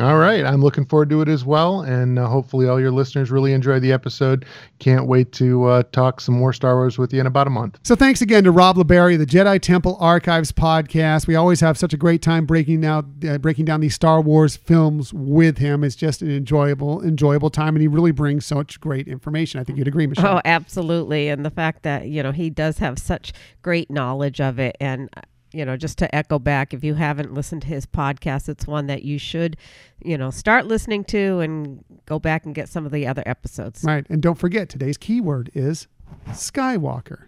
All 0.00 0.16
right, 0.18 0.44
I'm 0.44 0.60
looking 0.60 0.84
forward 0.86 1.08
to 1.10 1.22
it 1.22 1.28
as 1.28 1.44
well, 1.44 1.82
and 1.82 2.18
uh, 2.18 2.26
hopefully 2.26 2.66
all 2.66 2.80
your 2.80 2.90
listeners 2.90 3.30
really 3.30 3.52
enjoy 3.52 3.78
the 3.78 3.92
episode. 3.92 4.44
Can't 4.80 5.06
wait 5.06 5.30
to 5.34 5.64
uh, 5.66 5.82
talk 5.92 6.20
some 6.20 6.34
more 6.34 6.52
Star 6.52 6.74
Wars 6.74 6.98
with 6.98 7.12
you 7.12 7.20
in 7.20 7.28
about 7.28 7.46
a 7.46 7.50
month. 7.50 7.78
So 7.84 7.94
thanks 7.94 8.20
again 8.20 8.42
to 8.42 8.50
Rob 8.50 8.76
LeBerry, 8.76 9.16
the 9.16 9.24
Jedi 9.24 9.60
Temple 9.60 9.96
Archives 10.00 10.50
podcast. 10.50 11.28
We 11.28 11.36
always 11.36 11.60
have 11.60 11.78
such 11.78 11.92
a 11.92 11.96
great 11.96 12.22
time 12.22 12.44
breaking 12.44 12.80
down 12.80 13.14
uh, 13.28 13.38
breaking 13.38 13.66
down 13.66 13.80
these 13.80 13.94
Star 13.94 14.20
Wars 14.20 14.56
films 14.56 15.14
with 15.14 15.58
him. 15.58 15.84
It's 15.84 15.94
just 15.94 16.22
an 16.22 16.30
enjoyable 16.32 17.00
enjoyable 17.04 17.50
time, 17.50 17.76
and 17.76 17.80
he 17.80 17.86
really 17.86 18.10
brings 18.10 18.44
such 18.44 18.80
great 18.80 19.06
information. 19.06 19.60
I 19.60 19.64
think 19.64 19.78
you'd 19.78 19.86
agree, 19.86 20.08
Michelle. 20.08 20.38
Oh, 20.38 20.40
absolutely. 20.44 21.28
And 21.28 21.44
the 21.44 21.50
fact 21.50 21.84
that, 21.84 22.08
you 22.08 22.20
know, 22.20 22.32
he 22.32 22.50
does 22.50 22.78
have 22.78 22.98
such 22.98 23.32
great 23.62 23.92
knowledge 23.92 24.40
of 24.40 24.58
it. 24.58 24.76
And, 24.80 25.08
uh, 25.16 25.20
you 25.54 25.64
know, 25.64 25.76
just 25.76 25.98
to 25.98 26.14
echo 26.14 26.38
back, 26.38 26.74
if 26.74 26.82
you 26.82 26.94
haven't 26.94 27.32
listened 27.32 27.62
to 27.62 27.68
his 27.68 27.86
podcast, 27.86 28.48
it's 28.48 28.66
one 28.66 28.86
that 28.88 29.02
you 29.02 29.18
should, 29.18 29.56
you 30.02 30.18
know, 30.18 30.30
start 30.30 30.66
listening 30.66 31.04
to 31.04 31.40
and 31.40 31.84
go 32.06 32.18
back 32.18 32.44
and 32.44 32.54
get 32.54 32.68
some 32.68 32.84
of 32.84 32.92
the 32.92 33.06
other 33.06 33.22
episodes. 33.24 33.84
Right, 33.84 34.04
and 34.10 34.20
don't 34.20 34.38
forget 34.38 34.68
today's 34.68 34.96
keyword 34.96 35.50
is 35.54 35.86
Skywalker. 36.28 37.26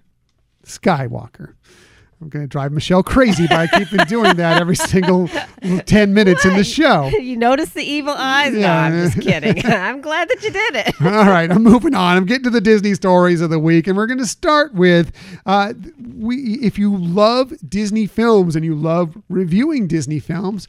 Skywalker. 0.65 1.55
I'm 2.21 2.31
going 2.31 2.45
to 2.45 2.49
drive 2.49 2.73
Michelle 2.73 3.03
crazy 3.03 3.47
by 3.47 3.67
keeping 3.67 3.99
doing 4.07 4.37
that 4.37 4.59
every 4.59 4.75
single 4.77 5.29
10 5.61 6.15
minutes 6.15 6.47
in 6.47 6.57
the 6.57 6.65
show. 6.65 7.11
You 7.27 7.37
notice 7.37 7.71
the 7.71 7.83
evil 7.83 8.15
eyes? 8.17 8.53
No, 8.53 8.61
Yeah. 8.61 8.81
I'm 8.83 8.93
just 9.11 9.21
kidding. 9.21 9.67
I'm 9.71 10.01
glad 10.01 10.29
that 10.29 10.43
you 10.43 10.51
did 10.51 10.77
it. 10.77 10.95
All 11.01 11.27
right, 11.27 11.51
I'm 11.51 11.63
moving 11.63 11.95
on. 11.95 12.17
I'm 12.17 12.25
getting 12.25 12.45
to 12.45 12.51
the 12.51 12.61
Disney 12.61 12.95
stories 12.95 13.41
of 13.41 13.51
the 13.51 13.59
week, 13.59 13.87
and 13.87 13.97
we're 13.97 14.07
going 14.07 14.19
to 14.19 14.27
start 14.27 14.73
with 14.75 15.13
uh, 15.45 15.75
we. 16.17 16.37
If 16.63 16.79
you 16.79 16.97
love 16.97 17.53
Disney 17.69 18.07
films 18.07 18.55
and 18.57 18.65
you 18.65 18.75
love 18.75 19.17
reviewing 19.29 19.89
Disney 19.89 20.21
films, 20.21 20.69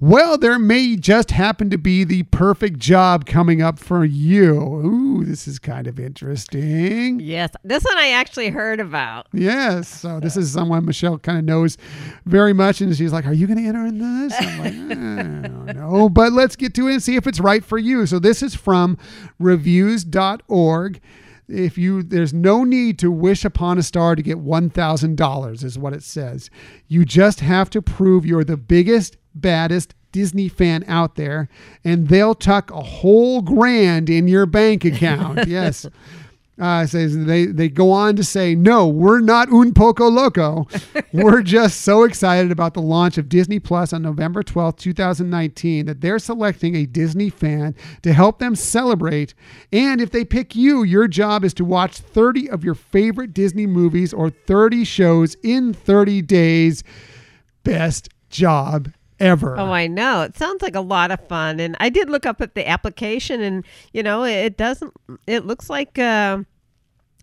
well, 0.00 0.38
there 0.38 0.58
may 0.58 0.96
just 0.96 1.30
happen 1.32 1.68
to 1.70 1.78
be 1.78 2.04
the 2.04 2.22
perfect 2.24 2.78
job 2.78 3.26
coming 3.26 3.60
up 3.60 3.78
for 3.78 4.04
you. 4.04 4.54
Ooh, 4.60 5.24
this 5.24 5.46
is 5.46 5.58
kind 5.58 5.86
of 5.86 6.00
interesting. 6.00 7.20
Yes, 7.20 7.50
this 7.64 7.84
one 7.84 7.98
I 7.98 8.10
actually 8.10 8.48
heard 8.48 8.80
about. 8.80 9.26
Yes. 9.32 9.88
So 9.88 10.20
this 10.20 10.36
is 10.36 10.50
someone 10.52 10.86
Michelle 10.88 11.18
kind 11.18 11.38
of 11.38 11.44
knows 11.44 11.78
very 12.26 12.52
much, 12.52 12.80
and 12.80 12.94
she's 12.96 13.12
like, 13.12 13.26
"Are 13.26 13.32
you 13.32 13.46
going 13.46 13.58
to 13.58 13.68
enter 13.68 13.86
in 13.86 13.98
this?" 13.98 14.34
I'm 14.38 14.58
like, 14.58 14.72
"Eh, 14.98 15.40
I 15.44 15.48
don't 15.48 15.76
know, 15.76 16.08
but 16.08 16.32
let's 16.32 16.56
get 16.56 16.74
to 16.74 16.88
it 16.88 16.94
and 16.94 17.02
see 17.02 17.14
if 17.14 17.26
it's 17.26 17.38
right 17.38 17.64
for 17.64 17.78
you. 17.78 18.06
So 18.06 18.18
this 18.18 18.42
is 18.42 18.54
from 18.54 18.98
reviews.org. 19.38 21.00
If 21.48 21.78
you, 21.78 22.02
there's 22.02 22.34
no 22.34 22.62
need 22.64 22.98
to 22.98 23.10
wish 23.10 23.44
upon 23.44 23.78
a 23.78 23.82
star 23.82 24.16
to 24.16 24.22
get 24.22 24.38
one 24.38 24.68
thousand 24.68 25.16
dollars, 25.16 25.62
is 25.62 25.78
what 25.78 25.92
it 25.92 26.02
says. 26.02 26.50
You 26.88 27.04
just 27.04 27.40
have 27.40 27.70
to 27.70 27.80
prove 27.80 28.26
you're 28.26 28.44
the 28.44 28.56
biggest, 28.56 29.16
baddest. 29.34 29.94
Disney 30.10 30.48
fan 30.48 30.84
out 30.88 31.16
there, 31.16 31.50
and 31.84 32.08
they'll 32.08 32.34
tuck 32.34 32.70
a 32.70 32.80
whole 32.80 33.42
grand 33.42 34.08
in 34.08 34.26
your 34.26 34.46
bank 34.46 34.84
account. 34.84 35.46
yes, 35.46 35.86
uh, 36.60 36.86
says 36.86 37.16
they 37.26 37.46
they 37.46 37.68
go 37.68 37.90
on 37.92 38.16
to 38.16 38.24
say, 38.24 38.54
no, 38.54 38.86
we're 38.86 39.20
not 39.20 39.48
un 39.50 39.72
poco 39.72 40.08
loco. 40.08 40.66
we're 41.12 41.42
just 41.42 41.82
so 41.82 42.04
excited 42.04 42.50
about 42.50 42.74
the 42.74 42.82
launch 42.82 43.18
of 43.18 43.28
Disney 43.28 43.58
Plus 43.58 43.92
on 43.92 44.02
November 44.02 44.42
twelfth, 44.42 44.78
two 44.78 44.92
thousand 44.92 45.30
nineteen, 45.30 45.86
that 45.86 46.00
they're 46.00 46.18
selecting 46.18 46.74
a 46.74 46.86
Disney 46.86 47.30
fan 47.30 47.74
to 48.02 48.12
help 48.12 48.38
them 48.38 48.54
celebrate. 48.54 49.34
And 49.72 50.00
if 50.00 50.10
they 50.10 50.24
pick 50.24 50.56
you, 50.56 50.82
your 50.82 51.08
job 51.08 51.44
is 51.44 51.54
to 51.54 51.64
watch 51.64 51.98
thirty 51.98 52.48
of 52.50 52.64
your 52.64 52.74
favorite 52.74 53.34
Disney 53.34 53.66
movies 53.66 54.12
or 54.12 54.30
thirty 54.30 54.84
shows 54.84 55.36
in 55.42 55.72
thirty 55.72 56.22
days. 56.22 56.82
Best 57.62 58.08
job 58.30 58.92
ever. 59.20 59.58
Oh, 59.58 59.72
I 59.72 59.86
know. 59.86 60.22
It 60.22 60.36
sounds 60.36 60.62
like 60.62 60.74
a 60.74 60.80
lot 60.80 61.10
of 61.10 61.26
fun. 61.28 61.60
And 61.60 61.76
I 61.80 61.88
did 61.88 62.10
look 62.10 62.26
up 62.26 62.40
at 62.40 62.54
the 62.54 62.68
application, 62.68 63.40
and 63.40 63.64
you 63.92 64.02
know, 64.02 64.24
it 64.24 64.56
doesn't. 64.56 64.92
It 65.26 65.46
looks 65.46 65.70
like 65.70 65.98
uh, 65.98 66.38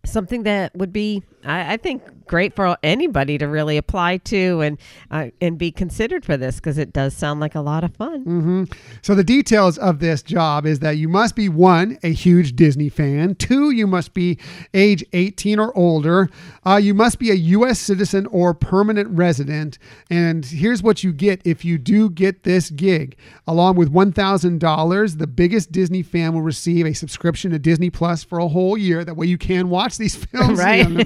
something 0.06 0.44
that 0.44 0.76
would 0.76 0.94
be 0.94 1.24
I, 1.46 1.74
I 1.74 1.78
think 1.78 2.02
great 2.28 2.56
for 2.56 2.78
anybody 2.82 3.38
to 3.38 3.48
really 3.48 3.78
apply 3.78 4.18
to 4.18 4.62
and 4.62 4.80
uh, 5.12 5.28
and 5.42 5.58
be 5.58 5.72
considered 5.72 6.26
for 6.26 6.38
this 6.38 6.56
because 6.56 6.78
it 6.78 6.92
does 6.92 7.16
sound 7.16 7.40
like 7.40 7.56
a 7.56 7.62
lot 7.62 7.84
of 7.84 7.96
fun. 7.96 8.68
So 9.02 9.16
the 9.16 9.24
details 9.24 9.78
of 9.78 10.00
this 10.00 10.24
job 10.24 10.66
is 10.66 10.80
that 10.80 10.98
you 10.98 11.08
must 11.08 11.36
be 11.36 11.50
one, 11.50 11.98
a 12.04 12.12
huge 12.12 12.56
Disney 12.56 12.90
fan. 12.90 13.36
Two, 13.36 13.72
you 13.72 13.88
must 13.88 14.14
be 14.14 14.40
age 14.74 15.04
18 15.14 15.60
or 15.60 15.76
older. 15.78 16.30
Uh, 16.66 16.78
you 16.78 16.94
must 16.94 17.20
be 17.20 17.30
a 17.32 17.36
U.S. 17.36 17.80
citizen 17.80 18.26
or 18.28 18.54
permanent 18.54 19.10
resident. 19.10 19.78
And 20.10 20.46
here's 20.46 20.82
what 20.82 21.04
you 21.04 21.14
get 21.14 21.42
if 21.46 21.64
you 21.64 21.78
do 21.78 22.10
get 22.10 22.44
this 22.44 22.70
gig. 22.72 23.18
Along 23.48 23.76
with 23.76 23.94
$1,000, 23.94 25.18
the 25.18 25.28
biggest 25.28 25.72
Disney 25.72 26.02
fan 26.02 26.34
will 26.34 26.42
receive 26.42 26.86
a 26.86 26.94
subscription 26.94 27.52
to 27.52 27.60
Disney 27.60 27.90
Plus 27.90 28.24
for 28.24 28.40
a 28.40 28.48
whole 28.48 28.78
year. 28.78 29.04
That 29.06 29.16
way 29.16 29.28
you 29.28 29.38
can 29.38 29.70
watch 29.70 29.98
these 29.98 30.16
films. 30.26 30.60
Right. 30.60 30.88
you 30.90 30.98
know. 30.98 31.04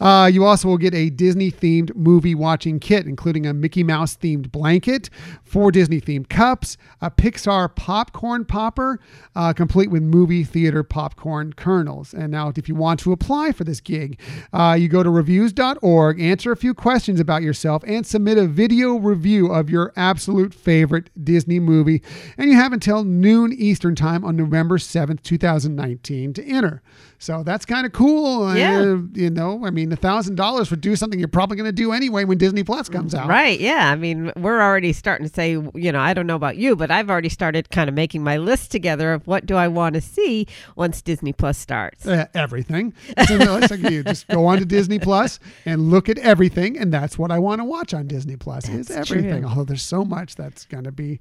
Uh, 0.00 0.30
you 0.32 0.44
also 0.44 0.68
will 0.68 0.78
get 0.78 0.94
a 0.94 1.10
Disney 1.10 1.50
themed 1.50 1.94
movie 1.94 2.34
watching 2.34 2.80
kit, 2.80 3.06
including 3.06 3.46
a 3.46 3.52
Mickey 3.52 3.82
Mouse 3.82 4.16
themed 4.16 4.50
blanket, 4.50 5.10
four 5.44 5.70
Disney 5.70 6.00
themed 6.00 6.28
cups, 6.28 6.76
a 7.00 7.10
Pixar 7.10 7.74
popcorn 7.74 8.44
popper, 8.44 9.00
uh, 9.36 9.52
complete 9.52 9.90
with 9.90 10.02
movie 10.02 10.44
theater 10.44 10.82
popcorn 10.82 11.52
kernels. 11.52 12.14
And 12.14 12.30
now, 12.30 12.52
if 12.54 12.68
you 12.68 12.74
want 12.74 13.00
to 13.00 13.12
apply 13.12 13.52
for 13.52 13.64
this 13.64 13.80
gig, 13.80 14.18
uh, 14.52 14.76
you 14.78 14.88
go 14.88 15.02
to 15.02 15.10
reviews.org, 15.10 16.20
answer 16.20 16.52
a 16.52 16.56
few 16.56 16.74
questions 16.74 17.20
about 17.20 17.42
yourself, 17.42 17.82
and 17.86 18.06
submit 18.06 18.38
a 18.38 18.46
video 18.46 18.96
review 18.96 19.52
of 19.52 19.70
your 19.70 19.92
absolute 19.96 20.54
favorite 20.54 21.10
Disney 21.22 21.60
movie. 21.60 22.02
And 22.38 22.50
you 22.50 22.56
have 22.56 22.72
until 22.72 23.04
noon 23.04 23.52
Eastern 23.52 23.94
Time 23.94 24.24
on 24.24 24.36
November 24.36 24.78
7th, 24.78 25.22
2019 25.22 26.34
to 26.34 26.44
enter. 26.44 26.82
So 27.18 27.42
that's 27.42 27.66
kind 27.66 27.84
of 27.86 27.92
cool. 27.92 28.54
Yeah. 28.56 28.78
Uh, 28.78 28.98
you 29.12 29.30
know, 29.30 29.49
I 29.64 29.70
mean, 29.70 29.92
a 29.92 29.96
thousand 29.96 30.36
dollars 30.36 30.70
would 30.70 30.80
do 30.80 30.96
something 30.96 31.18
you're 31.18 31.28
probably 31.28 31.56
going 31.56 31.68
to 31.68 31.72
do 31.72 31.92
anyway 31.92 32.24
when 32.24 32.38
Disney 32.38 32.62
Plus 32.64 32.88
comes 32.88 33.14
out. 33.14 33.28
Right. 33.28 33.58
Yeah. 33.60 33.90
I 33.90 33.96
mean, 33.96 34.32
we're 34.36 34.60
already 34.60 34.92
starting 34.92 35.26
to 35.26 35.32
say, 35.32 35.50
you 35.50 35.92
know, 35.92 36.00
I 36.00 36.14
don't 36.14 36.26
know 36.26 36.36
about 36.36 36.56
you, 36.56 36.76
but 36.76 36.90
I've 36.90 37.10
already 37.10 37.28
started 37.28 37.70
kind 37.70 37.88
of 37.88 37.94
making 37.94 38.22
my 38.22 38.36
list 38.36 38.70
together 38.70 39.12
of 39.12 39.26
what 39.26 39.46
do 39.46 39.56
I 39.56 39.68
want 39.68 39.94
to 39.94 40.00
see 40.00 40.46
once 40.76 41.02
Disney 41.02 41.32
Plus 41.32 41.58
starts. 41.58 42.06
Uh, 42.06 42.26
everything. 42.34 42.92
So 43.26 43.36
like 43.36 43.80
you 43.90 44.02
just 44.04 44.28
go 44.28 44.46
on 44.46 44.58
to 44.58 44.64
Disney 44.64 44.98
Plus 44.98 45.40
and 45.64 45.90
look 45.90 46.08
at 46.08 46.18
everything, 46.18 46.78
and 46.78 46.92
that's 46.92 47.18
what 47.18 47.30
I 47.30 47.38
want 47.38 47.60
to 47.60 47.64
watch 47.64 47.94
on 47.94 48.06
Disney 48.06 48.36
Plus. 48.36 48.68
Is 48.68 48.90
everything. 48.90 49.40
true. 49.42 49.48
Although 49.48 49.64
there's 49.64 49.82
so 49.82 50.04
much 50.04 50.36
that's 50.36 50.64
going 50.66 50.84
to 50.84 50.92
be 50.92 51.18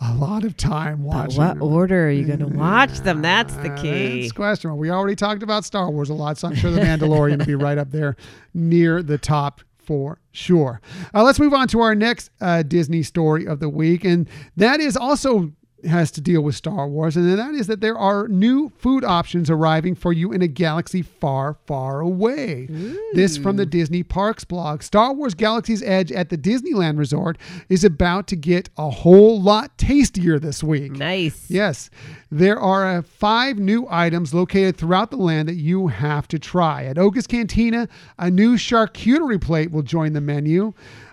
a 0.00 0.14
lot 0.14 0.44
of 0.44 0.56
time 0.56 0.98
But 0.98 1.34
watching. 1.34 1.38
what 1.38 1.60
order 1.60 2.06
are 2.06 2.10
you 2.10 2.24
going 2.24 2.38
to 2.40 2.46
watch 2.46 2.98
them? 3.00 3.22
That's 3.22 3.54
the 3.56 3.70
key. 3.70 4.22
That's 4.22 4.32
questionable. 4.32 4.78
We 4.78 4.90
already 4.90 5.16
talked 5.16 5.42
about 5.42 5.64
Star 5.64 5.90
Wars 5.90 6.10
a 6.10 6.14
lot, 6.14 6.38
so 6.38 6.48
I'm 6.48 6.54
sure 6.54 6.70
the 6.70 6.80
Mandalorian 6.80 7.38
will 7.38 7.46
be 7.46 7.54
right 7.66 7.78
up 7.78 7.90
there 7.90 8.16
near 8.54 9.02
the 9.02 9.18
top 9.18 9.60
for 9.76 10.18
sure. 10.32 10.80
Uh, 11.14 11.22
let's 11.22 11.38
move 11.38 11.52
on 11.52 11.68
to 11.68 11.80
our 11.80 11.94
next 11.94 12.30
uh, 12.40 12.62
Disney 12.62 13.02
story 13.02 13.46
of 13.46 13.60
the 13.60 13.68
week, 13.68 14.04
and 14.04 14.28
that 14.56 14.80
is 14.80 14.96
also 14.96 15.52
has 15.86 16.10
to 16.12 16.20
deal 16.20 16.40
with 16.40 16.54
Star 16.54 16.88
Wars, 16.88 17.16
and 17.16 17.38
that 17.38 17.54
is 17.54 17.66
that 17.66 17.80
there 17.80 17.96
are 17.96 18.28
new 18.28 18.70
food 18.78 19.04
options 19.04 19.50
arriving 19.50 19.94
for 19.94 20.12
you 20.12 20.32
in 20.32 20.42
a 20.42 20.48
galaxy 20.48 21.02
far, 21.02 21.56
far 21.66 22.00
away. 22.00 22.66
This 23.14 23.36
from 23.36 23.56
the 23.56 23.66
Disney 23.66 24.02
Parks 24.02 24.44
blog. 24.44 24.82
Star 24.82 25.12
Wars 25.12 25.34
Galaxy's 25.34 25.82
Edge 25.82 26.12
at 26.12 26.28
the 26.28 26.38
Disneyland 26.38 26.98
Resort 26.98 27.38
is 27.68 27.84
about 27.84 28.26
to 28.28 28.36
get 28.36 28.68
a 28.76 28.90
whole 28.90 29.40
lot 29.40 29.76
tastier 29.78 30.38
this 30.38 30.62
week. 30.62 30.92
Nice. 30.92 31.50
Yes, 31.50 31.90
there 32.30 32.58
are 32.58 32.98
uh, 32.98 33.02
five 33.02 33.58
new 33.58 33.86
items 33.90 34.34
located 34.34 34.76
throughout 34.76 35.10
the 35.10 35.16
land 35.16 35.48
that 35.48 35.54
you 35.54 35.88
have 35.88 36.28
to 36.28 36.38
try. 36.38 36.84
At 36.84 36.98
Oga's 36.98 37.26
Cantina, 37.26 37.88
a 38.18 38.30
new 38.30 38.56
charcuterie 38.56 39.40
plate 39.40 39.70
will 39.70 39.82
join 39.82 40.12
the 40.12 40.20
menu. 40.20 40.72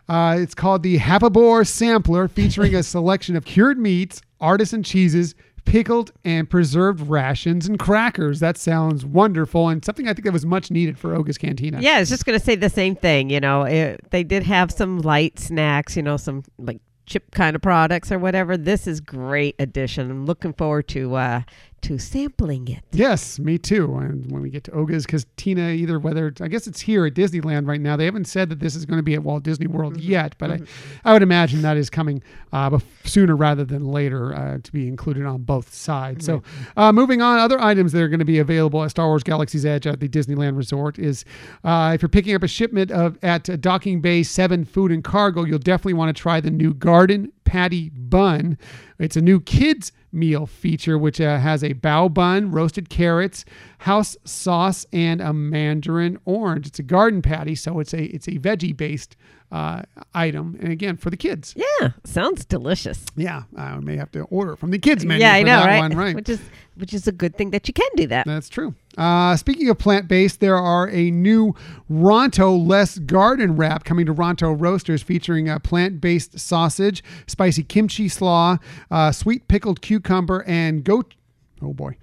Uh, 0.09 0.37
it's 0.39 0.53
called 0.53 0.83
the 0.83 0.97
Hapabor 0.97 1.65
Sampler, 1.65 2.27
featuring 2.27 2.75
a 2.75 2.83
selection 2.83 3.35
of 3.35 3.45
cured 3.45 3.77
meats, 3.77 4.21
artisan 4.43 4.83
cheeses, 4.83 5.33
pickled 5.65 6.11
and 6.25 6.49
preserved 6.49 7.07
rations, 7.07 7.67
and 7.67 7.79
crackers. 7.79 8.39
That 8.41 8.57
sounds 8.57 9.05
wonderful 9.05 9.69
and 9.69 9.83
something 9.83 10.07
I 10.07 10.13
think 10.13 10.25
that 10.25 10.33
was 10.33 10.45
much 10.45 10.69
needed 10.69 10.99
for 10.99 11.15
Oga's 11.15 11.37
Cantina. 11.37 11.81
Yeah, 11.81 11.95
I 11.95 11.99
was 12.01 12.09
just 12.09 12.25
going 12.25 12.37
to 12.37 12.43
say 12.43 12.55
the 12.55 12.69
same 12.69 12.95
thing. 12.95 13.29
You 13.29 13.39
know, 13.39 13.63
it, 13.63 14.01
they 14.11 14.23
did 14.23 14.43
have 14.43 14.71
some 14.71 14.99
light 14.99 15.39
snacks, 15.39 15.95
you 15.95 16.03
know, 16.03 16.17
some 16.17 16.43
like 16.57 16.81
chip 17.05 17.31
kind 17.31 17.55
of 17.55 17.61
products 17.61 18.11
or 18.11 18.19
whatever. 18.19 18.57
This 18.57 18.87
is 18.87 18.99
great 18.99 19.55
addition. 19.59 20.11
I'm 20.11 20.25
looking 20.25 20.53
forward 20.53 20.87
to 20.89 21.15
uh 21.15 21.41
to 21.83 21.99
sampling 21.99 22.67
it. 22.67 22.83
Yes, 22.91 23.39
me 23.39 23.57
too. 23.57 23.95
And 23.95 24.31
when 24.31 24.41
we 24.41 24.49
get 24.49 24.63
to 24.65 24.71
Oga's, 24.71 25.05
because 25.05 25.25
Tina, 25.37 25.69
either 25.69 25.99
whether 25.99 26.33
I 26.41 26.47
guess 26.47 26.67
it's 26.67 26.79
here 26.79 27.05
at 27.05 27.13
Disneyland 27.13 27.67
right 27.67 27.81
now, 27.81 27.95
they 27.95 28.05
haven't 28.05 28.25
said 28.25 28.49
that 28.49 28.59
this 28.59 28.75
is 28.75 28.85
going 28.85 28.97
to 28.99 29.03
be 29.03 29.13
at 29.13 29.23
Walt 29.23 29.43
Disney 29.43 29.67
World 29.67 29.97
yet, 29.97 30.35
but 30.37 30.51
I, 30.51 30.59
I 31.03 31.13
would 31.13 31.21
imagine 31.21 31.61
that 31.61 31.77
is 31.77 31.89
coming 31.89 32.23
uh, 32.51 32.79
sooner 33.03 33.35
rather 33.35 33.63
than 33.63 33.85
later 33.85 34.33
uh, 34.33 34.57
to 34.63 34.71
be 34.71 34.87
included 34.87 35.25
on 35.25 35.43
both 35.43 35.73
sides. 35.73 36.25
So, 36.25 36.41
uh, 36.77 36.91
moving 36.91 37.21
on, 37.21 37.39
other 37.39 37.59
items 37.59 37.91
that 37.91 38.01
are 38.01 38.07
going 38.07 38.19
to 38.19 38.25
be 38.25 38.39
available 38.39 38.83
at 38.83 38.91
Star 38.91 39.07
Wars 39.07 39.23
Galaxy's 39.23 39.65
Edge 39.65 39.85
at 39.85 39.99
the 39.99 40.07
Disneyland 40.07 40.57
Resort 40.57 40.97
is 40.97 41.25
uh, 41.63 41.91
if 41.93 42.01
you're 42.01 42.09
picking 42.09 42.35
up 42.35 42.43
a 42.43 42.47
shipment 42.47 42.91
of 42.91 43.17
at 43.23 43.43
Docking 43.61 44.01
Bay 44.01 44.23
Seven 44.23 44.65
Food 44.65 44.91
and 44.91 45.03
Cargo, 45.03 45.43
you'll 45.43 45.59
definitely 45.59 45.93
want 45.93 46.15
to 46.15 46.19
try 46.19 46.39
the 46.39 46.51
new 46.51 46.73
Garden 46.73 47.31
Patty 47.43 47.89
Bun. 47.89 48.57
It's 48.99 49.17
a 49.17 49.21
new 49.21 49.39
kids 49.41 49.91
meal 50.13 50.45
feature, 50.45 50.97
which 50.97 51.19
uh, 51.19 51.39
has 51.39 51.63
a 51.63 51.73
bao 51.73 52.13
bun, 52.13 52.51
roasted 52.51 52.89
carrots, 52.89 53.45
house 53.79 54.15
sauce, 54.23 54.85
and 54.93 55.19
a 55.19 55.33
mandarin 55.33 56.17
orange. 56.25 56.67
It's 56.67 56.79
a 56.79 56.83
garden 56.83 57.21
patty, 57.21 57.55
so 57.55 57.79
it's 57.79 57.93
a 57.93 58.03
it's 58.05 58.27
a 58.27 58.37
veggie 58.39 58.75
based 58.75 59.15
uh, 59.53 59.83
item, 60.15 60.57
and 60.59 60.71
again 60.71 60.97
for 60.97 61.11
the 61.11 61.15
kids. 61.15 61.53
Yeah, 61.55 61.91
sounds 62.03 62.43
delicious. 62.43 63.05
Yeah, 63.15 63.43
I 63.55 63.77
may 63.77 63.95
have 63.97 64.11
to 64.13 64.21
order 64.23 64.55
from 64.55 64.71
the 64.71 64.79
kids 64.79 65.05
menu. 65.05 65.21
yeah, 65.23 65.33
I 65.33 65.41
for 65.41 65.45
know, 65.45 65.59
that 65.59 65.65
right? 65.67 65.79
One, 65.79 65.95
right. 65.95 66.15
Which 66.15 66.27
is 66.27 66.41
which 66.75 66.91
is 66.91 67.07
a 67.07 67.11
good 67.11 67.37
thing 67.37 67.51
that 67.51 67.67
you 67.67 67.73
can 67.73 67.89
do 67.95 68.07
that. 68.07 68.25
That's 68.25 68.49
true. 68.49 68.73
Uh, 68.97 69.35
speaking 69.35 69.69
of 69.69 69.77
plant 69.77 70.07
based, 70.07 70.39
there 70.39 70.57
are 70.57 70.89
a 70.89 71.11
new 71.11 71.53
Ronto 71.89 72.67
Less 72.67 72.97
Garden 72.97 73.55
wrap 73.55 73.83
coming 73.83 74.07
to 74.07 74.13
Ronto 74.13 74.59
Roasters 74.59 75.03
featuring 75.03 75.47
a 75.47 75.59
plant 75.59 76.01
based 76.01 76.39
sausage, 76.39 77.03
spicy 77.27 77.63
kimchi 77.63 78.09
slaw, 78.09 78.57
uh, 78.89 79.11
sweet 79.11 79.47
pickled 79.47 79.81
cucumber, 79.81 80.43
and 80.47 80.83
goat. 80.83 81.13
Oh 81.61 81.73
boy. 81.73 81.95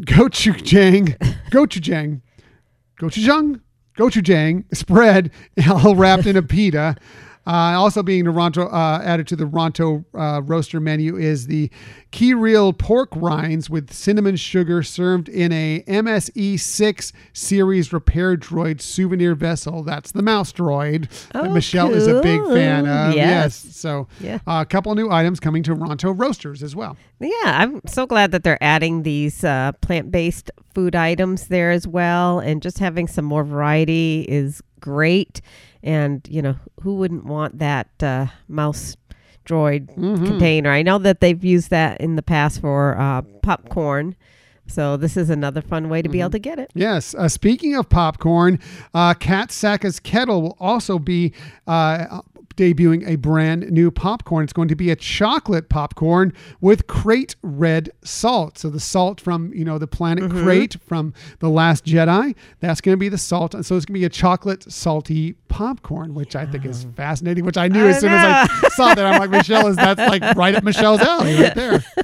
Gochujang. 0.00 1.16
Gochujang. 1.52 2.22
Gochujang? 3.00 3.60
Gochujang 3.96 4.64
spread, 4.74 5.30
all 5.70 5.96
wrapped 5.96 6.26
in 6.26 6.36
a 6.36 6.42
pita. 6.42 6.96
Uh, 7.44 7.74
also 7.76 8.02
being 8.04 8.24
the 8.24 8.30
Ronto, 8.30 8.72
uh, 8.72 9.02
added 9.02 9.26
to 9.28 9.36
the 9.36 9.44
Ronto 9.46 10.04
uh, 10.14 10.42
roaster 10.42 10.78
menu 10.78 11.16
is 11.16 11.48
the 11.48 11.70
Key 12.12 12.34
Real 12.34 12.72
pork 12.72 13.08
rinds 13.16 13.68
with 13.68 13.92
cinnamon 13.92 14.36
sugar 14.36 14.82
served 14.84 15.28
in 15.28 15.50
a 15.50 15.82
MSE 15.88 16.60
6 16.60 17.12
series 17.32 17.92
repair 17.92 18.36
droid 18.36 18.80
souvenir 18.80 19.34
vessel. 19.34 19.82
That's 19.82 20.12
the 20.12 20.22
mouse 20.22 20.52
droid 20.52 21.08
that 21.32 21.44
Oh, 21.46 21.52
Michelle 21.52 21.92
is 21.92 22.06
a 22.06 22.20
big 22.22 22.44
fan 22.46 22.86
of. 22.86 23.14
Yes. 23.14 23.54
So 23.56 24.06
Yeah. 24.20 24.38
uh, 24.46 24.60
a 24.62 24.66
couple 24.66 24.94
new 24.94 25.10
items 25.10 25.40
coming 25.40 25.62
to 25.64 25.74
Ronto 25.74 26.12
roasters 26.16 26.62
as 26.62 26.76
well. 26.76 26.96
Yeah, 27.18 27.30
I'm 27.44 27.80
so 27.86 28.06
glad 28.06 28.30
that 28.32 28.44
they're 28.44 28.62
adding 28.62 29.02
these 29.02 29.42
uh, 29.42 29.72
plant-based 29.80 30.50
food 30.74 30.94
items 30.94 31.48
there 31.48 31.70
as 31.70 31.86
well, 31.88 32.38
and 32.38 32.62
just 32.62 32.78
having 32.78 33.06
some 33.08 33.24
more 33.24 33.42
variety 33.44 34.26
is 34.28 34.62
great. 34.80 35.40
And 35.82 36.26
you 36.30 36.42
know, 36.42 36.56
who 36.82 36.94
wouldn't 36.96 37.24
want 37.26 37.58
that 37.58 37.88
uh, 38.02 38.26
mouse 38.48 38.96
droid 39.44 39.94
Mm-hmm. 39.96 40.24
container? 40.26 40.70
I 40.70 40.82
know 40.82 40.98
that 40.98 41.20
they've 41.20 41.42
used 41.44 41.70
that 41.70 42.00
in 42.00 42.16
the 42.16 42.22
past 42.22 42.60
for 42.60 42.96
uh, 42.98 43.22
popcorn, 43.42 44.14
so 44.68 44.96
this 44.96 45.16
is 45.16 45.28
another 45.28 45.60
fun 45.60 45.88
way 45.88 46.00
to 46.02 46.08
be 46.08 46.20
able 46.20 46.28
Mm-hmm. 46.28 46.32
to 46.34 46.38
get 46.38 46.58
it. 46.60 46.70
Yes. 46.74 47.14
Uh, 47.16 47.28
speaking 47.28 47.74
of 47.74 47.88
popcorn, 47.88 48.60
uh, 48.94 49.14
Kat 49.14 49.50
Saka's 49.50 49.98
Kettle 49.98 50.42
will 50.42 50.56
also 50.60 50.98
be 51.00 51.32
uh, 51.66 52.20
debuting 52.56 53.06
a 53.06 53.16
brand 53.16 53.70
new 53.70 53.90
popcorn. 53.90 54.44
It's 54.44 54.52
going 54.52 54.68
to 54.68 54.76
be 54.76 54.90
a 54.90 54.96
chocolate 54.96 55.68
popcorn 55.68 56.32
with 56.60 56.86
Crait 56.86 57.36
red 57.42 57.90
salt. 58.02 58.58
So 58.58 58.70
the 58.70 58.80
salt 58.80 59.20
from 59.20 59.52
you 59.54 59.64
know 59.64 59.78
the 59.78 59.86
planet 59.86 60.24
mm-hmm. 60.24 60.42
Crait 60.42 60.76
from 60.86 61.14
the 61.40 61.48
Last 61.48 61.84
Jedi. 61.84 62.34
That's 62.60 62.80
going 62.80 62.94
to 62.94 63.00
be 63.00 63.08
the 63.08 63.18
salt. 63.18 63.54
And 63.54 63.64
so 63.64 63.76
it's 63.76 63.84
going 63.84 63.94
to 63.94 64.00
be 64.00 64.04
a 64.04 64.10
chocolate 64.10 64.70
salty 64.70 65.34
popcorn, 65.48 66.14
which 66.14 66.36
I 66.36 66.46
think 66.46 66.64
is 66.64 66.86
fascinating. 66.96 67.44
Which 67.44 67.58
I 67.58 67.68
knew 67.68 67.84
I 67.84 67.88
as 67.88 68.00
soon 68.00 68.12
as 68.12 68.24
I 68.24 68.68
saw 68.70 68.94
that. 68.94 69.04
I'm 69.04 69.18
like 69.18 69.30
Michelle 69.30 69.66
is 69.68 69.76
that's 69.76 70.00
like 70.00 70.22
right 70.36 70.54
up 70.54 70.64
Michelle's 70.64 71.00
alley 71.00 71.40
right 71.40 71.54
there. 71.54 71.84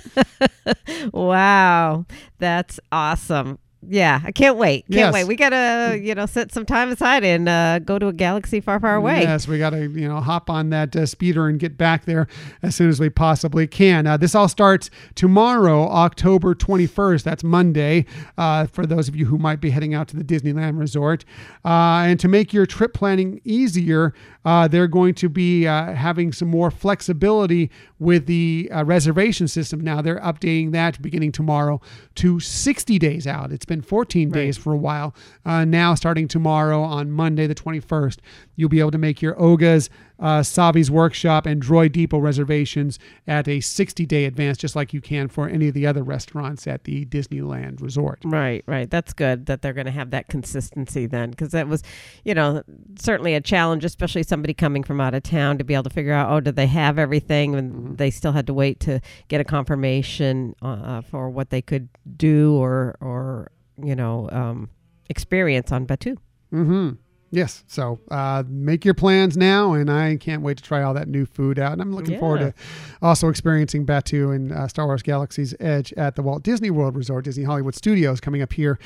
Wow, 1.13 2.07
that's 2.39 2.81
awesome. 2.93 3.59
Yeah, 3.87 4.21
I 4.25 4.33
can't 4.33 4.57
wait. 4.57 4.87
Can't 4.87 4.97
Yes. 4.97 5.15
wait. 5.15 5.29
We 5.29 5.37
gotta, 5.37 5.99
you 6.03 6.13
know, 6.15 6.27
set 6.27 6.51
some 6.53 6.67
time 6.67 6.91
aside 6.91 7.23
and 7.23 7.49
uh, 7.49 7.79
go 7.79 7.97
to 7.99 8.09
a 8.09 8.13
galaxy 8.13 8.61
far, 8.61 8.81
far 8.81 8.97
away. 8.97 9.23
Yes, 9.23 9.47
we 9.47 9.57
got 9.59 9.71
to 9.71 9.89
you 9.89 10.09
know 10.09 10.21
hop 10.21 10.51
on 10.51 10.71
that 10.71 10.97
uh, 10.97 11.07
speeder 11.07 11.47
and 11.47 11.61
get 11.61 11.79
back 11.79 12.05
there 12.05 12.27
as 12.61 12.75
soon 12.75 12.89
as 12.89 12.99
we 12.99 13.09
possibly 13.09 13.69
can. 13.69 14.07
Uh, 14.07 14.17
this 14.17 14.35
all 14.35 14.49
starts 14.49 14.91
tomorrow, 15.15 15.89
October 15.89 16.57
21st. 16.57 17.23
That's 17.23 17.45
Monday. 17.45 18.05
Uh, 18.37 18.67
for 18.67 18.85
those 18.85 19.07
of 19.07 19.15
you 19.15 19.27
who 19.27 19.39
might 19.39 19.61
be 19.61 19.71
heading 19.71 19.95
out 19.95 20.09
to 20.09 20.17
the 20.17 20.25
Disneyland 20.25 20.77
Resort, 20.79 21.25
uh, 21.65 22.03
and 22.05 22.19
to 22.19 22.27
make 22.27 22.53
your 22.53 22.67
trip 22.67 22.93
planning 22.95 23.41
easier, 23.45 24.13
uh, 24.45 24.67
they're 24.67 24.89
going 24.89 25.15
to 25.15 25.29
be 25.29 25.69
uh, 25.69 25.93
having 25.93 26.33
some 26.33 26.49
more 26.49 26.73
flexibility 26.73 27.71
with 28.01 28.27
the 28.27 28.69
uh, 28.75 28.85
reservation 28.85 29.47
system. 29.47 29.81
Now 29.81 30.03
they're 30.03 30.21
updating 30.21 30.73
that 30.73 31.01
beginning 31.01 31.31
tomorrow 31.33 31.81
to 32.17 32.41
60 32.41 32.99
days 32.99 33.27
out. 33.27 33.53
It's 33.53 33.68
been 33.69 33.83
14 33.83 34.31
days 34.31 34.57
for 34.57 34.73
a 34.73 34.77
while. 34.77 35.15
Uh, 35.45 35.65
now, 35.65 35.95
starting 35.95 36.27
tomorrow 36.29 36.83
on 36.83 37.11
Monday, 37.11 37.47
the 37.47 37.55
21st, 37.55 38.19
you'll 38.57 38.69
be 38.69 38.81
able 38.81 38.91
to 38.91 38.99
make 38.99 39.23
your 39.23 39.41
Oga's, 39.41 39.89
uh, 40.21 40.41
Savi's 40.41 40.91
Workshop, 40.91 41.47
and 41.47 41.63
Droid 41.63 41.93
Depot 41.93 42.19
reservations 42.19 42.99
at 43.27 43.47
a 43.47 43.61
60 43.61 44.05
day 44.07 44.25
advance, 44.25 44.59
just 44.59 44.75
like 44.75 44.93
you 44.93 45.01
can 45.01 45.29
for 45.29 45.49
any 45.49 45.69
of 45.69 45.75
the 45.75 45.87
other 45.87 46.03
restaurants 46.03 46.67
at 46.67 46.83
the 46.85 47.05
Disneyland 47.05 47.81
Resort. 47.81 48.19
Right, 48.25 48.65
right. 48.67 48.91
That's 48.91 49.13
good 49.13 49.47
that 49.47 49.63
they're 49.63 49.73
going 49.73 49.87
to 49.87 49.93
have 49.93 50.11
that 50.11 50.27
consistency 50.29 51.07
then, 51.07 51.31
because 51.31 51.53
that 51.53 51.69
was, 51.69 51.85
you 52.25 52.35
know, 52.35 52.63
certainly 52.99 53.35
a 53.35 53.41
challenge, 53.41 53.85
especially 53.85 54.25
somebody 54.25 54.55
coming 54.55 54.83
from 54.83 55.01
out 55.01 55.15
of 55.15 55.23
town 55.23 55.57
to 55.59 55.65
be 55.65 55.75
able 55.75 55.85
to 55.85 55.91
figure 55.91 56.13
out, 56.13 56.31
oh, 56.33 56.41
do 56.41 56.51
they 56.51 56.67
have 56.67 56.99
everything? 56.99 57.55
And 57.55 57.69
Mm-hmm. 57.69 57.95
they 57.97 58.11
still 58.11 58.33
had 58.33 58.47
to 58.47 58.55
wait 58.55 58.81
to 58.81 59.01
get 59.29 59.41
a 59.41 59.45
confirmation 59.45 60.55
uh, 60.63 61.03
for 61.03 61.29
what 61.31 61.51
they 61.51 61.61
could 61.63 61.89
do 62.17 62.55
or, 62.57 62.97
or 63.01 63.51
you 63.83 63.95
know, 63.95 64.29
um, 64.33 64.71
experience 65.09 65.73
on 65.73 65.87
Batuu. 65.87 66.17
Mm-hmm. 66.53 66.91
Yes. 67.31 67.63
So 67.67 68.01
uh, 68.11 68.43
make 68.49 68.85
your 68.85 68.95
plans 68.95 69.37
now, 69.37 69.75
and 69.75 69.91
I 69.91 70.17
can't 70.17 70.43
wait 70.43 70.57
to 70.57 70.63
try 70.63 70.83
all 70.83 70.95
that 70.95 71.09
new 71.09 71.27
food 71.27 71.59
out. 71.59 71.73
And 71.73 71.83
I'm 71.83 71.95
looking 71.95 72.19
forward 72.19 72.41
to 72.41 72.55
also 73.03 73.29
experiencing 73.29 73.85
Batuu 73.85 74.35
and 74.35 74.51
uh, 74.51 74.67
Star 74.67 74.87
Wars 74.87 75.03
Galaxy's 75.03 75.55
Edge 75.61 75.93
at 75.95 76.17
the 76.17 76.23
Walt 76.23 76.43
Disney 76.43 76.71
World 76.71 76.97
Resort, 76.97 77.25
Disney 77.27 77.45
Hollywood 77.45 77.75
Studios, 77.75 78.19
coming 78.21 78.41
up 78.41 78.53
here 78.53 78.79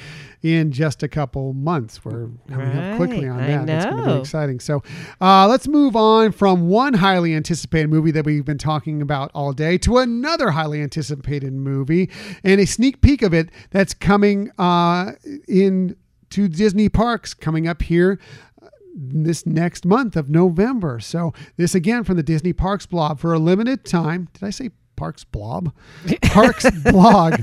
in 0.42 0.72
just 0.72 1.02
a 1.04 1.08
couple 1.08 1.52
months. 1.52 2.04
We're 2.04 2.30
coming 2.48 2.76
up 2.76 2.96
quickly 2.96 3.28
on 3.28 3.38
Right, 3.38 3.46
that. 3.46 3.66
That's 3.66 3.84
going 3.84 4.02
to 4.04 4.14
be 4.14 4.20
exciting. 4.20 4.58
So 4.60 4.82
uh, 5.20 5.46
let's 5.46 5.68
move 5.68 5.94
on 5.94 6.32
from 6.32 6.68
one 6.68 6.94
highly 6.94 7.34
anticipated 7.34 7.90
movie 7.90 8.10
that 8.10 8.24
we've 8.24 8.44
been 8.44 8.58
talking 8.58 9.00
about 9.02 9.30
all 9.34 9.52
day 9.52 9.78
to 9.78 9.98
another 9.98 10.50
highly 10.50 10.82
anticipated 10.82 11.52
movie 11.52 12.10
and 12.42 12.60
a 12.60 12.66
sneak 12.66 13.00
peek 13.02 13.22
of 13.22 13.32
it 13.32 13.50
that's 13.70 13.94
coming 13.94 14.50
uh, 14.58 15.12
in 15.46 15.96
to 16.32 16.48
Disney 16.48 16.88
parks 16.88 17.34
coming 17.34 17.68
up 17.68 17.82
here 17.82 18.18
uh, 18.62 18.68
this 18.94 19.46
next 19.46 19.84
month 19.84 20.16
of 20.16 20.28
November. 20.28 21.00
So 21.00 21.32
this 21.56 21.74
again 21.74 22.04
from 22.04 22.16
the 22.16 22.22
Disney 22.22 22.52
Parks 22.52 22.86
blog 22.86 23.18
for 23.18 23.32
a 23.32 23.38
limited 23.38 23.84
time. 23.84 24.28
Did 24.32 24.44
I 24.44 24.50
say 24.50 24.70
Parks 24.96 25.24
blob? 25.24 25.72
Parks 26.22 26.70
blog. 26.82 27.40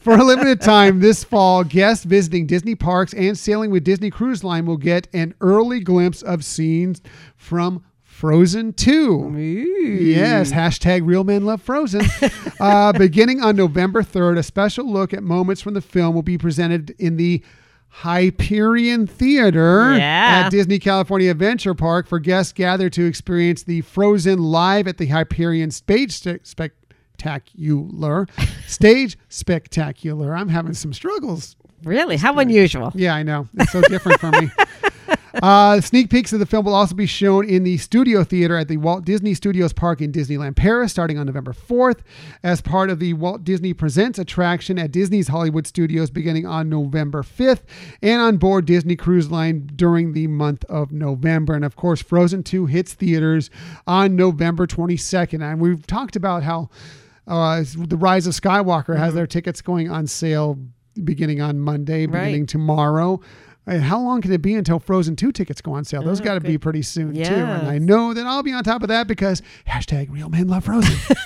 For 0.00 0.14
a 0.14 0.22
limited 0.22 0.60
time 0.60 1.00
this 1.00 1.24
fall, 1.24 1.64
guests 1.64 2.04
visiting 2.04 2.46
Disney 2.46 2.74
parks 2.74 3.12
and 3.14 3.36
sailing 3.36 3.70
with 3.70 3.82
Disney 3.84 4.10
Cruise 4.10 4.44
Line 4.44 4.64
will 4.66 4.76
get 4.76 5.08
an 5.12 5.34
early 5.40 5.80
glimpse 5.80 6.22
of 6.22 6.44
scenes 6.44 7.02
from 7.36 7.82
Frozen 8.02 8.74
2. 8.74 9.34
Yes, 9.38 10.52
hashtag 10.52 11.06
real 11.06 11.24
men 11.24 11.46
love 11.46 11.62
Frozen. 11.62 12.02
uh, 12.60 12.92
beginning 12.92 13.40
on 13.40 13.56
November 13.56 14.02
3rd, 14.02 14.38
a 14.38 14.42
special 14.42 14.86
look 14.86 15.14
at 15.14 15.22
moments 15.22 15.62
from 15.62 15.74
the 15.74 15.80
film 15.80 16.14
will 16.14 16.22
be 16.22 16.36
presented 16.36 16.94
in 16.98 17.16
the 17.16 17.42
Hyperion 17.90 19.06
Theater 19.06 19.96
Yeah. 19.96 20.42
at 20.44 20.50
Disney 20.50 20.78
California 20.78 21.30
Adventure 21.30 21.74
Park 21.74 22.06
for 22.06 22.18
guests 22.18 22.52
gathered 22.52 22.92
to 22.94 23.04
experience 23.04 23.62
the 23.64 23.80
Frozen 23.82 24.38
live 24.38 24.86
at 24.88 24.96
the 24.98 25.06
Hyperion 25.06 25.70
Stage 25.70 26.12
St- 26.12 26.46
Spectacular. 26.46 28.26
Stage 28.66 29.18
Spectacular. 29.28 30.34
I'm 30.34 30.48
having 30.48 30.74
some 30.74 30.92
struggles 30.92 31.56
Really? 31.82 32.18
How 32.18 32.38
unusual. 32.38 32.92
yeah, 32.94 33.14
I 33.14 33.22
know. 33.22 33.48
It's 33.54 33.72
so 33.72 33.80
different 33.80 34.20
for 34.20 34.30
me. 34.32 34.50
Uh, 35.42 35.80
sneak 35.80 36.10
peeks 36.10 36.32
of 36.32 36.40
the 36.40 36.46
film 36.46 36.64
will 36.64 36.74
also 36.74 36.94
be 36.94 37.06
shown 37.06 37.48
in 37.48 37.62
the 37.62 37.76
Studio 37.78 38.24
Theater 38.24 38.56
at 38.56 38.68
the 38.68 38.76
Walt 38.78 39.04
Disney 39.04 39.34
Studios 39.34 39.72
Park 39.72 40.00
in 40.00 40.10
Disneyland 40.12 40.56
Paris 40.56 40.90
starting 40.90 41.18
on 41.18 41.26
November 41.26 41.52
4th 41.52 41.98
as 42.42 42.60
part 42.60 42.90
of 42.90 42.98
the 42.98 43.12
Walt 43.14 43.44
Disney 43.44 43.72
Presents 43.72 44.18
attraction 44.18 44.78
at 44.78 44.90
Disney's 44.90 45.28
Hollywood 45.28 45.66
Studios 45.66 46.10
beginning 46.10 46.46
on 46.46 46.68
November 46.68 47.22
5th 47.22 47.60
and 48.02 48.20
on 48.20 48.36
board 48.38 48.66
Disney 48.66 48.96
Cruise 48.96 49.30
Line 49.30 49.70
during 49.76 50.12
the 50.12 50.26
month 50.26 50.64
of 50.64 50.90
November. 50.92 51.54
And 51.54 51.64
of 51.64 51.76
course, 51.76 52.02
Frozen 52.02 52.42
2 52.42 52.66
hits 52.66 52.94
theaters 52.94 53.50
on 53.86 54.16
November 54.16 54.66
22nd. 54.66 55.42
And 55.42 55.60
we've 55.60 55.86
talked 55.86 56.16
about 56.16 56.42
how 56.42 56.70
uh, 57.28 57.62
the 57.76 57.96
Rise 57.96 58.26
of 58.26 58.32
Skywalker 58.34 58.96
has 58.96 59.14
their 59.14 59.26
tickets 59.26 59.62
going 59.62 59.88
on 59.90 60.06
sale 60.08 60.58
beginning 61.04 61.40
on 61.40 61.58
Monday, 61.60 62.06
Right. 62.06 62.24
beginning 62.24 62.46
tomorrow. 63.70 63.80
And 63.80 63.88
how 63.88 64.00
long 64.00 64.20
can 64.20 64.32
it 64.32 64.42
be 64.42 64.54
until 64.54 64.78
Frozen 64.78 65.16
2 65.16 65.32
tickets 65.32 65.60
go 65.60 65.72
on 65.72 65.84
sale? 65.84 66.02
Those 66.02 66.20
Oh, 66.20 66.24
got 66.24 66.34
to 66.34 66.40
be 66.40 66.58
pretty 66.58 66.82
soon, 66.82 67.14
too. 67.14 67.20
And 67.22 67.68
I 67.68 67.78
know 67.78 68.12
that 68.14 68.26
I'll 68.26 68.42
be 68.42 68.52
on 68.52 68.62
top 68.64 68.82
of 68.82 68.88
that 68.88 69.06
because 69.06 69.42
hashtag 69.68 70.10
real 70.10 70.28
men 70.28 70.48
love 70.48 70.64
Frozen. 70.64 70.96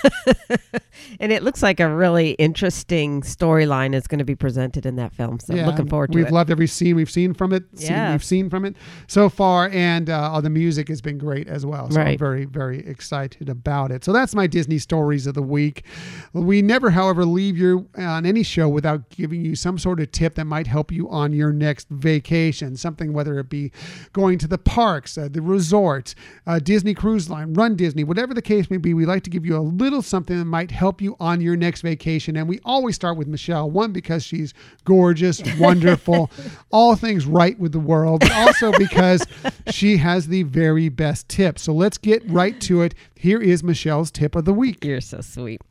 And 1.20 1.32
it 1.32 1.42
looks 1.42 1.62
like 1.62 1.80
a 1.80 1.88
really 1.88 2.30
interesting 2.32 3.20
storyline 3.22 3.94
is 3.94 4.06
going 4.06 4.20
to 4.20 4.24
be 4.24 4.34
presented 4.34 4.86
in 4.86 4.96
that 4.96 5.12
film. 5.12 5.38
So 5.38 5.54
Yeah, 5.54 5.66
looking 5.66 5.88
forward 5.88 6.12
to 6.12 6.18
it. 6.18 6.22
We've 6.22 6.32
loved 6.32 6.50
every 6.50 6.66
scene 6.66 6.96
we've 6.96 7.10
seen 7.10 7.34
from 7.34 7.52
it. 7.52 7.64
Scene 7.78 7.90
Yeah. 7.90 8.12
we've 8.12 8.24
seen 8.24 8.48
from 8.48 8.64
it 8.64 8.76
so 9.06 9.28
far, 9.28 9.68
and 9.72 10.08
uh, 10.08 10.30
all 10.32 10.42
the 10.42 10.50
music 10.50 10.88
has 10.88 11.00
been 11.00 11.18
great 11.18 11.46
as 11.46 11.66
well. 11.66 11.90
So 11.90 12.00
I'm 12.00 12.06
Right. 12.06 12.18
very, 12.18 12.44
very 12.46 12.78
excited 12.86 13.48
about 13.48 13.90
it. 13.90 14.04
So 14.04 14.12
that's 14.12 14.34
my 14.34 14.46
Disney 14.46 14.78
stories 14.78 15.26
of 15.26 15.34
the 15.34 15.42
week. 15.42 15.84
We 16.32 16.62
never, 16.62 16.90
however, 16.90 17.24
leave 17.24 17.56
you 17.58 17.88
on 17.96 18.24
any 18.24 18.42
show 18.42 18.68
without 18.68 19.08
giving 19.10 19.44
you 19.44 19.54
some 19.56 19.78
sort 19.78 20.00
of 20.00 20.10
tip 20.10 20.34
that 20.36 20.46
might 20.46 20.66
help 20.68 20.90
you 20.90 21.08
on 21.10 21.32
your 21.32 21.52
next 21.52 21.88
vacation. 21.90 22.24
Something 22.34 23.12
whether 23.12 23.38
it 23.38 23.48
be 23.48 23.70
going 24.12 24.38
to 24.38 24.48
the 24.48 24.58
parks, 24.58 25.16
uh, 25.16 25.28
the 25.30 25.40
resorts, 25.40 26.14
uh, 26.46 26.58
Disney 26.58 26.94
Cruise 26.94 27.30
Line, 27.30 27.54
Run 27.54 27.76
Disney, 27.76 28.04
whatever 28.04 28.34
the 28.34 28.42
case 28.42 28.70
may 28.70 28.76
be. 28.76 28.92
We 28.92 29.06
like 29.06 29.22
to 29.24 29.30
give 29.30 29.46
you 29.46 29.56
a 29.56 29.60
little 29.60 30.02
something 30.02 30.36
that 30.38 30.44
might 30.44 30.70
help 30.70 31.00
you 31.00 31.16
on 31.20 31.40
your 31.40 31.56
next 31.56 31.82
vacation. 31.82 32.36
And 32.36 32.48
we 32.48 32.60
always 32.64 32.96
start 32.96 33.16
with 33.16 33.28
Michelle. 33.28 33.70
One 33.70 33.92
because 33.92 34.24
she's 34.24 34.52
gorgeous, 34.84 35.40
wonderful, 35.58 36.30
all 36.70 36.96
things 36.96 37.26
right 37.26 37.58
with 37.58 37.72
the 37.72 37.80
world, 37.80 38.20
but 38.20 38.32
also 38.32 38.72
because 38.72 39.24
she 39.70 39.96
has 39.98 40.26
the 40.26 40.42
very 40.42 40.88
best 40.88 41.28
tip. 41.28 41.58
So 41.58 41.72
let's 41.72 41.98
get 41.98 42.28
right 42.28 42.60
to 42.62 42.82
it. 42.82 42.94
Here 43.24 43.40
is 43.40 43.64
Michelle's 43.64 44.10
tip 44.10 44.36
of 44.36 44.44
the 44.44 44.52
week. 44.52 44.84
You're 44.84 45.00
so 45.00 45.22
sweet. 45.22 45.62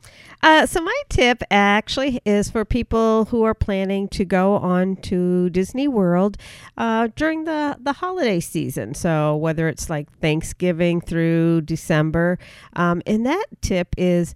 Uh, 0.42 0.66
so 0.66 0.80
my 0.80 1.02
tip 1.08 1.40
actually 1.52 2.20
is 2.24 2.50
for 2.50 2.64
people 2.64 3.26
who 3.26 3.44
are 3.44 3.54
planning 3.54 4.08
to 4.08 4.24
go 4.24 4.56
on 4.56 4.96
to 5.02 5.50
Disney 5.50 5.86
World 5.86 6.36
uh, 6.76 7.10
during 7.14 7.44
the 7.44 7.76
the 7.78 7.92
holiday 7.92 8.40
season. 8.40 8.92
So 8.94 9.36
whether 9.36 9.68
it's 9.68 9.88
like 9.88 10.10
Thanksgiving 10.18 11.00
through 11.00 11.60
December, 11.60 12.40
um, 12.72 13.02
and 13.06 13.24
that 13.24 13.46
tip 13.60 13.94
is 13.96 14.34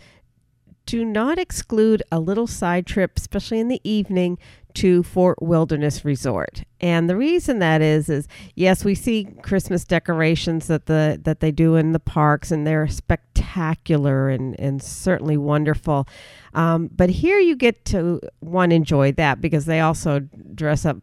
do 0.86 1.04
not 1.04 1.40
exclude 1.40 2.04
a 2.12 2.20
little 2.20 2.46
side 2.46 2.86
trip, 2.86 3.18
especially 3.18 3.58
in 3.58 3.66
the 3.66 3.80
evening, 3.82 4.38
to 4.74 5.02
Fort 5.02 5.42
Wilderness 5.42 6.04
Resort. 6.04 6.62
And 6.80 7.08
the 7.08 7.16
reason 7.16 7.58
that 7.58 7.82
is 7.82 8.08
is 8.08 8.28
yes, 8.54 8.84
we 8.84 8.94
see 8.94 9.28
Christmas 9.42 9.84
decorations 9.84 10.66
that 10.68 10.86
the 10.86 11.20
that 11.24 11.40
they 11.40 11.50
do 11.50 11.76
in 11.76 11.92
the 11.92 12.00
parks, 12.00 12.50
and 12.50 12.66
they're 12.66 12.88
spectacular 12.88 14.28
and 14.28 14.58
and 14.58 14.82
certainly 14.82 15.36
wonderful. 15.36 16.06
Um, 16.54 16.88
but 16.94 17.10
here 17.10 17.38
you 17.38 17.56
get 17.56 17.84
to 17.86 18.20
one 18.40 18.72
enjoy 18.72 19.12
that 19.12 19.40
because 19.40 19.66
they 19.66 19.80
also 19.80 20.20
dress 20.54 20.84
up 20.84 20.98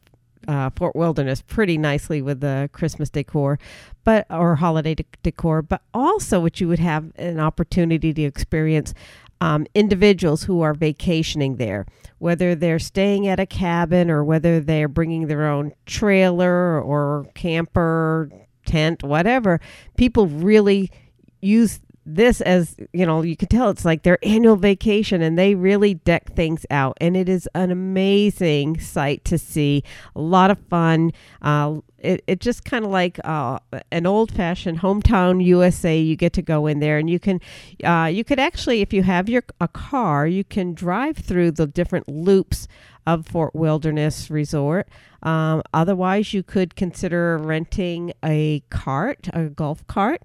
uh, 0.48 0.70
Fort 0.76 0.96
Wilderness 0.96 1.42
pretty 1.42 1.78
nicely 1.78 2.22
with 2.22 2.40
the 2.40 2.70
Christmas 2.72 3.10
decor, 3.10 3.60
but 4.04 4.26
or 4.30 4.56
holiday 4.56 4.96
de- 4.96 5.06
decor. 5.24 5.62
But 5.62 5.82
also, 5.94 6.40
what 6.40 6.62
you 6.62 6.68
would 6.68 6.80
have 6.80 7.12
an 7.16 7.40
opportunity 7.40 8.14
to 8.14 8.22
experience 8.22 8.94
um, 9.42 9.68
individuals 9.76 10.44
who 10.44 10.62
are 10.62 10.74
vacationing 10.74 11.58
there, 11.58 11.86
whether 12.20 12.56
they're 12.56 12.80
staying 12.80 13.28
at 13.28 13.40
a 13.40 13.46
cabin 13.46 14.10
or 14.10 14.24
whether 14.24 14.60
they're 14.60 14.88
bringing 14.88 15.28
their 15.28 15.48
own 15.48 15.74
trailer 15.86 16.82
or 16.82 17.28
camper, 17.36 18.30
tent, 18.66 19.04
whatever. 19.04 19.60
People 19.98 20.28
really 20.28 20.92
use 21.42 21.80
this 22.06 22.42
as 22.42 22.76
you 22.94 23.06
know 23.06 23.22
you 23.22 23.36
can 23.36 23.48
tell 23.48 23.70
it's 23.70 23.86
like 23.86 24.04
their 24.04 24.20
annual 24.24 24.56
vacation 24.56 25.22
and 25.22 25.38
they 25.38 25.56
really 25.56 25.94
deck 25.94 26.34
things 26.36 26.66
out 26.70 26.96
and 27.02 27.18
it 27.18 27.28
is 27.28 27.50
an 27.56 27.72
amazing 27.72 28.80
sight 28.80 29.24
to 29.26 29.38
see 29.38 29.84
a 30.16 30.22
lot 30.22 30.52
of 30.52 30.60
fun 30.70 31.12
uh, 31.42 31.76
it, 32.06 32.24
it 32.28 32.40
just 32.40 32.64
kind 32.64 32.86
of 32.86 32.92
like 32.92 33.20
uh, 33.24 33.60
an 33.92 34.06
old 34.06 34.32
fashioned 34.32 34.80
hometown 34.80 35.44
USA. 35.44 35.98
You 35.98 36.16
get 36.16 36.34
to 36.34 36.42
go 36.42 36.68
in 36.68 36.80
there 36.80 36.98
and 36.98 37.10
you 37.10 37.20
can, 37.20 37.42
uh, 37.84 38.10
you 38.12 38.24
could 38.24 38.40
actually, 38.40 38.82
if 38.82 38.94
you 38.94 39.04
have 39.04 39.28
your 39.28 39.44
a 39.60 39.68
car, 39.68 40.28
you 40.28 40.44
can 40.44 40.74
drive 40.74 41.18
through 41.18 41.52
the 41.52 41.68
different 41.68 42.08
loops 42.08 42.68
of 43.08 43.28
Fort 43.28 43.56
Wilderness 43.56 44.30
Resort. 44.30 44.88
Um, 45.24 45.64
otherwise, 45.74 46.34
you 46.34 46.44
could 46.44 46.76
consider 46.76 47.38
renting 47.38 48.14
a 48.24 48.62
cart, 48.70 49.28
a 49.34 49.46
golf 49.46 49.86
cart. 49.88 50.22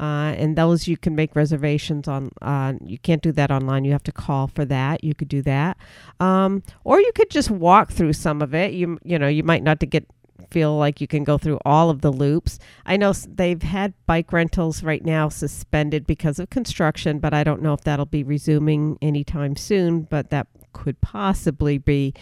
Uh, 0.00 0.34
and 0.36 0.56
those 0.56 0.88
you 0.88 0.96
can 0.96 1.14
make 1.14 1.36
reservations 1.36 2.08
on. 2.08 2.30
Uh, 2.40 2.74
you 2.84 2.98
can't 2.98 3.22
do 3.22 3.32
that 3.32 3.50
online. 3.50 3.84
You 3.84 3.92
have 3.92 4.02
to 4.04 4.12
call 4.12 4.48
for 4.48 4.64
that. 4.64 5.04
You 5.04 5.14
could 5.14 5.28
do 5.28 5.42
that, 5.42 5.76
um, 6.20 6.62
or 6.84 7.00
you 7.00 7.12
could 7.14 7.30
just 7.30 7.50
walk 7.50 7.90
through 7.90 8.14
some 8.14 8.42
of 8.42 8.54
it. 8.54 8.72
You 8.72 8.98
you 9.04 9.18
know 9.18 9.28
you 9.28 9.42
might 9.42 9.62
not 9.62 9.80
to 9.80 9.86
get 9.86 10.06
feel 10.50 10.76
like 10.76 11.00
you 11.00 11.06
can 11.06 11.24
go 11.24 11.38
through 11.38 11.58
all 11.64 11.90
of 11.90 12.00
the 12.00 12.12
loops. 12.12 12.58
I 12.84 12.96
know 12.96 13.12
they've 13.12 13.62
had 13.62 13.94
bike 14.06 14.32
rentals 14.32 14.82
right 14.82 15.04
now 15.04 15.28
suspended 15.28 16.06
because 16.06 16.38
of 16.38 16.50
construction, 16.50 17.18
but 17.18 17.32
I 17.32 17.44
don't 17.44 17.62
know 17.62 17.72
if 17.72 17.82
that'll 17.82 18.06
be 18.06 18.22
resuming 18.22 18.98
anytime 19.00 19.56
soon. 19.56 20.02
But 20.02 20.30
that 20.30 20.46
could 20.72 21.00
possibly 21.00 21.78
be 21.78 22.14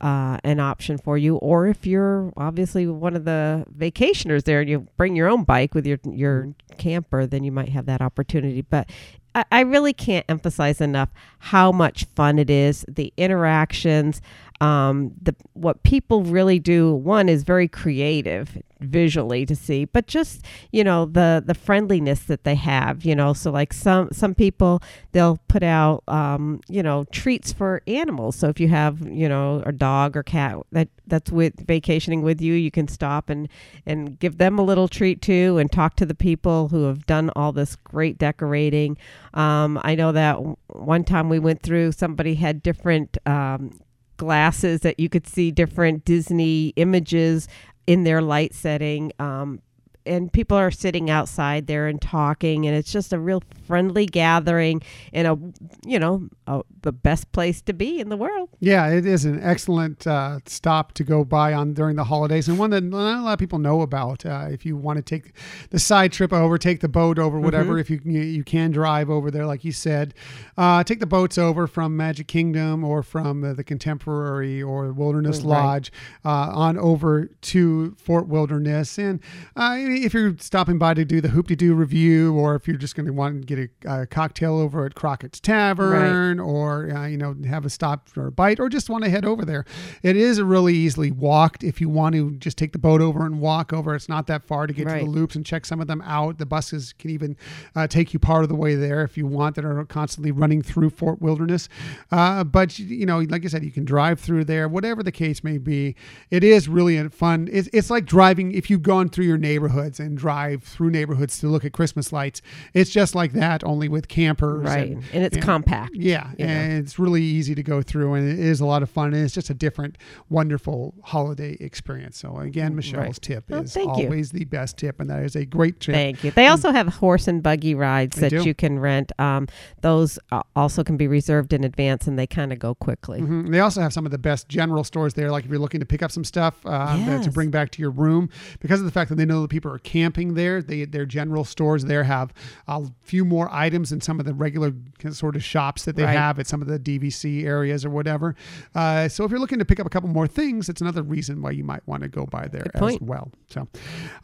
uh, 0.00 0.38
an 0.44 0.60
option 0.60 0.98
for 0.98 1.18
you. 1.18 1.36
Or 1.36 1.66
if 1.66 1.86
you're 1.86 2.32
obviously 2.36 2.86
one 2.86 3.16
of 3.16 3.24
the 3.24 3.64
vacationers 3.76 4.44
there 4.44 4.60
and 4.60 4.70
you 4.70 4.86
bring 4.96 5.16
your 5.16 5.28
own 5.28 5.44
bike 5.44 5.74
with 5.74 5.86
your 5.86 5.98
your 6.04 6.54
camper, 6.78 7.26
then 7.26 7.44
you 7.44 7.52
might 7.52 7.70
have 7.70 7.86
that 7.86 8.00
opportunity. 8.00 8.62
But 8.62 8.90
I, 9.34 9.44
I 9.50 9.60
really 9.60 9.92
can't 9.92 10.26
emphasize 10.28 10.80
enough 10.80 11.10
how 11.38 11.72
much 11.72 12.04
fun 12.16 12.38
it 12.38 12.50
is, 12.50 12.84
the 12.88 13.12
interactions 13.16 14.20
um, 14.60 15.12
the 15.20 15.34
what 15.54 15.82
people 15.82 16.22
really 16.22 16.58
do 16.58 16.92
one 16.92 17.28
is 17.28 17.42
very 17.42 17.68
creative 17.68 18.62
visually 18.80 19.44
to 19.44 19.56
see 19.56 19.84
but 19.84 20.06
just 20.06 20.44
you 20.70 20.84
know 20.84 21.04
the 21.04 21.42
the 21.44 21.54
friendliness 21.54 22.20
that 22.20 22.44
they 22.44 22.54
have 22.54 23.04
you 23.04 23.14
know 23.14 23.32
so 23.32 23.50
like 23.50 23.72
some 23.72 24.08
some 24.12 24.34
people 24.34 24.80
they'll 25.12 25.38
put 25.48 25.62
out 25.62 26.02
um, 26.08 26.60
you 26.68 26.82
know 26.82 27.04
treats 27.10 27.52
for 27.52 27.82
animals. 27.86 28.36
So 28.36 28.48
if 28.48 28.60
you 28.60 28.68
have 28.68 29.00
you 29.00 29.28
know 29.28 29.62
a 29.66 29.72
dog 29.72 30.16
or 30.16 30.22
cat 30.22 30.58
that 30.72 30.88
that's 31.06 31.30
with 31.30 31.66
vacationing 31.66 32.22
with 32.22 32.40
you 32.40 32.54
you 32.54 32.70
can 32.70 32.88
stop 32.88 33.30
and 33.30 33.48
and 33.86 34.18
give 34.18 34.38
them 34.38 34.58
a 34.58 34.62
little 34.62 34.88
treat 34.88 35.22
too 35.22 35.58
and 35.58 35.70
talk 35.70 35.96
to 35.96 36.06
the 36.06 36.14
people 36.14 36.68
who 36.68 36.84
have 36.84 37.06
done 37.06 37.30
all 37.36 37.52
this 37.52 37.76
great 37.76 38.18
decorating. 38.18 38.96
Um, 39.34 39.80
i 39.82 39.94
know 39.94 40.12
that 40.12 40.36
one 40.68 41.04
time 41.04 41.28
we 41.28 41.38
went 41.38 41.62
through 41.62 41.92
somebody 41.92 42.34
had 42.34 42.62
different 42.62 43.18
um, 43.26 43.78
glasses 44.18 44.80
that 44.80 45.00
you 45.00 45.08
could 45.08 45.26
see 45.26 45.50
different 45.50 46.04
Disney 46.04 46.74
images 46.76 47.48
in 47.86 48.04
their 48.04 48.20
light 48.20 48.54
setting. 48.54 49.10
Um, 49.18 49.62
and 50.08 50.32
people 50.32 50.56
are 50.56 50.70
sitting 50.70 51.10
outside 51.10 51.66
there 51.66 51.86
and 51.86 52.00
talking 52.00 52.66
and 52.66 52.74
it's 52.74 52.90
just 52.90 53.12
a 53.12 53.18
real 53.18 53.42
friendly 53.66 54.06
gathering 54.06 54.82
and 55.12 55.26
a 55.26 55.38
you 55.86 55.98
know 55.98 56.28
a, 56.46 56.62
the 56.82 56.92
best 56.92 57.30
place 57.32 57.60
to 57.60 57.72
be 57.72 58.00
in 58.00 58.08
the 58.08 58.16
world 58.16 58.48
yeah 58.60 58.88
it 58.88 59.06
is 59.06 59.24
an 59.24 59.40
excellent 59.42 60.06
uh, 60.06 60.38
stop 60.46 60.92
to 60.92 61.04
go 61.04 61.24
by 61.24 61.52
on 61.52 61.74
during 61.74 61.96
the 61.96 62.04
holidays 62.04 62.48
and 62.48 62.58
one 62.58 62.70
that 62.70 62.82
not 62.82 63.18
a 63.18 63.22
lot 63.22 63.34
of 63.34 63.38
people 63.38 63.58
know 63.58 63.82
about 63.82 64.24
uh, 64.24 64.46
if 64.50 64.64
you 64.64 64.76
want 64.76 64.96
to 64.96 65.02
take 65.02 65.32
the 65.70 65.78
side 65.78 66.12
trip 66.12 66.32
over 66.32 66.58
take 66.58 66.80
the 66.80 66.88
boat 66.88 67.18
over 67.18 67.38
whatever 67.38 67.72
mm-hmm. 67.72 67.80
if 67.80 67.90
you 67.90 68.00
you 68.10 68.44
can 68.44 68.70
drive 68.70 69.10
over 69.10 69.30
there 69.30 69.46
like 69.46 69.64
you 69.64 69.72
said 69.72 70.14
uh, 70.56 70.82
take 70.82 71.00
the 71.00 71.06
boats 71.06 71.36
over 71.38 71.66
from 71.66 71.96
magic 71.96 72.26
kingdom 72.26 72.82
or 72.82 73.02
from 73.02 73.40
the 73.56 73.64
contemporary 73.64 74.62
or 74.62 74.92
wilderness 74.92 75.38
right. 75.38 75.46
lodge 75.46 75.92
uh, 76.24 76.50
on 76.52 76.78
over 76.78 77.26
to 77.40 77.94
fort 77.96 78.26
wilderness 78.26 78.98
and 78.98 79.20
uh, 79.56 79.76
if 80.04 80.14
you're 80.14 80.36
stopping 80.38 80.78
by 80.78 80.94
to 80.94 81.04
do 81.04 81.20
the 81.20 81.28
Hoop-Dee-Doo 81.28 81.74
Revue, 81.74 82.34
or 82.34 82.54
if 82.54 82.66
you're 82.66 82.76
just 82.76 82.94
going 82.94 83.06
to 83.06 83.12
want 83.12 83.46
to 83.46 83.56
get 83.56 83.70
a, 83.84 84.02
a, 84.02 84.06
cocktail 84.06 84.58
over 84.58 84.84
at 84.84 84.94
Crockett's 84.94 85.40
Tavern, 85.40 86.38
right. 86.38 86.44
or 86.44 86.90
uh, 86.90 87.06
you 87.06 87.16
know 87.16 87.34
have 87.46 87.64
a 87.64 87.70
stop 87.70 88.08
for 88.08 88.26
a 88.26 88.32
bite, 88.32 88.60
or 88.60 88.68
just 88.68 88.90
want 88.90 89.04
to 89.04 89.10
head 89.10 89.24
over 89.24 89.44
there, 89.44 89.64
it 90.02 90.16
is 90.16 90.40
really 90.40 90.74
easily 90.74 91.10
walked. 91.10 91.64
If 91.64 91.80
you 91.80 91.88
want 91.88 92.14
to 92.14 92.32
just 92.36 92.58
take 92.58 92.72
the 92.72 92.78
boat 92.78 93.00
over 93.00 93.24
and 93.24 93.40
walk 93.40 93.72
over, 93.72 93.94
it's 93.94 94.08
not 94.08 94.26
that 94.28 94.44
far 94.44 94.66
to 94.66 94.72
get 94.72 94.86
right. 94.86 95.00
to 95.00 95.04
the 95.04 95.10
loops 95.10 95.34
and 95.36 95.44
check 95.44 95.66
some 95.66 95.80
of 95.80 95.86
them 95.86 96.02
out. 96.02 96.38
The 96.38 96.46
buses 96.46 96.92
can 96.92 97.10
even 97.10 97.36
uh, 97.74 97.86
take 97.86 98.12
you 98.12 98.18
part 98.18 98.42
of 98.42 98.48
the 98.48 98.56
way 98.56 98.74
there 98.74 99.02
if 99.02 99.16
you 99.16 99.26
want, 99.26 99.56
that 99.56 99.64
are 99.64 99.84
constantly 99.84 100.30
running 100.30 100.62
through 100.62 100.90
Fort 100.90 101.20
Wilderness. 101.20 101.68
Uh, 102.10 102.44
but 102.44 102.78
you 102.78 103.06
know, 103.06 103.20
like 103.20 103.44
I 103.44 103.48
said, 103.48 103.64
you 103.64 103.72
can 103.72 103.84
drive 103.84 104.20
through 104.20 104.44
there, 104.44 104.68
whatever 104.68 105.02
the 105.02 105.12
case 105.12 105.42
may 105.42 105.58
be. 105.58 105.96
It 106.30 106.44
is 106.44 106.68
really 106.68 107.08
fun. 107.08 107.48
It's, 107.50 107.68
it's 107.72 107.90
like 107.90 108.04
driving 108.04 108.52
if 108.52 108.70
you've 108.70 108.82
gone 108.82 109.08
through 109.08 109.26
your 109.26 109.38
neighborhood 109.38 109.87
neighborhoods 109.88 110.00
and 110.00 110.18
drive 110.18 110.62
through 110.62 110.90
neighborhoods 110.90 111.38
to 111.40 111.48
look 111.48 111.64
at 111.64 111.72
Christmas 111.72 112.12
lights. 112.12 112.42
It's 112.74 112.90
just 112.90 113.14
like 113.14 113.32
that, 113.32 113.64
only 113.64 113.88
with 113.88 114.08
campers. 114.08 114.64
Right. 114.64 114.92
And, 114.92 115.04
and 115.12 115.24
it's 115.24 115.36
and, 115.36 115.44
compact. 115.44 115.94
Yeah. 115.94 116.30
And 116.38 116.72
know. 116.72 116.78
it's 116.78 116.98
really 116.98 117.22
easy 117.22 117.54
to 117.54 117.62
go 117.62 117.82
through 117.82 118.14
and 118.14 118.28
it 118.28 118.38
is 118.38 118.60
a 118.60 118.66
lot 118.66 118.82
of 118.82 118.90
fun. 118.90 119.14
And 119.14 119.24
it's 119.24 119.34
just 119.34 119.50
a 119.50 119.54
different, 119.54 119.98
wonderful 120.28 120.94
holiday 121.02 121.56
experience. 121.60 122.18
So, 122.18 122.36
again, 122.38 122.74
Michelle's 122.74 123.06
right. 123.06 123.22
tip 123.22 123.50
well, 123.50 123.62
is 123.62 123.76
always 123.76 124.32
you. 124.32 124.40
the 124.40 124.44
best 124.44 124.76
tip. 124.76 125.00
And 125.00 125.08
that 125.10 125.22
is 125.22 125.36
a 125.36 125.44
great 125.44 125.80
tip. 125.80 125.94
Thank 125.94 126.24
you. 126.24 126.30
They 126.30 126.46
also 126.46 126.70
have 126.70 126.88
horse 126.88 127.28
and 127.28 127.42
buggy 127.42 127.74
rides 127.74 128.16
that 128.18 128.30
do. 128.30 128.42
you 128.42 128.54
can 128.54 128.78
rent. 128.78 129.12
Um, 129.18 129.48
those 129.80 130.18
uh, 130.30 130.42
also 130.54 130.84
can 130.84 130.96
be 130.96 131.08
reserved 131.08 131.52
in 131.52 131.64
advance 131.64 132.06
and 132.06 132.18
they 132.18 132.26
kind 132.26 132.52
of 132.52 132.58
go 132.58 132.74
quickly. 132.74 133.20
Mm-hmm. 133.20 133.50
They 133.50 133.60
also 133.60 133.80
have 133.80 133.92
some 133.92 134.04
of 134.04 134.12
the 134.12 134.18
best 134.18 134.48
general 134.48 134.84
stores 134.84 135.14
there. 135.14 135.30
Like 135.30 135.44
if 135.44 135.50
you're 135.50 135.58
looking 135.58 135.80
to 135.80 135.86
pick 135.86 136.02
up 136.02 136.10
some 136.10 136.24
stuff 136.24 136.54
uh, 136.66 136.96
yes. 136.98 137.24
to 137.24 137.30
bring 137.30 137.50
back 137.50 137.70
to 137.72 137.82
your 137.82 137.90
room, 137.90 138.28
because 138.60 138.80
of 138.80 138.86
the 138.86 138.92
fact 138.92 139.08
that 139.10 139.16
they 139.16 139.24
know 139.24 139.42
that 139.42 139.48
people 139.48 139.72
are 139.72 139.77
camping 139.78 140.34
there. 140.34 140.62
They, 140.62 140.84
their 140.84 141.06
general 141.06 141.44
stores 141.44 141.84
there 141.84 142.04
have 142.04 142.32
a 142.66 142.86
few 143.02 143.24
more 143.24 143.48
items 143.52 143.90
than 143.90 144.00
some 144.00 144.20
of 144.20 144.26
the 144.26 144.34
regular 144.34 144.72
sort 145.12 145.36
of 145.36 145.44
shops 145.44 145.84
that 145.84 145.96
they 145.96 146.04
right. 146.04 146.16
have 146.16 146.38
at 146.38 146.46
some 146.46 146.62
of 146.62 146.68
the 146.68 146.78
DVC 146.78 147.44
areas 147.44 147.84
or 147.84 147.90
whatever. 147.90 148.34
Uh, 148.74 149.08
so 149.08 149.24
if 149.24 149.30
you're 149.30 149.40
looking 149.40 149.58
to 149.58 149.64
pick 149.64 149.80
up 149.80 149.86
a 149.86 149.90
couple 149.90 150.08
more 150.08 150.26
things, 150.26 150.68
it's 150.68 150.80
another 150.80 151.02
reason 151.02 151.42
why 151.42 151.50
you 151.50 151.64
might 151.64 151.86
want 151.86 152.02
to 152.02 152.08
go 152.08 152.26
by 152.26 152.48
there 152.48 152.66
as 152.74 152.98
well. 153.00 153.30
So, 153.48 153.68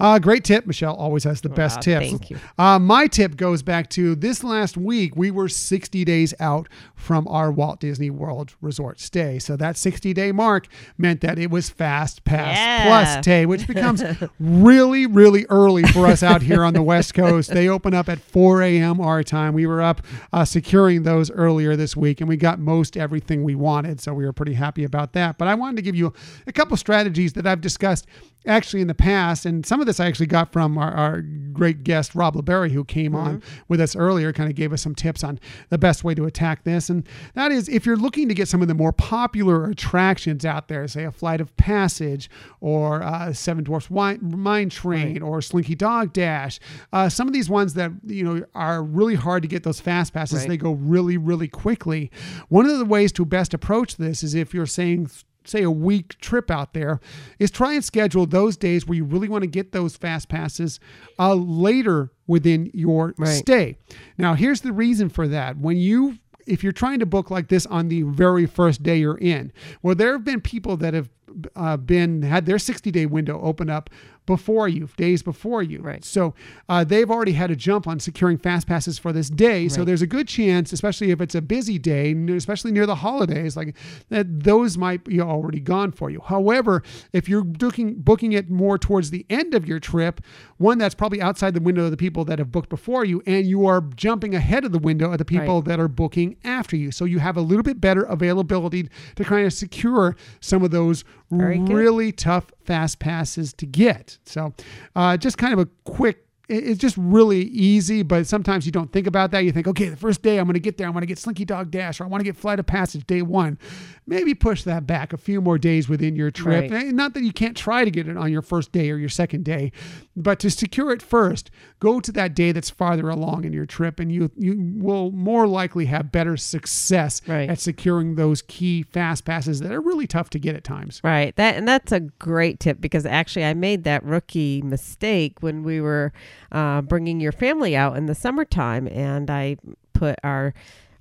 uh, 0.01 0.19
great 0.19 0.45
tip. 0.45 0.67
Michelle 0.67 0.95
always 0.95 1.25
has 1.25 1.41
the 1.41 1.49
best 1.49 1.81
tips. 1.83 2.07
Thank 2.07 2.31
you. 2.31 2.39
Uh, 2.59 2.79
my 2.79 3.07
tip 3.07 3.37
goes 3.37 3.63
back 3.63 3.91
to 3.91 4.15
this 4.15 4.45
last 4.45 4.77
week. 4.77 5.17
We 5.17 5.31
were 5.31 5.49
60 5.49 6.05
days 6.05 6.35
out 6.41 6.69
from 6.95 7.27
our 7.29 7.51
Walt 7.51 7.81
Disney 7.81 8.11
World 8.11 8.55
Resort 8.61 9.01
stay. 9.01 9.39
So 9.39 9.57
that 9.57 9.77
60 9.77 10.13
day 10.13 10.33
mark 10.33 10.69
meant 10.99 11.21
that 11.21 11.39
it 11.39 11.51
was 11.51 11.71
fast 11.71 12.25
pass 12.25 12.57
yeah. 12.57 12.87
plus 12.87 13.25
day, 13.25 13.47
which 13.47 13.67
becomes 13.67 14.03
really, 14.39 15.07
really 15.07 15.34
early 15.49 15.83
for 15.85 16.07
us 16.07 16.23
out 16.23 16.43
here 16.43 16.65
on 16.65 16.75
the 16.75 16.83
West 16.83 17.15
Coast. 17.15 17.51
They 17.51 17.69
open 17.69 17.95
up 17.95 18.09
at 18.09 18.19
4 18.19 18.63
a.m. 18.63 19.01
our 19.01 19.23
time. 19.23 19.55
We 19.55 19.67
were 19.67 19.83
up 19.83 20.01
uh, 20.33 20.45
securing 20.45 21.03
those 21.03 21.31
earlier 21.31 21.77
this 21.77 21.97
week, 21.97 22.21
and 22.21 22.29
we 22.29 22.37
got 22.37 22.59
most 22.59 22.97
everything 22.97 23.43
we 23.43 23.55
wanted. 23.55 24.01
So 24.01 24.15
we 24.15 24.25
were 24.25 24.33
pretty 24.33 24.55
happy 24.55 24.85
about 24.85 25.13
that. 25.13 25.37
But 25.39 25.49
I 25.49 25.55
wanted 25.55 25.77
to 25.77 25.83
give 25.83 25.97
you 25.97 26.13
a 26.47 26.53
couple 26.53 26.77
strategies 26.77 27.33
that 27.35 27.47
I've 27.47 27.61
discussed 27.61 28.07
actually 28.47 28.83
in 28.83 28.89
the 28.89 28.95
past, 28.95 29.47
and 29.47 29.65
some 29.65 29.81
of 29.81 29.87
this 29.87 30.01
I 30.01 30.07
actually 30.07 30.27
got 30.27 30.53
from 30.53 30.77
our, 30.77 30.93
our 30.93 31.23
great 31.53 31.85
guest 31.85 32.15
Rob 32.15 32.35
LeBerry, 32.35 32.71
who 32.71 32.85
came 32.85 33.13
mm-hmm. 33.13 33.27
on 33.27 33.43
with 33.69 33.81
us 33.81 33.97
earlier, 33.97 34.33
kind 34.33 34.51
of 34.51 34.57
gave 34.57 34.73
us 34.73 34.83
some 34.83 34.95
tips 34.95 35.25
on 35.25 35.41
the 35.71 35.79
best 35.79 36.05
way 36.05 36.15
to 36.15 36.25
attack 36.25 36.65
this. 36.65 36.91
And 36.91 37.09
that 37.35 37.53
is 37.53 37.69
if 37.69 37.87
you're 37.87 37.97
looking 37.97 38.29
to 38.29 38.35
get 38.35 38.49
some 38.49 38.63
of 38.63 38.69
the 38.69 38.75
more 38.75 38.93
popular 38.93 39.65
attractions 39.71 40.45
out 40.45 40.69
there, 40.69 40.87
say 40.89 41.05
a 41.05 41.13
Flight 41.13 41.41
of 41.41 41.57
Passage 41.57 42.29
or 42.61 43.03
uh, 43.03 43.33
Seven 43.33 43.65
Dwarfs 43.65 43.91
Mine 43.91 44.69
Train 44.69 45.15
right. 45.15 45.23
Or 45.25 45.41
Slinky 45.41 45.75
Dog 45.75 46.13
Dash, 46.13 46.61
uh, 46.93 47.09
some 47.09 47.27
of 47.27 47.35
these 47.35 47.49
ones 47.49 47.75
that 47.75 47.93
you 48.05 48.23
know 48.23 48.45
are 48.55 48.83
really 48.83 49.15
hard 49.15 49.43
to 49.43 49.49
get 49.49 49.63
those 49.63 49.81
fast 49.81 50.13
passes, 50.13 50.41
right. 50.41 50.49
they 50.49 50.57
go 50.57 50.73
really, 50.73 51.17
really 51.17 51.49
quickly. 51.49 52.11
One 52.49 52.67
of 52.67 52.79
the 52.79 52.85
ways 52.85 53.13
to 53.13 53.25
best 53.25 53.55
approach 53.55 53.97
this 53.97 54.23
is 54.23 54.35
if 54.35 54.55
you're 54.55 54.67
saying 54.67 55.11
say 55.47 55.63
a 55.63 55.71
week 55.71 56.19
trip 56.21 56.51
out 56.51 56.73
there 56.73 57.01
is 57.39 57.51
try 57.51 57.75
and 57.75 57.85
schedule 57.85 58.27
those 58.27 58.57
days 58.57 58.87
where 58.87 58.97
you 58.97 59.05
really 59.05 59.29
want 59.29 59.43
to 59.43 59.49
get 59.49 59.73
those 59.73 59.97
fast 59.97 60.29
passes 60.29 60.81
uh, 61.19 61.35
later 61.35 62.11
within 62.27 62.71
your 62.73 63.15
right. 63.19 63.29
stay 63.29 63.77
now 64.17 64.35
here's 64.35 64.63
the 64.63 64.73
reason 64.73 65.09
for 65.09 65.29
that 65.29 65.59
when 65.59 65.77
you 65.77 66.19
if 66.47 66.63
you're 66.63 66.73
trying 66.73 66.99
to 66.99 67.07
book 67.07 67.31
like 67.31 67.49
this 67.49 67.67
on 67.67 67.89
the 67.89 68.03
very 68.03 68.47
first 68.47 68.83
day 68.83 68.97
you're 68.97 69.19
in 69.19 69.53
well 69.83 69.95
there 69.95 70.13
have 70.13 70.25
been 70.25 70.41
people 70.41 70.77
that 70.77 70.95
have 70.95 71.11
uh, 71.57 71.77
been 71.77 72.23
had 72.23 72.47
their 72.47 72.59
60 72.59 72.91
day 72.91 73.07
window 73.07 73.41
open 73.43 73.69
up 73.69 73.91
before 74.27 74.69
you, 74.69 74.89
days 74.97 75.23
before 75.23 75.63
you. 75.63 75.81
Right. 75.81 76.05
So 76.05 76.35
uh, 76.69 76.85
they've 76.85 77.11
already 77.11 77.33
had 77.33 77.51
a 77.51 77.57
jump 77.57 77.87
on 77.87 78.01
securing 78.01 78.39
fast 78.39 78.67
passes 78.67 78.99
for 78.99 79.13
this 79.13 79.29
day. 79.29 79.69
So 79.69 79.85
there's 79.85 80.03
a 80.03 80.07
good 80.07 80.29
chance, 80.29 80.73
especially 80.73 81.11
if 81.11 81.21
it's 81.21 81.35
a 81.35 81.43
busy 81.43 81.79
day, 81.79 82.13
especially 82.31 82.73
near 82.73 82.87
the 82.87 82.95
holidays, 82.97 83.57
like 83.57 83.77
that 84.09 84.45
those 84.45 84.79
might 84.79 85.05
be 85.05 85.21
already 85.21 85.61
gone 85.61 85.93
for 85.93 86.11
you. 86.11 86.21
However, 86.25 86.83
if 87.13 87.29
you're 87.29 87.45
booking 87.45 87.95
booking 88.01 88.33
it 88.33 88.51
more 88.51 88.79
towards 88.79 89.11
the 89.11 89.27
end 89.29 89.55
of 89.55 89.67
your 89.67 89.79
trip, 89.81 90.21
one 90.59 90.79
that's 90.79 90.95
probably 90.95 91.21
outside 91.21 91.55
the 91.55 91.61
window 91.61 91.85
of 91.85 91.91
the 91.91 91.97
people 91.97 92.25
that 92.25 92.39
have 92.39 92.51
booked 92.51 92.69
before 92.71 93.05
you, 93.05 93.23
and 93.27 93.47
you 93.47 93.67
are 93.67 93.81
jumping 93.95 94.35
ahead 94.35 94.65
of 94.65 94.73
the 94.73 94.79
window 94.79 95.13
of 95.13 95.19
the 95.19 95.25
people 95.25 95.57
Right. 95.57 95.65
that 95.67 95.81
are 95.81 95.89
booking 95.89 96.37
after 96.45 96.77
you. 96.77 96.91
So 96.91 97.05
you 97.05 97.19
have 97.19 97.37
a 97.37 97.41
little 97.41 97.63
bit 97.63 97.81
better 97.81 98.03
availability 98.05 98.89
to 99.17 99.25
kind 99.25 99.47
of 99.47 99.53
secure 99.53 100.17
some 100.41 100.63
of 100.63 100.71
those 100.71 101.05
really 101.31 102.13
tough 102.13 102.53
fast 102.65 102.99
passes 102.99 103.53
to 103.55 103.67
get. 103.67 104.19
So 104.25 104.53
uh, 104.97 105.17
just 105.17 105.39
kind 105.39 105.53
of 105.53 105.59
a 105.59 105.67
quick 105.85 106.25
it's 106.49 106.79
just 106.79 106.97
really 106.99 107.43
easy, 107.43 108.03
but 108.03 108.27
sometimes 108.27 108.67
you 108.67 108.73
don't 108.73 108.93
think 108.93 109.07
about 109.07 109.31
that. 109.31 109.45
You 109.45 109.53
think, 109.53 109.67
okay, 109.67 109.89
the 109.89 109.97
first 109.97 110.23
day 110.23 110.39
I'm 110.39 110.45
going 110.45 110.55
to 110.55 110.61
get 110.61 110.77
there, 110.77 110.87
I'm 110.87 110.93
going 110.93 111.03
to 111.03 111.07
get 111.07 111.19
Slinky 111.19 111.45
Dog 111.45 111.71
Dash, 111.71 112.01
or 112.01 112.05
I 112.05 112.07
want 112.07 112.21
to 112.21 112.25
get 112.25 112.37
Flight 112.37 112.61
of 112.61 112.67
Passage 112.67 113.07
day 113.07 113.23
one. 113.23 113.59
Maybe 114.07 114.35
push 114.35 114.65
that 114.65 114.87
back 114.87 115.13
a 115.15 115.17
few 115.17 115.41
more 115.41 115.57
days 115.57 115.89
within 115.89 116.15
your 116.15 116.31
trip. 116.31 116.71
Right. 116.71 116.87
Eh, 116.89 116.91
Not 116.91 117.15
that 117.15 117.23
you 117.23 117.33
can't 117.33 117.57
try 117.57 117.85
to 117.87 117.91
get 117.91 118.07
it 118.07 118.17
on 118.19 118.31
your 118.31 118.43
first 118.43 118.71
day 118.71 118.91
or 118.91 118.99
your 118.99 119.09
second 119.09 119.45
day, 119.45 119.73
but 120.15 120.39
to 120.41 120.51
secure 120.51 120.93
it 120.93 121.01
first, 121.01 121.51
go 121.81 122.01
to 122.01 122.13
that 122.13 122.35
day 122.35 122.53
that's 122.53 122.69
farther 122.69 123.09
along 123.09 123.45
in 123.45 123.53
your 123.55 123.65
trip, 123.65 123.99
and 123.99 124.13
you 124.13 124.31
you 124.37 124.57
will 124.77 125.11
more 125.13 125.47
likely 125.47 125.87
have 125.87 126.13
better 126.13 126.37
success 126.37 127.23
Right. 127.27 127.49
at 127.49 127.59
securing 127.61 128.17
those 128.17 128.43
key 128.43 128.83
fast 128.83 129.25
passes 129.25 129.61
that 129.61 129.73
are 129.73 129.81
really 129.81 130.07
tough 130.07 130.29
to 130.31 130.39
get 130.39 130.55
at 130.55 130.65
times. 130.65 131.01
Right. 131.03 131.35
That 131.37 131.57
and 131.57 131.67
that's 131.67 131.91
a 131.93 132.01
great 132.01 132.61
tip 132.61 132.81
because 132.83 133.07
actually 133.07 133.45
I 133.47 133.55
made 133.55 133.85
that 133.85 134.05
rookie 134.05 134.61
mistake 134.63 135.43
when 135.43 135.63
we 135.63 135.81
were 135.81 136.13
uh, 136.53 136.83
bringing 136.83 137.21
your 137.21 137.33
family 137.33 137.75
out 137.75 137.97
in 137.97 138.05
the 138.07 138.15
summertime, 138.15 138.87
and 138.89 139.31
I 139.31 139.57
put 139.95 140.19
our 140.25 140.53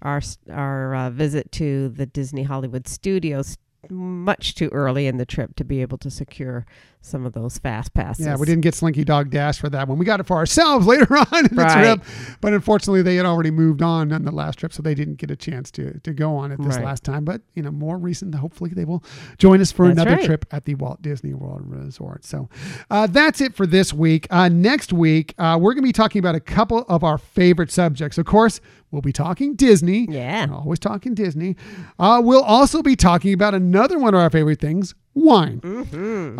our 0.04 0.22
our 0.52 0.96
uh, 0.96 1.10
visit 1.10 1.52
to 1.54 1.90
the 1.90 2.06
Disney 2.06 2.44
Hollywood 2.44 2.88
Studios 2.88 3.58
much 3.90 4.56
too 4.56 4.70
early 4.70 5.08
in 5.08 5.18
the 5.18 5.26
trip 5.26 5.56
to 5.56 5.64
be 5.64 5.82
able 5.82 5.98
to 5.98 6.10
secure 6.10 6.66
some 7.06 7.26
of 7.26 7.34
those 7.34 7.58
fast 7.58 7.94
passes. 7.94 8.26
Yeah, 8.26 8.38
we 8.38 8.46
didn't 8.46 8.62
get 8.62 8.74
Slinky 8.74 9.04
Dog 9.04 9.30
Dash 9.30 9.60
for 9.60 9.70
that 9.70 9.88
one. 9.88 9.98
We 9.98 10.06
got 10.06 10.20
it 10.22 10.26
for 10.26 10.38
ourselves 10.38 10.88
later 10.94 11.16
on 11.18 11.46
in 11.50 11.56
the 11.56 11.66
trip, 11.66 12.02
but 12.42 12.54
unfortunately, 12.54 13.02
they 13.02 13.16
had 13.18 13.26
already 13.26 13.52
moved 13.52 13.82
on 13.82 14.12
on 14.14 14.24
the 14.24 14.32
last 14.32 14.60
trip, 14.60 14.72
so 14.72 14.82
they 14.82 14.96
didn't 14.96 15.16
get 15.16 15.30
a 15.30 15.36
chance 15.36 15.70
to 15.72 16.00
to 16.00 16.14
go 16.14 16.36
on 16.38 16.52
it 16.52 16.62
this 16.62 16.78
Right. 16.78 16.86
last 16.86 17.04
time. 17.04 17.26
But 17.26 17.42
you 17.56 17.62
know, 17.62 17.72
more 17.72 17.98
recent, 17.98 18.34
hopefully, 18.36 18.72
they 18.74 18.86
will 18.86 19.04
join 19.38 19.60
us 19.62 19.72
for 19.72 19.88
That's 19.88 20.00
another 20.02 20.16
right. 20.18 20.26
trip 20.26 20.46
at 20.52 20.64
the 20.66 20.76
Walt 20.76 21.02
Disney 21.02 21.34
World 21.34 21.62
Resort. 21.66 22.24
So 22.24 22.48
uh, 22.90 23.08
that's 23.08 23.42
it 23.42 23.54
for 23.54 23.68
this 23.68 23.94
week. 23.94 24.26
Uh, 24.30 24.48
next 24.50 24.94
week, 24.94 25.34
uh, 25.38 25.58
we're 25.62 25.74
going 25.74 25.84
to 25.84 25.88
be 25.88 25.92
talking 25.94 26.20
about 26.20 26.36
a 26.36 26.40
couple 26.40 26.86
of 26.88 27.04
our 27.04 27.18
favorite 27.18 27.70
subjects. 27.72 28.18
Of 28.18 28.26
course, 28.26 28.62
we'll 28.92 29.02
be 29.02 29.12
talking 29.14 29.56
Disney. 29.56 30.08
Yeah. 30.10 30.46
We're 30.48 30.56
always 30.56 30.80
talking 30.80 31.14
Disney. 31.16 31.58
Uh, 32.00 32.22
we'll 32.24 32.44
also 32.44 32.82
be 32.82 32.96
talking 32.96 33.34
about 33.34 33.54
another 33.54 34.00
one 34.00 34.14
of 34.14 34.20
our 34.22 34.30
favorite 34.30 34.62
things, 34.62 34.96
wine. 35.14 35.60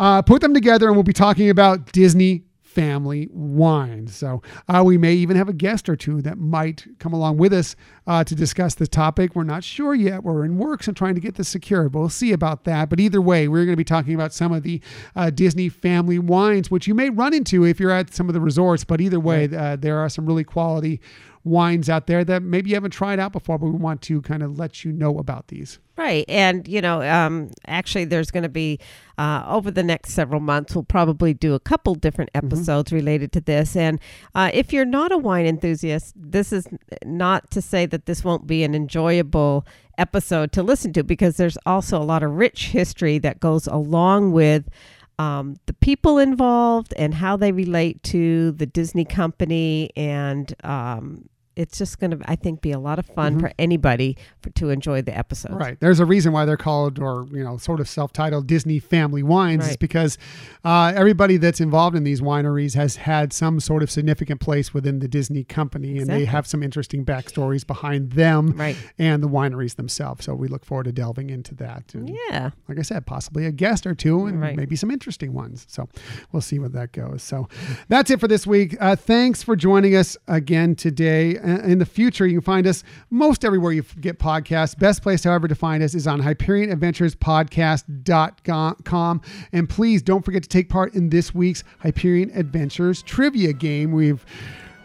Uh, 0.00 0.22
put 0.22 0.40
them 0.40 0.54
together, 0.54 0.86
and 0.86 0.96
we'll 0.96 1.02
be 1.02 1.12
talking 1.12 1.50
about 1.50 1.92
Disney 1.92 2.44
family 2.74 3.28
wine. 3.30 4.08
So 4.08 4.42
uh, 4.68 4.82
we 4.84 4.98
may 4.98 5.14
even 5.14 5.36
have 5.36 5.48
a 5.48 5.52
guest 5.52 5.88
or 5.88 5.94
two 5.94 6.20
that 6.22 6.38
might 6.38 6.84
come 6.98 7.12
along 7.12 7.36
with 7.36 7.52
us 7.52 7.76
uh, 8.08 8.24
to 8.24 8.34
discuss 8.34 8.74
the 8.74 8.88
topic. 8.88 9.36
We're 9.36 9.44
not 9.44 9.62
sure 9.62 9.94
yet. 9.94 10.24
We're 10.24 10.44
in 10.44 10.58
works 10.58 10.88
and 10.88 10.96
trying 10.96 11.14
to 11.14 11.20
get 11.20 11.36
this 11.36 11.48
secured, 11.48 11.92
but 11.92 12.00
we'll 12.00 12.08
see 12.08 12.32
about 12.32 12.64
that. 12.64 12.90
But 12.90 12.98
either 12.98 13.22
way, 13.22 13.46
we're 13.46 13.64
going 13.64 13.74
to 13.74 13.76
be 13.76 13.84
talking 13.84 14.12
about 14.12 14.32
some 14.32 14.52
of 14.52 14.64
the 14.64 14.80
uh, 15.14 15.30
Disney 15.30 15.68
family 15.68 16.18
wines, 16.18 16.68
which 16.68 16.88
you 16.88 16.94
may 16.94 17.10
run 17.10 17.32
into 17.32 17.64
if 17.64 17.78
you're 17.78 17.92
at 17.92 18.12
some 18.12 18.28
of 18.28 18.34
the 18.34 18.40
resorts. 18.40 18.82
But 18.82 19.00
either 19.00 19.20
way, 19.20 19.48
uh, 19.56 19.76
there 19.76 19.98
are 19.98 20.08
some 20.08 20.26
really 20.26 20.44
quality 20.44 21.00
wines 21.44 21.90
out 21.90 22.06
there 22.06 22.24
that 22.24 22.42
maybe 22.42 22.70
you 22.70 22.76
haven't 22.76 22.90
tried 22.90 23.20
out 23.20 23.32
before, 23.32 23.58
but 23.58 23.66
we 23.66 23.78
want 23.78 24.00
to 24.02 24.22
kind 24.22 24.42
of 24.42 24.58
let 24.58 24.84
you 24.84 24.90
know 24.90 25.18
about 25.18 25.48
these. 25.48 25.78
Right. 25.96 26.24
And, 26.26 26.66
you 26.66 26.80
know, 26.80 27.02
um, 27.02 27.50
actually, 27.66 28.06
there's 28.06 28.30
going 28.30 28.42
to 28.42 28.48
be, 28.48 28.80
uh, 29.18 29.44
over 29.46 29.70
the 29.70 29.82
next 29.82 30.10
several 30.10 30.40
months, 30.40 30.74
we'll 30.74 30.82
probably 30.82 31.34
do 31.34 31.54
a 31.54 31.60
couple 31.60 31.94
different 31.94 32.30
episodes 32.34 32.90
related 32.92 33.30
to 33.32 33.40
this. 33.40 33.76
And 33.76 34.00
uh, 34.34 34.50
if 34.52 34.72
you're 34.72 34.86
not 34.86 35.12
a 35.12 35.18
wine 35.18 35.46
enthusiast, 35.46 36.14
this 36.16 36.52
is 36.52 36.66
not 37.04 37.50
to 37.52 37.62
say 37.62 37.86
that 37.86 38.06
this 38.06 38.24
won't 38.24 38.46
be 38.46 38.64
an 38.64 38.74
enjoyable 38.74 39.66
episode 39.98 40.50
to 40.52 40.62
listen 40.62 40.92
to 40.94 41.04
because 41.04 41.36
there's 41.36 41.58
also 41.66 42.00
a 42.00 42.02
lot 42.02 42.22
of 42.22 42.32
rich 42.32 42.68
history 42.68 43.18
that 43.18 43.38
goes 43.38 43.66
along 43.66 44.32
with. 44.32 44.68
Um, 45.16 45.60
the 45.66 45.74
people 45.74 46.18
involved 46.18 46.92
and 46.96 47.14
how 47.14 47.36
they 47.36 47.52
relate 47.52 48.02
to 48.04 48.50
the 48.50 48.66
Disney 48.66 49.04
company, 49.04 49.90
and 49.94 50.52
um, 50.64 51.28
it's 51.56 51.78
just 51.78 51.98
going 52.00 52.10
to, 52.10 52.18
I 52.26 52.36
think, 52.36 52.60
be 52.60 52.72
a 52.72 52.78
lot 52.78 52.98
of 52.98 53.06
fun 53.06 53.38
for 53.38 53.52
anybody 53.58 54.16
for, 54.40 54.50
to 54.50 54.70
enjoy 54.70 55.02
the 55.02 55.16
episodes. 55.16 55.54
Right. 55.54 55.78
There's 55.80 56.00
a 56.00 56.04
reason 56.06 56.32
why 56.32 56.44
they're 56.44 56.56
called, 56.56 56.98
or 56.98 57.26
you 57.32 57.42
know, 57.44 57.56
sort 57.56 57.80
of 57.80 57.88
self-titled 57.88 58.46
Disney 58.46 58.78
Family 58.78 59.22
Wines, 59.22 59.68
is 59.68 59.76
because 59.76 60.18
uh, 60.64 60.92
everybody 60.94 61.36
that's 61.36 61.60
involved 61.60 61.96
in 61.96 62.04
these 62.04 62.20
wineries 62.20 62.74
has 62.74 62.96
had 62.96 63.32
some 63.32 63.60
sort 63.60 63.82
of 63.82 63.90
significant 63.90 64.40
place 64.40 64.74
within 64.74 64.98
the 64.98 65.08
Disney 65.08 65.44
company, 65.44 65.98
and 65.98 66.08
they 66.08 66.24
have 66.24 66.46
some 66.46 66.62
interesting 66.62 67.04
backstories 67.04 67.66
behind 67.66 68.12
them 68.12 68.52
Right. 68.56 68.76
and 68.98 69.22
the 69.22 69.28
wineries 69.28 69.76
themselves. 69.76 70.24
So 70.24 70.34
we 70.34 70.48
look 70.48 70.64
forward 70.64 70.84
to 70.84 70.92
delving 70.92 71.30
into 71.30 71.54
that. 71.56 71.94
And 71.94 72.08
Yeah. 72.30 72.50
like 72.68 72.78
I 72.78 72.82
said, 72.82 73.06
possibly 73.06 73.46
a 73.46 73.52
guest 73.52 73.86
or 73.86 73.94
two, 73.94 74.26
and 74.26 74.40
Right. 74.40 74.56
maybe 74.56 74.76
some 74.76 74.90
interesting 74.90 75.32
ones. 75.32 75.66
So 75.68 75.88
we'll 76.32 76.42
see 76.42 76.58
where 76.58 76.68
that 76.70 76.92
goes. 76.92 77.22
So 77.22 77.48
that's 77.88 78.10
it 78.10 78.20
for 78.20 78.28
this 78.28 78.46
week. 78.46 78.76
Uh, 78.80 78.96
thanks 78.96 79.42
for 79.42 79.54
joining 79.56 79.94
us 79.94 80.16
again 80.26 80.74
today. 80.74 81.36
In 81.44 81.78
the 81.78 81.84
future, 81.86 82.26
you 82.26 82.38
can 82.38 82.44
find 82.44 82.66
us 82.66 82.82
most 83.10 83.44
everywhere 83.44 83.72
you 83.72 83.84
get 84.00 84.18
podcasts. 84.18 84.78
Best 84.78 85.02
place, 85.02 85.24
however, 85.24 85.46
to 85.46 85.54
find 85.54 85.82
us 85.82 85.94
is 85.94 86.06
on 86.06 86.22
HyperionAdventuresPodcast.com. 86.22 89.20
And 89.52 89.68
please 89.68 90.00
don't 90.02 90.24
forget 90.24 90.42
to 90.42 90.48
take 90.48 90.70
part 90.70 90.94
in 90.94 91.10
this 91.10 91.34
week's 91.34 91.62
Hyperion 91.80 92.30
Adventures 92.34 93.02
trivia 93.02 93.52
game. 93.52 93.92
We've 93.92 94.24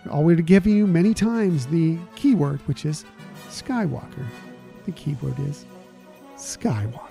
already 0.08 0.44
given 0.44 0.76
you 0.76 0.86
many 0.86 1.14
times 1.14 1.66
the 1.68 1.98
keyword, 2.16 2.60
which 2.68 2.86
is 2.86 3.06
Skywalker. 3.50 4.26
The 4.86 4.92
keyword 4.92 5.40
is 5.40 5.66
Skywalker. 6.36 7.06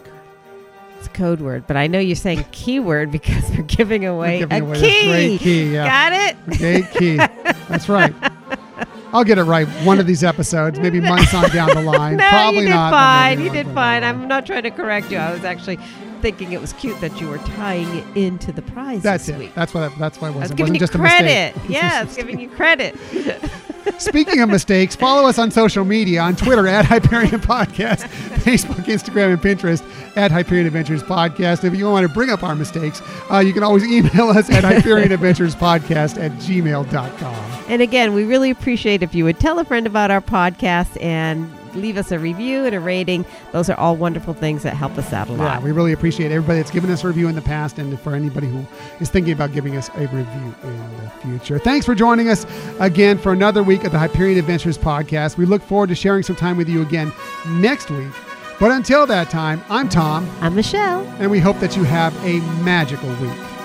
It's 0.98 1.06
a 1.06 1.10
code 1.10 1.40
word, 1.40 1.64
but 1.66 1.76
I 1.76 1.86
know 1.86 2.00
you're 2.00 2.16
saying 2.16 2.44
keyword 2.52 3.12
because 3.12 3.48
we're 3.50 3.62
giving 3.62 4.04
away 4.04 4.40
giving 4.40 4.62
a 4.62 4.64
away 4.64 4.80
key. 4.80 5.08
great 5.08 5.40
key, 5.40 5.72
yeah. 5.74 6.10
Got 6.10 6.12
it? 6.12 6.58
Gate 6.58 6.90
key. 6.92 7.16
That's 7.68 7.88
right. 7.88 8.12
I'll 9.12 9.24
get 9.24 9.38
it 9.38 9.44
right 9.44 9.66
one 9.84 9.98
of 10.00 10.06
these 10.06 10.22
episodes, 10.22 10.78
maybe 10.78 11.00
months 11.00 11.32
on 11.34 11.48
down 11.50 11.68
the 11.68 11.82
line. 11.96 12.16
No, 12.18 12.28
Probably 12.28 12.60
you 12.60 12.66
did 12.66 12.70
not. 12.74 12.90
fine. 12.92 13.40
You 13.40 13.50
did 13.50 13.66
fine. 13.68 14.04
I'm 14.04 14.28
not 14.28 14.44
trying 14.46 14.64
to 14.64 14.70
correct 14.70 15.10
you. 15.10 15.16
I 15.18 15.32
was 15.32 15.44
actually 15.44 15.78
thinking 16.20 16.52
it 16.52 16.60
was 16.60 16.72
cute 16.74 17.00
that 17.00 17.20
you 17.20 17.28
were 17.28 17.38
tying 17.38 17.88
it 17.96 18.16
into 18.16 18.50
the 18.52 18.60
prize 18.62 19.02
That's 19.02 19.26
this 19.26 19.36
it. 19.36 19.38
week. 19.38 19.54
That's 19.54 19.72
what. 19.72 19.96
That's 19.98 20.20
why 20.20 20.28
I 20.28 20.30
was 20.32 20.40
wasn't. 20.40 20.58
giving 20.58 20.72
wasn't 20.74 20.92
you 20.94 20.98
credit. 21.00 21.54
Yeah, 21.68 22.02
it's 22.02 22.16
giving 22.16 22.38
you 22.40 22.48
credit. 22.50 22.96
Speaking 23.98 24.40
of 24.40 24.48
mistakes, 24.48 24.94
follow 24.94 25.28
us 25.28 25.38
on 25.38 25.50
social 25.50 25.84
media 25.84 26.20
on 26.20 26.36
Twitter 26.36 26.66
at 26.66 26.84
Hyperion 26.84 27.40
Podcast, 27.40 27.98
Facebook, 28.44 28.84
Instagram, 28.84 29.32
and 29.32 29.42
Pinterest 29.42 29.82
at 30.16 30.30
Hyperion 30.30 30.66
Adventures 30.66 31.02
Podcast. 31.02 31.64
If 31.64 31.74
you 31.74 31.86
want 31.90 32.06
to 32.06 32.12
bring 32.12 32.30
up 32.30 32.42
our 32.42 32.54
mistakes, 32.54 33.02
uh, 33.30 33.38
you 33.38 33.52
can 33.52 33.62
always 33.62 33.84
email 33.84 34.28
us 34.28 34.50
at 34.50 34.64
Hyperion 34.64 35.12
Adventures 35.12 35.54
Podcast 35.54 36.22
at 36.22 36.32
gmail.com. 36.32 37.34
And 37.68 37.82
again, 37.82 38.14
we 38.14 38.24
really 38.24 38.50
appreciate 38.50 39.02
if 39.02 39.14
you 39.14 39.24
would 39.24 39.38
tell 39.38 39.58
a 39.58 39.64
friend 39.64 39.86
about 39.86 40.10
our 40.10 40.20
podcast 40.20 41.00
and 41.02 41.52
leave 41.78 41.96
us 41.96 42.12
a 42.12 42.18
review 42.18 42.64
and 42.66 42.74
a 42.74 42.80
rating. 42.80 43.24
Those 43.52 43.70
are 43.70 43.78
all 43.78 43.96
wonderful 43.96 44.34
things 44.34 44.62
that 44.64 44.74
help 44.74 44.98
us 44.98 45.12
out 45.12 45.28
a 45.28 45.32
Yeah, 45.32 45.38
lot. 45.38 45.62
we 45.62 45.72
really 45.72 45.92
appreciate 45.92 46.30
everybody 46.32 46.58
that's 46.58 46.70
given 46.70 46.90
us 46.90 47.04
a 47.04 47.06
review 47.08 47.28
in 47.28 47.34
the 47.34 47.42
past 47.42 47.78
and 47.78 47.98
for 48.00 48.14
anybody 48.14 48.46
who 48.48 48.66
is 49.00 49.08
thinking 49.10 49.32
about 49.32 49.52
giving 49.52 49.76
us 49.76 49.88
a 49.96 50.00
review 50.08 50.54
in 50.64 50.78
the 51.04 51.10
future. 51.22 51.58
Thanks 51.58 51.86
for 51.86 51.94
joining 51.94 52.28
us 52.28 52.46
again 52.80 53.18
for 53.18 53.32
another 53.32 53.62
week 53.62 53.84
of 53.84 53.92
the 53.92 53.98
Hyperion 53.98 54.38
Adventures 54.38 54.76
podcast. 54.78 55.36
We 55.36 55.46
look 55.46 55.62
forward 55.62 55.88
to 55.88 55.94
sharing 55.94 56.22
some 56.22 56.36
time 56.36 56.56
with 56.56 56.68
you 56.68 56.82
again 56.82 57.12
next 57.48 57.90
week. 57.90 58.12
But 58.60 58.72
until 58.72 59.06
that 59.06 59.30
time, 59.30 59.62
I'm 59.70 59.88
Tom, 59.88 60.28
I'm 60.40 60.54
Michelle. 60.56 61.02
and 61.20 61.30
we 61.30 61.38
hope 61.38 61.60
that 61.60 61.76
you 61.76 61.84
have 61.84 62.12
a 62.24 62.40
magical 62.64 63.08
week. 63.16 63.57